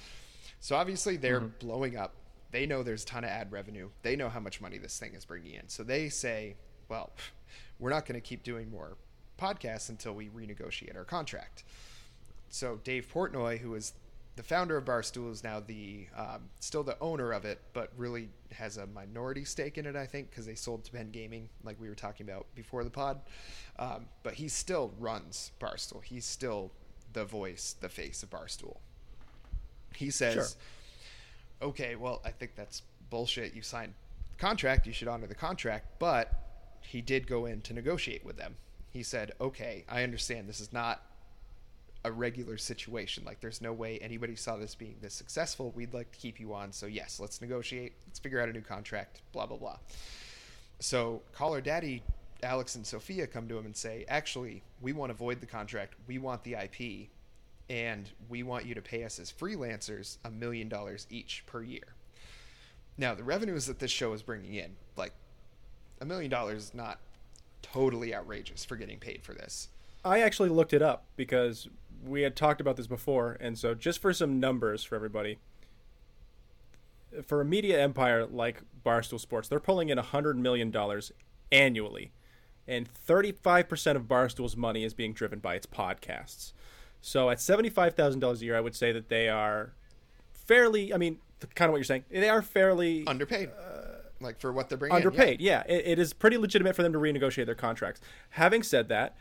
So 0.60 0.74
obviously 0.76 1.18
they're 1.18 1.40
Mm-hmm. 1.42 1.66
blowing 1.66 1.96
up. 1.98 2.14
They 2.54 2.66
know 2.66 2.84
there's 2.84 3.02
a 3.02 3.06
ton 3.06 3.24
of 3.24 3.30
ad 3.30 3.50
revenue. 3.50 3.88
They 4.02 4.14
know 4.14 4.28
how 4.28 4.38
much 4.38 4.60
money 4.60 4.78
this 4.78 4.96
thing 4.96 5.14
is 5.14 5.24
bringing 5.24 5.54
in. 5.54 5.68
So 5.68 5.82
they 5.82 6.08
say, 6.08 6.54
well, 6.88 7.10
we're 7.80 7.90
not 7.90 8.06
going 8.06 8.14
to 8.14 8.24
keep 8.24 8.44
doing 8.44 8.70
more 8.70 8.96
podcasts 9.36 9.88
until 9.88 10.12
we 10.12 10.28
renegotiate 10.28 10.94
our 10.96 11.02
contract. 11.02 11.64
So 12.50 12.78
Dave 12.84 13.08
Portnoy, 13.12 13.58
who 13.58 13.74
is 13.74 13.94
the 14.36 14.44
founder 14.44 14.76
of 14.76 14.84
Barstool, 14.84 15.32
is 15.32 15.42
now 15.42 15.58
the 15.58 16.06
um, 16.16 16.42
still 16.60 16.84
the 16.84 16.96
owner 17.00 17.32
of 17.32 17.44
it, 17.44 17.60
but 17.72 17.90
really 17.96 18.28
has 18.52 18.76
a 18.76 18.86
minority 18.86 19.44
stake 19.44 19.76
in 19.76 19.84
it. 19.84 19.96
I 19.96 20.06
think 20.06 20.30
because 20.30 20.46
they 20.46 20.54
sold 20.54 20.84
to 20.84 20.92
Penn 20.92 21.10
Gaming, 21.10 21.48
like 21.64 21.80
we 21.80 21.88
were 21.88 21.96
talking 21.96 22.24
about 22.28 22.46
before 22.54 22.84
the 22.84 22.90
pod. 22.90 23.18
Um, 23.80 24.06
but 24.22 24.34
he 24.34 24.46
still 24.46 24.92
runs 25.00 25.50
Barstool. 25.58 26.04
He's 26.04 26.24
still 26.24 26.70
the 27.14 27.24
voice, 27.24 27.74
the 27.80 27.88
face 27.88 28.22
of 28.22 28.30
Barstool. 28.30 28.76
He 29.96 30.12
says, 30.12 30.54
"Okay, 31.64 31.96
well, 31.96 32.20
I 32.24 32.30
think 32.30 32.54
that's 32.54 32.82
bullshit. 33.10 33.54
You 33.54 33.62
signed 33.62 33.94
the 34.30 34.36
contract. 34.36 34.86
You 34.86 34.92
should 34.92 35.08
honor 35.08 35.26
the 35.26 35.34
contract." 35.34 35.98
But 35.98 36.32
he 36.80 37.00
did 37.00 37.26
go 37.26 37.46
in 37.46 37.62
to 37.62 37.74
negotiate 37.74 38.24
with 38.24 38.36
them. 38.36 38.56
He 38.90 39.02
said, 39.02 39.32
"Okay, 39.40 39.84
I 39.88 40.02
understand 40.04 40.48
this 40.48 40.60
is 40.60 40.72
not 40.72 41.02
a 42.04 42.12
regular 42.12 42.58
situation. 42.58 43.24
Like, 43.24 43.40
there's 43.40 43.62
no 43.62 43.72
way 43.72 43.98
anybody 43.98 44.36
saw 44.36 44.56
this 44.56 44.74
being 44.74 44.96
this 45.00 45.14
successful. 45.14 45.72
We'd 45.74 45.94
like 45.94 46.12
to 46.12 46.18
keep 46.18 46.38
you 46.38 46.52
on. 46.52 46.70
So, 46.70 46.86
yes, 46.86 47.18
let's 47.18 47.40
negotiate. 47.40 47.94
Let's 48.06 48.18
figure 48.18 48.40
out 48.40 48.48
a 48.48 48.52
new 48.52 48.60
contract. 48.60 49.22
Blah, 49.32 49.46
blah, 49.46 49.56
blah. 49.56 49.78
So, 50.80 51.22
Call 51.32 51.54
Her 51.54 51.62
Daddy, 51.62 52.02
Alex, 52.42 52.74
and 52.74 52.86
Sofia 52.86 53.26
come 53.26 53.48
to 53.48 53.56
him 53.56 53.64
and 53.64 53.74
say, 53.74 54.04
actually, 54.08 54.62
we 54.82 54.92
want 54.92 55.10
to 55.10 55.14
void 55.14 55.40
the 55.40 55.46
contract. 55.46 55.94
We 56.06 56.18
want 56.18 56.44
the 56.44 56.54
IP. 56.54 57.08
And 57.70 58.10
we 58.28 58.42
want 58.42 58.66
you 58.66 58.74
to 58.74 58.82
pay 58.82 59.04
us 59.04 59.18
as 59.18 59.32
freelancers 59.32 60.18
a 60.24 60.30
million 60.30 60.68
dollars 60.68 61.06
each 61.10 61.44
per 61.46 61.62
year. 61.62 61.94
Now, 62.98 63.14
the 63.14 63.24
revenues 63.24 63.66
that 63.66 63.78
this 63.78 63.90
show 63.90 64.12
is 64.12 64.22
bringing 64.22 64.54
in, 64.54 64.76
like, 64.96 65.12
a 66.00 66.04
million 66.04 66.30
dollars 66.30 66.64
is 66.64 66.74
not 66.74 67.00
totally 67.62 68.14
outrageous 68.14 68.64
for 68.64 68.76
getting 68.76 68.98
paid 68.98 69.22
for 69.22 69.32
this. 69.32 69.68
I 70.04 70.20
actually 70.20 70.50
looked 70.50 70.74
it 70.74 70.82
up 70.82 71.04
because 71.16 71.68
we 72.04 72.22
had 72.22 72.36
talked 72.36 72.60
about 72.60 72.76
this 72.76 72.86
before, 72.86 73.38
and 73.40 73.58
so 73.58 73.74
just 73.74 74.00
for 74.00 74.12
some 74.12 74.38
numbers 74.38 74.84
for 74.84 74.94
everybody, 74.94 75.38
for 77.26 77.40
a 77.40 77.44
media 77.44 77.80
empire 77.80 78.26
like 78.26 78.60
Barstool 78.84 79.18
Sports, 79.18 79.48
they're 79.48 79.58
pulling 79.58 79.88
in 79.88 79.96
hundred 79.96 80.38
million 80.38 80.70
dollars 80.70 81.12
annually, 81.50 82.12
and 82.68 82.86
thirty-five 82.86 83.68
percent 83.68 83.96
of 83.96 84.06
Barstool's 84.06 84.56
money 84.56 84.84
is 84.84 84.92
being 84.92 85.14
driven 85.14 85.38
by 85.38 85.54
its 85.54 85.66
podcasts. 85.66 86.52
So 87.06 87.28
at 87.28 87.38
seventy-five 87.38 87.92
thousand 87.92 88.20
dollars 88.20 88.40
a 88.40 88.46
year, 88.46 88.56
I 88.56 88.60
would 88.60 88.74
say 88.74 88.90
that 88.90 89.10
they 89.10 89.28
are 89.28 89.74
fairly. 90.32 90.94
I 90.94 90.96
mean, 90.96 91.18
kind 91.54 91.68
of 91.68 91.72
what 91.72 91.76
you're 91.76 91.84
saying. 91.84 92.04
They 92.10 92.30
are 92.30 92.40
fairly 92.40 93.06
underpaid, 93.06 93.50
like 94.20 94.40
for 94.40 94.50
what 94.52 94.70
they're 94.70 94.78
bringing. 94.78 94.96
in, 94.96 95.02
yeah. 95.02 95.08
underpaid. 95.08 95.40
Yeah, 95.42 95.62
It, 95.68 95.86
it 95.86 95.98
is 95.98 96.14
pretty 96.14 96.38
legitimate 96.38 96.74
for 96.74 96.82
them 96.82 96.94
to 96.94 96.98
renegotiate 96.98 97.44
their 97.44 97.54
contracts. 97.54 98.00
Having 98.30 98.62
said 98.62 98.88
that, 98.88 99.18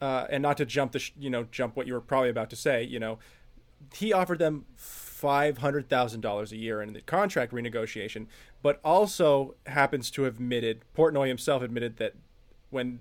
uh, 0.00 0.26
and 0.28 0.42
not 0.42 0.56
to 0.56 0.66
jump 0.66 0.90
the 0.90 0.98
sh- 0.98 1.12
you 1.16 1.30
know 1.30 1.44
jump 1.52 1.76
what 1.76 1.86
you 1.86 1.92
were 1.92 2.00
probably 2.00 2.30
about 2.30 2.50
to 2.50 2.56
say, 2.56 2.82
you 2.82 2.98
know, 2.98 3.20
he 3.94 4.12
offered 4.12 4.40
them 4.40 4.64
five 4.74 5.58
hundred 5.58 5.88
thousand 5.88 6.20
dollars 6.20 6.50
a 6.50 6.56
year 6.56 6.82
in 6.82 6.94
the 6.94 7.00
contract 7.00 7.52
renegotiation, 7.52 8.26
but 8.60 8.80
also 8.84 9.54
happens 9.66 10.10
to 10.10 10.24
have 10.24 10.34
admitted 10.34 10.80
Portnoy 10.98 11.28
himself 11.28 11.62
admitted 11.62 11.96
that 11.98 12.14
when 12.70 12.98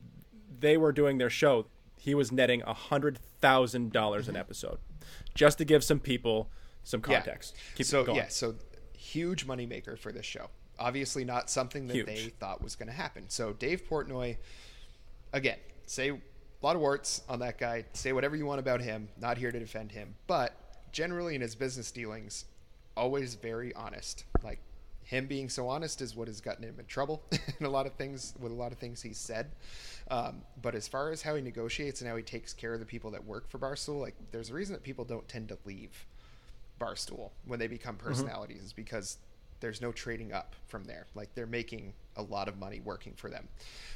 they 0.59 0.77
were 0.77 0.91
doing 0.91 1.17
their 1.17 1.31
show, 1.31 1.65
he 2.03 2.13
was 2.13 2.33
netting 2.33 2.61
a 2.63 2.73
hundred 2.73 3.17
thousand 3.39 3.93
dollars 3.93 4.27
an 4.27 4.33
mm-hmm. 4.33 4.41
episode, 4.41 4.77
just 5.35 5.57
to 5.59 5.65
give 5.65 5.85
some 5.85 6.01
people 6.01 6.49
some 6.83 6.99
context. 6.99 7.55
Keep 7.75 7.85
so 7.85 8.01
it 8.01 8.05
going. 8.07 8.17
yeah, 8.17 8.27
so 8.27 8.55
huge 8.97 9.47
moneymaker 9.47 9.97
for 9.97 10.11
this 10.11 10.25
show. 10.25 10.49
Obviously, 10.77 11.23
not 11.23 11.49
something 11.49 11.87
that 11.87 11.93
Huge. 11.93 12.05
they 12.05 12.33
thought 12.41 12.61
was 12.61 12.75
going 12.75 12.87
to 12.87 12.93
happen. 12.93 13.29
So 13.29 13.53
Dave 13.53 13.87
Portnoy, 13.87 14.35
again, 15.31 15.59
say 15.85 16.09
a 16.09 16.19
lot 16.61 16.75
of 16.75 16.81
warts 16.81 17.21
on 17.29 17.39
that 17.39 17.57
guy. 17.57 17.85
Say 17.93 18.11
whatever 18.11 18.35
you 18.35 18.45
want 18.45 18.59
about 18.59 18.81
him. 18.81 19.07
Not 19.17 19.37
here 19.37 19.53
to 19.53 19.59
defend 19.59 19.93
him, 19.93 20.15
but 20.27 20.53
generally 20.91 21.35
in 21.35 21.41
his 21.41 21.55
business 21.55 21.89
dealings, 21.89 22.43
always 22.97 23.35
very 23.35 23.73
honest. 23.75 24.25
Like 24.43 24.59
him 25.03 25.27
being 25.27 25.49
so 25.49 25.67
honest 25.67 26.01
is 26.01 26.15
what 26.15 26.27
has 26.27 26.41
gotten 26.41 26.63
him 26.63 26.75
in 26.79 26.85
trouble 26.85 27.23
in 27.59 27.65
a 27.65 27.69
lot 27.69 27.85
of 27.85 27.93
things 27.93 28.33
with 28.39 28.51
a 28.51 28.55
lot 28.55 28.71
of 28.71 28.77
things 28.77 29.01
he's 29.01 29.17
said. 29.17 29.51
Um, 30.09 30.41
but 30.61 30.75
as 30.75 30.87
far 30.87 31.11
as 31.11 31.21
how 31.21 31.35
he 31.35 31.41
negotiates 31.41 32.01
and 32.01 32.09
how 32.09 32.15
he 32.15 32.23
takes 32.23 32.53
care 32.53 32.73
of 32.73 32.79
the 32.79 32.85
people 32.85 33.11
that 33.11 33.25
work 33.25 33.49
for 33.49 33.57
Barstool, 33.57 33.99
like 33.99 34.15
there's 34.31 34.49
a 34.49 34.53
reason 34.53 34.73
that 34.73 34.83
people 34.83 35.05
don't 35.05 35.27
tend 35.27 35.49
to 35.49 35.57
leave 35.65 36.05
Barstool 36.79 37.31
when 37.45 37.59
they 37.59 37.67
become 37.67 37.95
personalities 37.95 38.63
is 38.63 38.73
because 38.73 39.17
there's 39.59 39.81
no 39.81 39.91
trading 39.91 40.33
up 40.33 40.55
from 40.67 40.83
there. 40.83 41.07
Like 41.15 41.33
they're 41.35 41.45
making 41.47 41.93
a 42.17 42.21
lot 42.21 42.47
of 42.47 42.57
money 42.57 42.81
working 42.83 43.13
for 43.15 43.29
them. 43.29 43.47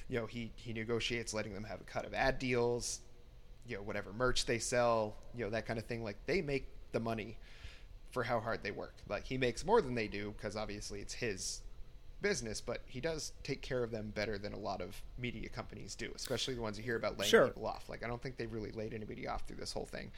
You 0.07 0.19
know, 0.19 0.25
he 0.25 0.51
he 0.55 0.71
negotiates 0.73 1.34
letting 1.34 1.53
them 1.53 1.65
have 1.65 1.81
a 1.81 1.84
cut 1.84 2.05
of 2.05 2.13
ad 2.13 2.39
deals, 2.39 3.01
you 3.67 3.75
know, 3.75 3.81
whatever 3.81 4.13
merch 4.13 4.45
they 4.45 4.59
sell, 4.59 5.15
you 5.35 5.43
know, 5.43 5.49
that 5.51 5.65
kind 5.65 5.77
of 5.77 5.85
thing. 5.85 6.03
Like 6.03 6.17
they 6.25 6.41
make 6.41 6.67
the 6.93 6.99
money 6.99 7.38
for 8.11 8.23
how 8.23 8.39
hard 8.39 8.63
they 8.63 8.71
work. 8.71 8.95
Like 9.07 9.25
he 9.25 9.38
makes 9.38 9.65
more 9.65 9.81
than 9.81 9.95
they 9.95 10.07
do 10.07 10.34
because 10.38 10.55
obviously 10.55 11.01
it's 11.01 11.13
his 11.13 11.61
business, 12.21 12.61
but 12.61 12.81
he 12.85 12.99
does 12.99 13.34
take 13.43 13.61
care 13.61 13.84
of 13.84 13.91
them 13.91 14.11
better 14.15 14.38
than 14.38 14.53
a 14.53 14.57
lot 14.57 14.81
of 14.81 15.01
media 15.17 15.49
companies 15.49 15.95
do, 15.95 16.11
especially 16.15 16.55
the 16.55 16.61
ones 16.61 16.77
you 16.77 16.84
hear 16.84 16.95
about 16.95 17.17
laying 17.17 17.29
Sure. 17.29 17.47
people 17.47 17.67
off. 17.67 17.89
Like 17.89 18.03
I 18.03 18.07
don't 18.07 18.21
think 18.21 18.38
they've 18.38 18.51
really 18.51 18.71
laid 18.71 18.93
anybody 18.93 19.27
off 19.27 19.43
through 19.47 19.57
this 19.57 19.71
whole 19.71 19.85
thing. 19.85 20.11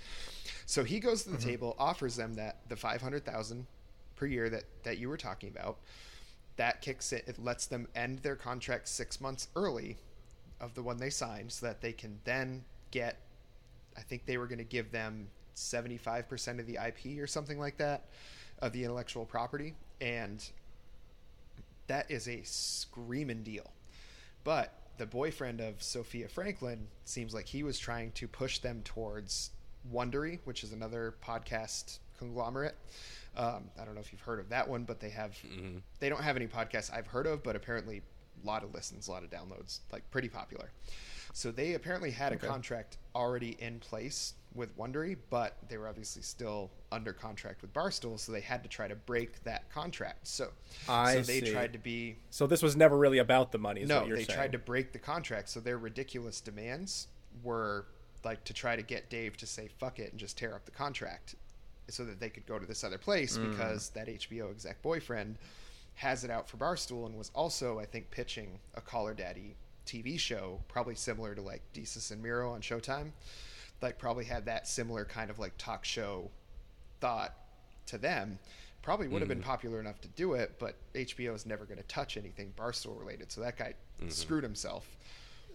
So 0.66 0.84
he 0.84 0.99
goes 0.99 1.24
to 1.24 1.30
the 1.30 1.38
mm-hmm. 1.38 1.49
table, 1.49 1.76
offers 1.78 2.16
them 2.16 2.36
that 2.36 2.57
the 2.70 2.76
five 2.76 3.02
hundred 3.02 3.26
thousand 3.26 3.66
per 4.16 4.26
year 4.26 4.49
that 4.49 4.64
that 4.84 4.98
you 4.98 5.10
were 5.10 5.18
talking 5.18 5.49
about. 5.49 5.80
That 6.57 6.82
kicks 6.82 7.14
it. 7.14 7.24
It 7.26 7.41
lets 7.41 7.68
them 7.68 7.88
end 7.95 8.20
their 8.20 8.36
contract 8.36 8.90
six 8.90 9.22
months 9.22 9.48
early 9.56 9.98
of 10.60 10.74
the 10.74 10.84
one 10.84 10.98
they 10.98 11.10
signed, 11.10 11.53
so 11.53 11.66
that 11.66 11.82
they 11.82 11.94
can 11.94 12.20
then 12.26 12.64
get. 12.91 13.18
I 13.98 14.02
think 14.02 14.26
they 14.26 14.38
were 14.38 14.48
going 14.48 14.60
to 14.60 14.64
give 14.64 14.91
them 14.91 15.30
seventy 15.60 15.98
five 15.98 16.27
percent 16.30 16.60
of 16.60 16.65
the 16.68 16.77
IP 16.86 17.19
or 17.19 17.27
something 17.27 17.60
like 17.60 17.77
that 17.77 18.06
of 18.61 18.72
the 18.73 18.84
intellectual 18.84 19.26
property, 19.26 19.73
and 20.02 20.44
that 21.88 22.10
is 22.10 22.27
a 22.27 22.41
screaming 22.44 23.44
deal. 23.44 23.72
But 24.44 24.73
the 24.98 25.06
boyfriend 25.06 25.61
of 25.61 25.81
Sofia 25.81 26.27
Franklyn 26.27 26.88
seems 27.06 27.34
like 27.34 27.45
he 27.48 27.64
was 27.64 27.80
trying 27.80 28.11
to 28.14 28.27
push 28.27 28.60
them 28.60 28.81
towards 28.84 29.52
Wondery, 29.94 30.40
which 30.44 30.64
is 30.64 30.73
another 30.73 31.15
podcast 31.26 31.99
conglomerate. 32.18 32.76
Um, 33.38 33.69
I 33.80 33.86
don't 33.86 33.95
know 33.95 34.02
if 34.02 34.11
you've 34.11 34.22
heard 34.22 34.40
of 34.40 34.49
that 34.49 34.68
one, 34.68 34.84
but 34.84 34.99
they 34.99 35.10
have 35.10 35.38
they 35.99 36.10
don't 36.10 36.23
have 36.23 36.36
any 36.36 36.48
podcasts 36.48 36.94
I've 36.94 37.07
heard 37.07 37.27
of, 37.27 37.44
but 37.44 37.56
apparently 37.56 38.02
a 38.44 38.48
lot 38.48 38.64
of 38.64 38.73
listens, 38.73 39.07
a 39.07 39.11
lot 39.11 39.23
of 39.23 39.30
downloads, 39.30 39.80
like 39.91 40.10
pretty 40.11 40.30
popular. 40.30 40.69
So 41.34 41.52
they 41.52 41.76
apparently 41.76 42.11
had 42.11 42.34
Okay. 42.34 42.45
a 42.48 42.49
contract 42.49 42.98
already 43.15 43.56
in 43.60 43.80
place 43.80 44.34
with 44.56 44.76
Wondery, 44.78 45.16
but 45.30 45.58
they 45.70 45.78
were 45.78 45.88
obviously 45.88 46.22
still 46.24 46.72
under 46.92 47.14
contract 47.14 47.62
with 47.62 47.72
Barstool, 47.74 48.20
so 48.20 48.32
they 48.32 48.42
had 48.42 48.64
to 48.64 48.70
try 48.70 48.88
to 48.88 48.96
break 48.96 49.44
that 49.44 49.70
contract. 49.72 50.28
So, 50.28 50.50
I 50.88 51.16
so 51.16 51.22
they 51.22 51.42
see. 51.42 51.52
tried 51.52 51.74
to 51.74 51.80
be 51.80 52.18
So 52.32 52.48
this 52.48 52.62
was 52.64 52.76
never 52.76 52.98
really 52.98 53.20
about 53.20 53.52
the 53.52 53.60
money. 53.60 53.82
Is 53.82 53.90
no, 53.90 54.00
what 54.00 54.08
you're 54.08 54.18
they 54.18 54.24
saying. 54.24 54.36
tried 54.38 54.52
to 54.54 54.58
break 54.58 54.92
the 54.92 55.00
contract. 55.00 55.50
So 55.50 55.60
their 55.60 55.78
ridiculous 55.78 56.42
demands 56.42 57.08
were 57.44 57.86
like 58.24 58.44
to 58.46 58.54
try 58.54 58.76
to 58.76 58.82
get 58.82 59.10
Dave 59.10 59.38
to 59.38 59.46
say 59.46 59.70
fuck 59.80 60.00
it 60.00 60.12
and 60.12 60.20
just 60.20 60.38
tear 60.38 60.54
up 60.56 60.66
the 60.66 60.72
contract, 60.72 61.36
so 61.88 62.04
that 62.06 62.20
they 62.20 62.30
could 62.30 62.46
go 62.48 62.58
to 62.60 62.66
this 62.66 62.84
other 62.84 62.98
place 62.98 63.38
Mm. 63.38 63.52
because 63.52 63.90
that 63.90 64.08
HBO 64.08 64.50
exec 64.52 64.82
boyfriend 64.82 65.38
has 65.96 66.24
it 66.24 66.32
out 66.32 66.50
for 66.50 66.58
Barstool 66.58 67.06
and 67.06 67.16
was 67.18 67.30
also 67.36 67.78
I 67.80 67.86
think 67.86 68.10
pitching 68.10 68.60
a 68.74 68.82
Call 68.82 69.06
Her 69.06 69.14
Daddy 69.14 69.56
TV 69.86 70.18
show, 70.20 70.60
probably 70.68 70.96
similar 70.96 71.36
to 71.36 71.42
like 71.42 71.62
Desus 71.74 72.12
and 72.12 72.22
Mero 72.22 72.52
on 72.52 72.62
Showtime. 72.62 73.12
Like 73.82 73.98
probably 73.98 74.26
had 74.26 74.46
that 74.46 74.68
similar 74.68 75.06
kind 75.06 75.30
of 75.30 75.40
like 75.40 75.54
talk 75.58 75.86
show 75.86 76.30
thought 77.00 77.34
to 77.88 77.98
them. 77.98 78.40
Probably 78.82 79.08
would 79.08 79.22
have 79.22 79.30
been 79.30 79.42
mm. 79.42 79.46
popular 79.46 79.80
enough 79.80 80.00
to 80.02 80.08
do 80.10 80.34
it, 80.34 80.56
but 80.58 80.76
HBO 80.96 81.36
is 81.36 81.46
never 81.46 81.66
going 81.66 81.78
to 81.78 81.84
touch 81.84 82.18
anything 82.18 82.54
Barstool 82.58 82.98
related. 82.98 83.32
So 83.32 83.42
that 83.42 83.58
guy 83.58 83.74
mm-hmm. 84.00 84.10
screwed 84.10 84.44
himself. 84.44 84.98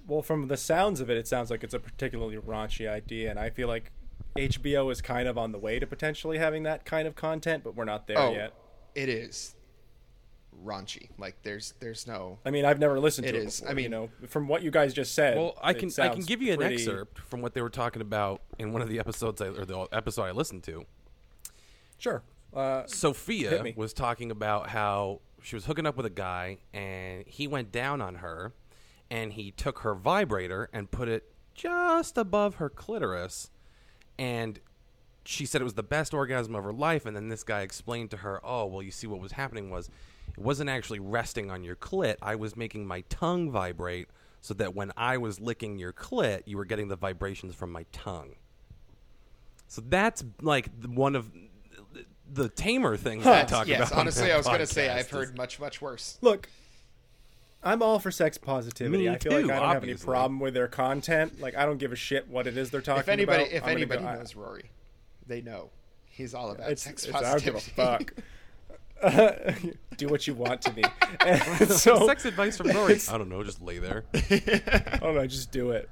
Well, 0.07 0.21
from 0.21 0.49
the 0.49 0.59
sounds 0.59 1.01
of 1.01 1.09
it, 1.09 1.17
it 1.17 1.27
sounds 1.27 1.51
like 1.51 1.65
it's 1.65 1.73
a 1.73 1.79
particularly 1.79 2.37
raunchy 2.37 2.87
idea, 2.87 3.31
and 3.31 3.39
I 3.39 3.49
feel 3.49 3.69
like 3.69 3.91
HBO 4.37 4.93
is 4.93 5.01
kind 5.01 5.27
of 5.27 5.39
on 5.39 5.53
the 5.53 5.59
way 5.59 5.79
to 5.79 5.87
potentially 5.87 6.37
having 6.37 6.65
that 6.65 6.85
kind 6.85 7.09
of 7.09 7.15
content, 7.15 7.65
but 7.65 7.75
we're 7.75 7.85
not 7.85 8.07
there 8.07 8.19
oh, 8.19 8.33
yet. 8.33 8.53
it 8.95 9.09
is 9.09 9.55
raunchy. 10.65 11.09
Like 11.19 11.37
there's 11.43 11.75
there's 11.81 12.07
no 12.07 12.39
I 12.45 12.51
mean, 12.51 12.65
I've 12.65 12.79
never 12.79 13.01
listened 13.01 13.27
It 13.27 13.33
to 13.33 13.39
it. 13.39 13.45
is. 13.47 13.61
Before, 13.61 13.71
I 13.71 13.75
mean- 13.75 13.83
you 13.85 13.89
know, 13.89 14.11
from 14.29 14.47
what 14.49 14.63
you 14.63 14.71
guys 14.71 14.93
just 14.95 15.15
said. 15.15 15.37
Well, 15.37 15.57
I 15.63 15.73
can 15.73 15.91
I 15.99 16.09
can 16.11 16.21
give 16.23 16.43
you 16.43 16.53
an 16.53 16.59
pretty- 16.59 16.75
excerpt 16.77 17.19
from 17.19 17.41
what 17.43 17.55
they 17.55 17.61
were 17.63 17.71
talking 17.71 18.03
about 18.03 18.43
in 18.59 18.73
one 18.73 18.83
of 18.83 18.89
the 18.89 18.99
episodes 18.99 19.41
I, 19.41 19.47
or 19.49 19.65
the 19.65 19.87
episode 19.93 20.23
I 20.25 20.31
listened 20.33 20.63
to. 20.65 20.85
Sure. 21.99 22.23
Uh, 22.53 22.87
Sofia 22.87 23.65
was 23.77 23.93
talking 23.93 24.31
about 24.31 24.69
how 24.71 25.21
she 25.43 25.57
was 25.57 25.65
hooking 25.67 25.87
up 25.87 25.97
with 25.97 26.07
a 26.07 26.11
guy 26.11 26.59
and 26.73 27.25
he 27.27 27.47
went 27.47 27.73
down 27.73 28.01
on 28.01 28.17
her 28.17 28.53
and 29.11 29.33
he 29.33 29.51
took 29.51 29.81
her 29.81 29.95
vibrator 29.95 30.69
and 30.73 30.91
put 30.91 31.09
it 31.09 31.33
just 31.55 32.17
above 32.17 32.57
her 32.57 32.69
clitoris 32.71 33.51
and 34.19 34.61
she 35.25 35.47
said 35.47 35.61
it 35.61 35.65
was 35.65 35.75
the 35.75 35.83
best 35.83 36.15
orgasm 36.15 36.55
of 36.55 36.65
her 36.65 36.73
life 36.73 37.07
and 37.07 37.17
then 37.17 37.29
this 37.29 37.43
guy 37.45 37.61
explained 37.63 38.11
to 38.11 38.19
her 38.19 38.41
oh 38.45 38.67
well 38.67 38.83
you 38.83 38.91
see 38.91 39.07
what 39.07 39.21
was 39.21 39.33
happening 39.33 39.71
was 39.71 39.91
it 40.37 40.43
wasn't 40.43 40.69
actually 40.69 40.99
resting 41.01 41.51
on 41.51 41.63
your 41.63 41.77
clit 41.77 42.17
i 42.23 42.35
was 42.35 42.57
making 42.57 42.87
my 42.87 43.03
tongue 43.09 43.51
vibrate 43.51 44.09
so 44.41 44.55
that 44.55 44.75
when 44.75 44.93
i 44.97 45.17
was 45.17 45.41
licking 45.41 45.79
your 45.79 45.93
clit 45.93 46.43
you 46.47 46.57
were 46.57 46.65
getting 46.65 46.89
the 46.89 46.97
vibrations 46.97 47.55
from 47.55 47.71
my 47.71 47.85
tongue 47.93 48.35
so 49.67 49.83
that's 49.89 50.25
like 50.41 50.69
one 50.85 51.17
of 51.17 51.31
the 52.33 52.49
tamer 52.49 52.97
things 52.97 53.27
I 53.27 53.45
talk 53.45 53.67
yes. 53.67 53.89
about. 53.89 53.93
on 53.93 53.99
Honestly, 54.01 54.33
I 54.33 54.37
was 54.37 54.47
going 54.47 54.59
to 54.59 54.67
say 54.67 54.89
I've 54.89 55.11
heard 55.11 55.37
much 55.37 55.61
much 55.61 55.81
worse. 55.81 56.19
look, 56.21 56.49
I'm 57.63 57.83
all 57.83 57.99
for 57.99 58.11
sex 58.11 58.39
positivity. 58.39 59.05
Me 59.05 59.09
I 59.09 59.19
feel 59.19 59.33
too, 59.33 59.47
like 59.47 59.57
I 59.57 59.61
don't 59.61 59.69
have 59.71 59.83
any 59.83 59.95
problem 59.95 60.41
with 60.41 60.55
their 60.55 60.69
content. 60.69 61.41
Like, 61.41 61.57
I 61.57 61.65
don't 61.65 61.79
give 61.79 61.93
a 61.93 61.97
shit 61.97 62.29
what 62.29 62.47
it 62.47 62.57
is 62.57 62.71
they're 62.71 62.81
talking 62.83 63.01
If 63.01 63.09
anybody 63.09 63.45
about. 63.45 63.55
if 63.55 63.65
I'm 63.65 63.71
anybody 63.71 64.03
go- 64.03 64.09
I- 64.09 64.17
knows 64.17 64.35
Rory, 64.37 64.71
they 65.27 65.41
know 65.41 65.71
he's 66.09 66.35
all 66.35 66.51
about 66.51 66.71
it's, 66.71 66.83
sex 66.83 67.05
it's, 67.07 67.15
I 67.15 67.23
don't 67.23 67.43
give 67.43 67.55
a 67.55 67.61
fuck. 67.61 68.13
Do 69.97 70.09
what 70.09 70.27
you 70.27 70.35
want 70.35 70.63
to 70.63 70.71
be. 70.73 70.83
And 71.21 71.71
so, 71.71 72.07
sex 72.07 72.25
advice 72.25 72.57
from 72.57 72.69
Rory. 72.69 72.99
I 73.11 73.17
don't 73.17 73.29
know, 73.29 73.43
just 73.45 73.63
lay 73.63 73.79
there. 73.79 74.05
I 74.15 74.99
don't 75.01 75.15
know, 75.15 75.27
just 75.27 75.53
do 75.53 75.71
it. 75.71 75.89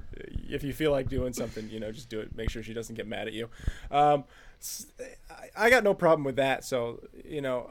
If 0.51 0.65
you 0.65 0.73
feel 0.73 0.91
like 0.91 1.09
doing 1.09 1.33
something, 1.33 1.71
you 1.71 1.79
know, 1.81 1.93
just 1.93 2.09
do 2.09 2.21
it. 2.21 2.37
Make 2.37 2.51
sure 2.51 2.63
she 2.63 2.75
doesn't 2.75 2.95
get 2.97 3.07
mad 3.07 3.29
at 3.29 3.33
you. 3.33 3.49
Um, 3.91 4.25
s- 4.61 4.87
I- 5.31 5.67
I 5.67 5.71
got 5.71 5.85
no 5.85 5.95
problem 5.95 6.25
with 6.25 6.37
that. 6.37 6.65
So, 6.65 7.01
you 7.25 7.41
know, 7.41 7.71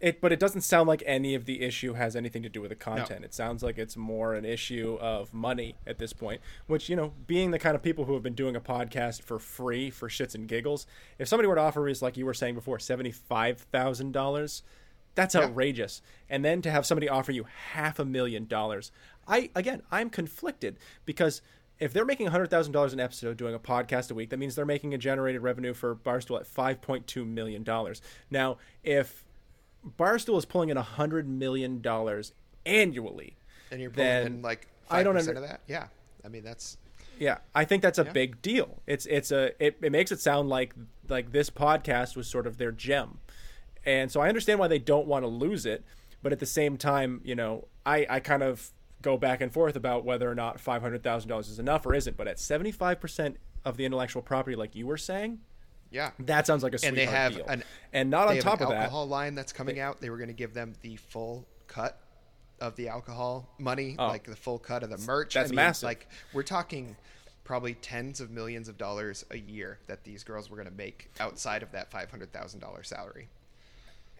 it, 0.00 0.20
but 0.20 0.32
it 0.32 0.38
doesn't 0.40 0.62
sound 0.62 0.88
like 0.88 1.02
any 1.04 1.34
of 1.34 1.44
the 1.44 1.60
issue 1.62 1.92
has 1.92 2.16
anything 2.16 2.42
to 2.42 2.48
do 2.48 2.60
with 2.62 2.70
the 2.70 2.74
content. 2.76 3.24
It 3.24 3.34
sounds 3.34 3.62
like 3.62 3.76
it's 3.78 3.96
more 3.96 4.34
an 4.34 4.44
issue 4.46 4.96
of 5.00 5.34
money 5.34 5.76
at 5.86 5.98
this 5.98 6.12
point, 6.14 6.40
which, 6.66 6.88
you 6.88 6.96
know, 6.96 7.12
being 7.26 7.50
the 7.50 7.58
kind 7.58 7.76
of 7.76 7.82
people 7.82 8.06
who 8.06 8.14
have 8.14 8.22
been 8.22 8.34
doing 8.34 8.56
a 8.56 8.60
podcast 8.60 9.22
for 9.22 9.38
free 9.38 9.90
for 9.90 10.08
shits 10.08 10.34
and 10.34 10.48
giggles, 10.48 10.86
if 11.18 11.28
somebody 11.28 11.46
were 11.48 11.54
to 11.54 11.60
offer 11.60 11.86
us, 11.88 12.00
like 12.00 12.16
you 12.16 12.24
were 12.24 12.32
saying 12.34 12.54
before, 12.54 12.78
$75,000, 12.78 14.62
that's 15.14 15.34
Yeah. 15.34 15.42
outrageous. 15.42 16.02
And 16.28 16.44
then 16.44 16.62
to 16.62 16.70
have 16.70 16.86
somebody 16.86 17.08
offer 17.08 17.32
you 17.32 17.44
half 17.72 17.98
a 17.98 18.04
million 18.04 18.46
dollars, 18.46 18.92
I 19.26 19.50
again, 19.54 19.82
I'm 19.90 20.08
conflicted 20.10 20.78
because 21.04 21.42
if 21.78 21.92
they're 21.92 22.04
making 22.04 22.28
hundred 22.28 22.50
thousand 22.50 22.72
dollars 22.72 22.92
an 22.92 23.00
episode 23.00 23.36
doing 23.36 23.54
a 23.54 23.58
podcast 23.58 24.10
a 24.10 24.14
week, 24.14 24.30
that 24.30 24.36
means 24.38 24.54
they're 24.54 24.66
making 24.66 24.94
a 24.94 24.98
generated 24.98 25.42
revenue 25.42 25.74
for 25.74 25.94
Barstool 25.96 26.38
at 26.38 26.46
five 26.46 26.80
point 26.80 27.06
two 27.06 27.24
million 27.24 27.62
dollars. 27.64 28.00
Now, 28.30 28.58
if 28.84 29.24
Barstool 29.98 30.36
is 30.38 30.44
pulling 30.44 30.68
in 30.68 30.76
a 30.76 30.82
hundred 30.82 31.28
million 31.28 31.80
dollars 31.80 32.32
annually, 32.66 33.36
and 33.70 33.80
you're 33.80 33.90
pulling 33.90 34.06
then 34.08 34.26
in 34.26 34.42
like 34.42 34.66
five 34.88 35.06
percent 35.06 35.36
under- 35.36 35.42
of 35.44 35.48
that. 35.48 35.60
Yeah, 35.66 35.86
I 36.24 36.28
mean 36.28 36.44
that's 36.44 36.76
yeah, 37.18 37.38
I 37.54 37.64
think 37.64 37.82
that's 37.82 37.98
a 37.98 38.04
Yeah. 38.04 38.12
big 38.12 38.42
deal. 38.42 38.82
It's 38.86 39.06
it's 39.06 39.30
a 39.30 39.52
it, 39.64 39.76
it 39.82 39.92
makes 39.92 40.12
it 40.12 40.20
sound 40.20 40.48
like 40.48 40.74
like 41.08 41.32
this 41.32 41.50
podcast 41.50 42.16
was 42.16 42.28
sort 42.28 42.46
of 42.46 42.58
their 42.58 42.72
gem, 42.72 43.18
and 43.84 44.10
so 44.10 44.20
I 44.20 44.28
understand 44.28 44.58
why 44.58 44.68
they 44.68 44.78
don't 44.78 45.06
want 45.06 45.24
to 45.24 45.28
lose 45.28 45.66
it, 45.66 45.84
but 46.22 46.32
at 46.32 46.38
the 46.38 46.46
same 46.46 46.76
time, 46.76 47.20
you 47.24 47.34
know, 47.34 47.66
I 47.86 48.06
I 48.08 48.20
kind 48.20 48.42
of 48.42 48.70
go 49.02 49.16
back 49.16 49.40
and 49.40 49.50
forth 49.52 49.76
about 49.76 50.04
whether 50.04 50.30
or 50.30 50.34
not 50.34 50.60
five 50.60 50.82
hundred 50.82 51.02
thousand 51.02 51.28
dollars 51.30 51.48
is 51.48 51.58
enough 51.58 51.86
or 51.86 51.94
isn't. 51.94 52.16
But 52.16 52.28
at 52.28 52.38
seventy 52.38 52.72
five 52.72 53.00
percent 53.00 53.38
of 53.64 53.76
the 53.76 53.84
intellectual 53.84 54.22
property, 54.22 54.56
like 54.56 54.74
you 54.74 54.86
were 54.86 54.96
saying, 54.98 55.40
Yeah. 55.90 56.10
That 56.20 56.46
sounds 56.46 56.62
like 56.62 56.74
a 56.74 56.86
and 56.86 56.96
they 56.96 57.06
have 57.06 57.34
deal. 57.36 57.46
an 57.46 57.64
and 57.92 58.10
not 58.10 58.28
on 58.28 58.38
top 58.38 58.58
an 58.60 58.64
of 58.64 58.68
that, 58.70 58.78
alcohol 58.82 59.08
line 59.08 59.34
that's 59.34 59.52
coming 59.52 59.80
out. 59.80 60.00
They 60.00 60.10
were 60.10 60.16
going 60.18 60.28
to 60.28 60.34
give 60.34 60.54
them 60.54 60.74
the 60.82 60.96
full 60.96 61.46
cut 61.66 61.98
of 62.60 62.76
the 62.76 62.88
alcohol 62.88 63.48
money, 63.58 63.96
Oh. 63.98 64.06
like 64.08 64.24
the 64.24 64.36
full 64.36 64.58
cut 64.58 64.82
of 64.82 64.90
the 64.90 64.98
merch. 64.98 65.34
That's 65.34 65.48
I 65.48 65.50
mean, 65.50 65.56
massive. 65.56 65.84
Like 65.88 66.08
we're 66.32 66.42
talking 66.44 66.96
probably 67.42 67.74
tens 67.74 68.20
of 68.20 68.30
millions 68.30 68.68
of 68.68 68.78
dollars 68.78 69.24
a 69.32 69.38
year 69.38 69.78
that 69.88 70.04
these 70.04 70.22
girls 70.22 70.48
were 70.50 70.56
going 70.56 70.68
to 70.68 70.74
make 70.74 71.10
outside 71.18 71.62
of 71.64 71.72
that 71.72 71.90
five 71.90 72.10
hundred 72.10 72.32
thousand 72.32 72.60
dollar 72.60 72.82
salary. 72.84 73.28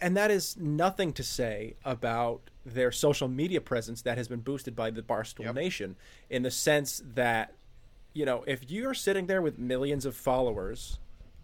and 0.00 0.16
that 0.16 0.30
is 0.30 0.56
nothing 0.56 1.12
to 1.12 1.22
say 1.22 1.74
about 1.84 2.40
their 2.66 2.90
social 2.90 3.28
media 3.28 3.60
presence 3.60 4.02
that 4.02 4.16
has 4.18 4.26
been 4.26 4.40
boosted 4.40 4.74
by 4.74 4.90
the 4.90 5.02
Barstool 5.02 5.44
Yep. 5.44 5.54
Nation 5.54 5.96
in 6.28 6.42
the 6.42 6.50
sense 6.50 7.02
that 7.14 7.52
you 8.14 8.24
know 8.24 8.42
if 8.48 8.68
you're 8.70 8.94
sitting 8.94 9.26
there 9.26 9.40
with 9.42 9.58
millions 9.58 10.04
of 10.06 10.16
followers 10.16 10.98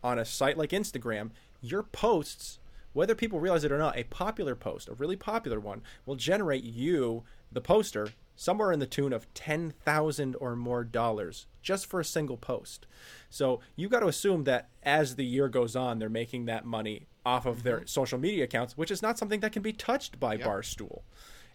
on 0.06 0.18
a 0.18 0.24
site 0.24 0.56
like 0.56 0.70
Instagram 0.70 1.30
your 1.60 1.82
posts 1.82 2.58
whether 2.92 3.14
people 3.14 3.40
realize 3.40 3.64
it 3.64 3.72
or 3.72 3.78
not 3.78 3.98
a 3.98 4.04
popular 4.04 4.54
post 4.54 4.88
a 4.88 4.94
really 4.94 5.16
popular 5.16 5.58
one 5.58 5.82
will 6.06 6.16
generate 6.16 6.64
you 6.64 7.24
the 7.52 7.60
poster 7.60 8.08
somewhere 8.36 8.70
in 8.70 8.78
the 8.78 8.86
tune 8.86 9.12
of 9.12 9.32
10,000 9.34 10.36
or 10.36 10.54
more 10.54 10.84
dollars 10.84 11.46
just 11.62 11.86
for 11.86 11.98
a 11.98 12.04
single 12.04 12.36
post. 12.36 12.86
So 13.30 13.60
you've 13.74 13.90
got 13.90 14.00
to 14.00 14.06
assume 14.06 14.44
that 14.44 14.68
as 14.82 15.16
the 15.16 15.24
year 15.24 15.48
goes 15.48 15.74
on, 15.74 15.98
they're 15.98 16.08
making 16.08 16.44
that 16.44 16.64
money 16.64 17.06
off 17.24 17.46
of 17.46 17.64
their 17.64 17.78
mm-hmm. 17.78 17.86
social 17.86 18.18
media 18.18 18.44
accounts, 18.44 18.76
which 18.76 18.90
is 18.90 19.02
not 19.02 19.18
something 19.18 19.40
that 19.40 19.52
can 19.52 19.62
be 19.62 19.72
touched 19.72 20.20
by 20.20 20.36
Barstool. 20.36 21.00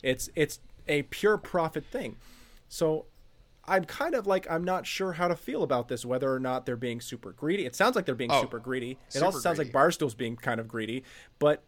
It's 0.03 0.29
it's 0.35 0.59
a 0.87 1.03
pure 1.03 1.37
profit 1.37 1.85
thing. 1.85 2.17
So 2.67 3.05
I'm 3.65 3.85
kind 3.85 4.15
of 4.15 4.25
like 4.27 4.49
I'm 4.49 4.63
not 4.63 4.85
sure 4.87 5.13
how 5.13 5.27
to 5.27 5.35
feel 5.35 5.63
about 5.63 5.87
this, 5.87 6.03
whether 6.05 6.33
or 6.33 6.39
not 6.39 6.65
they're 6.65 6.75
being 6.75 6.99
super 7.01 7.31
greedy. 7.31 7.65
It 7.65 7.75
sounds 7.75 7.95
like 7.95 8.05
they're 8.05 8.15
being 8.15 8.31
Oh, 8.31 8.41
super 8.41 8.59
greedy. 8.59 8.91
It 9.07 9.13
super 9.13 9.25
also 9.25 9.39
sounds 9.39 9.57
greedy. 9.57 9.69
like 9.69 9.73
Barstool's 9.73 10.15
being 10.15 10.35
kind 10.35 10.59
of 10.59 10.67
greedy. 10.67 11.03
But 11.39 11.63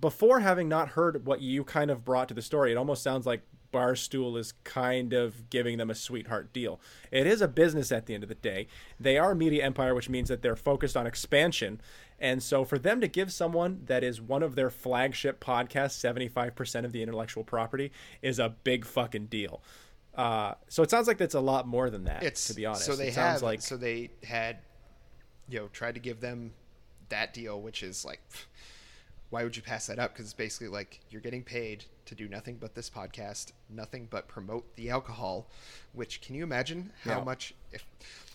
before 0.00 0.40
having 0.40 0.68
not 0.68 0.90
heard 0.90 1.26
what 1.26 1.40
you 1.40 1.64
kind 1.64 1.90
of 1.90 2.04
brought 2.04 2.28
to 2.28 2.34
the 2.34 2.42
story, 2.42 2.72
it 2.72 2.76
almost 2.76 3.02
sounds 3.02 3.26
like 3.26 3.42
Barstool 3.72 4.38
is 4.38 4.52
kind 4.62 5.12
of 5.12 5.50
giving 5.50 5.78
them 5.78 5.90
a 5.90 5.94
sweetheart 5.94 6.52
deal. 6.52 6.80
It 7.10 7.26
is 7.26 7.40
a 7.42 7.48
business 7.48 7.90
at 7.90 8.06
the 8.06 8.14
end 8.14 8.22
of 8.22 8.28
the 8.28 8.34
day. 8.36 8.68
They 9.00 9.18
are 9.18 9.32
a 9.32 9.36
media 9.36 9.64
empire, 9.64 9.94
which 9.94 10.08
means 10.08 10.28
that 10.28 10.42
they're 10.42 10.54
focused 10.56 10.96
on 10.96 11.06
expansion. 11.06 11.80
And 12.20 12.40
so 12.42 12.64
for 12.64 12.78
them 12.78 13.00
to 13.00 13.08
give 13.08 13.32
someone 13.32 13.80
that 13.86 14.04
is 14.04 14.20
one 14.20 14.42
of 14.44 14.54
their 14.54 14.70
flagship 14.70 15.40
podcasts 15.40 15.98
75% 15.98 16.84
of 16.84 16.92
the 16.92 17.02
intellectual 17.02 17.42
property 17.44 17.90
is 18.22 18.38
a 18.38 18.50
big 18.62 18.84
fucking 18.84 19.26
deal. 19.26 19.60
Uh, 20.16 20.54
so 20.68 20.82
it 20.82 20.90
sounds 20.90 21.08
like 21.08 21.18
that's 21.18 21.34
a 21.34 21.40
lot 21.40 21.66
more 21.66 21.90
than 21.90 22.04
that, 22.04 22.22
It's 22.22 22.46
to 22.48 22.54
be 22.54 22.66
honest. 22.66 22.84
So 22.86 22.94
they 22.94 23.08
it 23.08 23.14
sounds 23.14 23.40
have 23.40 23.42
like 23.42 23.60
so 23.62 23.76
they 23.76 24.10
had 24.22 24.58
you 25.48 25.58
know 25.58 25.68
tried 25.68 25.94
to 25.94 26.00
give 26.00 26.20
them 26.20 26.52
that 27.08 27.34
deal, 27.34 27.60
which 27.60 27.82
is 27.82 28.04
like 28.04 28.20
why 29.30 29.42
would 29.42 29.56
you 29.56 29.62
pass 29.62 29.88
that 29.88 29.98
up? 29.98 30.12
Because 30.12 30.26
it's 30.26 30.34
basically 30.34 30.68
like 30.68 31.00
you're 31.10 31.20
getting 31.20 31.42
paid 31.42 31.84
to 32.04 32.14
do 32.14 32.28
nothing 32.28 32.56
but 32.60 32.74
this 32.76 32.88
podcast, 32.88 33.50
nothing 33.68 34.06
but 34.08 34.28
promote 34.28 34.76
the 34.76 34.90
alcohol. 34.90 35.48
Which 35.92 36.20
can 36.20 36.36
you 36.36 36.44
imagine 36.44 36.92
how 37.02 37.18
Yeah. 37.18 37.24
much 37.24 37.54
if 37.72 37.84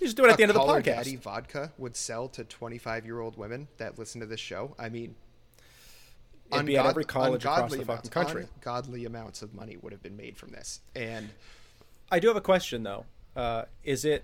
You 0.02 0.08
just 0.08 0.18
do 0.18 0.26
it 0.26 0.32
at 0.32 0.38
the 0.38 0.44
end 0.44 0.50
of 0.50 0.56
the 0.56 0.62
podcast. 0.62 0.84
Daddy 0.84 1.16
vodka 1.16 1.72
would 1.78 1.96
sell 1.96 2.28
to 2.30 2.44
25 2.44 3.06
year 3.06 3.22
old 3.22 3.38
women 3.38 3.70
that 3.78 3.98
listen 3.98 4.20
to 4.20 4.28
this 4.28 4.40
show? 4.42 4.76
I 4.78 4.90
mean. 4.90 5.16
It'd 6.52 6.66
be 6.66 6.78
at 6.78 6.86
every 6.88 7.06
college 7.06 7.46
across 7.46 7.70
the 7.72 7.78
fucking 7.78 7.84
amounts- 7.84 8.10
country. 8.10 8.48
Godly 8.62 9.06
amounts 9.06 9.42
of 9.44 9.54
money 9.54 9.78
would 9.78 9.94
have 9.94 10.02
been 10.02 10.18
made 10.18 10.36
from 10.36 10.52
this, 10.52 10.82
and 10.96 11.30
I 12.12 12.20
do 12.20 12.28
have 12.28 12.38
a 12.38 12.42
question 12.42 12.84
though. 12.84 13.06
Uh, 13.36 13.64
is 13.84 14.06
it 14.06 14.24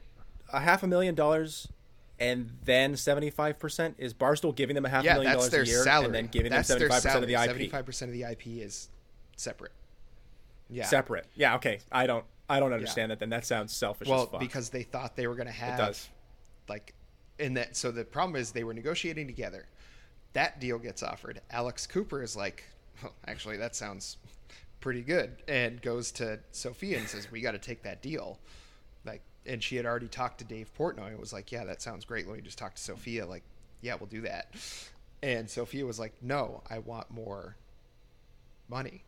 a 0.52 0.60
half 0.60 0.84
a 0.84 0.88
million 0.88 1.16
dollars 1.16 1.68
and 2.20 2.52
then 2.64 2.96
seventy 2.98 3.30
five 3.30 3.60
percent? 3.60 3.96
Is 3.98 4.14
Barstool 4.14 4.56
giving 4.56 4.76
them 4.76 4.86
a 4.86 4.90
half 4.90 5.04
a 5.04 5.14
million 5.14 5.34
dollars 5.34 5.54
a 5.54 5.66
year 5.66 5.84
salary. 5.84 6.06
and 6.08 6.16
then 6.16 6.28
giving 6.28 6.52
that's 6.52 6.68
them 6.68 6.80
seventy 6.80 6.90
five 6.94 7.04
percent 7.04 7.24
of 7.24 7.28
the 7.28 7.34
IP? 7.36 7.46
Seventy-five 7.46 7.86
percent 7.86 8.10
of 8.10 8.14
the 8.18 8.24
IP 8.24 8.48
is 8.64 8.90
separate. 9.36 9.72
Yeah, 10.70 10.86
Separate. 10.86 11.26
Yeah. 11.36 11.56
Okay. 11.56 11.80
I 11.92 12.08
don't. 12.08 12.26
I 12.50 12.60
don't 12.60 12.74
understand 12.74 13.12
that. 13.12 13.20
Then 13.20 13.30
that 13.30 13.46
sounds 13.46 13.76
selfish. 13.76 14.08
as 14.08 14.12
Well, 14.12 14.26
fuck. 14.28 14.40
because 14.40 14.70
they 14.70 14.84
thought 14.84 15.16
they 15.16 15.28
were 15.28 15.36
going 15.36 15.48
to 15.48 15.54
have 15.54 15.78
does. 15.78 16.10
like 16.68 16.94
in 17.40 17.54
that. 17.56 17.76
So 17.76 17.92
the 17.92 18.04
problem 18.06 18.36
is 18.36 18.52
they 18.52 18.64
were 18.64 18.74
negotiating 18.74 19.28
together. 19.28 19.68
That 20.34 20.60
deal 20.60 20.78
gets 20.80 21.02
offered. 21.04 21.42
Alex 21.52 21.88
Cooper 21.88 22.22
is 22.22 22.36
like, 22.36 22.64
well, 23.02 23.14
actually, 23.28 23.58
that 23.58 23.76
sounds 23.76 24.18
pretty 24.86 25.02
good, 25.02 25.42
and 25.48 25.82
goes 25.82 26.12
to 26.12 26.40
Sofia 26.52 27.00
and 27.00 27.08
says, 27.08 27.32
"We 27.32 27.42
got 27.42 27.54
to 27.54 27.58
take 27.58 27.82
that 27.82 28.04
deal." 28.04 28.38
Like, 29.04 29.24
and 29.44 29.64
she 29.64 29.78
had 29.78 29.86
already 29.88 30.08
talked 30.08 30.38
to 30.40 30.46
Dave 30.46 30.72
Portnoy 30.78 31.08
and 31.08 31.20
was 31.20 31.34
like, 31.34 31.52
"Yeah, 31.52 31.66
that 31.66 31.82
sounds 31.82 32.06
great. 32.06 32.28
Let 32.28 32.36
me 32.36 32.44
just 32.44 32.60
talk 32.60 32.76
to 32.76 32.82
Sofia." 32.82 33.26
Like, 33.26 33.42
yeah, 33.82 33.96
we'll 34.00 34.06
do 34.06 34.22
that. 34.22 34.54
And 35.24 35.50
Sofia 35.50 35.88
was 35.88 35.98
like, 35.98 36.14
"No, 36.22 36.62
I 36.70 36.78
want 36.78 37.10
more 37.10 37.58
money." 38.70 39.04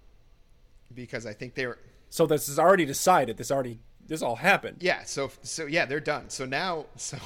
Because 0.96 1.28
I 1.28 1.34
think 1.34 1.54
they 1.54 1.68
were 1.68 1.78
so 2.10 2.26
this 2.26 2.50
is 2.50 2.58
already 2.58 2.86
decided. 2.86 3.38
This 3.38 3.52
already. 3.52 3.78
This 4.08 4.24
all 4.24 4.38
happened. 4.38 4.78
yeah, 4.80 5.04
so 5.04 5.30
so 5.44 5.68
yeah, 5.68 5.86
they're 5.86 6.00
done. 6.00 6.32
So 6.32 6.46
now 6.46 6.88
so 6.96 7.20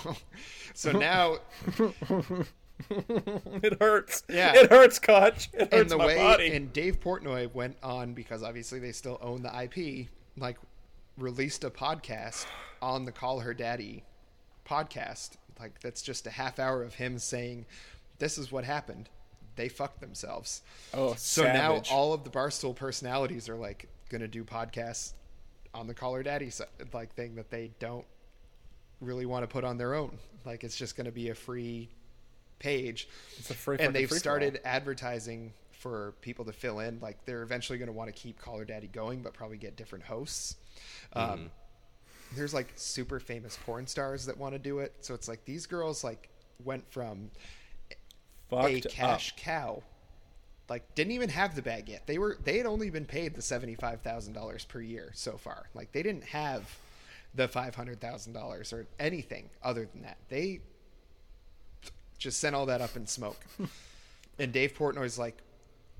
so 0.73 0.91
now 0.91 1.37
it 2.89 3.79
hurts. 3.81 4.23
Yeah. 4.29 4.53
It 4.55 4.69
hurts, 4.71 4.99
Koch. 4.99 5.47
It 5.53 5.61
and 5.61 5.71
hurts 5.73 5.89
the 5.91 5.97
my 5.97 6.05
way 6.07 6.17
body. 6.17 6.51
and 6.55 6.71
Dave 6.73 6.99
Portnoy 6.99 7.53
went 7.53 7.77
on 7.83 8.13
because 8.13 8.43
obviously 8.43 8.79
they 8.79 8.91
still 8.91 9.17
own 9.21 9.43
the 9.43 9.63
IP, 9.63 10.07
like 10.37 10.57
released 11.17 11.63
a 11.63 11.69
podcast 11.69 12.45
on 12.81 13.05
the 13.05 13.11
Call 13.11 13.39
Her 13.41 13.53
Daddy 13.53 14.03
podcast. 14.67 15.31
Like 15.59 15.79
that's 15.81 16.01
just 16.01 16.25
a 16.27 16.31
half 16.31 16.59
hour 16.59 16.81
of 16.83 16.95
him 16.95 17.19
saying 17.19 17.65
this 18.19 18.37
is 18.37 18.51
what 18.51 18.63
happened. 18.63 19.09
They 19.55 19.67
fucked 19.69 19.99
themselves. 19.99 20.61
oh, 20.93 21.13
So 21.17 21.43
savage. 21.43 21.89
now 21.89 21.95
all 21.95 22.13
of 22.13 22.23
the 22.23 22.29
Barstool 22.29 22.75
personalities 22.75 23.49
are 23.49 23.55
like 23.57 23.87
going 24.09 24.21
to 24.21 24.27
do 24.27 24.43
podcasts 24.43 25.13
on 25.73 25.87
the 25.87 25.93
Call 25.93 26.13
Her 26.15 26.23
Daddy 26.23 26.51
like 26.93 27.13
thing 27.15 27.35
that 27.35 27.49
they 27.51 27.71
don't 27.79 28.05
really 29.01 29.25
want 29.25 29.43
to 29.43 29.47
put 29.47 29.63
on 29.63 29.77
their 29.77 29.93
own. 29.93 30.17
Like 30.45 30.63
it's 30.63 30.75
just 30.77 30.95
going 30.95 31.05
to 31.05 31.11
be 31.11 31.29
a 31.29 31.35
free 31.35 31.89
page. 32.61 33.07
It's 33.37 33.49
a 33.49 33.53
free 33.53 33.77
and 33.79 33.93
they've 33.93 34.07
free-for-all. 34.07 34.19
started 34.19 34.61
advertising 34.63 35.53
for 35.71 36.13
people 36.21 36.45
to 36.45 36.53
fill 36.53 36.79
in. 36.79 36.99
Like 37.01 37.25
they're 37.25 37.43
eventually 37.43 37.77
going 37.79 37.87
to 37.87 37.93
want 37.93 38.13
to 38.13 38.19
keep 38.19 38.39
Call 38.39 38.57
Her 38.57 38.65
Daddy 38.65 38.87
going, 38.87 39.21
but 39.21 39.33
probably 39.33 39.57
get 39.57 39.75
different 39.75 40.05
hosts. 40.05 40.55
Um, 41.13 41.49
there's 42.35 42.53
like 42.53 42.71
super 42.75 43.19
famous 43.19 43.57
porn 43.65 43.87
stars 43.87 44.25
that 44.27 44.37
want 44.37 44.53
to 44.53 44.59
do 44.59 44.79
it. 44.79 44.93
So 45.01 45.13
it's 45.13 45.27
like 45.27 45.43
these 45.45 45.65
girls 45.65 46.03
like 46.03 46.29
went 46.63 46.89
from 46.91 47.31
a 48.51 48.79
Fucked 48.81 48.89
cash 48.89 49.33
cow 49.37 49.81
like 50.71 50.95
didn't 50.95 51.11
even 51.11 51.29
have 51.29 51.53
the 51.55 51.61
bag 51.61 51.89
yet 51.89 52.07
they 52.07 52.17
were 52.17 52.37
they 52.43 52.57
had 52.57 52.65
only 52.65 52.89
been 52.89 53.05
paid 53.05 53.35
the 53.35 53.41
$75000 53.41 54.67
per 54.67 54.81
year 54.81 55.11
so 55.13 55.37
far 55.37 55.65
like 55.73 55.91
they 55.91 56.01
didn't 56.01 56.23
have 56.23 56.77
the 57.35 57.47
$500000 57.47 58.73
or 58.73 58.87
anything 58.97 59.49
other 59.61 59.87
than 59.91 60.01
that 60.01 60.17
they 60.29 60.61
just 62.21 62.39
sent 62.39 62.55
all 62.55 62.65
that 62.67 62.81
up 62.81 62.95
in 62.95 63.05
smoke 63.07 63.39
and 64.39 64.53
dave 64.53 64.73
portnoy's 64.77 65.17
like 65.17 65.37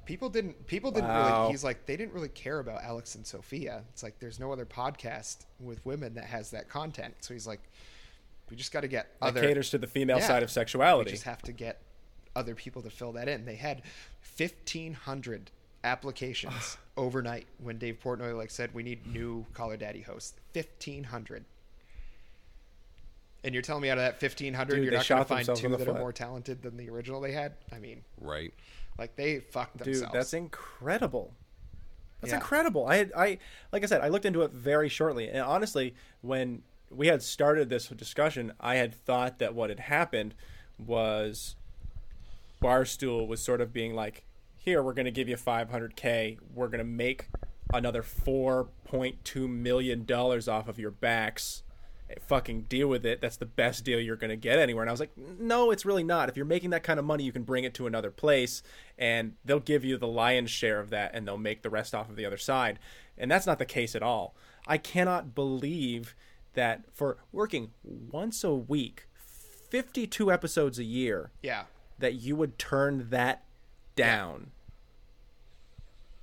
people 0.05 0.29
didn't 0.29 0.67
people 0.67 0.91
didn't 0.91 1.09
Wow. 1.09 1.39
really 1.41 1.51
he's 1.51 1.63
like 1.63 1.85
they 1.87 1.97
didn't 1.97 2.13
really 2.13 2.29
care 2.29 2.59
about 2.59 2.83
alex 2.83 3.15
and 3.15 3.25
sofia 3.25 3.83
it's 3.91 4.03
like 4.03 4.19
there's 4.19 4.39
no 4.39 4.51
other 4.51 4.65
podcast 4.65 5.45
with 5.59 5.83
women 5.85 6.13
that 6.15 6.25
has 6.25 6.51
that 6.51 6.69
content 6.69 7.15
so 7.21 7.33
he's 7.33 7.47
like 7.47 7.61
we 8.49 8.57
just 8.57 8.71
got 8.73 8.81
to 8.81 8.87
get 8.89 9.07
That 9.21 9.27
other 9.27 9.41
caters 9.41 9.69
to 9.71 9.77
the 9.77 9.87
female 9.87 10.17
Yeah. 10.19 10.27
side 10.27 10.43
of 10.43 10.51
sexuality. 10.51 11.09
we 11.09 11.11
just 11.13 11.23
have 11.23 11.41
to 11.43 11.53
get 11.53 11.81
other 12.35 12.53
people 12.53 12.81
to 12.81 12.89
fill 12.89 13.13
that 13.13 13.29
in. 13.29 13.45
They 13.45 13.55
had 13.55 13.81
fifteen 14.19 14.93
hundred 14.93 15.51
applications 15.85 16.77
overnight 16.97 17.47
when 17.59 17.77
Dave 17.77 17.99
Portnoy 18.03 18.35
like 18.35 18.51
said 18.51 18.73
we 18.73 18.83
need 18.83 19.07
new 19.07 19.45
Call 19.53 19.69
Her 19.69 19.77
Daddy 19.77 20.01
hosts. 20.01 20.33
Fifteen 20.51 21.05
hundred. 21.05 21.45
And 23.43 23.53
you're 23.55 23.63
telling 23.63 23.81
me 23.81 23.89
out 23.89 23.97
of 23.97 24.03
that 24.03 24.19
fifteen 24.19 24.53
hundred, 24.53 24.75
Dude, 24.75 24.85
you're 24.85 24.93
not 24.93 25.07
going 25.07 25.21
to 25.21 25.25
find 25.27 25.45
two 25.45 25.65
in 25.65 25.71
the 25.71 25.77
that 25.79 25.87
are 25.87 25.93
more 25.99 26.13
talented 26.13 26.61
than 26.61 26.77
the 26.77 26.89
original 26.89 27.19
they 27.21 27.31
had? 27.31 27.53
I 27.71 27.79
mean, 27.79 28.03
Right. 28.19 28.53
like 28.99 29.15
they 29.15 29.39
fucked 29.39 29.79
themselves. 29.79 30.01
Dude, 30.01 30.11
that's 30.11 30.33
incredible. 30.33 31.33
That's 32.19 32.31
Yeah. 32.31 32.37
incredible. 32.37 32.85
I, 32.87 33.09
I, 33.17 33.39
like 33.71 33.81
I 33.83 33.87
said, 33.87 34.01
I 34.01 34.09
looked 34.09 34.25
into 34.25 34.43
it 34.43 34.51
very 34.51 34.89
shortly, 34.89 35.27
and 35.27 35.39
honestly, 35.39 35.95
when 36.21 36.61
we 36.91 37.07
had 37.07 37.23
started 37.23 37.69
this 37.69 37.87
discussion, 37.87 38.53
I 38.59 38.75
had 38.75 38.93
thought 38.93 39.39
that 39.39 39.55
what 39.55 39.69
had 39.71 39.79
happened 39.79 40.35
was 40.77 41.55
Barstool 42.61 43.27
was 43.27 43.41
sort 43.41 43.59
of 43.59 43.73
being 43.73 43.95
like, 43.95 44.23
"Here, 44.57 44.83
we're 44.83 44.93
going 44.93 45.05
to 45.05 45.11
give 45.11 45.27
you 45.27 45.35
500k. 45.35 46.37
We're 46.53 46.67
going 46.67 46.77
to 46.79 46.83
make 46.83 47.27
another 47.73 48.03
4.2 48.03 49.47
million 49.49 50.05
dollars 50.05 50.47
off 50.47 50.67
of 50.67 50.77
your 50.77 50.91
backs." 50.91 51.63
Fucking 52.27 52.63
deal 52.63 52.87
with 52.87 53.05
it. 53.05 53.21
That's 53.21 53.37
the 53.37 53.45
best 53.45 53.83
deal 53.85 53.99
you're 53.99 54.15
going 54.15 54.29
to 54.29 54.35
get 54.35 54.59
anywhere. 54.59 54.83
And 54.83 54.89
I 54.89 54.93
was 54.93 54.99
like, 54.99 55.11
no, 55.17 55.71
it's 55.71 55.85
really 55.85 56.03
not. 56.03 56.29
If 56.29 56.35
you're 56.37 56.45
making 56.45 56.69
that 56.71 56.83
kind 56.83 56.99
of 56.99 57.05
money, 57.05 57.23
you 57.23 57.31
can 57.31 57.43
bring 57.43 57.63
it 57.63 57.73
to 57.75 57.87
another 57.87 58.11
place 58.11 58.63
and 58.97 59.33
they'll 59.45 59.59
give 59.59 59.83
you 59.85 59.97
the 59.97 60.07
lion's 60.07 60.51
share 60.51 60.79
of 60.79 60.89
that 60.91 61.11
and 61.13 61.27
they'll 61.27 61.37
make 61.37 61.61
the 61.61 61.69
rest 61.69 61.93
off 61.95 62.09
of 62.09 62.15
the 62.15 62.25
other 62.25 62.37
side. 62.37 62.79
And 63.17 63.29
that's 63.29 63.45
not 63.47 63.59
the 63.59 63.65
case 63.65 63.95
at 63.95 64.03
all. 64.03 64.35
I 64.67 64.77
cannot 64.77 65.33
believe 65.35 66.15
that 66.53 66.83
for 66.93 67.17
working 67.31 67.71
once 67.83 68.43
a 68.43 68.53
week, 68.53 69.07
52 69.69 70.31
episodes 70.31 70.77
a 70.79 70.83
year 70.83 71.31
Yeah. 71.41 71.63
that 71.99 72.15
you 72.15 72.35
would 72.35 72.57
turn 72.59 73.09
that 73.09 73.43
down. 73.95 74.51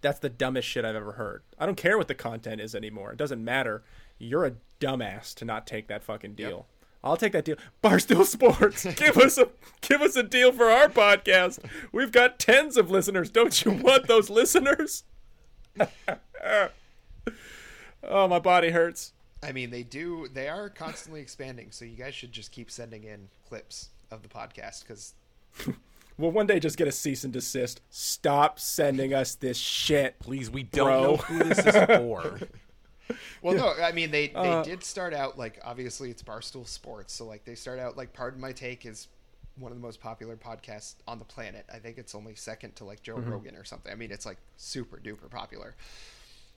That's 0.01 0.20
the 0.20 0.28
dumbest 0.28 0.69
shit 0.69 0.85
I've 0.85 0.94
ever 0.94 1.12
heard. 1.12 1.43
I 1.59 1.66
don't 1.66 1.77
care 1.77 1.98
what 1.98 2.09
the 2.09 2.15
content 2.15 2.60
is 2.60 2.74
anymore. 2.74 3.12
It 3.12 3.19
doesn't 3.19 3.43
matter. 3.43 3.82
You're 4.19 4.47
a 4.47 4.52
dumbass 4.80 5.34
to 5.34 5.44
not 5.44 5.66
take 5.66 5.88
that 5.88 6.02
fucking 6.02 6.34
deal. 6.34 6.66
I'll 7.02 7.16
take 7.16 7.32
that 7.32 7.44
deal. 7.44 7.56
Barstool 7.82 8.24
Sports, 8.24 8.84
give 8.96 9.16
us 9.16 9.38
a 9.38 9.48
give 9.80 10.00
us 10.00 10.16
a 10.16 10.22
deal 10.22 10.52
for 10.52 10.66
our 10.66 10.88
podcast. 10.88 11.60
We've 11.92 12.12
got 12.12 12.38
tens 12.38 12.76
of 12.76 12.90
listeners. 12.90 13.30
Don't 13.30 13.64
you 13.64 13.72
want 13.72 14.09
those 14.09 14.30
listeners? 14.30 15.05
oh, 18.02 18.28
my 18.28 18.38
body 18.38 18.70
hurts. 18.70 19.12
I 19.42 19.52
mean, 19.52 19.70
they 19.70 19.84
do. 19.84 20.28
They 20.32 20.48
are 20.48 20.68
constantly 20.68 21.20
expanding, 21.20 21.68
so 21.70 21.84
you 21.84 21.96
guys 21.96 22.14
should 22.14 22.32
just 22.32 22.50
keep 22.50 22.70
sending 22.70 23.05
in 23.05 23.28
clips 23.48 23.90
of 24.10 24.22
the 24.22 24.28
podcast 24.28 24.82
because 24.82 25.14
We'll 26.18 26.32
one 26.32 26.48
day 26.48 26.59
just 26.59 26.76
get 26.76 26.88
a 26.88 26.92
cease 26.92 27.22
and 27.22 27.32
desist. 27.32 27.80
Stop 27.90 28.59
sending 28.59 29.14
us 29.14 29.36
this 29.36 29.56
shit. 29.56 30.18
Please, 30.18 30.50
we 30.50 30.64
don't 30.64 30.86
Bro. 30.86 31.02
know 31.02 31.16
who 31.16 31.44
this 31.44 31.59
is 31.64 31.76
for. 31.76 32.40
Well, 33.43 33.55
no, 33.55 33.74
I 33.82 33.93
mean 33.93 34.10
they 34.10 34.28
they 34.28 34.35
Uh, 34.35 34.62
did 34.62 34.82
start 34.85 35.14
out 35.14 35.39
like 35.39 35.60
obviously 35.64 36.10
it's 36.10 36.22
Barstool 36.22 36.66
Sports, 36.66 37.12
so 37.14 37.24
like 37.24 37.44
they 37.44 37.55
start 37.55 37.78
out 37.78 37.97
like 37.97 38.12
Pardon 38.12 38.40
My 38.40 38.52
Take 38.52 38.85
is 38.86 39.09
one 39.56 39.72
of 39.72 39.78
the 39.78 39.82
most 39.82 40.01
popular 40.01 40.36
podcasts 40.36 40.94
on 41.09 41.18
the 41.18 41.24
planet. 41.24 41.64
I 41.72 41.78
think 41.78 41.98
it's 41.98 42.14
only 42.14 42.35
second 42.36 42.76
to 42.76 42.85
like 42.85 43.02
Joe 43.02 43.16
Mm-hmm. 43.16 43.30
Rogan 43.30 43.56
or 43.56 43.64
something. 43.64 43.90
I 43.90 43.94
mean, 43.97 44.10
it's 44.12 44.26
like 44.26 44.39
super 44.56 44.98
duper 44.98 45.30
popular. 45.30 45.74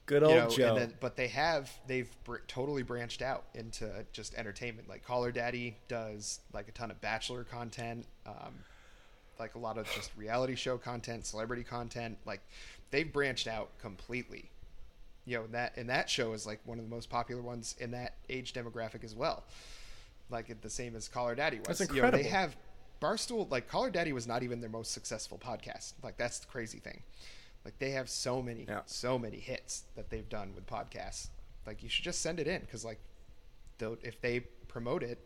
Good 0.06 0.22
You 0.22 0.28
old 0.28 0.36
know, 0.36 0.48
Joe. 0.50 0.68
and 0.68 0.76
then, 0.78 0.94
but 1.00 1.16
they 1.16 1.28
have 1.28 1.70
they've 1.86 2.10
br- 2.24 2.38
totally 2.48 2.82
branched 2.82 3.22
out 3.22 3.44
into 3.54 4.04
just 4.12 4.34
entertainment. 4.34 4.88
Like 4.88 5.04
Call 5.04 5.22
Her 5.24 5.32
Daddy 5.32 5.76
does 5.88 6.40
like 6.52 6.68
a 6.68 6.72
ton 6.72 6.90
of 6.90 7.00
Bachelor 7.00 7.44
content, 7.44 8.06
um, 8.26 8.64
like 9.38 9.54
a 9.54 9.58
lot 9.58 9.78
of 9.78 9.86
just 9.94 10.10
reality 10.16 10.54
show 10.56 10.76
content, 10.78 11.24
celebrity 11.26 11.62
content. 11.64 12.18
Like 12.26 12.40
they've 12.90 13.10
branched 13.12 13.46
out 13.48 13.78
completely 13.78 14.50
you 15.24 15.36
know 15.38 15.46
that 15.48 15.76
and 15.76 15.88
that 15.88 16.08
show 16.10 16.32
is 16.32 16.46
like 16.46 16.60
one 16.64 16.78
of 16.78 16.84
the 16.84 16.90
most 16.90 17.08
popular 17.10 17.40
ones 17.42 17.76
in 17.78 17.90
that 17.92 18.14
age 18.28 18.52
demographic 18.52 19.04
as 19.04 19.14
well 19.14 19.44
like 20.30 20.60
the 20.62 20.70
same 20.70 20.96
as 20.96 21.08
call 21.08 21.28
her 21.28 21.34
daddy 21.34 21.58
was 21.66 21.78
That's 21.78 21.92
You 21.94 22.02
know, 22.02 22.10
they 22.10 22.22
have 22.24 22.56
barstool 23.00 23.50
like 23.50 23.68
call 23.68 23.84
her 23.84 23.90
daddy 23.90 24.12
was 24.12 24.26
not 24.26 24.42
even 24.42 24.60
their 24.60 24.70
most 24.70 24.92
successful 24.92 25.38
podcast 25.38 25.92
like 26.02 26.16
that's 26.16 26.38
the 26.40 26.46
crazy 26.46 26.78
thing 26.78 27.02
like 27.64 27.78
they 27.78 27.90
have 27.90 28.08
so 28.08 28.42
many 28.42 28.64
Yeah. 28.68 28.80
so 28.86 29.18
many 29.18 29.38
hits 29.38 29.84
that 29.96 30.10
they've 30.10 30.28
done 30.28 30.52
with 30.54 30.66
podcasts 30.66 31.28
like 31.66 31.82
you 31.82 31.88
should 31.88 32.04
just 32.04 32.20
send 32.20 32.40
it 32.40 32.46
in 32.48 32.60
because 32.62 32.84
like 32.84 32.98
if 34.02 34.20
they 34.20 34.40
promote 34.68 35.02
it 35.02 35.18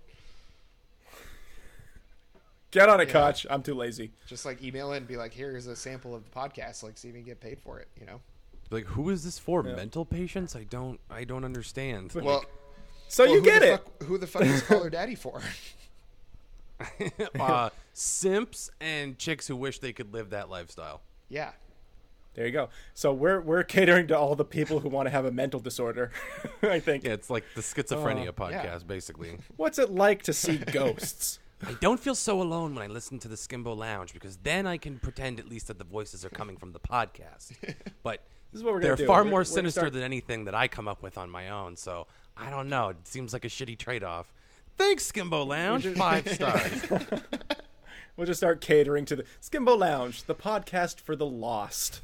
Get 2.73 2.89
on 2.89 3.01
it. 3.01 3.09
Koch. 3.09 3.47
I'm 3.49 3.63
too 3.63 3.75
lazy. 3.75 4.11
just 4.27 4.45
like 4.45 4.63
email 4.63 4.93
it 4.93 4.99
and 4.99 5.07
be 5.07 5.17
like 5.17 5.33
here's 5.33 5.67
a 5.67 5.77
sample 5.77 6.15
of 6.15 6.25
the 6.25 6.31
podcast 6.31 6.83
like 6.83 6.99
see 6.99 7.09
if 7.09 7.15
you 7.15 7.21
can 7.21 7.27
get 7.29 7.41
paid 7.41 7.59
for 7.61 7.79
it 7.79 7.89
you 7.99 8.07
know 8.07 8.21
Like, 8.71 8.85
who 8.87 9.11
is 9.11 9.25
this 9.25 9.39
for? 9.39 9.65
Yeah. 9.67 9.77
Mental 9.77 10.05
patients? 10.05 10.57
I 10.57 10.65
don't. 10.65 10.99
I 11.11 11.25
don't 11.25 11.45
understand. 11.45 12.13
well 12.15 12.45
So 13.09 13.25
well, 13.25 13.35
you 13.35 13.43
get 13.43 13.63
it. 13.63 13.81
fuck, 13.81 14.03
who 14.05 14.19
the 14.19 14.27
fuck 14.27 14.43
is 14.43 14.63
call 14.63 14.83
her 14.85 14.91
daddy 14.91 15.15
for 15.15 15.41
uh, 17.41 17.71
simps 17.93 18.71
and 18.81 19.17
chicks 19.19 19.47
who 19.47 19.57
wish 19.57 19.79
they 19.79 19.93
could 19.93 20.13
live 20.13 20.31
that 20.31 20.51
lifestyle. 20.51 21.01
yeah 21.29 21.53
There 22.35 22.45
you 22.45 22.53
go. 22.53 22.69
So 22.93 23.13
we're 23.15 23.41
we're 23.41 23.63
catering 23.65 24.09
to 24.09 24.19
all 24.19 24.35
the 24.35 24.45
people 24.45 24.81
who 24.81 24.91
want 24.91 25.07
to 25.07 25.11
have 25.11 25.25
a 25.25 25.31
mental 25.33 25.59
disorder. 25.61 26.11
I 26.63 26.81
think. 26.81 27.05
Yeah, 27.05 27.13
it's 27.13 27.31
like 27.31 27.45
the 27.55 27.63
schizophrenia 27.63 28.29
Oh, 28.29 28.33
podcast, 28.33 28.65
yeah. 28.65 28.79
basically. 28.87 29.39
What's 29.57 29.79
it 29.79 29.91
like 29.91 30.23
to 30.25 30.33
see 30.35 30.59
ghosts? 30.59 31.39
I 31.67 31.73
don't 31.81 31.99
feel 31.99 32.15
so 32.15 32.43
alone 32.43 32.75
when 32.75 32.85
I 32.85 32.93
listen 32.93 33.19
to 33.21 33.29
the 33.29 33.37
Skimbo 33.37 33.75
Lounge 33.75 34.13
because 34.13 34.37
then 34.43 34.67
I 34.67 34.77
can 34.77 34.99
pretend 34.99 35.41
at 35.41 35.49
least 35.49 35.69
that 35.69 35.79
the 35.79 35.85
voices 35.85 36.23
are 36.27 36.29
coming 36.29 36.59
from 36.59 36.73
the 36.73 36.81
podcast. 36.81 37.53
But 38.03 38.23
This 38.53 38.61
is 38.61 38.65
what 38.65 38.75
we're 38.75 38.81
they're 38.81 38.91
gonna 38.93 39.03
do. 39.03 39.07
far 39.07 39.21
We're- 39.23 39.31
more 39.31 39.41
we're 39.41 39.45
sinister 39.45 39.81
start- 39.81 39.93
than 39.93 40.03
anything 40.03 40.45
that 40.45 40.55
I 40.55 40.69
come 40.69 40.89
up 40.89 41.03
with 41.03 41.19
on 41.19 41.31
my 41.31 41.49
own. 41.51 41.77
So 41.77 42.07
I 42.37 42.51
don't 42.51 42.69
know. 42.69 42.91
It 42.91 43.07
seems 43.09 43.33
like 43.33 43.45
a 43.45 43.49
shitty 43.49 43.79
trade-off. 43.79 44.33
Thanks, 44.77 45.11
Skimbo 45.11 45.47
Lounge. 45.47 45.87
Five 45.97 46.29
stars. 46.29 46.85
We'll 48.17 48.27
just 48.27 48.41
start 48.41 48.63
catering 48.63 49.05
to 49.07 49.17
the 49.17 49.25
Skimbo 49.43 49.79
Lounge, 49.79 50.23
the 50.25 50.35
podcast 50.35 51.01
for 51.01 51.15
the 51.15 51.27
lost. 51.27 52.01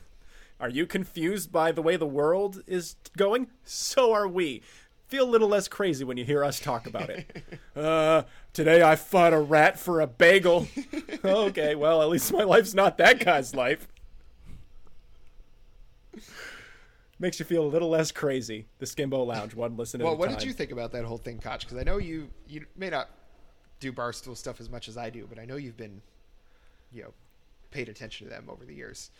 Are 0.60 0.68
you 0.68 0.84
confused 0.84 1.50
by 1.50 1.72
the 1.72 1.80
way 1.80 1.96
the 1.96 2.06
world 2.06 2.62
is 2.66 2.96
going? 3.16 3.46
So 3.64 4.12
are 4.12 4.28
we. 4.28 4.60
Feel 5.08 5.24
a 5.24 5.30
little 5.30 5.48
less 5.48 5.68
crazy 5.68 6.04
when 6.04 6.18
you 6.18 6.24
hear 6.26 6.44
us 6.44 6.60
talk 6.60 6.86
about 6.86 7.08
it. 7.08 7.30
Uh, 7.74 8.24
today 8.52 8.82
I 8.82 8.96
fought 8.96 9.32
a 9.32 9.40
rat 9.40 9.78
for 9.78 10.02
a 10.02 10.06
bagel. 10.06 10.68
okay, 11.24 11.74
well, 11.74 12.02
at 12.02 12.10
least 12.10 12.30
my 12.30 12.42
life's 12.44 12.74
not 12.74 12.98
that 12.98 13.18
guy's 13.24 13.54
life. 13.54 13.88
Makes 17.22 17.38
you 17.38 17.44
feel 17.44 17.62
a 17.64 17.68
little 17.70 17.88
less 17.88 18.10
crazy. 18.10 18.66
The 18.80 18.84
Skimbo 18.84 19.24
Lounge, 19.24 19.54
one 19.54 19.76
listen 19.76 20.00
at 20.00 20.04
Well, 20.04 20.14
a 20.14 20.16
what 20.16 20.30
time. 20.30 20.38
did 20.38 20.44
you 20.44 20.52
think 20.52 20.72
about 20.72 20.90
that 20.90 21.04
whole 21.04 21.18
thing, 21.18 21.38
Koch? 21.38 21.60
Because 21.60 21.76
I 21.78 21.84
know 21.84 21.98
you 21.98 22.28
you 22.48 22.66
may 22.76 22.90
not 22.90 23.10
do 23.78 23.92
barstool 23.92 24.36
stuff 24.36 24.60
as 24.60 24.68
much 24.68 24.88
as 24.88 24.96
I 24.96 25.08
do, 25.08 25.28
but 25.28 25.38
I 25.38 25.44
know 25.44 25.54
you've 25.54 25.76
been, 25.76 26.02
you 26.92 27.04
know, 27.04 27.12
paid 27.70 27.88
attention 27.88 28.26
to 28.26 28.30
them 28.32 28.48
over 28.50 28.64
the 28.64 28.74
years. 28.74 29.12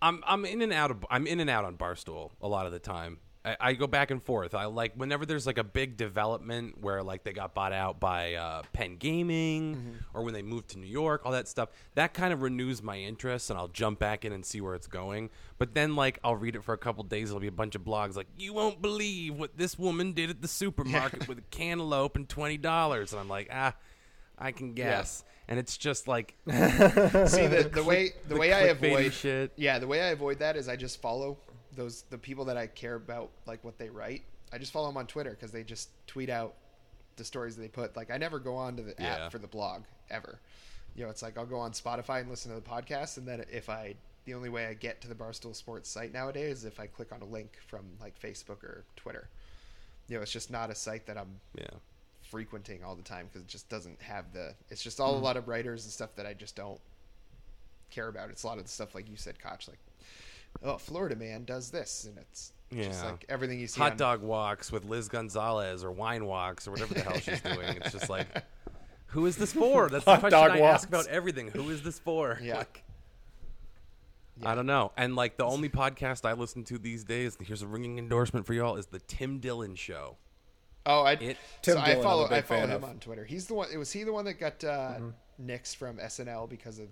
I'm 0.00 0.22
I'm 0.24 0.44
in 0.44 0.62
and 0.62 0.72
out 0.72 0.92
of 0.92 1.04
I'm 1.10 1.26
in 1.26 1.40
and 1.40 1.50
out 1.50 1.64
on 1.64 1.76
Barstool 1.76 2.30
a 2.40 2.46
lot 2.46 2.64
of 2.64 2.70
the 2.70 2.78
time. 2.78 3.18
I, 3.44 3.56
I 3.60 3.72
go 3.74 3.86
back 3.86 4.10
and 4.10 4.22
forth. 4.22 4.54
I 4.54 4.64
like 4.66 4.94
whenever 4.94 5.26
there's 5.26 5.46
like 5.46 5.58
a 5.58 5.64
big 5.64 5.96
development 5.96 6.80
where 6.80 7.02
like 7.02 7.24
they 7.24 7.32
got 7.32 7.54
bought 7.54 7.72
out 7.72 8.00
by 8.00 8.34
uh, 8.34 8.62
Penn 8.72 8.96
Gaming 8.96 9.98
or 10.14 10.22
when 10.22 10.32
they 10.32 10.42
moved 10.42 10.70
to 10.70 10.78
New 10.78 10.86
York, 10.86 11.22
all 11.24 11.32
that 11.32 11.48
stuff. 11.48 11.68
That 11.94 12.14
kind 12.14 12.32
of 12.32 12.42
renews 12.42 12.82
my 12.82 12.98
interest, 12.98 13.50
and 13.50 13.58
I'll 13.58 13.68
jump 13.68 13.98
back 13.98 14.24
in 14.24 14.32
and 14.32 14.44
see 14.44 14.60
where 14.60 14.74
it's 14.74 14.86
going. 14.86 15.30
But 15.58 15.74
then 15.74 15.94
like 15.94 16.18
I'll 16.24 16.36
read 16.36 16.56
it 16.56 16.64
for 16.64 16.72
a 16.72 16.78
couple 16.78 17.04
days. 17.04 17.28
There'll 17.28 17.40
be 17.40 17.46
a 17.48 17.52
bunch 17.52 17.74
of 17.74 17.82
blogs 17.82 18.16
like 18.16 18.28
you 18.38 18.54
won't 18.54 18.80
believe 18.80 19.34
what 19.34 19.56
this 19.56 19.78
woman 19.78 20.12
did 20.12 20.30
at 20.30 20.40
the 20.40 20.48
supermarket 20.48 21.28
with 21.28 21.38
a 21.38 21.42
cantaloupe 21.50 22.16
and 22.16 22.28
twenty 22.28 22.56
dollars, 22.56 23.12
and 23.12 23.20
I'm 23.20 23.28
like 23.28 23.48
ah. 23.52 23.74
I 24.36 24.50
can 24.50 24.72
guess, 24.72 25.22
and 25.46 25.60
it's 25.60 25.76
just 25.76 26.08
like 26.08 26.34
See 26.48 26.52
the 26.52 27.70
the 27.72 27.84
way 27.86 28.14
the, 28.26 28.34
the 28.34 28.40
way 28.40 28.52
I 28.52 28.62
avoid 28.62 29.12
shit. 29.12 29.52
Yeah, 29.54 29.78
the 29.78 29.86
way 29.86 30.02
I 30.02 30.08
avoid 30.08 30.40
that 30.40 30.56
is 30.56 30.68
I 30.68 30.74
just 30.74 31.00
follow 31.00 31.38
those 31.74 32.02
the 32.10 32.18
people 32.18 32.44
that 32.46 32.56
I 32.56 32.66
care 32.66 32.94
about, 32.94 33.30
like 33.46 33.64
what 33.64 33.78
they 33.78 33.88
write. 33.88 34.22
I 34.52 34.58
just 34.58 34.72
follow 34.72 34.88
them 34.88 34.96
on 34.96 35.06
Twitter 35.06 35.30
because 35.30 35.50
they 35.50 35.64
just 35.64 35.88
tweet 36.06 36.30
out 36.30 36.54
the 37.16 37.24
stories 37.24 37.56
that 37.56 37.62
they 37.62 37.68
put. 37.68 37.96
Like 37.96 38.10
I 38.10 38.16
never 38.18 38.38
go 38.38 38.56
on 38.56 38.76
to 38.76 38.82
the 38.82 38.94
Yeah. 38.98 39.26
app 39.26 39.32
for 39.32 39.38
the 39.38 39.46
blog 39.46 39.82
ever. 40.10 40.38
You 40.94 41.04
know, 41.04 41.10
it's 41.10 41.22
like 41.22 41.36
I'll 41.36 41.46
go 41.46 41.58
on 41.58 41.72
Spotify 41.72 42.20
and 42.20 42.30
listen 42.30 42.54
to 42.54 42.60
the 42.60 42.68
podcast, 42.68 43.18
and 43.18 43.26
then 43.26 43.44
if 43.50 43.68
I 43.68 43.96
the 44.24 44.34
only 44.34 44.48
way 44.48 44.66
I 44.66 44.74
get 44.74 45.00
to 45.02 45.08
the 45.08 45.14
Barstool 45.14 45.54
Sports 45.54 45.90
site 45.90 46.12
nowadays 46.12 46.58
is 46.58 46.64
if 46.64 46.80
I 46.80 46.86
click 46.86 47.12
on 47.12 47.20
a 47.20 47.26
link 47.26 47.58
from 47.66 47.84
like 48.00 48.18
Facebook 48.18 48.62
or 48.62 48.84
Twitter. 48.96 49.28
You 50.08 50.16
know, 50.16 50.22
it's 50.22 50.32
just 50.32 50.50
not 50.50 50.70
a 50.70 50.74
site 50.74 51.06
that 51.06 51.16
I'm 51.16 51.40
yeah. 51.56 51.66
frequenting 52.22 52.84
all 52.84 52.94
the 52.94 53.02
time 53.02 53.26
because 53.26 53.42
it 53.42 53.48
just 53.48 53.68
doesn't 53.68 54.00
have 54.02 54.32
the. 54.32 54.54
It's 54.70 54.82
just 54.82 55.00
all 55.00 55.16
a 55.16 55.18
mm. 55.18 55.22
lot 55.22 55.36
of 55.36 55.48
writers 55.48 55.84
and 55.84 55.92
stuff 55.92 56.14
that 56.16 56.26
I 56.26 56.34
just 56.34 56.56
don't 56.56 56.80
care 57.90 58.08
about. 58.08 58.30
It's 58.30 58.42
a 58.42 58.46
lot 58.46 58.58
of 58.58 58.64
the 58.64 58.70
stuff 58.70 58.94
like 58.94 59.08
you 59.08 59.16
said, 59.16 59.38
Koch, 59.38 59.68
like, 59.68 59.78
oh, 60.62 60.78
Florida 60.78 61.16
man 61.16 61.44
does 61.44 61.70
this, 61.70 62.04
and 62.08 62.18
it's 62.18 62.52
just 62.72 63.04
like 63.04 63.24
everything 63.28 63.58
you 63.60 63.66
see. 63.66 63.80
hot 63.80 63.92
on- 63.92 63.98
dog 63.98 64.22
walks 64.22 64.70
with 64.72 64.84
Liz 64.84 65.08
Gonzalez 65.08 65.84
or 65.84 65.90
wine 65.92 66.26
walks 66.26 66.66
or 66.68 66.70
whatever 66.72 66.94
the 66.94 67.00
hell 67.02 67.18
she's 67.18 67.40
doing. 67.42 67.76
It's 67.76 67.92
just 67.92 68.08
like, 68.10 68.26
who 69.06 69.26
is 69.26 69.36
this 69.36 69.52
for? 69.52 69.88
That's 69.88 70.04
the 70.04 70.12
Hot 70.12 70.20
question 70.20 70.38
dog 70.40 70.50
I 70.52 70.60
walks. 70.60 70.82
ask 70.82 70.88
about 70.88 71.06
everything. 71.08 71.48
Who 71.48 71.70
is 71.70 71.82
this 71.82 71.98
for? 71.98 72.38
Yeah. 72.42 72.58
Like, 72.58 72.82
Yeah. 74.40 74.50
I 74.50 74.54
don't 74.56 74.66
know. 74.66 74.90
And 74.96 75.14
like 75.14 75.36
the 75.36 75.44
only 75.44 75.68
podcast 75.68 76.24
I 76.28 76.32
listen 76.32 76.64
to 76.64 76.78
these 76.78 77.04
days, 77.04 77.36
here's 77.40 77.62
a 77.62 77.66
ringing 77.68 77.98
endorsement 77.98 78.46
for 78.46 78.54
y'all, 78.54 78.76
is 78.76 78.86
the 78.86 78.98
Tim 78.98 79.38
Dillon 79.38 79.76
Show. 79.76 80.16
Oh, 80.86 81.02
I 81.02 81.12
It- 81.12 81.36
Tim 81.62 81.74
so 81.76 81.80
I 81.80 81.84
Dillon, 81.86 81.98
I'm 81.98 82.02
follow 82.02 82.26
I 82.28 82.42
follow 82.42 82.60
him 82.66 82.70
of. 82.72 82.84
on 82.84 82.98
Twitter. 82.98 83.24
He's 83.24 83.46
the 83.46 83.54
one. 83.54 83.68
Was 83.78 83.92
he 83.92 84.02
the 84.02 84.12
one 84.12 84.24
that 84.24 84.34
got 84.34 84.62
uh, 84.64 84.94
Mm-hmm. 84.98 85.48
nixed 85.50 85.76
from 85.76 85.98
SNL 85.98 86.48
because 86.48 86.78
of 86.80 86.88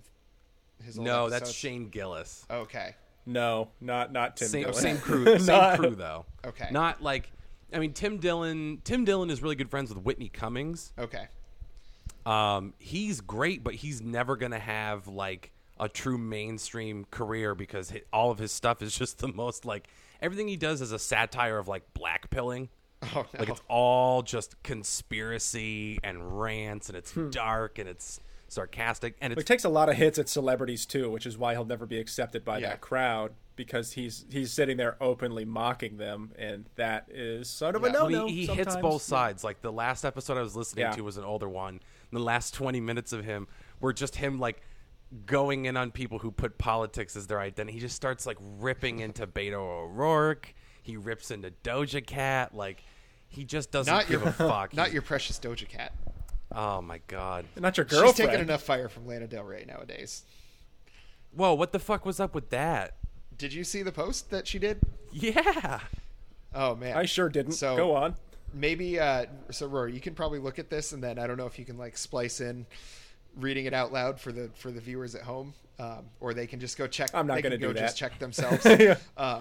his? 0.84 0.96
Old 0.98 1.06
No, 1.06 1.28
that's? 1.28 1.50
Shane 1.50 1.88
Gillis. 1.88 2.46
Okay. 2.50 2.94
No, 3.26 3.68
not 3.80 4.12
not 4.12 4.36
Tim. 4.36 4.48
Same, 4.48 4.62
Dillon. 4.64 4.74
same 4.82 4.98
crew, 4.98 5.24
same 5.38 5.46
Not- 5.46 5.78
crew 5.78 5.94
though. 5.94 6.26
Okay. 6.44 6.68
Not 6.70 7.02
like, 7.02 7.30
I 7.72 7.78
mean, 7.78 7.92
Tim 7.92 8.18
Dillon. 8.18 8.80
Tim 8.84 9.04
Dillon 9.04 9.30
is 9.30 9.42
really 9.42 9.54
good 9.54 9.70
friends 9.70 9.94
with 9.94 10.02
Whitney 10.04 10.28
Cummings. 10.28 10.92
Okay. 10.98 11.26
Um, 12.26 12.74
he's 12.78 13.20
great, 13.20 13.64
but 13.64 13.74
he's 13.74 14.00
never 14.00 14.36
gonna 14.36 14.58
have 14.58 15.08
like 15.08 15.52
a 15.80 15.88
true 15.88 16.18
mainstream 16.18 17.04
career 17.10 17.54
because 17.54 17.90
hi 17.90 18.02
all 18.12 18.30
of 18.30 18.38
his 18.38 18.52
stuff 18.52 18.82
is 18.82 18.96
just 18.98 19.18
the 19.18 19.28
most 19.28 19.64
like 19.64 19.88
everything 20.20 20.46
he 20.48 20.56
does 20.56 20.80
is 20.80 20.92
a 20.92 20.98
satire 20.98 21.58
of 21.58 21.68
like 21.68 21.82
black 21.94 22.30
pilling. 22.30 22.68
Oh 23.16 23.26
no. 23.34 23.40
Like 23.40 23.48
it's 23.48 23.62
all 23.68 24.22
just 24.22 24.62
conspiracy 24.62 25.98
and 26.04 26.40
rants, 26.40 26.88
and 26.88 26.96
it's 26.96 27.10
Hmm. 27.12 27.30
dark 27.30 27.80
and 27.80 27.88
it's 27.88 28.20
sarcastic, 28.52 29.16
and 29.20 29.32
He 29.32 29.38
it's 29.40 29.48
takes 29.48 29.64
a 29.64 29.68
lot 29.68 29.88
of 29.88 29.96
hits 29.96 30.18
at 30.18 30.28
celebrities 30.28 30.86
too, 30.86 31.10
which 31.10 31.26
is 31.26 31.36
why 31.38 31.54
he'll 31.54 31.64
never 31.64 31.86
be 31.86 31.98
accepted 31.98 32.44
by 32.44 32.58
Yeah. 32.58 32.70
that 32.70 32.80
crowd 32.80 33.32
because 33.56 33.92
he's 33.92 34.24
he's 34.30 34.52
sitting 34.52 34.76
there 34.76 34.96
openly 35.00 35.44
mocking 35.44 35.96
them, 35.96 36.32
and 36.38 36.68
that 36.76 37.06
is 37.10 37.48
sort 37.48 37.76
of 37.76 37.84
a 37.84 37.86
Yeah. 37.88 37.92
no 37.92 38.00
Well, 38.02 38.10
no. 38.10 38.26
he, 38.26 38.46
he 38.46 38.54
hits 38.54 38.76
both 38.76 39.02
sides. 39.02 39.42
Like 39.44 39.60
the 39.62 39.72
last 39.72 40.04
episode 40.04 40.38
I 40.38 40.42
was 40.42 40.54
listening 40.56 40.84
Yeah. 40.86 40.92
to 40.92 41.02
was 41.02 41.16
an 41.16 41.24
older 41.24 41.48
one. 41.48 41.80
The 42.12 42.18
last 42.18 42.54
twenty 42.54 42.80
minutes 42.80 43.12
of 43.12 43.24
him 43.24 43.48
were 43.80 43.92
just 43.92 44.16
him 44.16 44.38
like 44.38 44.62
going 45.26 45.66
in 45.66 45.76
on 45.76 45.90
people 45.90 46.18
who 46.18 46.30
put 46.30 46.56
politics 46.58 47.16
as 47.16 47.26
their 47.26 47.40
identity. 47.40 47.74
He 47.74 47.80
just 47.80 47.96
starts 47.96 48.26
like 48.26 48.38
ripping 48.40 49.00
into 49.00 49.26
Beto 49.26 49.54
O'Rourke. 49.84 50.54
He 50.82 50.96
rips 50.96 51.30
into 51.30 51.50
Doja 51.64 52.04
Cat. 52.06 52.54
Like 52.54 52.82
he 53.28 53.44
just 53.44 53.70
doesn't 53.70 53.92
Not 53.92 54.08
give 54.08 54.20
your, 54.20 54.28
a 54.28 54.32
fuck. 54.32 54.72
not 54.74 54.86
He's- 54.86 54.92
your 54.94 55.02
precious 55.02 55.38
Doja 55.38 55.68
Cat. 55.68 55.92
Oh 56.54 56.82
my 56.82 57.00
god. 57.08 57.46
Not 57.58 57.76
your 57.76 57.86
girlfriend. 57.86 58.16
She's 58.16 58.26
taking 58.26 58.40
enough 58.40 58.62
fire 58.62 58.88
from 58.88 59.06
Lana 59.06 59.26
Del 59.26 59.44
Rey 59.44 59.64
nowadays. 59.66 60.24
Whoa, 61.34 61.54
what 61.54 61.72
the 61.72 61.78
fuck 61.78 62.04
was 62.04 62.20
up 62.20 62.34
with 62.34 62.50
that? 62.50 62.96
Did 63.38 63.52
you 63.54 63.64
see 63.64 63.82
the 63.82 63.92
post 63.92 64.30
that 64.30 64.46
she 64.46 64.58
did? 64.58 64.80
Yeah. 65.12 65.80
Oh 66.54 66.74
man, 66.74 66.96
I 66.96 67.06
sure 67.06 67.28
didn't. 67.30 67.52
So 67.52 67.76
Go 67.76 67.94
on. 67.94 68.14
maybe 68.52 69.00
uh, 69.00 69.24
so 69.50 69.66
Rory, 69.66 69.94
you 69.94 70.00
can 70.00 70.14
probably 70.14 70.38
look 70.38 70.58
at 70.58 70.68
this 70.68 70.92
and 70.92 71.02
then 71.02 71.18
I 71.18 71.26
don't 71.26 71.36
know 71.38 71.46
if 71.46 71.58
you 71.58 71.64
can 71.64 71.78
like 71.78 71.96
splice 71.96 72.40
in 72.40 72.66
reading 73.38 73.64
it 73.64 73.72
out 73.72 73.92
loud 73.92 74.20
for 74.20 74.30
the 74.32 74.50
for 74.54 74.70
the 74.70 74.80
viewers 74.80 75.14
at 75.14 75.22
home, 75.22 75.54
um, 75.78 76.04
or 76.20 76.34
they 76.34 76.46
can 76.46 76.60
just 76.60 76.76
go 76.76 76.86
check. 76.86 77.10
I'm 77.14 77.26
not 77.26 77.42
gonna 77.42 77.56
do 77.56 77.68
go 77.68 77.72
Just 77.72 77.98
that. 77.98 78.10
check 78.10 78.18
themselves. 78.18 78.64
Yeah. 78.66 78.96
um, 79.16 79.40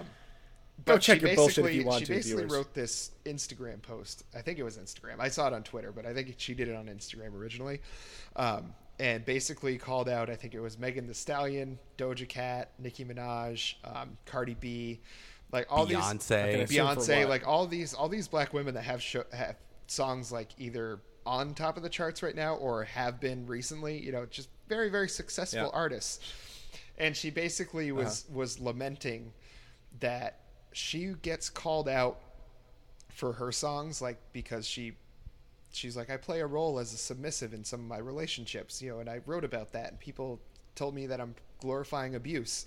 Go 0.86 0.98
check 0.98 1.20
she 1.20 1.28
your 1.28 1.36
bullshit 1.36 1.60
if 1.60 1.64
basically- 1.66 1.80
you 1.80 1.86
want 1.86 2.00
She 2.00 2.06
to, 2.06 2.14
basically 2.14 2.44
viewers. 2.44 2.52
wrote 2.58 2.74
this 2.74 3.12
Instagram 3.26 3.82
post. 3.82 4.24
I 4.36 4.42
think 4.42 4.58
it 4.60 4.64
was 4.64 4.78
Instagram. 4.78 5.20
I 5.20 5.28
saw 5.30 5.48
it 5.48 5.54
on 5.54 5.64
Twitter, 5.64 5.92
but 5.92 6.06
I 6.06 6.14
think 6.14 6.34
she 6.38 6.54
did 6.54 6.68
it 6.68 6.76
on 6.76 6.88
Instagram 6.88 7.34
originally. 7.36 7.82
Um, 8.36 8.74
and 9.00 9.26
basically 9.26 9.78
called 9.78 10.08
out, 10.10 10.30
I 10.30 10.36
think 10.36 10.54
it 10.54 10.60
was 10.60 10.78
Megan 10.78 11.08
Thee 11.08 11.14
Stallion, 11.14 11.80
Doja 11.98 12.28
Cat, 12.28 12.72
Nicki 12.80 13.04
Minaj, 13.06 13.76
um, 13.84 14.18
Cardi 14.26 14.56
B, 14.60 15.00
like 15.52 15.68
all 15.70 15.86
these 15.86 15.98
Beyonce. 15.98 16.62
assume 16.64 16.78
Beyonce, 16.86 17.28
like 17.28 17.48
all 17.48 17.68
these 17.68 17.94
all 17.94 18.08
these 18.10 18.28
black 18.28 18.54
women 18.54 18.74
that 18.76 18.84
have 18.84 19.02
show, 19.02 19.24
have 19.34 19.56
songs 19.88 20.32
like 20.32 20.50
either 20.58 21.00
on 21.26 21.54
top 21.54 21.78
of 21.78 21.84
the 21.84 21.90
charts 21.90 22.24
right 22.24 22.36
now 22.36 22.56
or 22.56 22.84
have 22.86 23.20
been 23.20 23.46
recently. 23.48 24.00
You 24.00 24.12
know, 24.12 24.26
just 24.28 24.50
very 24.70 24.90
very 24.90 25.10
successful 25.10 25.62
Yeah. 25.64 25.70
artists. 25.74 26.20
And 26.98 27.18
she 27.18 27.30
basically 27.32 27.92
was 27.92 28.26
was 28.32 28.60
lamenting 28.60 29.34
that 30.00 30.41
she 30.72 31.14
gets 31.22 31.50
called 31.50 31.90
out 31.90 32.20
for 33.10 33.34
her 33.34 33.52
songs, 33.52 34.02
like 34.02 34.18
because 34.34 34.66
she 34.66 34.94
she's 35.72 35.96
like 35.96 36.10
I 36.10 36.18
play 36.18 36.42
a 36.42 36.48
role 36.48 36.80
as 36.80 36.94
a 36.94 36.98
submissive 36.98 37.54
in 37.54 37.64
some 37.64 37.80
of 37.82 37.88
my 37.88 37.98
relationships, 37.98 38.82
you 38.82 38.90
know, 38.92 39.00
and 39.00 39.10
I 39.10 39.22
wrote 39.26 39.44
about 39.44 39.72
that, 39.74 39.90
and 39.92 40.00
people 40.00 40.40
told 40.76 40.96
me 40.96 41.08
that 41.08 41.20
I'm 41.20 41.36
glorifying 41.60 42.16
abuse. 42.16 42.66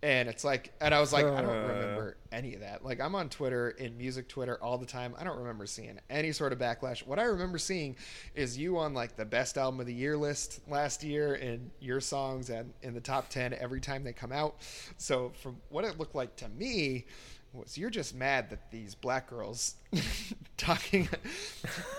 And 0.00 0.28
it's 0.28 0.44
like, 0.44 0.72
and 0.80 0.94
I 0.94 1.00
was 1.00 1.12
like, 1.12 1.24
I 1.26 1.40
don't 1.40 1.50
Uh. 1.50 1.66
remember 1.66 2.16
any 2.30 2.54
of 2.54 2.60
that. 2.60 2.84
Like, 2.84 3.00
I'm 3.00 3.16
on 3.16 3.28
Twitter, 3.28 3.70
in 3.70 3.98
music 3.98 4.28
Twitter 4.28 4.56
all 4.62 4.78
the 4.78 4.86
time. 4.86 5.12
I 5.18 5.24
don't 5.24 5.38
remember 5.38 5.66
seeing 5.66 5.98
any 6.08 6.30
sort 6.30 6.52
of 6.52 6.60
backlash. 6.60 7.04
What 7.04 7.18
I 7.18 7.24
remember 7.24 7.58
seeing 7.58 7.96
is 8.36 8.56
you 8.56 8.78
on 8.78 8.94
like 8.94 9.16
the 9.16 9.24
best 9.24 9.58
album 9.58 9.80
of 9.80 9.86
the 9.86 9.94
year 9.94 10.16
list 10.16 10.60
last 10.68 11.02
year, 11.02 11.34
and 11.34 11.70
your 11.80 12.00
songs 12.00 12.48
and 12.48 12.72
in 12.82 12.94
the 12.94 13.00
top 13.00 13.28
10 13.28 13.54
every 13.54 13.80
time 13.80 14.04
they 14.04 14.12
come 14.12 14.30
out. 14.30 14.54
So, 14.98 15.32
from 15.42 15.56
what 15.68 15.84
it 15.84 15.98
looked 15.98 16.14
like 16.14 16.36
to 16.36 16.48
me, 16.48 17.04
was 17.52 17.76
you're 17.76 17.90
just 17.90 18.14
mad 18.14 18.50
that 18.50 18.70
these 18.70 18.94
black 18.94 19.28
girls 19.28 19.74
talking 20.56 21.08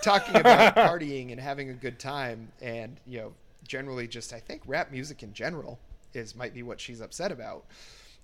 talking 0.00 0.36
about 0.36 0.74
partying 0.76 1.32
and 1.32 1.40
having 1.40 1.70
a 1.70 1.74
good 1.74 1.98
time 1.98 2.52
and 2.62 2.98
you 3.04 3.18
know 3.18 3.32
generally 3.66 4.06
just 4.06 4.32
I 4.32 4.38
think 4.38 4.62
rap 4.66 4.92
music 4.92 5.22
in 5.24 5.32
general 5.34 5.80
is 6.14 6.34
might 6.34 6.54
be 6.54 6.62
what 6.62 6.80
she's 6.80 7.00
upset 7.00 7.32
about 7.32 7.66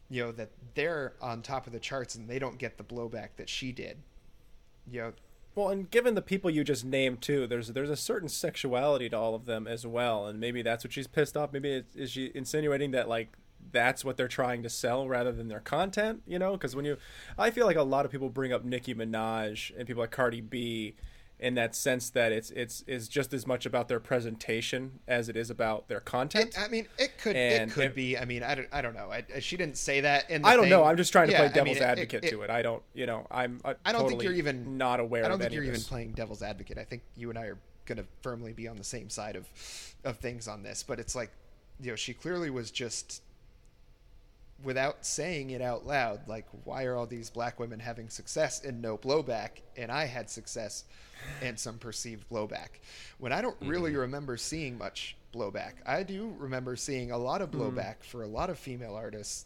you 0.09 0.23
know 0.23 0.33
that 0.33 0.51
they're 0.75 1.15
on 1.21 1.43
top 1.43 1.67
of 1.67 1.73
the 1.73 1.81
charts 1.81 2.15
and 2.15 2.29
they 2.29 2.39
don't 2.39 2.59
get 2.59 2.79
the 2.79 2.85
blowback 2.85 3.31
that 3.37 3.49
she 3.49 3.73
did 3.73 3.99
you 4.91 5.01
know 5.01 5.13
Well, 5.55 5.71
and 5.71 5.91
given 5.91 6.15
the 6.15 6.23
people 6.23 6.51
you 6.51 6.65
just 6.65 6.85
named 6.85 7.23
too, 7.23 7.47
there's 7.47 7.69
there's 7.69 7.91
a 7.91 7.97
certain 7.97 8.29
sexuality 8.29 9.09
to 9.09 9.17
all 9.17 9.35
of 9.35 9.47
them 9.47 9.67
as 9.67 9.87
well, 9.87 10.27
and 10.27 10.39
maybe 10.39 10.63
that's 10.63 10.85
what 10.85 10.93
she's 10.93 11.07
pissed 11.07 11.37
off. 11.37 11.53
Maybe 11.53 11.71
it's, 11.71 11.97
is 11.97 12.11
she 12.11 12.31
insinuating 12.35 12.91
that 12.91 13.09
like 13.09 13.37
that's 13.73 14.05
what 14.05 14.17
they're 14.17 14.29
trying 14.29 14.63
to 14.63 14.69
sell 14.69 15.09
rather 15.09 15.33
than 15.33 15.49
their 15.49 15.61
content? 15.61 16.23
You 16.27 16.39
know, 16.39 16.53
because 16.53 16.77
when 16.77 16.85
you, 16.85 16.99
I 17.39 17.51
feel 17.51 17.67
like 17.67 17.77
a 17.77 17.83
lot 17.83 18.05
of 18.05 18.13
people 18.13 18.29
bring 18.29 18.53
up 18.53 18.65
Nicki 18.65 18.95
Minaj 18.95 19.73
and 19.77 19.87
people 19.89 20.03
like 20.03 20.11
Cardi 20.11 20.43
B, 20.43 20.95
in 21.39 21.55
that 21.55 21.75
sense 21.75 22.09
that 22.11 22.33
it's 22.33 22.51
it's 22.53 22.83
is 22.87 23.09
just 23.09 23.35
as 23.35 23.47
much 23.47 23.67
about 23.67 23.89
their 23.89 24.01
presentation 24.01 25.01
as 25.07 25.29
it 25.29 25.37
is 25.37 25.51
about 25.51 25.87
their 25.89 26.01
content. 26.01 26.49
it, 26.57 26.59
I 26.59 26.69
mean 26.69 26.87
it 26.99 27.19
could 27.19 27.37
And 27.37 27.71
it 27.71 27.75
could 27.75 27.85
it- 27.87 27.95
be 27.95 28.17
I 28.17 28.25
mean 28.25 28.43
I 28.43 28.55
don't, 28.55 28.69
I 28.73 28.81
don't 28.83 28.95
know 28.95 29.11
I, 29.13 29.25
she 29.41 29.57
didn't 29.57 29.77
say 29.77 30.01
that 30.01 30.31
in 30.31 30.43
the 30.43 30.49
I 30.49 30.55
don't 30.55 30.63
thing. 30.65 30.71
know. 30.71 30.85
I'm 30.85 30.97
just 30.97 31.13
trying 31.13 31.27
to 31.29 31.33
Yeah, 31.33 31.39
play 31.39 31.47
I 31.61 31.65
mean, 31.65 31.75
devil's 31.75 31.79
advocate 31.83 32.23
to 32.31 32.43
it. 32.43 32.51
I 32.51 32.63
don't, 32.63 32.83
you 32.95 33.07
know, 33.07 33.27
I'm. 33.31 33.61
Uh, 33.65 33.75
I 33.85 33.93
don't 33.93 34.09
think 34.09 34.23
you're 34.23 34.33
even 34.33 34.79
not 34.79 34.99
aware. 35.01 35.25
I 35.25 35.29
don't 35.29 35.39
think 35.39 35.53
you're 35.53 35.65
even 35.65 35.81
playing 35.83 36.13
devil's 36.13 36.43
advocate. 36.43 36.79
I 36.79 36.85
think 36.85 37.03
you 37.17 37.29
and 37.31 37.39
I 37.39 37.47
are 37.47 37.59
going 37.85 37.99
to 37.99 38.07
firmly 38.23 38.53
be 38.53 38.67
on 38.67 38.77
the 38.77 38.85
same 38.85 39.11
side 39.11 39.37
of 39.37 39.47
of 40.05 40.17
things 40.19 40.49
on 40.49 40.63
this. 40.63 40.83
But 40.83 40.99
it's 41.01 41.15
like, 41.15 41.31
you 41.81 41.91
know, 41.91 41.97
she 41.97 42.15
clearly 42.15 42.49
was 42.51 42.71
just 42.71 43.23
without 44.63 45.05
saying 45.05 45.51
it 45.51 45.61
out 45.61 45.87
loud. 45.87 46.27
Like, 46.29 46.47
why 46.65 46.85
are 46.85 46.95
all 46.97 47.07
these 47.07 47.31
black 47.31 47.59
women 47.61 47.79
having 47.81 48.09
success 48.09 48.65
and 48.65 48.81
no 48.81 48.97
blowback, 48.97 49.63
and 49.77 49.91
I 49.93 50.07
had 50.07 50.31
success 50.31 50.85
and 51.43 51.59
some 51.59 51.79
perceived 51.79 52.29
blowback? 52.31 52.69
When 53.19 53.33
I 53.33 53.41
don't 53.43 53.57
really 53.63 53.95
remember 53.97 54.37
seeing 54.37 54.79
much 54.79 55.17
blowback. 55.35 55.73
I 55.85 56.03
do 56.03 56.35
remember 56.39 56.77
seeing 56.77 57.11
a 57.11 57.19
lot 57.19 57.43
of 57.43 57.51
blowback 57.51 57.97
for 58.03 58.23
a 58.23 58.27
lot 58.27 58.49
of 58.49 58.59
female 58.59 58.95
artists. 58.95 59.45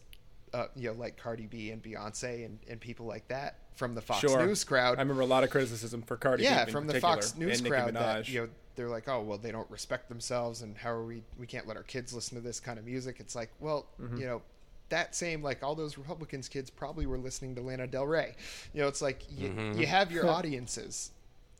Uh, 0.53 0.67
you 0.75 0.89
know, 0.89 0.95
like 0.99 1.17
Cardi 1.17 1.47
B 1.47 1.71
and 1.71 1.81
Beyonce 1.81 2.45
and, 2.45 2.59
and 2.69 2.81
people 2.81 3.07
like 3.07 3.27
that 3.29 3.57
from 3.77 3.95
the 3.95 4.01
Fox 4.01 4.21
Sure. 4.21 4.45
News 4.45 4.65
crowd. 4.65 4.99
I 4.99 5.03
remember 5.03 5.23
a 5.23 5.27
lot 5.27 5.45
of 5.45 5.51
criticism 5.51 6.03
for 6.03 6.17
Cardi 6.17 6.43
yeah, 6.43 6.65
B 6.65 6.73
from 6.73 6.89
the 6.89 7.01
Fox 7.01 7.37
News 7.37 7.61
crowd 7.61 7.95
that 7.95 8.29
you 8.29 8.41
know 8.43 8.49
they're 8.75 8.89
like, 8.89 9.09
oh 9.09 9.21
well, 9.23 9.39
they 9.39 9.53
don't 9.53 9.71
respect 9.71 10.09
themselves, 10.09 10.63
and 10.63 10.77
how 10.77 10.91
are 10.91 11.05
we? 11.05 11.23
We 11.39 11.47
can't 11.47 11.69
let 11.69 11.77
our 11.77 11.85
kids 11.85 12.13
listen 12.13 12.37
to 12.37 12.43
this 12.43 12.59
kind 12.59 12.81
of 12.81 12.85
music. 12.85 13.17
It's 13.21 13.37
like, 13.37 13.51
well, 13.61 13.87
Mm-hmm. 14.01 14.17
you 14.17 14.27
know, 14.27 14.43
that 14.91 15.15
same 15.15 15.43
like 15.43 15.63
all 15.63 15.75
those 15.75 15.97
Republicans 15.99 16.49
kids 16.49 16.71
probably 16.71 17.07
were 17.07 17.19
listening 17.19 17.55
to 17.57 17.61
Lana 17.63 17.87
Del 17.87 18.07
Rey. 18.07 18.35
You 18.75 18.83
know, 18.83 18.89
it's 18.89 19.03
like 19.03 19.23
you, 19.31 19.49
Mm-hmm. 19.49 19.81
you 19.81 19.87
have 19.87 20.13
your 20.13 20.29
audiences, 20.29 21.11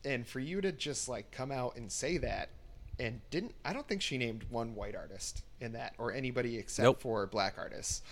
and 0.05 0.27
for 0.27 0.41
you 0.41 0.61
to 0.61 0.71
just 0.73 1.09
like 1.09 1.31
come 1.31 1.51
out 1.51 1.77
and 1.77 1.91
say 1.91 2.19
that, 2.19 2.49
and 2.99 3.21
didn't 3.31 3.55
I 3.65 3.73
don't 3.73 3.89
think 3.89 4.03
she 4.03 4.19
named 4.19 4.45
one 4.51 4.75
white 4.75 4.95
artist 4.95 5.43
in 5.61 5.73
that 5.73 5.95
or 5.99 6.13
anybody 6.13 6.59
except 6.59 6.85
Nope. 6.85 7.01
for 7.01 7.27
black 7.27 7.55
artists, 7.59 8.03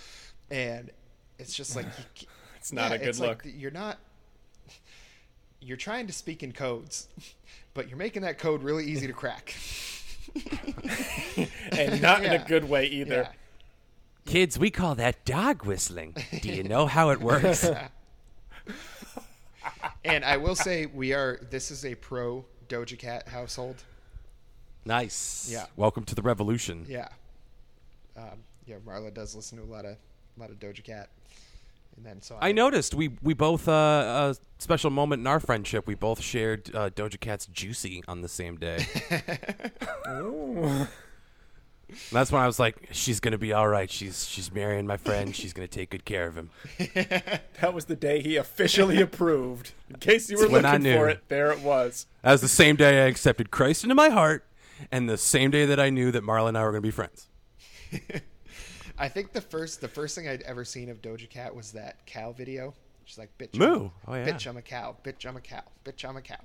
and 0.51 0.90
it's 1.39 1.55
just 1.55 1.77
like 1.77 1.86
you, 2.16 2.27
It's 2.57 2.73
not 2.73 2.90
a 2.93 2.99
good 2.99 3.09
it's 3.09 3.20
like 3.20 3.45
look. 3.45 3.55
you're 3.57 3.70
not 3.70 3.99
you're 5.61 5.77
trying 5.77 6.07
to 6.07 6.12
speak 6.12 6.43
in 6.43 6.53
codes, 6.53 7.09
but 7.74 7.89
you're 7.89 7.97
making 7.99 8.23
that 8.23 8.39
code 8.39 8.62
really 8.62 8.85
easy 8.85 9.07
to 9.07 9.12
crack. 9.12 9.55
and 11.73 12.01
not 12.03 12.24
in 12.24 12.32
a 12.32 12.39
good 12.49 12.69
way 12.69 12.86
either. 12.86 13.23
Yeah. 13.23 13.32
Kids, 14.28 14.59
we 14.59 14.70
call 14.70 14.94
that 14.96 15.24
dog 15.24 15.64
whistling. 15.64 16.14
Do 16.42 16.50
you 16.50 16.62
know 16.62 16.86
how 16.86 17.09
it 17.10 17.20
works? 17.20 17.66
And 20.05 20.24
I 20.24 20.36
will 20.36 20.55
say 20.55 20.86
we 20.86 21.12
are 21.12 21.38
this 21.50 21.70
is 21.70 21.84
a 21.84 21.94
pro 21.94 22.44
Doja 22.68 22.98
Cat 22.98 23.28
household. 23.28 23.82
nice. 24.84 25.48
Yeah. 25.50 25.66
Welcome 25.76 26.05
to 26.05 26.14
the 26.14 26.22
revolution. 26.22 26.86
Yeah. 26.88 27.09
Um, 28.16 28.44
yeah, 28.66 28.76
Marla 28.86 29.12
does 29.12 29.34
listen 29.34 29.59
to 29.59 29.64
a 29.64 29.66
lot 29.66 29.84
of 29.84 29.96
a 30.36 30.40
lot 30.40 30.50
of 30.50 30.59
Doja 30.59 30.82
Cat. 30.82 31.09
And 31.96 32.05
then 32.05 32.22
so 32.22 32.38
I 32.40 32.52
noticed 32.52 32.94
we 32.94 33.16
we 33.22 33.34
both 33.34 33.68
uh, 33.68 34.32
a 34.32 34.36
special 34.59 34.90
moment 34.90 35.20
in 35.20 35.26
our 35.26 35.40
friendship. 35.40 35.86
We 35.86 35.94
both 35.94 36.20
shared 36.20 36.74
uh, 36.74 36.90
Doja 36.90 37.18
Cat's 37.20 37.46
"Juicy" 37.46 38.02
on 38.09 38.22
the 38.22 38.28
same 38.28 38.56
day. 38.56 38.86
Ooh. 41.90 41.94
That's 42.12 42.31
when 42.31 42.43
I 42.43 42.47
was 42.47 42.59
like, 42.59 42.89
"She's 42.93 43.20
gonna 43.20 43.39
be 43.39 43.52
all 43.52 43.69
right. 43.69 43.90
She's 43.90 44.27
she's 44.27 44.52
marrying 44.52 44.86
my 44.86 44.97
friend. 44.97 45.35
She's 45.35 45.52
gonna 45.52 45.69
take 45.69 45.90
good 45.90 46.05
care 46.05 46.27
of 46.27 46.36
him." 46.36 46.51
That 47.60 47.74
was 47.74 47.86
the 47.86 47.97
day 47.97 48.20
he 48.23 48.36
officially 48.36 49.01
approved. 49.02 49.73
In 49.90 49.97
case 49.97 50.31
you 50.31 50.36
were 50.36 50.43
That's 50.43 50.52
when 50.52 50.65
I 50.65 50.73
looking 50.77 50.94
for 50.94 51.09
it, 51.09 51.24
there 51.28 51.51
it 51.51 51.60
was. 51.60 52.06
That 52.23 52.32
was 52.32 52.40
the 52.40 52.47
same 52.48 52.77
day 52.77 53.05
I 53.05 53.09
accepted 53.09 53.51
Christ 53.51 53.82
into 53.82 53.97
my 53.97 54.10
heart, 54.10 54.47
and 54.93 55.09
the 55.09 55.19
same 55.19 55.51
day 55.51 55.66
that 55.66 55.81
I 55.81 55.90
knew 55.90 56.12
that 56.12 56.23
Marla 56.23 56.48
and 56.48 56.59
I 56.59 56.62
were 56.62 56.70
gonna 56.70 56.82
be 56.82 56.90
friends. 56.93 57.28
I 58.98 59.09
think 59.09 59.32
the 59.32 59.40
first 59.40 59.81
the 59.81 59.89
first 59.89 60.15
thing 60.15 60.28
I'd 60.28 60.43
ever 60.43 60.65
seen 60.65 60.89
of 60.89 61.01
Doja 61.02 61.28
Cat 61.28 61.55
was 61.55 61.73
that 61.73 62.05
cow 62.06 62.32
video. 62.32 62.74
She's 63.05 63.19
like, 63.19 63.31
"Bitch, 63.39 63.59
Moo. 63.59 63.85
I'm, 63.86 63.90
Oh, 64.06 64.15
yeah. 64.15 64.28
bitch, 64.28 64.47
I'm 64.47 64.56
a 64.56 64.62
cow. 64.62 64.97
Bitch, 65.02 65.27
I'm 65.27 65.36
a 65.36 65.40
cow. 65.40 65.62
Bitch, 65.85 66.05
I'm 66.09 66.16
a 66.16 66.23
cow." 66.23 66.36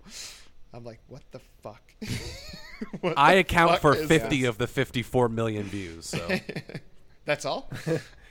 I'm 0.73 0.83
like, 0.83 0.99
"What 1.07 1.23
the 1.31 1.39
fuck?" 1.61 1.81
What 3.01 3.13
I 3.17 3.35
the 3.35 3.39
account 3.41 3.71
fuck 3.73 3.81
for 3.81 3.95
fifty 3.95 4.41
this? 4.41 4.49
of 4.49 4.57
the 4.57 4.67
fifty-four 4.67 5.29
million 5.29 5.63
views. 5.63 6.05
So 6.05 6.27
That's 7.25 7.45
all. 7.45 7.69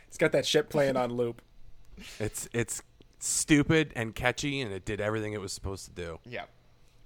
It's 0.09 0.19
got 0.19 0.33
that 0.33 0.45
shit 0.45 0.69
playing 0.69 0.97
on 0.97 1.13
loop. 1.13 1.41
it's 2.19 2.49
it's 2.53 2.83
stupid 3.19 3.93
and 3.97 4.15
catchy, 4.15 4.61
and 4.61 4.73
it 4.73 4.85
did 4.85 5.01
everything 5.01 5.33
it 5.33 5.41
was 5.41 5.53
supposed 5.53 5.87
to 5.87 5.91
do. 5.93 6.19
yeah, 6.27 6.45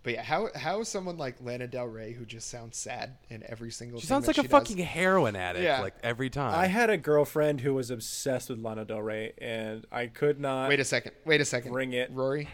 But 0.02 0.14
yeah, 0.14 0.22
how 0.22 0.48
how 0.56 0.80
is 0.80 0.88
someone 0.88 1.16
like 1.18 1.36
Lana 1.40 1.68
Del 1.68 1.86
Rey 1.86 2.12
who 2.14 2.24
just 2.24 2.48
sounds 2.50 2.76
sad 2.76 3.18
in 3.30 3.44
every 3.48 3.70
single 3.70 4.00
She 4.00 4.06
thing 4.06 4.14
sounds 4.14 4.26
that 4.26 4.36
like 4.36 4.44
a 4.46 4.48
she 4.48 4.50
fucking 4.50 4.78
heroin 4.78 5.36
addict, 5.36 5.62
Yeah. 5.64 5.82
like 5.82 5.94
every 6.02 6.30
time. 6.30 6.58
I 6.58 6.66
had 6.66 6.90
a 6.90 6.96
girlfriend 6.96 7.60
who 7.60 7.74
was 7.74 7.90
obsessed 7.92 8.48
with 8.48 8.58
Lana 8.58 8.84
Del 8.84 9.02
Rey, 9.02 9.34
and 9.38 9.84
I 9.92 10.06
could 10.06 10.40
not. 10.40 10.68
Wait 10.68 10.80
a 10.80 10.84
second. 10.84 11.12
Wait 11.24 11.40
a 11.40 11.44
second. 11.44 11.72
Ring 11.74 11.92
it. 11.92 12.10
Rory. 12.12 12.48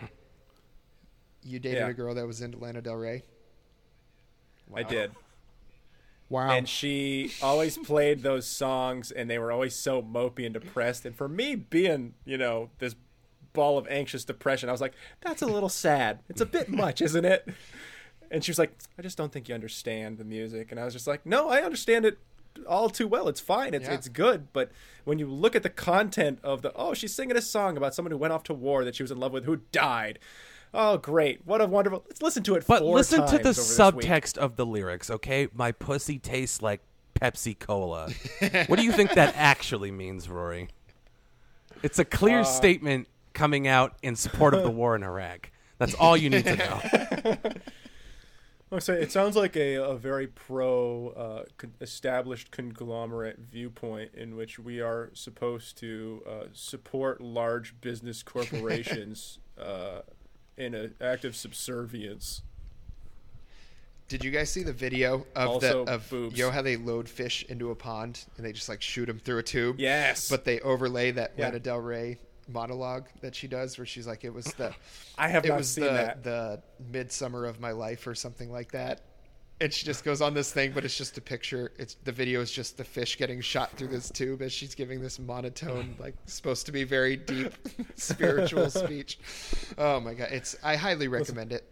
You 1.44 1.59
dated 1.59 1.78
Yeah. 1.81 1.89
a 1.89 1.93
girl 1.93 2.14
that 2.14 2.27
was 2.27 2.40
into 2.40 2.59
Lana 2.59 2.81
Del 2.82 2.97
Rey? 2.97 3.24
I 4.74 4.82
did. 4.82 5.12
Wow. 6.31 6.51
and 6.51 6.66
she 6.66 7.31
always 7.43 7.77
played 7.77 8.23
those 8.23 8.47
songs 8.47 9.10
and 9.10 9.28
they 9.28 9.39
were 9.39 9.52
always 9.52 9.74
so 9.77 10.01
mopey 10.01 10.47
and 10.47 10.55
depressed 10.55 11.05
and 11.05 11.14
for 11.14 11.28
me 11.28 11.55
being 11.56 12.14
you 12.24 12.39
know 12.39 12.70
this 12.78 12.94
ball 13.52 13.77
of 13.77 13.86
anxious 13.89 14.24
depression 14.24 14.70
i 14.70 14.73
was 14.73 14.81
like 14.81 14.94
that's 15.20 15.43
a 15.43 15.47
little 15.47 15.69
sad 15.69 16.20
it's 16.31 16.40
a 16.40 16.47
bit 16.47 16.70
much 16.70 17.02
isn't 17.02 17.27
it 17.27 17.47
and 18.31 18.43
she 18.43 18.51
was 18.51 18.59
like 18.59 18.73
i 18.98 19.02
just 19.02 19.19
don't 19.19 19.31
think 19.31 19.47
you 19.47 19.55
understand 19.55 20.16
the 20.16 20.24
music 20.24 20.70
and 20.70 20.81
i 20.81 20.86
was 20.86 20.94
just 20.94 21.06
like 21.06 21.27
no 21.27 21.51
i 21.51 21.60
understand 21.60 22.06
it 22.06 22.16
all 22.66 22.89
too 22.89 23.06
well 23.06 23.28
it's 23.28 23.40
fine 23.40 23.74
it's, 23.74 23.86
Yeah. 23.86 23.93
it's 23.93 24.09
good 24.09 24.55
but 24.55 24.73
when 25.05 25.19
you 25.19 25.27
look 25.27 25.55
at 25.55 25.62
the 25.62 25.69
content 25.69 26.39
of 26.43 26.62
the 26.62 26.73
oh 26.74 26.94
she's 26.94 27.14
singing 27.14 27.36
a 27.36 27.43
song 27.43 27.77
about 27.77 27.94
someone 27.94 28.10
who 28.10 28.16
went 28.16 28.32
off 28.32 28.43
to 28.44 28.55
war 28.55 28.86
that 28.86 28.94
she 28.94 29.02
was 29.02 29.10
in 29.10 29.19
love 29.20 29.32
with 29.35 29.44
who 29.44 29.56
died 29.70 30.19
oh 30.74 30.97
great 30.97 31.40
what 31.44 31.61
a 31.61 31.66
wonderful 31.66 32.03
let's 32.09 32.23
listen 32.23 32.43
to 32.43 32.55
it 32.55 32.65
but 32.66 32.82
listen 32.85 33.20
to 33.27 33.32
the 33.32 33.35
over 33.35 33.43
this 33.43 33.78
week. 33.78 33.94
subtext 33.94 34.39
of 34.39 34.57
the 34.57 34.65
lyrics, 34.66 35.11
okay? 35.11 35.49
My 35.55 35.73
pussy 35.73 36.19
tastes 36.19 36.62
like 36.62 36.81
Pepsi 37.20 37.59
Cola. 37.59 38.11
what 38.66 38.78
do 38.78 38.85
you 38.85 38.93
think 38.93 39.12
that 39.12 39.35
actually 39.36 39.90
means, 39.90 40.28
Rory? 40.28 40.69
It's 41.82 41.99
a 41.99 42.05
clear 42.05 42.40
Uh, 42.40 42.44
statement 42.44 43.09
coming 43.32 43.66
out 43.69 43.97
in 44.03 44.16
support 44.16 44.55
of 44.55 44.62
the 44.62 44.70
war 44.70 44.97
in 44.97 45.03
Iraq. 45.03 45.51
That's 45.78 45.94
all 45.94 46.16
you 46.16 46.31
need 46.31 46.44
to 46.44 46.57
know. 46.57 47.36
So 48.78 48.94
it 48.94 49.12
sounds 49.12 49.36
like 49.36 49.55
a, 49.55 49.74
a 49.74 49.94
very 49.99 50.27
pro 50.27 51.09
uh, 51.09 51.44
con- 51.59 51.74
established 51.82 52.51
conglomerate 52.51 53.39
viewpoint 53.51 54.12
in 54.15 54.35
which 54.35 54.59
we 54.59 54.81
are 54.81 55.11
supposed 55.12 55.77
to 55.81 56.23
uh, 56.27 56.44
support 56.55 57.20
large 57.20 57.78
business 57.82 58.23
corporations 58.23 59.40
uh, 59.61 60.01
in 60.57 60.74
an 60.74 60.95
act 61.01 61.24
of 61.24 61.35
subservience. 61.37 62.43
Did 64.09 64.23
you 64.24 64.31
guys 64.31 64.51
see 64.51 64.62
the 64.62 64.73
video 64.74 65.24
of 65.35 65.49
Also 65.49 65.85
the 65.87 65.93
of 65.93 66.11
boobs. 66.11 66.39
you 66.39 66.45
know 66.45 66.51
how 66.51 66.61
they 66.61 66.77
load 66.77 67.09
fish 67.09 67.45
into 67.49 67.70
a 67.70 67.74
pond 67.74 68.24
and 68.37 68.45
they 68.45 68.53
just 68.53 68.69
like 68.69 68.83
shoot 68.83 69.07
them 69.07 69.19
through 69.19 69.39
a 69.39 69.43
tube? 69.43 69.77
Yes. 69.81 70.29
But 70.29 70.45
they 70.45 70.61
overlay 70.61 71.12
that 71.12 71.33
Yeah. 71.37 71.47
Lana 71.47 71.61
Del 71.61 71.79
Rey 71.79 72.19
monologue 72.49 73.07
that 73.23 73.35
she 73.35 73.47
does 73.49 73.79
where 73.79 73.87
she's 73.87 74.07
like 74.07 74.24
it 74.24 74.35
was 74.35 74.45
the 74.55 74.74
I 75.19 75.29
have 75.29 75.45
it 75.47 75.49
not 75.49 75.59
was 75.59 75.70
seen 75.70 75.85
the 75.85 75.91
that. 75.93 76.23
the 76.24 76.62
midsummer 76.91 77.47
of 77.47 77.59
my 77.61 77.70
life 77.70 78.07
or 78.07 78.15
something 78.15 78.51
like 78.53 78.73
that. 78.73 79.01
And 79.61 79.73
she 79.73 79.87
just 79.87 80.05
goes 80.05 80.20
on 80.20 80.35
this 80.35 80.53
thing, 80.53 80.73
but 80.73 80.85
it's 80.85 80.97
just 80.97 81.16
a 81.19 81.20
picture. 81.20 81.73
It's 81.79 81.95
the 82.03 82.11
video 82.11 82.41
is 82.41 82.51
just 82.51 82.77
the 82.77 82.85
fish 82.85 83.16
getting 83.16 83.41
shot 83.41 83.70
through 83.77 83.89
this 83.89 84.11
tube 84.11 84.43
as 84.43 84.53
she's 84.53 84.74
giving 84.74 85.01
this 85.01 85.20
monotone, 85.20 85.95
like 86.01 86.15
supposed 86.27 86.66
to 86.66 86.73
be 86.73 86.83
very 86.83 87.16
deep 87.16 87.53
spiritual 87.95 88.70
speech. 88.70 89.20
Oh 89.79 90.01
my 90.01 90.15
god, 90.15 90.29
it's 90.33 90.57
I 90.65 90.74
highly 90.74 91.07
recommend 91.07 91.53
it. 91.53 91.65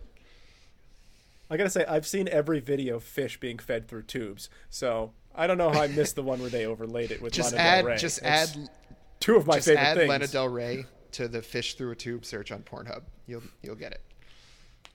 I 1.51 1.57
gotta 1.57 1.71
say, 1.71 1.85
I've 1.85 2.07
seen 2.07 2.29
every 2.29 2.61
video 2.61 2.97
of 2.97 3.03
fish 3.03 3.41
being 3.41 3.59
fed 3.59 3.89
through 3.89 4.03
tubes, 4.05 4.49
so 4.69 5.11
I 5.35 5.49
don't 5.49 5.59
know 5.59 5.71
how 5.71 5.83
I 5.83 5.89
missed 5.89 6.15
the 6.15 6.23
one 6.23 6.41
where 6.41 6.51
they 6.51 6.67
overlaid 6.67 7.11
it 7.11 7.21
with 7.21 7.33
Just 7.33 7.53
Lana 7.55 7.65
add, 7.65 7.77
Del 7.81 7.87
Rey. 7.87 7.97
just 7.97 8.19
It's 8.19 8.27
add, 8.27 8.71
two 9.19 9.35
of 9.35 9.49
my 9.49 9.57
just 9.57 9.67
favorite 9.67 9.83
add 9.83 9.97
things. 9.97 10.09
Lana 10.09 10.27
Del 10.29 10.49
Rey 10.49 10.85
to 11.13 11.27
the 11.27 11.43
fish 11.43 11.75
through 11.75 11.91
a 11.91 11.97
tube 11.97 12.25
search 12.25 12.53
on 12.53 12.63
Pornhub. 12.63 13.03
You'll 13.27 13.43
you'll 13.65 13.75
get 13.75 13.91
it. 13.91 14.01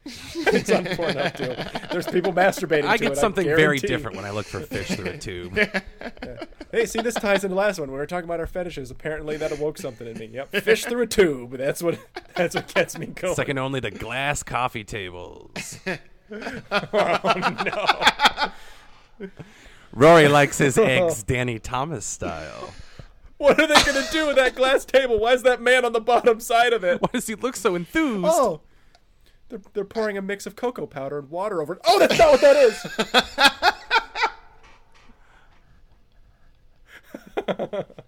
it's 0.36 0.70
on 0.70 0.86
Pornhub 0.86 1.36
too. 1.36 1.88
There's 1.92 2.06
people 2.06 2.32
masturbating. 2.32 2.86
I 2.86 2.98
to 2.98 3.04
get 3.04 3.14
it, 3.14 3.18
something 3.18 3.46
very 3.46 3.80
different 3.80 4.16
when 4.16 4.26
I 4.26 4.30
look 4.30 4.46
for 4.46 4.60
fish 4.60 4.90
through 4.90 5.08
a 5.08 5.18
tube. 5.20 5.58
Hey, 6.72 6.86
see, 6.86 7.02
this 7.02 7.16
ties 7.16 7.44
into 7.44 7.56
the 7.56 7.60
last 7.60 7.80
one. 7.80 7.90
We 7.90 7.98
were 7.98 8.06
talking 8.06 8.26
about 8.26 8.40
our 8.40 8.46
fetishes. 8.46 8.92
Apparently, 8.92 9.36
that 9.38 9.52
awoke 9.52 9.80
something 9.80 10.08
in 10.08 10.18
me. 10.20 10.28
Yep, 10.28 10.52
fish 10.58 10.86
through 10.86 11.02
a 11.02 11.08
tube. 11.08 11.58
That's 11.58 11.82
what. 11.82 11.98
That's 12.36 12.54
what 12.54 12.72
gets 12.72 13.00
me 13.00 13.08
going. 13.08 13.34
Second 13.34 13.58
only 13.58 13.82
to 13.82 13.90
glass 13.90 14.44
coffee 14.44 14.84
tables. 14.84 15.80
Oh, 16.32 17.54
no. 19.20 19.30
Rory 19.94 20.28
likes 20.28 20.58
his 20.58 20.76
eggs 20.76 21.22
Danny 21.22 21.60
Thomas 21.60 22.04
style. 22.04 22.74
What 23.38 23.60
are 23.60 23.68
they 23.68 23.76
gonna 23.84 24.06
do 24.12 24.28
with 24.28 24.38
that 24.38 24.56
glass 24.56 24.86
table? 24.86 25.20
Why 25.20 25.34
is 25.34 25.44
that 25.44 25.62
man 25.62 25.86
on 25.86 25.94
the 25.94 26.00
bottom 26.00 26.40
side 26.40 26.74
of 26.74 26.84
it? 26.84 27.02
Why 27.02 27.10
does 27.14 27.28
he 27.28 27.36
look 27.36 27.56
so 27.56 27.76
enthused? 27.76 28.26
Oh, 28.28 28.62
they're 29.56 29.72
they're 29.74 29.86
pouring 29.86 30.18
a 30.18 30.22
mix 30.22 30.46
of 30.46 30.56
cocoa 30.56 30.86
powder 30.86 31.20
and 31.20 31.30
water 31.30 31.62
over 31.62 31.74
it. 31.74 31.80
Oh, 31.86 32.00
that's 32.00 32.18
not 32.18 32.32
what 32.32 32.42
that 32.42 32.56
is. 32.58 32.86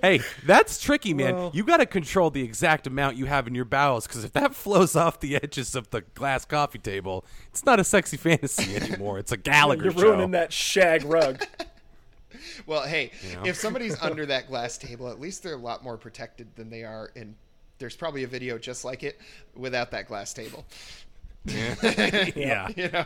Hey, 0.00 0.20
that's 0.44 0.80
tricky, 0.80 1.14
man. 1.14 1.36
Well- 1.36 1.50
you 1.54 1.62
got 1.62 1.76
to 1.76 1.86
control 1.86 2.30
the 2.30 2.42
exact 2.42 2.88
amount 2.88 3.16
you 3.16 3.26
have 3.26 3.46
in 3.46 3.54
your 3.54 3.64
bowels 3.64 4.04
because 4.06 4.24
if 4.24 4.32
that 4.32 4.52
flows 4.54 4.96
off 4.96 5.20
the 5.20 5.36
edges 5.36 5.76
of 5.76 5.90
the 5.90 6.00
glass 6.00 6.44
coffee 6.44 6.80
table, 6.80 7.24
it's 7.50 7.64
not 7.64 7.78
a 7.78 7.84
sexy 7.84 8.16
fantasy 8.16 8.74
anymore. 8.82 9.20
It's 9.20 9.30
a 9.30 9.36
Gallagher 9.36 9.82
show. 9.82 9.84
You're 9.84 9.92
show. 9.92 10.10
ruining 10.10 10.30
that 10.32 10.52
shag 10.52 11.04
rug. 11.04 11.44
Well, 12.66 12.82
hey, 12.82 13.12
know? 13.32 13.42
if 13.44 13.54
somebody's 13.54 14.00
under 14.02 14.26
that 14.26 14.48
glass 14.48 14.76
table, 14.76 15.08
at 15.08 15.20
least 15.20 15.44
they're 15.44 15.54
a 15.54 15.56
lot 15.56 15.84
more 15.84 15.96
protected 15.96 16.48
than 16.56 16.68
they 16.68 16.82
are 16.82 17.12
in. 17.14 17.36
There's 17.82 17.96
probably 17.96 18.22
a 18.22 18.28
video 18.28 18.58
just 18.58 18.84
like 18.84 19.02
it 19.02 19.20
without 19.56 19.90
that 19.90 20.06
glass 20.06 20.32
table. 20.32 20.64
yeah. 21.44 22.68
You 22.76 22.88
know, 22.90 23.04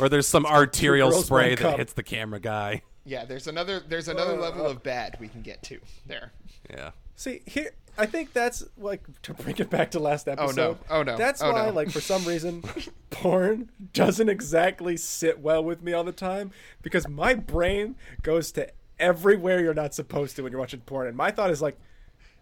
Or 0.00 0.08
there's 0.08 0.26
some 0.26 0.44
arterial 0.44 1.12
spray 1.12 1.50
that 1.50 1.58
cup. 1.58 1.78
hits 1.78 1.92
the 1.92 2.02
camera 2.02 2.40
guy. 2.40 2.82
yeah. 3.04 3.24
There's 3.24 3.46
another. 3.46 3.80
There's 3.86 4.08
another 4.08 4.36
level 4.36 4.66
of 4.66 4.82
bad 4.82 5.16
we 5.20 5.28
can 5.28 5.42
get 5.42 5.62
to 5.64 5.78
there. 6.06 6.32
Yeah. 6.68 6.90
See 7.14 7.42
here, 7.46 7.70
I 7.96 8.06
think 8.06 8.32
that's 8.32 8.64
like 8.76 9.00
to 9.22 9.32
bring 9.34 9.56
it 9.58 9.70
back 9.70 9.92
to 9.92 10.00
last 10.00 10.26
oh, 10.28 10.32
episode. 10.32 10.78
Oh, 10.90 11.04
no. 11.04 11.16
That's 11.16 11.40
Oh, 11.40 11.52
why, 11.52 11.66
no. 11.66 11.70
like, 11.72 11.90
for 11.90 12.00
some 12.00 12.24
reason, 12.24 12.62
porn 13.10 13.70
doesn't 13.94 14.28
exactly 14.28 14.96
sit 14.96 15.38
well 15.38 15.62
with 15.62 15.80
me 15.82 15.92
all 15.92 16.02
the 16.04 16.10
time 16.12 16.50
because 16.82 17.06
my 17.08 17.34
brain 17.34 17.94
goes 18.22 18.50
to 18.52 18.68
everywhere 18.98 19.60
you're 19.60 19.72
not 19.74 19.94
supposed 19.94 20.34
to 20.36 20.42
when 20.42 20.50
you're 20.50 20.60
watching 20.60 20.80
porn, 20.80 21.06
and 21.06 21.16
my 21.16 21.30
thought 21.30 21.50
is 21.50 21.62
like. 21.62 21.78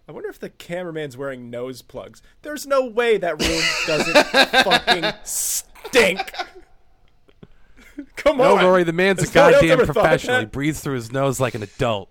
I 0.09 0.13
wonder 0.13 0.29
if 0.29 0.39
the 0.39 0.51
cameraman's 0.51 1.17
wearing 1.17 1.49
nose 1.51 1.81
plugs. 1.83 2.21
There's 2.43 2.67
no 2.67 2.85
way 2.85 3.17
that 3.17 3.41
room 3.41 3.63
doesn't 3.87 4.27
fucking 4.65 5.13
stink. 5.25 6.33
Come 8.17 8.39
No, 8.39 8.57
on. 8.59 8.65
Rory, 8.65 8.85
the 8.85 8.93
man's 8.93 9.21
Has 9.21 9.31
a 9.31 9.39
no 9.39 9.45
one 9.45 9.55
else 9.55 9.63
goddamn 9.63 9.87
professional. 9.87 10.41
He 10.41 10.47
breathes 10.47 10.81
through 10.81 10.97
his 10.97 11.13
nose 11.13 11.41
like 11.41 11.55
an 11.55 11.63
adult. 11.63 12.11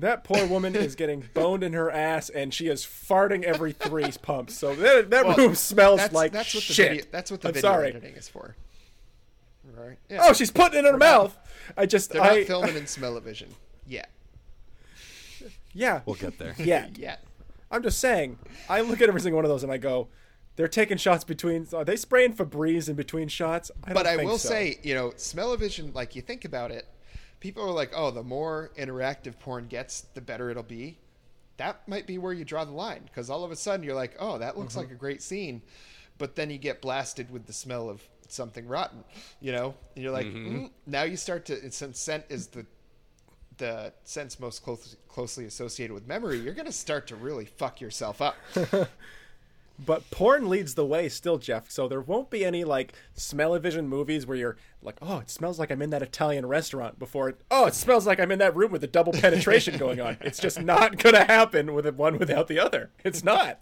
That 0.00 0.22
poor 0.24 0.46
woman 0.46 0.76
is 0.76 0.94
getting 0.94 1.28
boned 1.34 1.64
in 1.64 1.72
her 1.72 1.90
ass, 1.90 2.28
and 2.30 2.54
she 2.54 2.68
is 2.68 2.84
farting 2.84 3.42
every 3.42 3.72
three 3.72 4.10
pumps. 4.22 4.56
So 4.56 4.74
that, 4.76 5.10
that 5.10 5.26
Well, 5.26 5.36
room 5.36 5.54
smells 5.56 5.98
That's 5.98 6.14
like 6.14 6.32
that's 6.32 6.54
what 6.54 6.64
the 6.64 6.72
shit. 6.72 6.90
video. 6.90 7.04
That's 7.10 7.30
what 7.32 7.40
the 7.40 7.48
I'm 7.48 7.54
video 7.54 7.70
sorry. 7.70 7.88
editing 7.88 8.14
is 8.14 8.28
for. 8.28 8.54
Right. 9.76 9.98
Yeah. 10.08 10.20
Oh, 10.22 10.32
she's 10.32 10.50
putting 10.52 10.76
it 10.76 10.78
in 10.80 10.84
her 10.86 10.90
They're 10.92 10.98
not- 10.98 11.22
mouth. 11.24 11.38
I 11.76 11.84
just, 11.86 12.10
They're 12.12 12.22
I, 12.22 12.38
not 12.38 12.46
filming 12.46 12.76
in 12.76 12.86
smell-o-vision. 12.86 13.48
Yeah. 13.86 14.04
Yeah, 15.78 16.00
We'll 16.06 16.16
get 16.16 16.38
there. 16.38 16.54
yeah. 16.58 16.88
Yeah. 16.96 17.16
I'm 17.70 17.82
just 17.82 17.98
saying. 18.00 18.38
I 18.68 18.80
look 18.80 19.00
at 19.02 19.08
every 19.08 19.20
single 19.20 19.36
one 19.36 19.44
of 19.44 19.50
those, 19.50 19.62
and 19.62 19.70
I 19.70 19.76
go, 19.78 20.08
they're 20.56 20.68
taking 20.68 20.96
shots 20.96 21.22
between. 21.24 21.66
Are 21.72 21.84
they 21.84 21.96
spraying 21.96 22.34
Febreze 22.34 22.88
in 22.88 22.96
between 22.96 23.28
shots? 23.28 23.70
I 23.84 23.88
don't 23.88 23.94
But 23.94 24.06
I 24.06 24.16
will 24.24 24.38
so. 24.38 24.48
say, 24.48 24.78
you 24.82 24.94
know, 24.94 25.12
smell-o-vision. 25.16 25.92
Like 25.94 26.16
you 26.16 26.22
think 26.22 26.44
about 26.44 26.70
it, 26.70 26.86
people 27.40 27.62
are 27.62 27.70
like, 27.70 27.92
"Oh, 27.94 28.10
the 28.10 28.22
more 28.24 28.70
interactive 28.78 29.38
porn 29.38 29.66
gets, 29.68 30.00
the 30.14 30.20
better 30.20 30.50
it'll 30.50 30.62
be." 30.62 30.98
That 31.58 31.86
might 31.88 32.06
be 32.06 32.18
where 32.18 32.32
you 32.32 32.44
draw 32.44 32.64
the 32.64 32.72
line 32.72 33.02
because 33.04 33.28
all 33.30 33.44
of 33.44 33.50
a 33.50 33.56
sudden 33.56 33.84
you're 33.84 33.94
like, 33.94 34.16
"Oh, 34.18 34.38
that 34.38 34.56
looks 34.58 34.72
Mm-hmm. 34.72 34.80
like 34.80 34.90
a 34.90 34.94
great 34.96 35.22
scene," 35.22 35.60
but 36.16 36.34
then 36.36 36.50
you 36.50 36.58
get 36.58 36.80
blasted 36.80 37.30
with 37.30 37.46
the 37.46 37.52
smell 37.52 37.88
of 37.90 38.00
something 38.28 38.66
rotten, 38.66 39.04
you 39.40 39.52
know, 39.52 39.74
and 39.94 40.02
you're 40.04 40.12
like, 40.12 40.26
mm, 40.26 40.70
now 40.86 41.02
you 41.02 41.16
start 41.16 41.44
to 41.46 41.70
since 41.72 41.98
scent 41.98 42.24
is 42.28 42.48
the 42.48 42.66
the 43.58 43.92
sense 44.04 44.40
most 44.40 44.62
close, 44.64 44.96
closely 45.08 45.44
associated 45.44 45.92
with 45.94 46.06
memory, 46.06 46.38
you're 46.38 46.54
going 46.54 46.66
to 46.66 46.72
start 46.72 47.06
to 47.08 47.16
really 47.16 47.44
fuck 47.44 47.80
yourself 47.80 48.20
up. 48.22 48.36
But 49.84 50.10
porn 50.10 50.48
leads 50.48 50.74
the 50.74 50.84
way 50.84 51.08
still, 51.08 51.38
Geoff. 51.38 51.70
So 51.70 51.86
there 51.86 52.00
won't 52.00 52.30
be 52.30 52.44
any 52.44 52.64
like 52.64 52.94
smell-o-vision 53.14 53.86
movies 53.88 54.26
where 54.26 54.36
you're 54.36 54.56
like, 54.82 54.96
oh, 55.00 55.18
it 55.18 55.30
smells 55.30 55.60
like 55.60 55.70
I'm 55.70 55.80
in 55.82 55.90
that 55.90 56.02
Italian 56.02 56.46
restaurant 56.46 56.98
before. 56.98 57.28
It, 57.28 57.40
oh, 57.48 57.66
it 57.66 57.74
smells 57.74 58.04
like 58.04 58.18
I'm 58.18 58.32
in 58.32 58.40
that 58.40 58.56
room 58.56 58.72
with 58.72 58.80
the 58.80 58.88
double 58.88 59.12
penetration 59.12 59.76
going 59.78 60.00
on. 60.00 60.16
It's 60.20 60.40
just 60.40 60.60
not 60.60 60.98
gonna 60.98 61.24
happen 61.24 61.74
with 61.74 61.86
one 61.94 62.18
without 62.18 62.48
the 62.48 62.58
other. 62.58 62.90
It's 63.04 63.22
not. 63.22 63.60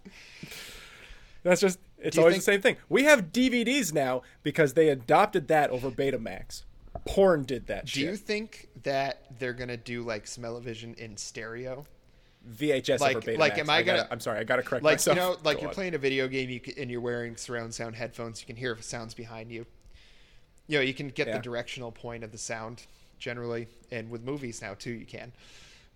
That's 1.43 1.61
just. 1.61 1.79
It's 1.99 2.17
always 2.17 2.35
think- 2.35 2.45
the 2.45 2.53
same 2.53 2.61
thing. 2.63 2.77
We 2.89 3.05
have 3.05 3.31
DVDs 3.31 3.93
now 3.93 4.23
because 4.43 4.73
they 4.73 4.89
adopted 4.89 5.49
that 5.49 5.69
over 5.69 5.91
Betamax. 5.91 6.63
Porn 7.07 7.45
did 7.45 7.67
that 7.67 7.85
Do 7.85 7.91
shit. 7.91 8.03
you 8.11 8.17
think 8.17 8.69
that 8.87 9.39
they're 9.41 9.53
going 9.53 9.69
to 9.69 9.77
do 9.77 10.03
like 10.05 10.27
smell-o-vision 10.27 10.95
in 10.95 11.17
stereo? 11.17 11.85
VHS 12.49 13.01
Like- 13.01 13.17
over 13.17 13.33
Betamax. 13.33 13.39
like, 13.39 13.59
am 13.59 13.69
I 13.69 13.83
gotta- 13.83 13.99
gonna- 13.99 14.09
I'm 14.13 14.21
sorry, 14.21 14.39
I 14.39 14.45
gotta 14.45 14.63
correct 14.63 14.85
like 14.85 14.95
myself. 14.95 15.17
you 15.17 15.21
know, 15.23 15.37
like 15.43 15.57
Go 15.57 15.63
you're 15.63 15.69
on. 15.71 15.75
playing 15.75 15.95
a 15.95 15.99
video 15.99 16.29
game, 16.29 16.49
you 16.49 16.61
can, 16.61 16.75
and 16.79 16.89
you're 16.91 17.01
wearing 17.01 17.37
surround 17.37 17.75
sound 17.75 17.97
headphones. 17.97 18.41
You 18.41 18.47
can 18.47 18.55
hear 18.55 18.81
sounds 18.81 19.15
behind 19.15 19.51
you. 19.51 19.67
You 20.69 20.79
know, 20.79 20.83
you 20.83 20.95
can 20.95 21.09
get 21.09 21.27
Yeah. 21.27 21.39
the 21.39 21.43
directional 21.43 21.91
point 21.91 22.23
of 22.23 22.31
the 22.31 22.39
sound 22.39 22.87
generally, 23.19 23.67
and 23.91 24.11
with 24.11 24.23
movies 24.23 24.63
now 24.63 24.75
too, 24.75 24.93
you 24.93 25.07
can. 25.07 25.33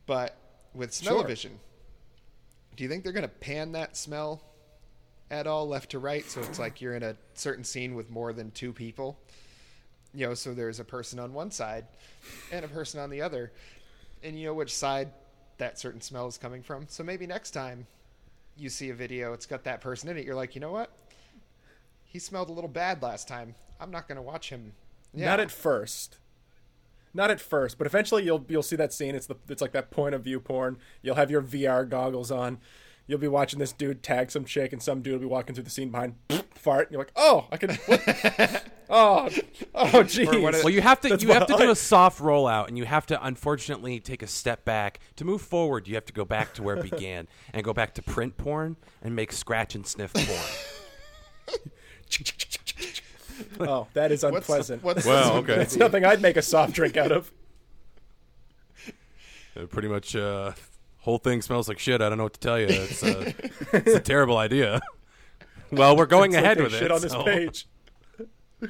But 0.07 0.37
with 0.75 0.93
Sure. 0.93 1.05
smell-o-vision, 1.12 1.61
do 2.75 2.83
you 2.83 2.89
think 2.91 3.05
they're 3.05 3.12
going 3.12 3.23
to 3.23 3.29
pan 3.29 3.71
that 3.73 3.97
smell 3.97 4.43
at 5.31 5.47
all, 5.47 5.69
left 5.69 5.91
to 5.93 6.01
right? 6.01 6.25
So 6.25 6.41
it's 6.41 6.59
like 6.59 6.81
you're 6.81 6.95
in 6.97 7.05
a 7.05 7.17
certain 7.35 7.62
scene 7.62 7.95
with 7.95 8.11
more 8.11 8.33
than 8.33 8.51
two 8.51 8.73
people. 8.73 9.21
You 10.12 10.27
know, 10.27 10.35
so 10.35 10.55
there's 10.55 10.81
a 10.81 10.85
person 10.85 11.19
on 11.19 11.32
one 11.32 11.51
side 11.51 11.87
and 12.51 12.65
a 12.65 12.69
person 12.69 13.01
on 13.01 13.11
the 13.11 13.23
other, 13.23 13.53
and 14.23 14.39
you 14.39 14.47
know 14.47 14.55
which 14.55 14.74
side 14.74 15.12
that 15.59 15.78
certain 15.78 16.01
smell 16.01 16.27
is 16.27 16.37
coming 16.37 16.62
from. 16.62 16.87
So 16.89 17.05
maybe 17.05 17.27
next 17.27 17.53
time 17.53 17.87
you 18.57 18.69
see 18.69 18.91
a 18.91 18.95
video, 18.95 19.32
it's 19.32 19.47
got 19.47 19.65
that 19.65 19.81
person 19.81 20.09
in 20.09 20.16
it. 20.16 20.24
You're 20.24 20.35
like, 20.35 20.55
you 20.55 20.61
know 20.61 20.73
what? 20.73 20.91
He 22.05 22.19
smelled 22.19 22.49
a 22.49 22.53
little 22.53 22.69
bad 22.69 23.03
last 23.03 23.28
time. 23.28 23.55
I'm 23.81 23.91
not 23.91 24.09
going 24.09 24.16
to 24.16 24.23
watch 24.23 24.51
him. 24.51 24.73
Yeah. 25.15 25.27
Not 25.27 25.41
at 25.41 25.51
first. 25.51 26.19
Not 27.15 27.31
at 27.31 27.41
first, 27.41 27.78
but 27.78 27.87
eventually 27.87 28.24
you'll 28.24 28.45
you'll 28.49 28.62
see 28.62 28.77
that 28.77 28.93
scene. 28.93 29.16
It's 29.16 29.27
the 29.27 29.35
it's 29.49 29.61
like 29.61 29.73
that 29.73 29.91
point 29.91 30.15
of 30.15 30.23
view 30.23 30.39
porn. 30.39 30.77
You'll 31.03 31.16
have 31.16 31.31
your 31.31 31.43
VR 31.43 31.89
goggles 31.89 32.31
on. 32.31 32.59
You'll 33.09 33.19
be 33.19 33.27
watching 33.27 33.59
this 33.59 33.73
dude 33.73 34.05
tag 34.05 34.31
some 34.31 34.45
chick, 34.45 34.73
and 34.73 34.81
some 34.81 35.03
dude 35.03 35.15
will 35.15 35.20
be 35.20 35.27
walking 35.27 35.57
through 35.57 35.65
the 35.65 35.70
scene 35.70 35.91
behind 35.91 36.15
fart. 36.55 36.87
And 36.87 36.93
you're 36.93 37.01
like, 37.01 37.12
oh, 37.16 37.49
I 37.51 37.57
can. 37.57 37.77
What? 38.91 38.99
oh, 38.99 39.29
oh, 39.75 39.87
jeez. 40.03 40.62
Well, 40.65 40.71
you 40.71 40.81
have 40.81 41.01
to 41.03 41.09
That's 41.11 41.23
you 41.23 41.33
have 41.33 41.47
to 41.47 41.53
why- 41.55 41.61
do 41.67 41.71
a 41.71 41.77
soft 41.77 42.21
rollout, 42.21 42.69
and 42.69 42.77
you 42.77 42.85
have 42.87 43.07
to 43.07 43.25
unfortunately 43.25 44.01
take 44.01 44.23
a 44.23 44.27
step 44.27 44.65
back 44.65 44.99
to 45.17 45.25
move 45.25 45.43
forward. 45.43 45.87
You 45.87 45.95
have 45.95 46.07
to 46.07 46.12
go 46.12 46.25
back 46.25 46.55
to 46.55 46.62
where 46.62 46.77
it 46.77 46.83
began 46.91 47.29
and 47.53 47.62
go 47.62 47.73
back 47.73 47.95
to 47.95 48.03
print 48.03 48.37
porn 48.37 48.77
and 49.03 49.15
make 49.15 49.33
scratch 49.33 49.75
and 49.75 49.87
sniff 49.87 50.12
porn. 50.12 51.59
oh, 53.61 53.87
that 53.95 54.12
is 54.12 54.23
What's 54.23 54.37
unpleasant. 54.37 54.83
what's 54.83 55.07
Well, 55.07 55.35
okay. 55.39 55.57
That's 55.57 55.77
nothing 55.77 56.05
I'd 56.05 56.21
make 56.21 56.37
a 56.37 56.43
soft 56.43 56.73
drink 56.75 56.97
out 56.97 57.12
of. 57.12 57.31
Uh, 59.57 59.67
pretty 59.67 59.89
much, 59.89 60.15
uh, 60.15 60.53
whole 60.99 61.19
thing 61.19 61.43
smells 61.43 61.69
like 61.69 61.79
shit. 61.79 62.01
I 62.01 62.09
don't 62.09 62.19
know 62.19 62.25
what 62.25 62.35
to 62.35 62.41
tell 62.41 62.59
you. 62.59 62.67
It's, 62.69 63.03
uh, 63.03 63.33
it's 63.73 63.95
a 63.95 64.01
terrible 64.01 64.37
idea. 64.37 64.81
Well, 65.73 65.97
we're 65.97 66.07
going 66.07 66.33
It's 66.33 66.37
like 66.37 66.45
ahead 66.45 66.59
they 66.59 66.62
with 66.65 66.73
shit 66.73 66.83
it. 66.83 66.91
on 66.91 67.01
this 67.01 67.12
so- 67.12 67.25
page. 67.25 67.67
Uh, 68.62 68.66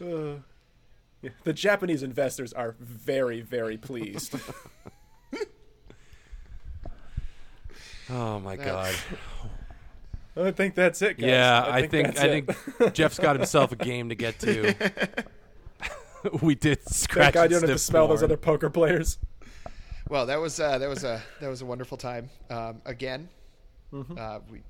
yeah, 1.22 1.30
the 1.44 1.52
Japanese 1.52 2.02
investors 2.02 2.52
are 2.52 2.74
very, 2.80 3.40
very 3.40 3.76
pleased. 3.76 4.34
Oh 8.12 8.40
my 8.40 8.56
god. 8.56 8.94
I 10.36 10.50
think 10.50 10.74
that's 10.74 11.00
it. 11.02 11.18
Guys. 11.18 11.28
Yeah, 11.28 11.64
I 11.66 11.86
think 11.86 12.08
that's 12.14 12.20
I 12.20 12.28
think 12.28 12.94
Geoff's 12.94 13.18
got 13.18 13.36
himself 13.36 13.72
a 13.72 13.76
game 13.76 14.08
to 14.08 14.14
get 14.14 14.38
to. 14.40 14.74
we 16.42 16.54
did 16.54 16.86
scratch 16.88 17.24
Thank 17.26 17.34
God 17.34 17.42
you 17.44 17.48
don't 17.50 17.60
have 17.68 17.70
to 17.70 17.78
sniff 17.78 17.80
smell 17.80 18.08
those 18.08 18.22
other 18.22 18.36
poker 18.36 18.70
players. 18.70 19.18
Well, 20.08 20.26
that 20.26 20.40
was 20.40 20.58
uh, 20.58 20.78
that 20.78 20.88
was 20.88 21.04
a 21.04 21.22
that 21.40 21.48
was 21.48 21.62
a 21.62 21.66
wonderful 21.66 21.96
time. 21.96 22.30
Um, 22.50 22.82
again, 22.84 23.28
Mm-hmm. 23.92 24.14
uh, 24.18 24.38
we 24.50 24.62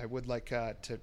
I 0.00 0.06
would 0.06 0.26
like 0.26 0.50
uh, 0.52 0.72
to 0.82 0.98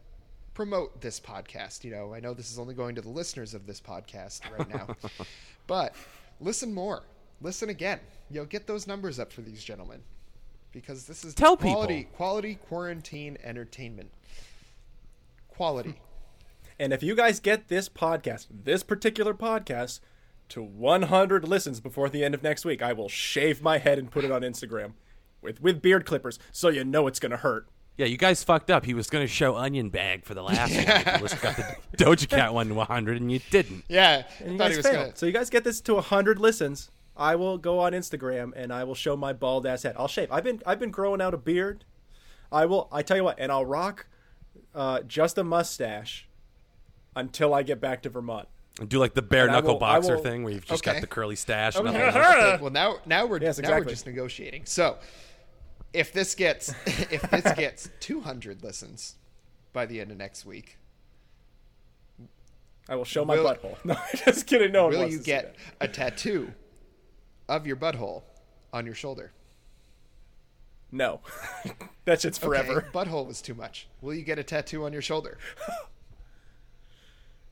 promote 0.53 1.01
this 1.01 1.19
podcast. 1.19 1.83
You 1.83 1.91
know, 1.91 2.13
I 2.13 2.19
know 2.19 2.33
this 2.33 2.51
is 2.51 2.59
only 2.59 2.73
going 2.73 2.95
to 2.95 3.01
the 3.01 3.09
listeners 3.09 3.53
of 3.53 3.65
this 3.65 3.81
podcast 3.81 4.41
right 4.57 4.69
now, 4.69 4.95
but 5.67 5.95
listen 6.39 6.73
more, 6.73 7.03
listen 7.41 7.69
again. 7.69 7.99
You 8.29 8.41
know, 8.41 8.45
get 8.45 8.67
those 8.67 8.87
numbers 8.87 9.19
up 9.19 9.31
for 9.31 9.41
these 9.41 9.63
gentlemen 9.63 10.01
because 10.71 11.05
this 11.05 11.23
is 11.23 11.33
Tell 11.33 11.57
quality 11.57 11.99
people. 12.03 12.15
quality 12.15 12.55
quarantine 12.55 13.37
entertainment. 13.43 14.11
Quality. 15.47 15.95
And 16.79 16.91
if 16.91 17.03
you 17.03 17.15
guys 17.15 17.39
get 17.39 17.67
this 17.67 17.87
podcast, 17.87 18.47
this 18.49 18.81
particular 18.83 19.33
podcast, 19.33 19.99
to 20.49 20.61
100 20.61 21.47
listens 21.47 21.79
before 21.79 22.09
the 22.09 22.23
end 22.23 22.35
of 22.35 22.43
next 22.43 22.65
week, 22.65 22.81
I 22.81 22.93
will 22.93 23.09
shave 23.09 23.61
my 23.61 23.77
head 23.77 23.97
and 23.97 24.11
put 24.11 24.23
it 24.23 24.31
on 24.31 24.41
Instagram 24.41 24.93
with 25.41 25.61
with 25.61 25.81
beard 25.81 26.05
clippers, 26.05 26.39
so 26.51 26.69
you 26.69 26.83
know 26.83 27.07
it's 27.07 27.19
gonna 27.19 27.37
hurt. 27.37 27.67
Yeah, 27.97 28.07
you 28.07 28.17
guys 28.17 28.43
fucked 28.43 28.71
up. 28.71 28.85
He 28.85 28.93
was 28.95 29.09
going 29.09 29.23
to 29.23 29.31
show 29.31 29.55
Onion 29.55 29.89
Bag 29.89 30.25
for 30.25 30.33
the 30.33 30.41
last 30.41 30.71
one. 30.73 30.79
You 31.21 31.27
just 31.27 31.41
got 31.41 31.55
the 31.55 31.75
Doja 31.97 32.27
Cat 32.27 32.53
one 32.53 32.67
to 32.69 32.73
100, 32.73 33.21
and 33.21 33.31
you 33.31 33.39
didn't. 33.51 33.83
Yeah, 33.87 34.23
And 34.39 34.53
you 34.53 34.57
thought 34.57 34.63
guys 34.65 34.71
he 34.71 34.77
was 34.77 34.85
failed. 34.87 34.97
gonna. 34.97 35.15
So 35.15 35.25
you 35.27 35.31
guys 35.31 35.49
get 35.51 35.63
this 35.63 35.79
to 35.81 35.93
100 35.95 36.39
listens. 36.39 36.89
I 37.15 37.35
will 37.35 37.59
go 37.59 37.77
on 37.79 37.91
Instagram 37.91 38.53
and 38.55 38.73
I 38.73 38.83
will 38.85 38.95
show 38.95 39.15
my 39.15 39.33
bald 39.33 39.67
ass 39.67 39.83
head. 39.83 39.93
I'll 39.99 40.07
shave. 40.07 40.31
I've 40.31 40.43
been 40.43 40.63
I've 40.65 40.79
been 40.79 40.89
growing 40.89 41.21
out 41.21 41.35
a 41.35 41.37
beard. 41.37 41.85
I 42.51 42.65
will. 42.65 42.87
I 42.91 43.03
tell 43.03 43.15
you 43.15 43.23
what, 43.23 43.37
and 43.39 43.51
I'll 43.51 43.65
rock 43.67 44.07
uh, 44.73 45.01
just 45.01 45.37
a 45.37 45.43
mustache 45.43 46.27
until 47.15 47.53
I 47.53 47.61
get 47.61 47.79
back 47.79 48.01
to 48.01 48.09
Vermont. 48.09 48.47
And 48.79 48.89
do 48.89 48.97
like 48.97 49.13
the 49.13 49.21
bare 49.21 49.43
And 49.43 49.51
knuckle 49.51 49.73
will- 49.73 49.79
boxer 49.79 50.15
will- 50.15 50.23
thing 50.23 50.43
where 50.43 50.51
you've 50.51 50.65
just 50.65 50.81
Okay. 50.81 50.93
got 50.95 51.01
the 51.01 51.07
curly 51.07 51.35
stash. 51.35 51.75
Okay, 51.75 52.57
Well, 52.59 52.71
now 52.71 52.95
now 53.05 53.27
we're 53.27 53.39
Yes, 53.39 53.59
now 53.59 53.69
we're 53.77 53.85
just 53.85 54.07
negotiating. 54.07 54.63
So, 54.65 54.97
if 55.93 56.11
this 56.11 56.35
gets 56.35 56.73
if 56.85 57.21
this 57.29 57.53
gets 57.53 57.89
200 57.99 58.63
listens 58.63 59.15
by 59.71 59.85
the 59.85 60.01
end 60.01 60.11
of 60.11 60.17
next 60.17 60.45
week, 60.45 60.77
I 62.89 62.95
will 62.95 63.05
show 63.05 63.23
my 63.25 63.35
Will- 63.37 63.45
butthole. 63.45 63.77
No, 63.85 63.93
I 63.93 64.17
just 64.25 64.47
kidding. 64.47 64.71
No 64.71 64.87
will 64.87 65.07
you 65.07 65.19
get 65.19 65.55
a 65.79 65.87
tattoo 65.87 66.53
of 67.47 67.65
your 67.67 67.75
butthole 67.75 68.23
on 68.71 68.85
your 68.85 68.95
shoulder? 68.95 69.31
No, 70.91 71.21
that 72.05 72.21
shit's 72.21 72.37
forever. 72.37 72.77
Okay, 72.77 72.87
butthole 72.93 73.25
was 73.25 73.41
too 73.41 73.55
much. 73.55 73.87
Will 74.01 74.13
you 74.13 74.21
get 74.21 74.37
a 74.37 74.43
tattoo 74.43 74.85
on 74.85 74.93
your 74.93 75.01
shoulder? 75.01 75.39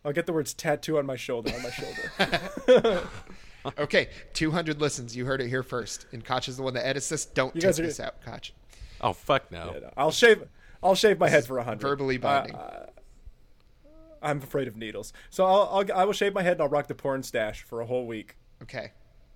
I'll 0.05 0.13
get 0.13 0.27
the 0.27 0.33
words 0.33 0.53
tattoo 0.53 0.99
on 0.99 1.07
my 1.07 1.15
shoulder. 1.15 1.51
On 1.53 1.63
my 1.63 1.71
shoulder. 1.71 3.07
Okay, 3.77 4.09
200 4.33 4.81
listens. 4.81 5.15
You 5.15 5.25
heard 5.25 5.41
it 5.41 5.47
here 5.47 5.63
first. 5.63 6.07
And 6.11 6.23
Koch 6.25 6.47
is 6.47 6.57
the 6.57 6.63
one 6.63 6.73
that 6.73 6.85
edits 6.85 7.09
this. 7.09 7.25
Don't 7.25 7.53
You 7.55 7.61
take 7.61 7.69
guys 7.69 7.79
are- 7.79 7.83
this 7.83 7.99
out, 7.99 8.21
Koch. 8.23 8.51
Oh, 9.01 9.13
fuck 9.13 9.51
no. 9.51 9.71
Yeah, 9.73 9.79
no, 9.79 9.93
I'll 9.97 10.11
shave. 10.11 10.43
I'll 10.83 10.95
shave 10.95 11.19
my 11.19 11.29
head 11.29 11.45
for 11.45 11.57
a 11.59 11.63
hundred. 11.63 11.81
Verbally 11.81 12.17
binding. 12.17 12.55
I'm 14.21 14.37
afraid 14.37 14.67
of 14.67 14.75
needles, 14.77 15.13
so 15.31 15.45
I'll, 15.45 15.69
I'll 15.71 15.97
I 15.99 16.05
will 16.05 16.13
shave 16.13 16.33
my 16.35 16.43
head 16.43 16.53
and 16.53 16.61
I'll 16.61 16.69
rock 16.69 16.85
the 16.87 16.93
porn 16.95 17.23
stash 17.23 17.63
for 17.63 17.81
a 17.81 17.85
whole 17.85 18.05
week. 18.05 18.35
okay. 18.61 18.91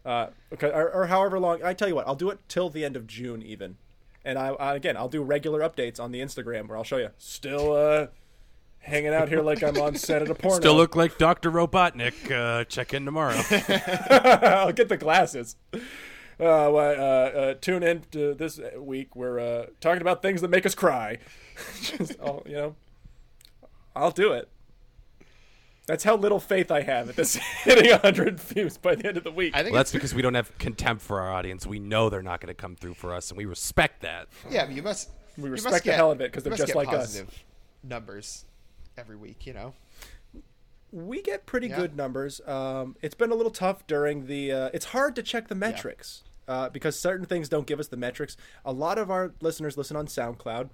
Uh, 0.06 0.28
okay, 0.54 0.68
or, 0.70 0.92
or 0.92 1.08
however 1.08 1.40
long. 1.40 1.64
I 1.64 1.74
tell 1.74 1.88
you 1.88 1.96
what, 1.96 2.08
I'll 2.08 2.14
do 2.14 2.30
it 2.30 2.38
till 2.48 2.70
the 2.70 2.86
end 2.86 2.96
of 2.96 3.08
June 3.08 3.42
even, 3.42 3.78
and 4.24 4.38
I, 4.38 4.50
I 4.50 4.76
again 4.76 4.96
I'll 4.96 5.10
do 5.10 5.24
regular 5.24 5.62
updates 5.68 6.00
on 6.00 6.12
the 6.12 6.20
Instagram 6.20 6.68
where 6.68 6.78
I'll 6.78 6.84
show 6.84 6.98
you 6.98 7.10
still 7.18 7.74
uh, 7.74 8.08
hanging 8.86 9.14
out 9.14 9.30
here 9.30 9.42
like 9.42 9.64
I'm 9.64 9.78
on 9.78 9.96
set 9.96 10.22
at 10.22 10.30
a 10.30 10.36
porno. 10.36 10.58
Still 10.58 10.76
look 10.76 10.96
like 10.96 11.18
Dr. 11.18 11.52
Robotnik. 11.52 12.32
Uh, 12.32 12.64
check 12.66 12.94
in 12.94 13.06
tomorrow. 13.06 13.36
I'll 14.10 14.72
get 14.72 14.90
the 14.90 14.98
glasses. 14.98 15.56
Uh, 15.74 15.80
well, 16.38 16.78
uh, 16.78 17.40
uh, 17.40 17.54
tune 17.56 17.84
in 17.84 18.02
to 18.12 18.34
this 18.34 18.60
week. 18.78 19.16
We're 19.16 19.40
uh, 19.40 19.66
talking 19.80 20.02
about 20.02 20.22
things 20.22 20.42
that 20.42 20.50
make 20.50 20.66
us 20.66 20.76
cry. 20.76 21.20
Just, 21.82 22.16
I'll, 22.22 22.44
you 22.46 22.54
know, 22.54 22.76
I'll 23.96 24.12
do 24.12 24.34
it. 24.34 24.50
That's 25.88 26.04
how 26.04 26.16
little 26.16 26.40
faith 26.40 26.72
I 26.72 26.82
have 26.82 27.10
at 27.10 27.16
this 27.16 27.36
hitting 27.64 27.92
100 27.92 28.40
views 28.40 28.78
by 28.78 28.96
the 28.96 29.08
end 29.08 29.18
of 29.18 29.24
the 29.24 29.32
week. 29.32 29.56
I 29.56 29.62
think 29.62 29.74
well, 29.74 29.80
that's 29.80 29.92
because 29.92 30.16
we 30.16 30.22
don't 30.22 30.34
have 30.34 30.56
contempt 30.58 31.04
for 31.04 31.22
our 31.22 31.32
audience. 31.32 31.66
We 31.66 31.80
know 31.80 32.10
they're 32.10 32.24
not 32.24 32.42
going 32.42 32.48
to 32.48 32.60
come 32.60 32.76
through 32.76 32.96
for 32.96 33.14
us, 33.14 33.30
and 33.30 33.38
we 33.38 33.46
respect 33.46 34.02
that. 34.02 34.28
Yeah, 34.50 34.66
but 34.66 34.76
you 34.76 34.82
must. 34.82 35.12
We 35.38 35.46
you 35.46 35.52
respect 35.52 35.74
must 35.74 35.84
the 35.84 35.90
get- 35.92 35.96
hell 35.96 36.12
of 36.12 36.22
it 36.22 36.32
because 36.32 36.44
they're 36.44 36.56
just 36.56 36.68
get 36.68 36.76
like 36.76 36.90
us. 36.90 37.24
Numbers 37.84 38.46
every 38.98 39.16
week, 39.16 39.46
you 39.46 39.54
know. 39.54 39.74
we 40.92 41.22
get 41.22 41.46
pretty 41.46 41.68
Yeah. 41.68 41.76
good 41.76 41.96
numbers. 41.98 42.40
Um, 42.48 42.96
it's 43.02 43.16
been 43.16 43.32
a 43.32 43.36
little 43.36 43.52
tough 43.52 43.86
during 43.86 44.28
the. 44.28 44.52
Uh, 44.52 44.70
it's 44.74 44.86
hard 44.86 45.16
to 45.18 45.24
check 45.24 45.50
the 45.50 45.56
metrics 45.56 46.24
uh, 46.48 46.70
because 46.70 46.98
certain 46.98 47.26
things 47.26 47.50
don't 47.50 47.68
give 47.68 47.80
us 47.82 47.90
the 47.90 47.98
metrics. 47.98 48.38
A 48.64 48.72
lot 48.72 48.98
of 48.98 49.12
our 49.12 49.34
listeners 49.42 49.76
listen 49.78 49.98
on 49.98 50.08
SoundCloud, 50.08 50.70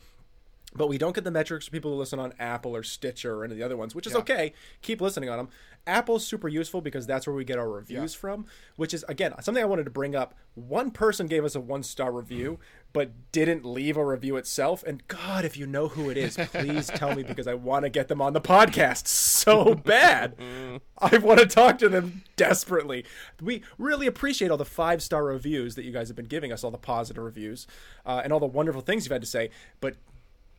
but 0.75 0.87
we 0.87 0.99
don't 0.99 1.15
get 1.15 1.23
the 1.23 1.31
metrics 1.31 1.65
for 1.65 1.71
people 1.71 1.91
who 1.91 1.97
listen 1.97 2.19
on 2.19 2.33
Apple 2.37 2.75
or 2.75 2.83
Stitcher 2.83 3.33
or 3.35 3.43
any 3.45 3.53
of 3.53 3.57
the 3.57 3.63
other 3.63 3.77
ones, 3.77 3.95
which 3.95 4.05
is 4.05 4.13
Yeah. 4.13 4.19
okay. 4.19 4.53
Keep 4.83 5.01
listening 5.01 5.29
on 5.29 5.37
them. 5.37 5.49
Apple's 5.87 6.27
super 6.27 6.47
useful 6.47 6.81
because 6.81 7.07
that's 7.07 7.25
where 7.25 7.35
we 7.35 7.43
get 7.43 7.57
our 7.57 7.67
reviews 7.69 8.13
Yeah. 8.13 8.19
from, 8.19 8.45
which 8.75 8.93
is 8.93 9.03
again 9.07 9.33
something 9.41 9.63
I 9.63 9.65
wanted 9.65 9.85
to 9.85 9.89
bring 9.91 10.15
up. 10.15 10.35
One 10.53 10.91
person 10.91 11.25
gave 11.25 11.43
us 11.43 11.55
a 11.55 11.59
one 11.59 11.81
star 11.81 12.11
review, 12.11 12.59
but 12.93 13.31
didn't 13.31 13.65
leave 13.65 13.95
a 13.97 14.05
review 14.05 14.35
itself. 14.35 14.83
And 14.83 15.07
God, 15.07 15.45
if 15.45 15.55
you 15.55 15.65
know 15.65 15.87
who 15.87 16.09
it 16.09 16.17
is, 16.17 16.37
please 16.37 16.87
tell 16.87 17.15
me 17.15 17.23
because 17.23 17.47
I 17.47 17.53
want 17.53 17.83
to 17.83 17.89
get 17.89 18.07
them 18.07 18.21
on 18.21 18.33
the 18.33 18.41
podcast 18.41 19.07
so 19.07 19.75
bad. 19.75 20.35
I 20.97 21.17
want 21.17 21.39
to 21.39 21.45
talk 21.45 21.77
to 21.79 21.89
them 21.89 22.23
desperately. 22.35 23.05
We 23.41 23.63
really 23.77 24.07
appreciate 24.07 24.51
all 24.51 24.57
the 24.57 24.65
five 24.65 25.01
star 25.01 25.23
reviews 25.23 25.75
that 25.75 25.85
you 25.85 25.91
guys 25.91 26.09
have 26.09 26.15
been 26.15 26.25
giving 26.25 26.51
us, 26.51 26.63
all 26.63 26.71
the 26.71 26.77
positive 26.77 27.23
reviews, 27.23 27.67
uh, 28.05 28.21
and 28.23 28.33
all 28.33 28.39
the 28.39 28.45
wonderful 28.45 28.81
things 28.81 29.05
you've 29.05 29.13
had 29.13 29.21
to 29.21 29.27
say. 29.27 29.49
But 29.79 29.95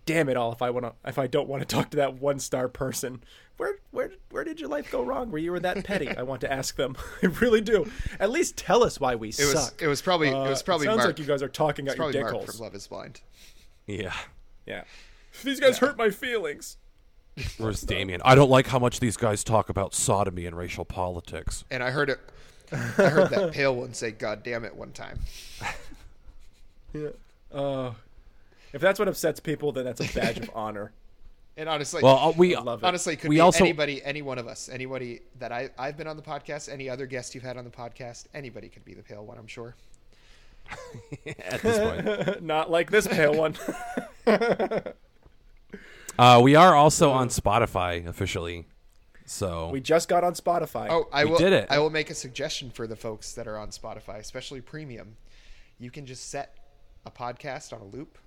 damn 0.06 0.28
it 0.28 0.36
all 0.36 0.52
if 0.52 0.62
I 0.62 0.70
want 0.70 0.86
to 0.86 0.92
if 1.08 1.18
I 1.18 1.26
don't 1.26 1.48
want 1.48 1.66
to 1.66 1.66
talk 1.74 1.90
to 1.90 1.96
that 1.98 2.14
one 2.20 2.38
star 2.38 2.68
person. 2.68 3.22
Where 3.56 3.74
where 3.90 4.08
where 4.08 4.10
where 4.30 4.44
did 4.44 4.58
your 4.60 4.68
life 4.68 4.90
go 4.90 5.02
wrong? 5.02 5.30
Where 5.30 5.40
you 5.40 5.52
were 5.52 5.60
that 5.60 5.84
petty? 5.84 6.08
I 6.08 6.22
want 6.22 6.40
to 6.40 6.52
ask 6.52 6.76
them. 6.76 6.96
I 7.22 7.26
really 7.26 7.60
do. 7.60 7.90
At 8.18 8.30
least 8.30 8.56
tell 8.56 8.82
us 8.82 8.98
why 8.98 9.14
we 9.14 9.28
It 9.28 9.38
was 9.38 9.52
suck. 9.52 9.80
it 9.82 9.86
was 9.86 10.02
probably 10.02 10.30
Uh, 10.30 10.44
it 10.44 10.48
was 10.50 10.62
probably 10.62 10.86
sounds 10.86 10.98
Mark. 10.98 11.08
like 11.08 11.18
you 11.18 11.24
guys 11.24 11.42
are 11.42 11.48
talking 11.48 11.86
it's 11.86 11.92
out 11.92 11.96
your 11.96 12.04
probably 12.04 12.12
dick 12.14 12.22
Mark 12.22 12.34
holes. 12.34 12.56
from 12.56 12.64
Love 12.64 12.74
Is 12.74 12.86
Blind. 12.86 13.20
Yeah. 13.86 14.14
Yeah. 14.66 14.84
These 15.44 15.60
guys 15.60 15.78
hurt 15.78 15.96
my 15.96 16.10
feelings. 16.10 16.76
Where's 17.56 17.80
Damian? 17.82 18.20
I 18.24 18.34
don't 18.34 18.50
like 18.50 18.66
how 18.66 18.78
much 18.78 19.00
these 19.00 19.16
guys 19.16 19.42
talk 19.42 19.68
about 19.70 19.94
sodomy 19.94 20.44
and 20.46 20.56
racial 20.56 20.84
politics. 20.84 21.64
And 21.70 21.82
I 21.82 21.90
heard 21.90 22.10
it. 22.10 22.20
I 22.72 22.76
heard 22.76 23.30
that 23.30 23.52
pale 23.52 23.74
one 23.74 23.94
say 23.94 24.10
"God 24.10 24.42
damn 24.42 24.64
it" 24.64 24.74
one 24.76 24.92
time. 24.92 25.20
Yeah. 26.94 27.08
Uh, 27.50 27.92
if 28.72 28.80
that's 28.80 28.98
what 28.98 29.08
upsets 29.08 29.40
people, 29.40 29.72
then 29.72 29.84
that's 29.84 30.00
a 30.00 30.18
badge 30.18 30.38
of 30.38 30.50
honor. 30.54 30.92
And 31.54 31.68
honestly, 31.68 32.02
Well, 32.02 32.16
uh, 32.18 32.32
we 32.34 32.56
love 32.56 32.82
it. 32.82 32.86
honestly, 32.86 33.12
it 33.12 33.16
could 33.20 33.28
we 33.28 33.36
be 33.36 33.40
also- 33.40 33.62
anybody, 33.62 34.02
any 34.02 34.22
one 34.22 34.38
of 34.38 34.46
us, 34.48 34.70
anybody 34.70 35.20
that 35.38 35.52
I 35.52 35.68
I've 35.78 35.98
been 35.98 36.06
on 36.06 36.16
the 36.16 36.22
podcast, 36.22 36.72
any 36.72 36.88
other 36.88 37.04
guest 37.04 37.34
you've 37.34 37.44
had 37.44 37.58
on 37.58 37.64
the 37.64 37.70
podcast, 37.70 38.24
anybody 38.32 38.70
could 38.70 38.86
be 38.86 38.94
the 38.94 39.02
pale 39.02 39.22
one. 39.26 39.36
I'm 39.36 39.46
sure. 39.46 39.74
at 41.26 41.60
this 41.60 41.78
point. 41.78 42.42
Not 42.52 42.70
like 42.70 42.90
this 42.90 43.06
pale 43.06 43.34
one. 43.34 43.54
Uh, 46.18 46.40
we 46.42 46.54
are 46.54 46.74
also 46.74 47.10
on 47.10 47.28
Spotify 47.28 48.06
officially. 48.06 48.66
So 49.26 49.68
we 49.70 49.80
just 49.80 50.08
got 50.08 50.24
on 50.24 50.34
Spotify. 50.34 50.88
Oh, 50.90 51.08
I 51.12 51.24
We 51.24 51.30
will. 51.32 51.38
did 51.38 51.52
it. 51.52 51.66
I 51.70 51.78
will 51.78 51.90
make 51.90 52.08
a 52.10 52.14
suggestion 52.14 52.70
for 52.70 52.86
the 52.86 52.96
folks 52.96 53.32
that 53.34 53.46
are 53.46 53.56
on 53.56 53.68
Spotify, 53.68 54.16
especially 54.18 54.60
premium. 54.60 55.16
You 55.78 55.90
can 55.90 56.06
just 56.06 56.30
set 56.30 56.56
a 57.06 57.10
podcast 57.10 57.72
on 57.72 57.80
a 57.80 57.84
loop. 57.84 58.18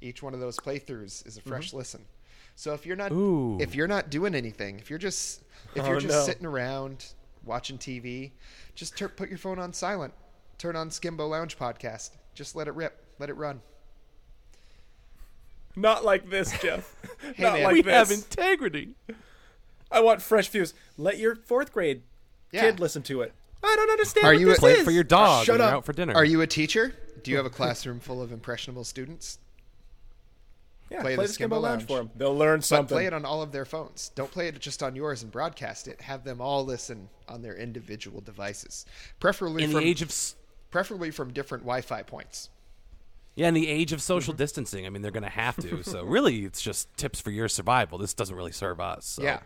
Each 0.00 0.22
one 0.22 0.34
of 0.34 0.40
those 0.40 0.56
playthroughs 0.56 1.26
is 1.26 1.36
a 1.36 1.42
fresh 1.42 1.68
mm-hmm. 1.68 1.78
listen. 1.78 2.04
So 2.56 2.74
if 2.74 2.84
you're 2.86 2.96
not 2.96 3.12
Ooh. 3.12 3.58
if 3.60 3.74
you're 3.74 3.88
not 3.88 4.10
doing 4.10 4.34
anything, 4.34 4.78
if 4.78 4.90
you're 4.90 4.98
just 4.98 5.42
if 5.74 5.86
you're 5.86 5.96
Oh, 5.96 6.00
just 6.00 6.14
no. 6.14 6.24
sitting 6.24 6.46
around 6.46 7.06
watching 7.44 7.78
TV, 7.78 8.32
just 8.74 8.96
tur 8.96 9.08
put 9.08 9.28
your 9.28 9.38
phone 9.38 9.58
on 9.58 9.72
silent. 9.72 10.12
Turn 10.58 10.76
on 10.76 10.90
Skimbo 10.90 11.28
Lounge 11.28 11.56
podcast. 11.58 12.10
Just 12.34 12.54
let 12.56 12.68
it 12.68 12.74
rip. 12.74 13.02
Let 13.18 13.30
it 13.30 13.34
run. 13.34 13.60
Not 15.76 16.04
like 16.04 16.28
this, 16.28 16.58
Geoff. 16.60 16.96
Hey, 17.34 17.42
Not 17.42 17.52
man. 17.54 17.62
like 17.64 17.72
we 17.74 17.82
this. 17.82 17.92
have 17.94 18.10
integrity. 18.10 18.88
I 19.90 20.00
want 20.00 20.20
fresh 20.22 20.48
views. 20.48 20.74
Let 20.96 21.18
your 21.18 21.36
fourth 21.36 21.72
grade 21.72 22.02
Yeah. 22.50 22.62
kid 22.62 22.80
listen 22.80 23.02
to 23.04 23.20
it. 23.22 23.32
I 23.62 23.74
don't 23.76 23.90
understand. 23.90 24.26
Are 24.26 24.32
what 24.32 24.40
you 24.40 24.46
this 24.46 24.56
a- 24.58 24.60
Play 24.60 24.72
is. 24.72 24.80
it 24.80 24.84
for 24.84 24.90
your 24.90 25.04
dog 25.04 25.44
Shut 25.46 25.60
up. 25.60 25.68
you're 25.68 25.76
out 25.78 25.84
for 25.84 25.92
dinner. 25.92 26.14
Are 26.14 26.24
you 26.24 26.40
a 26.40 26.46
teacher? 26.46 26.94
Do 27.22 27.30
you 27.30 27.36
have 27.36 27.46
a 27.46 27.50
classroom 27.60 28.00
full 28.00 28.20
of 28.22 28.32
impressionable 28.32 28.84
students? 28.84 29.38
Yeah, 30.90 31.02
play 31.02 31.14
play, 31.14 31.26
the 31.26 31.32
the 31.32 31.38
Skimbo 31.38 31.48
Skimbo 31.48 31.62
Lounge 31.62 31.64
Lounge. 31.64 31.86
for 31.86 31.96
them. 31.98 32.10
They'll 32.16 32.36
learn 32.36 32.58
But 32.58 32.64
something. 32.64 32.94
play 32.94 33.06
it 33.06 33.12
on 33.14 33.24
all 33.24 33.42
of 33.42 33.52
their 33.52 33.64
phones. 33.64 34.10
Don't 34.14 34.30
play 34.30 34.48
it 34.48 34.58
just 34.58 34.82
on 34.82 34.96
yours 34.96 35.22
and 35.22 35.30
broadcast 35.30 35.86
it. 35.86 36.00
Have 36.00 36.24
them 36.24 36.40
all 36.40 36.64
listen 36.64 37.08
on 37.28 37.42
their 37.42 37.56
individual 37.56 38.20
devices, 38.20 38.86
preferably 39.20 39.62
in 39.62 39.70
from 39.70 39.80
the 39.80 39.86
age 39.86 40.02
of 40.02 40.12
preferably 40.70 41.10
from 41.10 41.32
different 41.32 41.62
Wi-Fi 41.64 42.02
points. 42.02 42.50
yeah, 43.36 43.48
in 43.48 43.54
the 43.54 43.68
age 43.68 43.92
of 43.92 44.02
social 44.02 44.32
mm-hmm. 44.32 44.38
distancing, 44.38 44.86
I 44.86 44.90
mean, 44.90 45.02
they're 45.02 45.10
going 45.12 45.22
to 45.22 45.28
have 45.28 45.56
to. 45.58 45.82
So 45.84 46.02
really, 46.04 46.44
it's 46.44 46.60
just 46.60 46.94
tips 46.96 47.20
for 47.20 47.30
your 47.30 47.48
survival. 47.48 47.98
This 47.98 48.14
doesn't 48.14 48.34
really 48.34 48.52
serve 48.52 48.80
us. 48.80 49.06
So. 49.06 49.22
Yeah, 49.22 49.40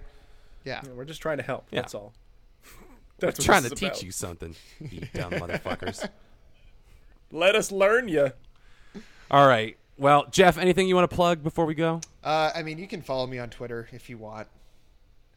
yeah. 0.64 0.80
We're 0.94 1.04
just 1.04 1.20
trying 1.20 1.36
to 1.38 1.44
help. 1.44 1.66
Yeah. 1.70 1.82
That's 1.82 1.94
all. 1.94 2.14
That's 3.18 3.38
what 3.38 3.44
trying 3.44 3.62
to 3.64 3.70
teach 3.70 3.88
about. 3.88 4.02
you 4.02 4.10
something, 4.10 4.56
you 4.80 5.02
dumb 5.12 5.32
motherfuckers. 5.32 6.08
Let 7.30 7.54
us 7.54 7.70
learn 7.70 8.08
you. 8.08 8.32
All 9.30 9.46
right. 9.46 9.76
Well, 9.96 10.26
Geoff, 10.30 10.58
anything 10.58 10.88
you 10.88 10.96
want 10.96 11.08
to 11.08 11.14
plug 11.14 11.42
before 11.42 11.66
we 11.66 11.74
go? 11.74 12.00
Uh, 12.22 12.50
I 12.54 12.62
mean, 12.62 12.78
you 12.78 12.88
can 12.88 13.00
follow 13.00 13.26
me 13.26 13.38
on 13.38 13.50
Twitter 13.50 13.88
if 13.92 14.10
you 14.10 14.18
want. 14.18 14.48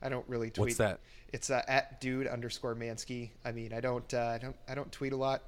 I 0.02 0.10
don't 0.10 0.28
really 0.28 0.50
tweet. 0.50 0.66
What's 0.66 0.78
that? 0.78 1.00
It's 1.34 1.50
uh, 1.50 1.62
at 1.68 2.00
dude 2.02 2.28
underscore 2.28 2.76
Mansky. 2.76 3.30
I 3.46 3.52
mean, 3.52 3.74
I 3.74 3.82
don't, 3.82 4.12
uh, 4.14 4.28
I 4.28 4.38
don't, 4.38 4.56
I 4.68 4.76
don't 4.76 4.92
tweet 4.92 5.14
a 5.14 5.18
lot. 5.18 5.44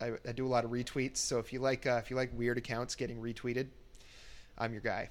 I, 0.00 0.12
I 0.28 0.32
do 0.32 0.46
a 0.46 0.48
lot 0.48 0.64
of 0.64 0.70
retweets. 0.70 1.18
So 1.18 1.38
if 1.38 1.52
you 1.52 1.60
like, 1.60 1.86
uh, 1.86 2.00
if 2.02 2.10
you 2.10 2.16
like 2.16 2.30
weird 2.36 2.58
accounts 2.58 2.94
getting 2.94 3.20
retweeted, 3.20 3.68
I'm 4.58 4.72
your 4.72 4.82
guy. 4.82 5.10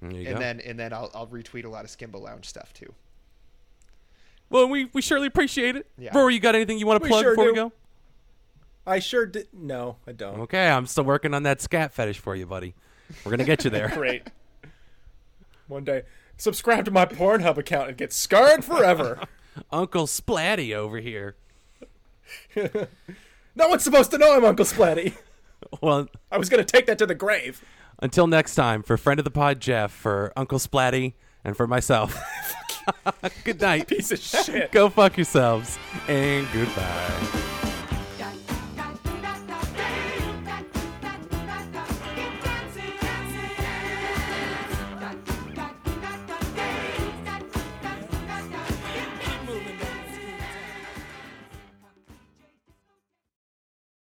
There 0.00 0.10
you 0.10 0.26
and 0.26 0.34
go. 0.34 0.40
then, 0.40 0.60
and 0.60 0.78
then 0.78 0.92
I'll, 0.92 1.10
I'll 1.14 1.26
retweet 1.26 1.64
a 1.64 1.68
lot 1.68 1.84
of 1.84 1.90
Skimbo 1.90 2.20
Lounge 2.20 2.46
stuff 2.46 2.72
too. 2.72 2.92
well, 4.50 4.68
we, 4.68 4.86
we 4.92 5.02
surely 5.02 5.26
appreciate 5.26 5.76
it. 5.76 5.86
Yeah. 5.98 6.16
Rory, 6.16 6.34
you 6.34 6.40
got 6.40 6.54
anything 6.54 6.78
you 6.78 6.86
want 6.86 7.00
to 7.00 7.04
We 7.04 7.10
plug 7.10 7.22
sure 7.22 7.32
before 7.32 7.46
we 7.46 7.54
go? 7.54 7.72
I 8.88 8.98
sure 9.00 9.26
did. 9.26 9.48
No, 9.52 9.96
I 10.06 10.12
don't. 10.12 10.40
Okay, 10.40 10.68
I'm 10.68 10.86
still 10.86 11.04
working 11.04 11.34
on 11.34 11.42
that 11.44 11.60
scat 11.60 11.92
fetish 11.92 12.18
for 12.18 12.34
you, 12.34 12.46
buddy. 12.46 12.74
We're 13.24 13.30
gonna 13.30 13.44
get 13.44 13.64
you 13.64 13.70
there. 13.70 13.88
Great. 13.94 14.22
One 15.68 15.84
day, 15.84 16.02
subscribe 16.38 16.84
to 16.86 16.90
my 16.90 17.04
Pornhub 17.04 17.58
account 17.58 17.88
and 17.88 17.96
get 17.98 18.12
scarred 18.12 18.64
forever. 18.64 19.20
Uncle 19.70 20.06
Splatty 20.06 20.74
over 20.74 20.98
here. 20.98 21.36
no 22.56 23.68
one's 23.68 23.84
supposed 23.84 24.10
to 24.12 24.18
know 24.18 24.34
I'm 24.34 24.44
Uncle 24.44 24.64
Splatty. 24.64 25.14
Well, 25.82 26.08
I 26.30 26.38
was 26.38 26.48
going 26.48 26.64
to 26.64 26.72
take 26.72 26.86
that 26.86 26.98
to 26.98 27.06
the 27.06 27.14
grave. 27.16 27.62
until 27.98 28.26
next 28.28 28.54
time, 28.54 28.82
for 28.82 28.96
friend 28.96 29.18
of 29.18 29.24
the 29.24 29.30
pod 29.30 29.60
Geoff, 29.60 29.90
for 29.92 30.32
Uncle 30.36 30.58
Splatty, 30.58 31.14
and 31.44 31.56
for 31.56 31.66
myself. 31.66 32.16
Good 33.44 33.60
night. 33.60 33.88
Piece 33.88 34.12
of 34.12 34.20
shit. 34.20 34.70
Go 34.72 34.88
fuck 34.88 35.16
yourselves, 35.16 35.78
and 36.06 36.46
goodbye. 36.52 37.67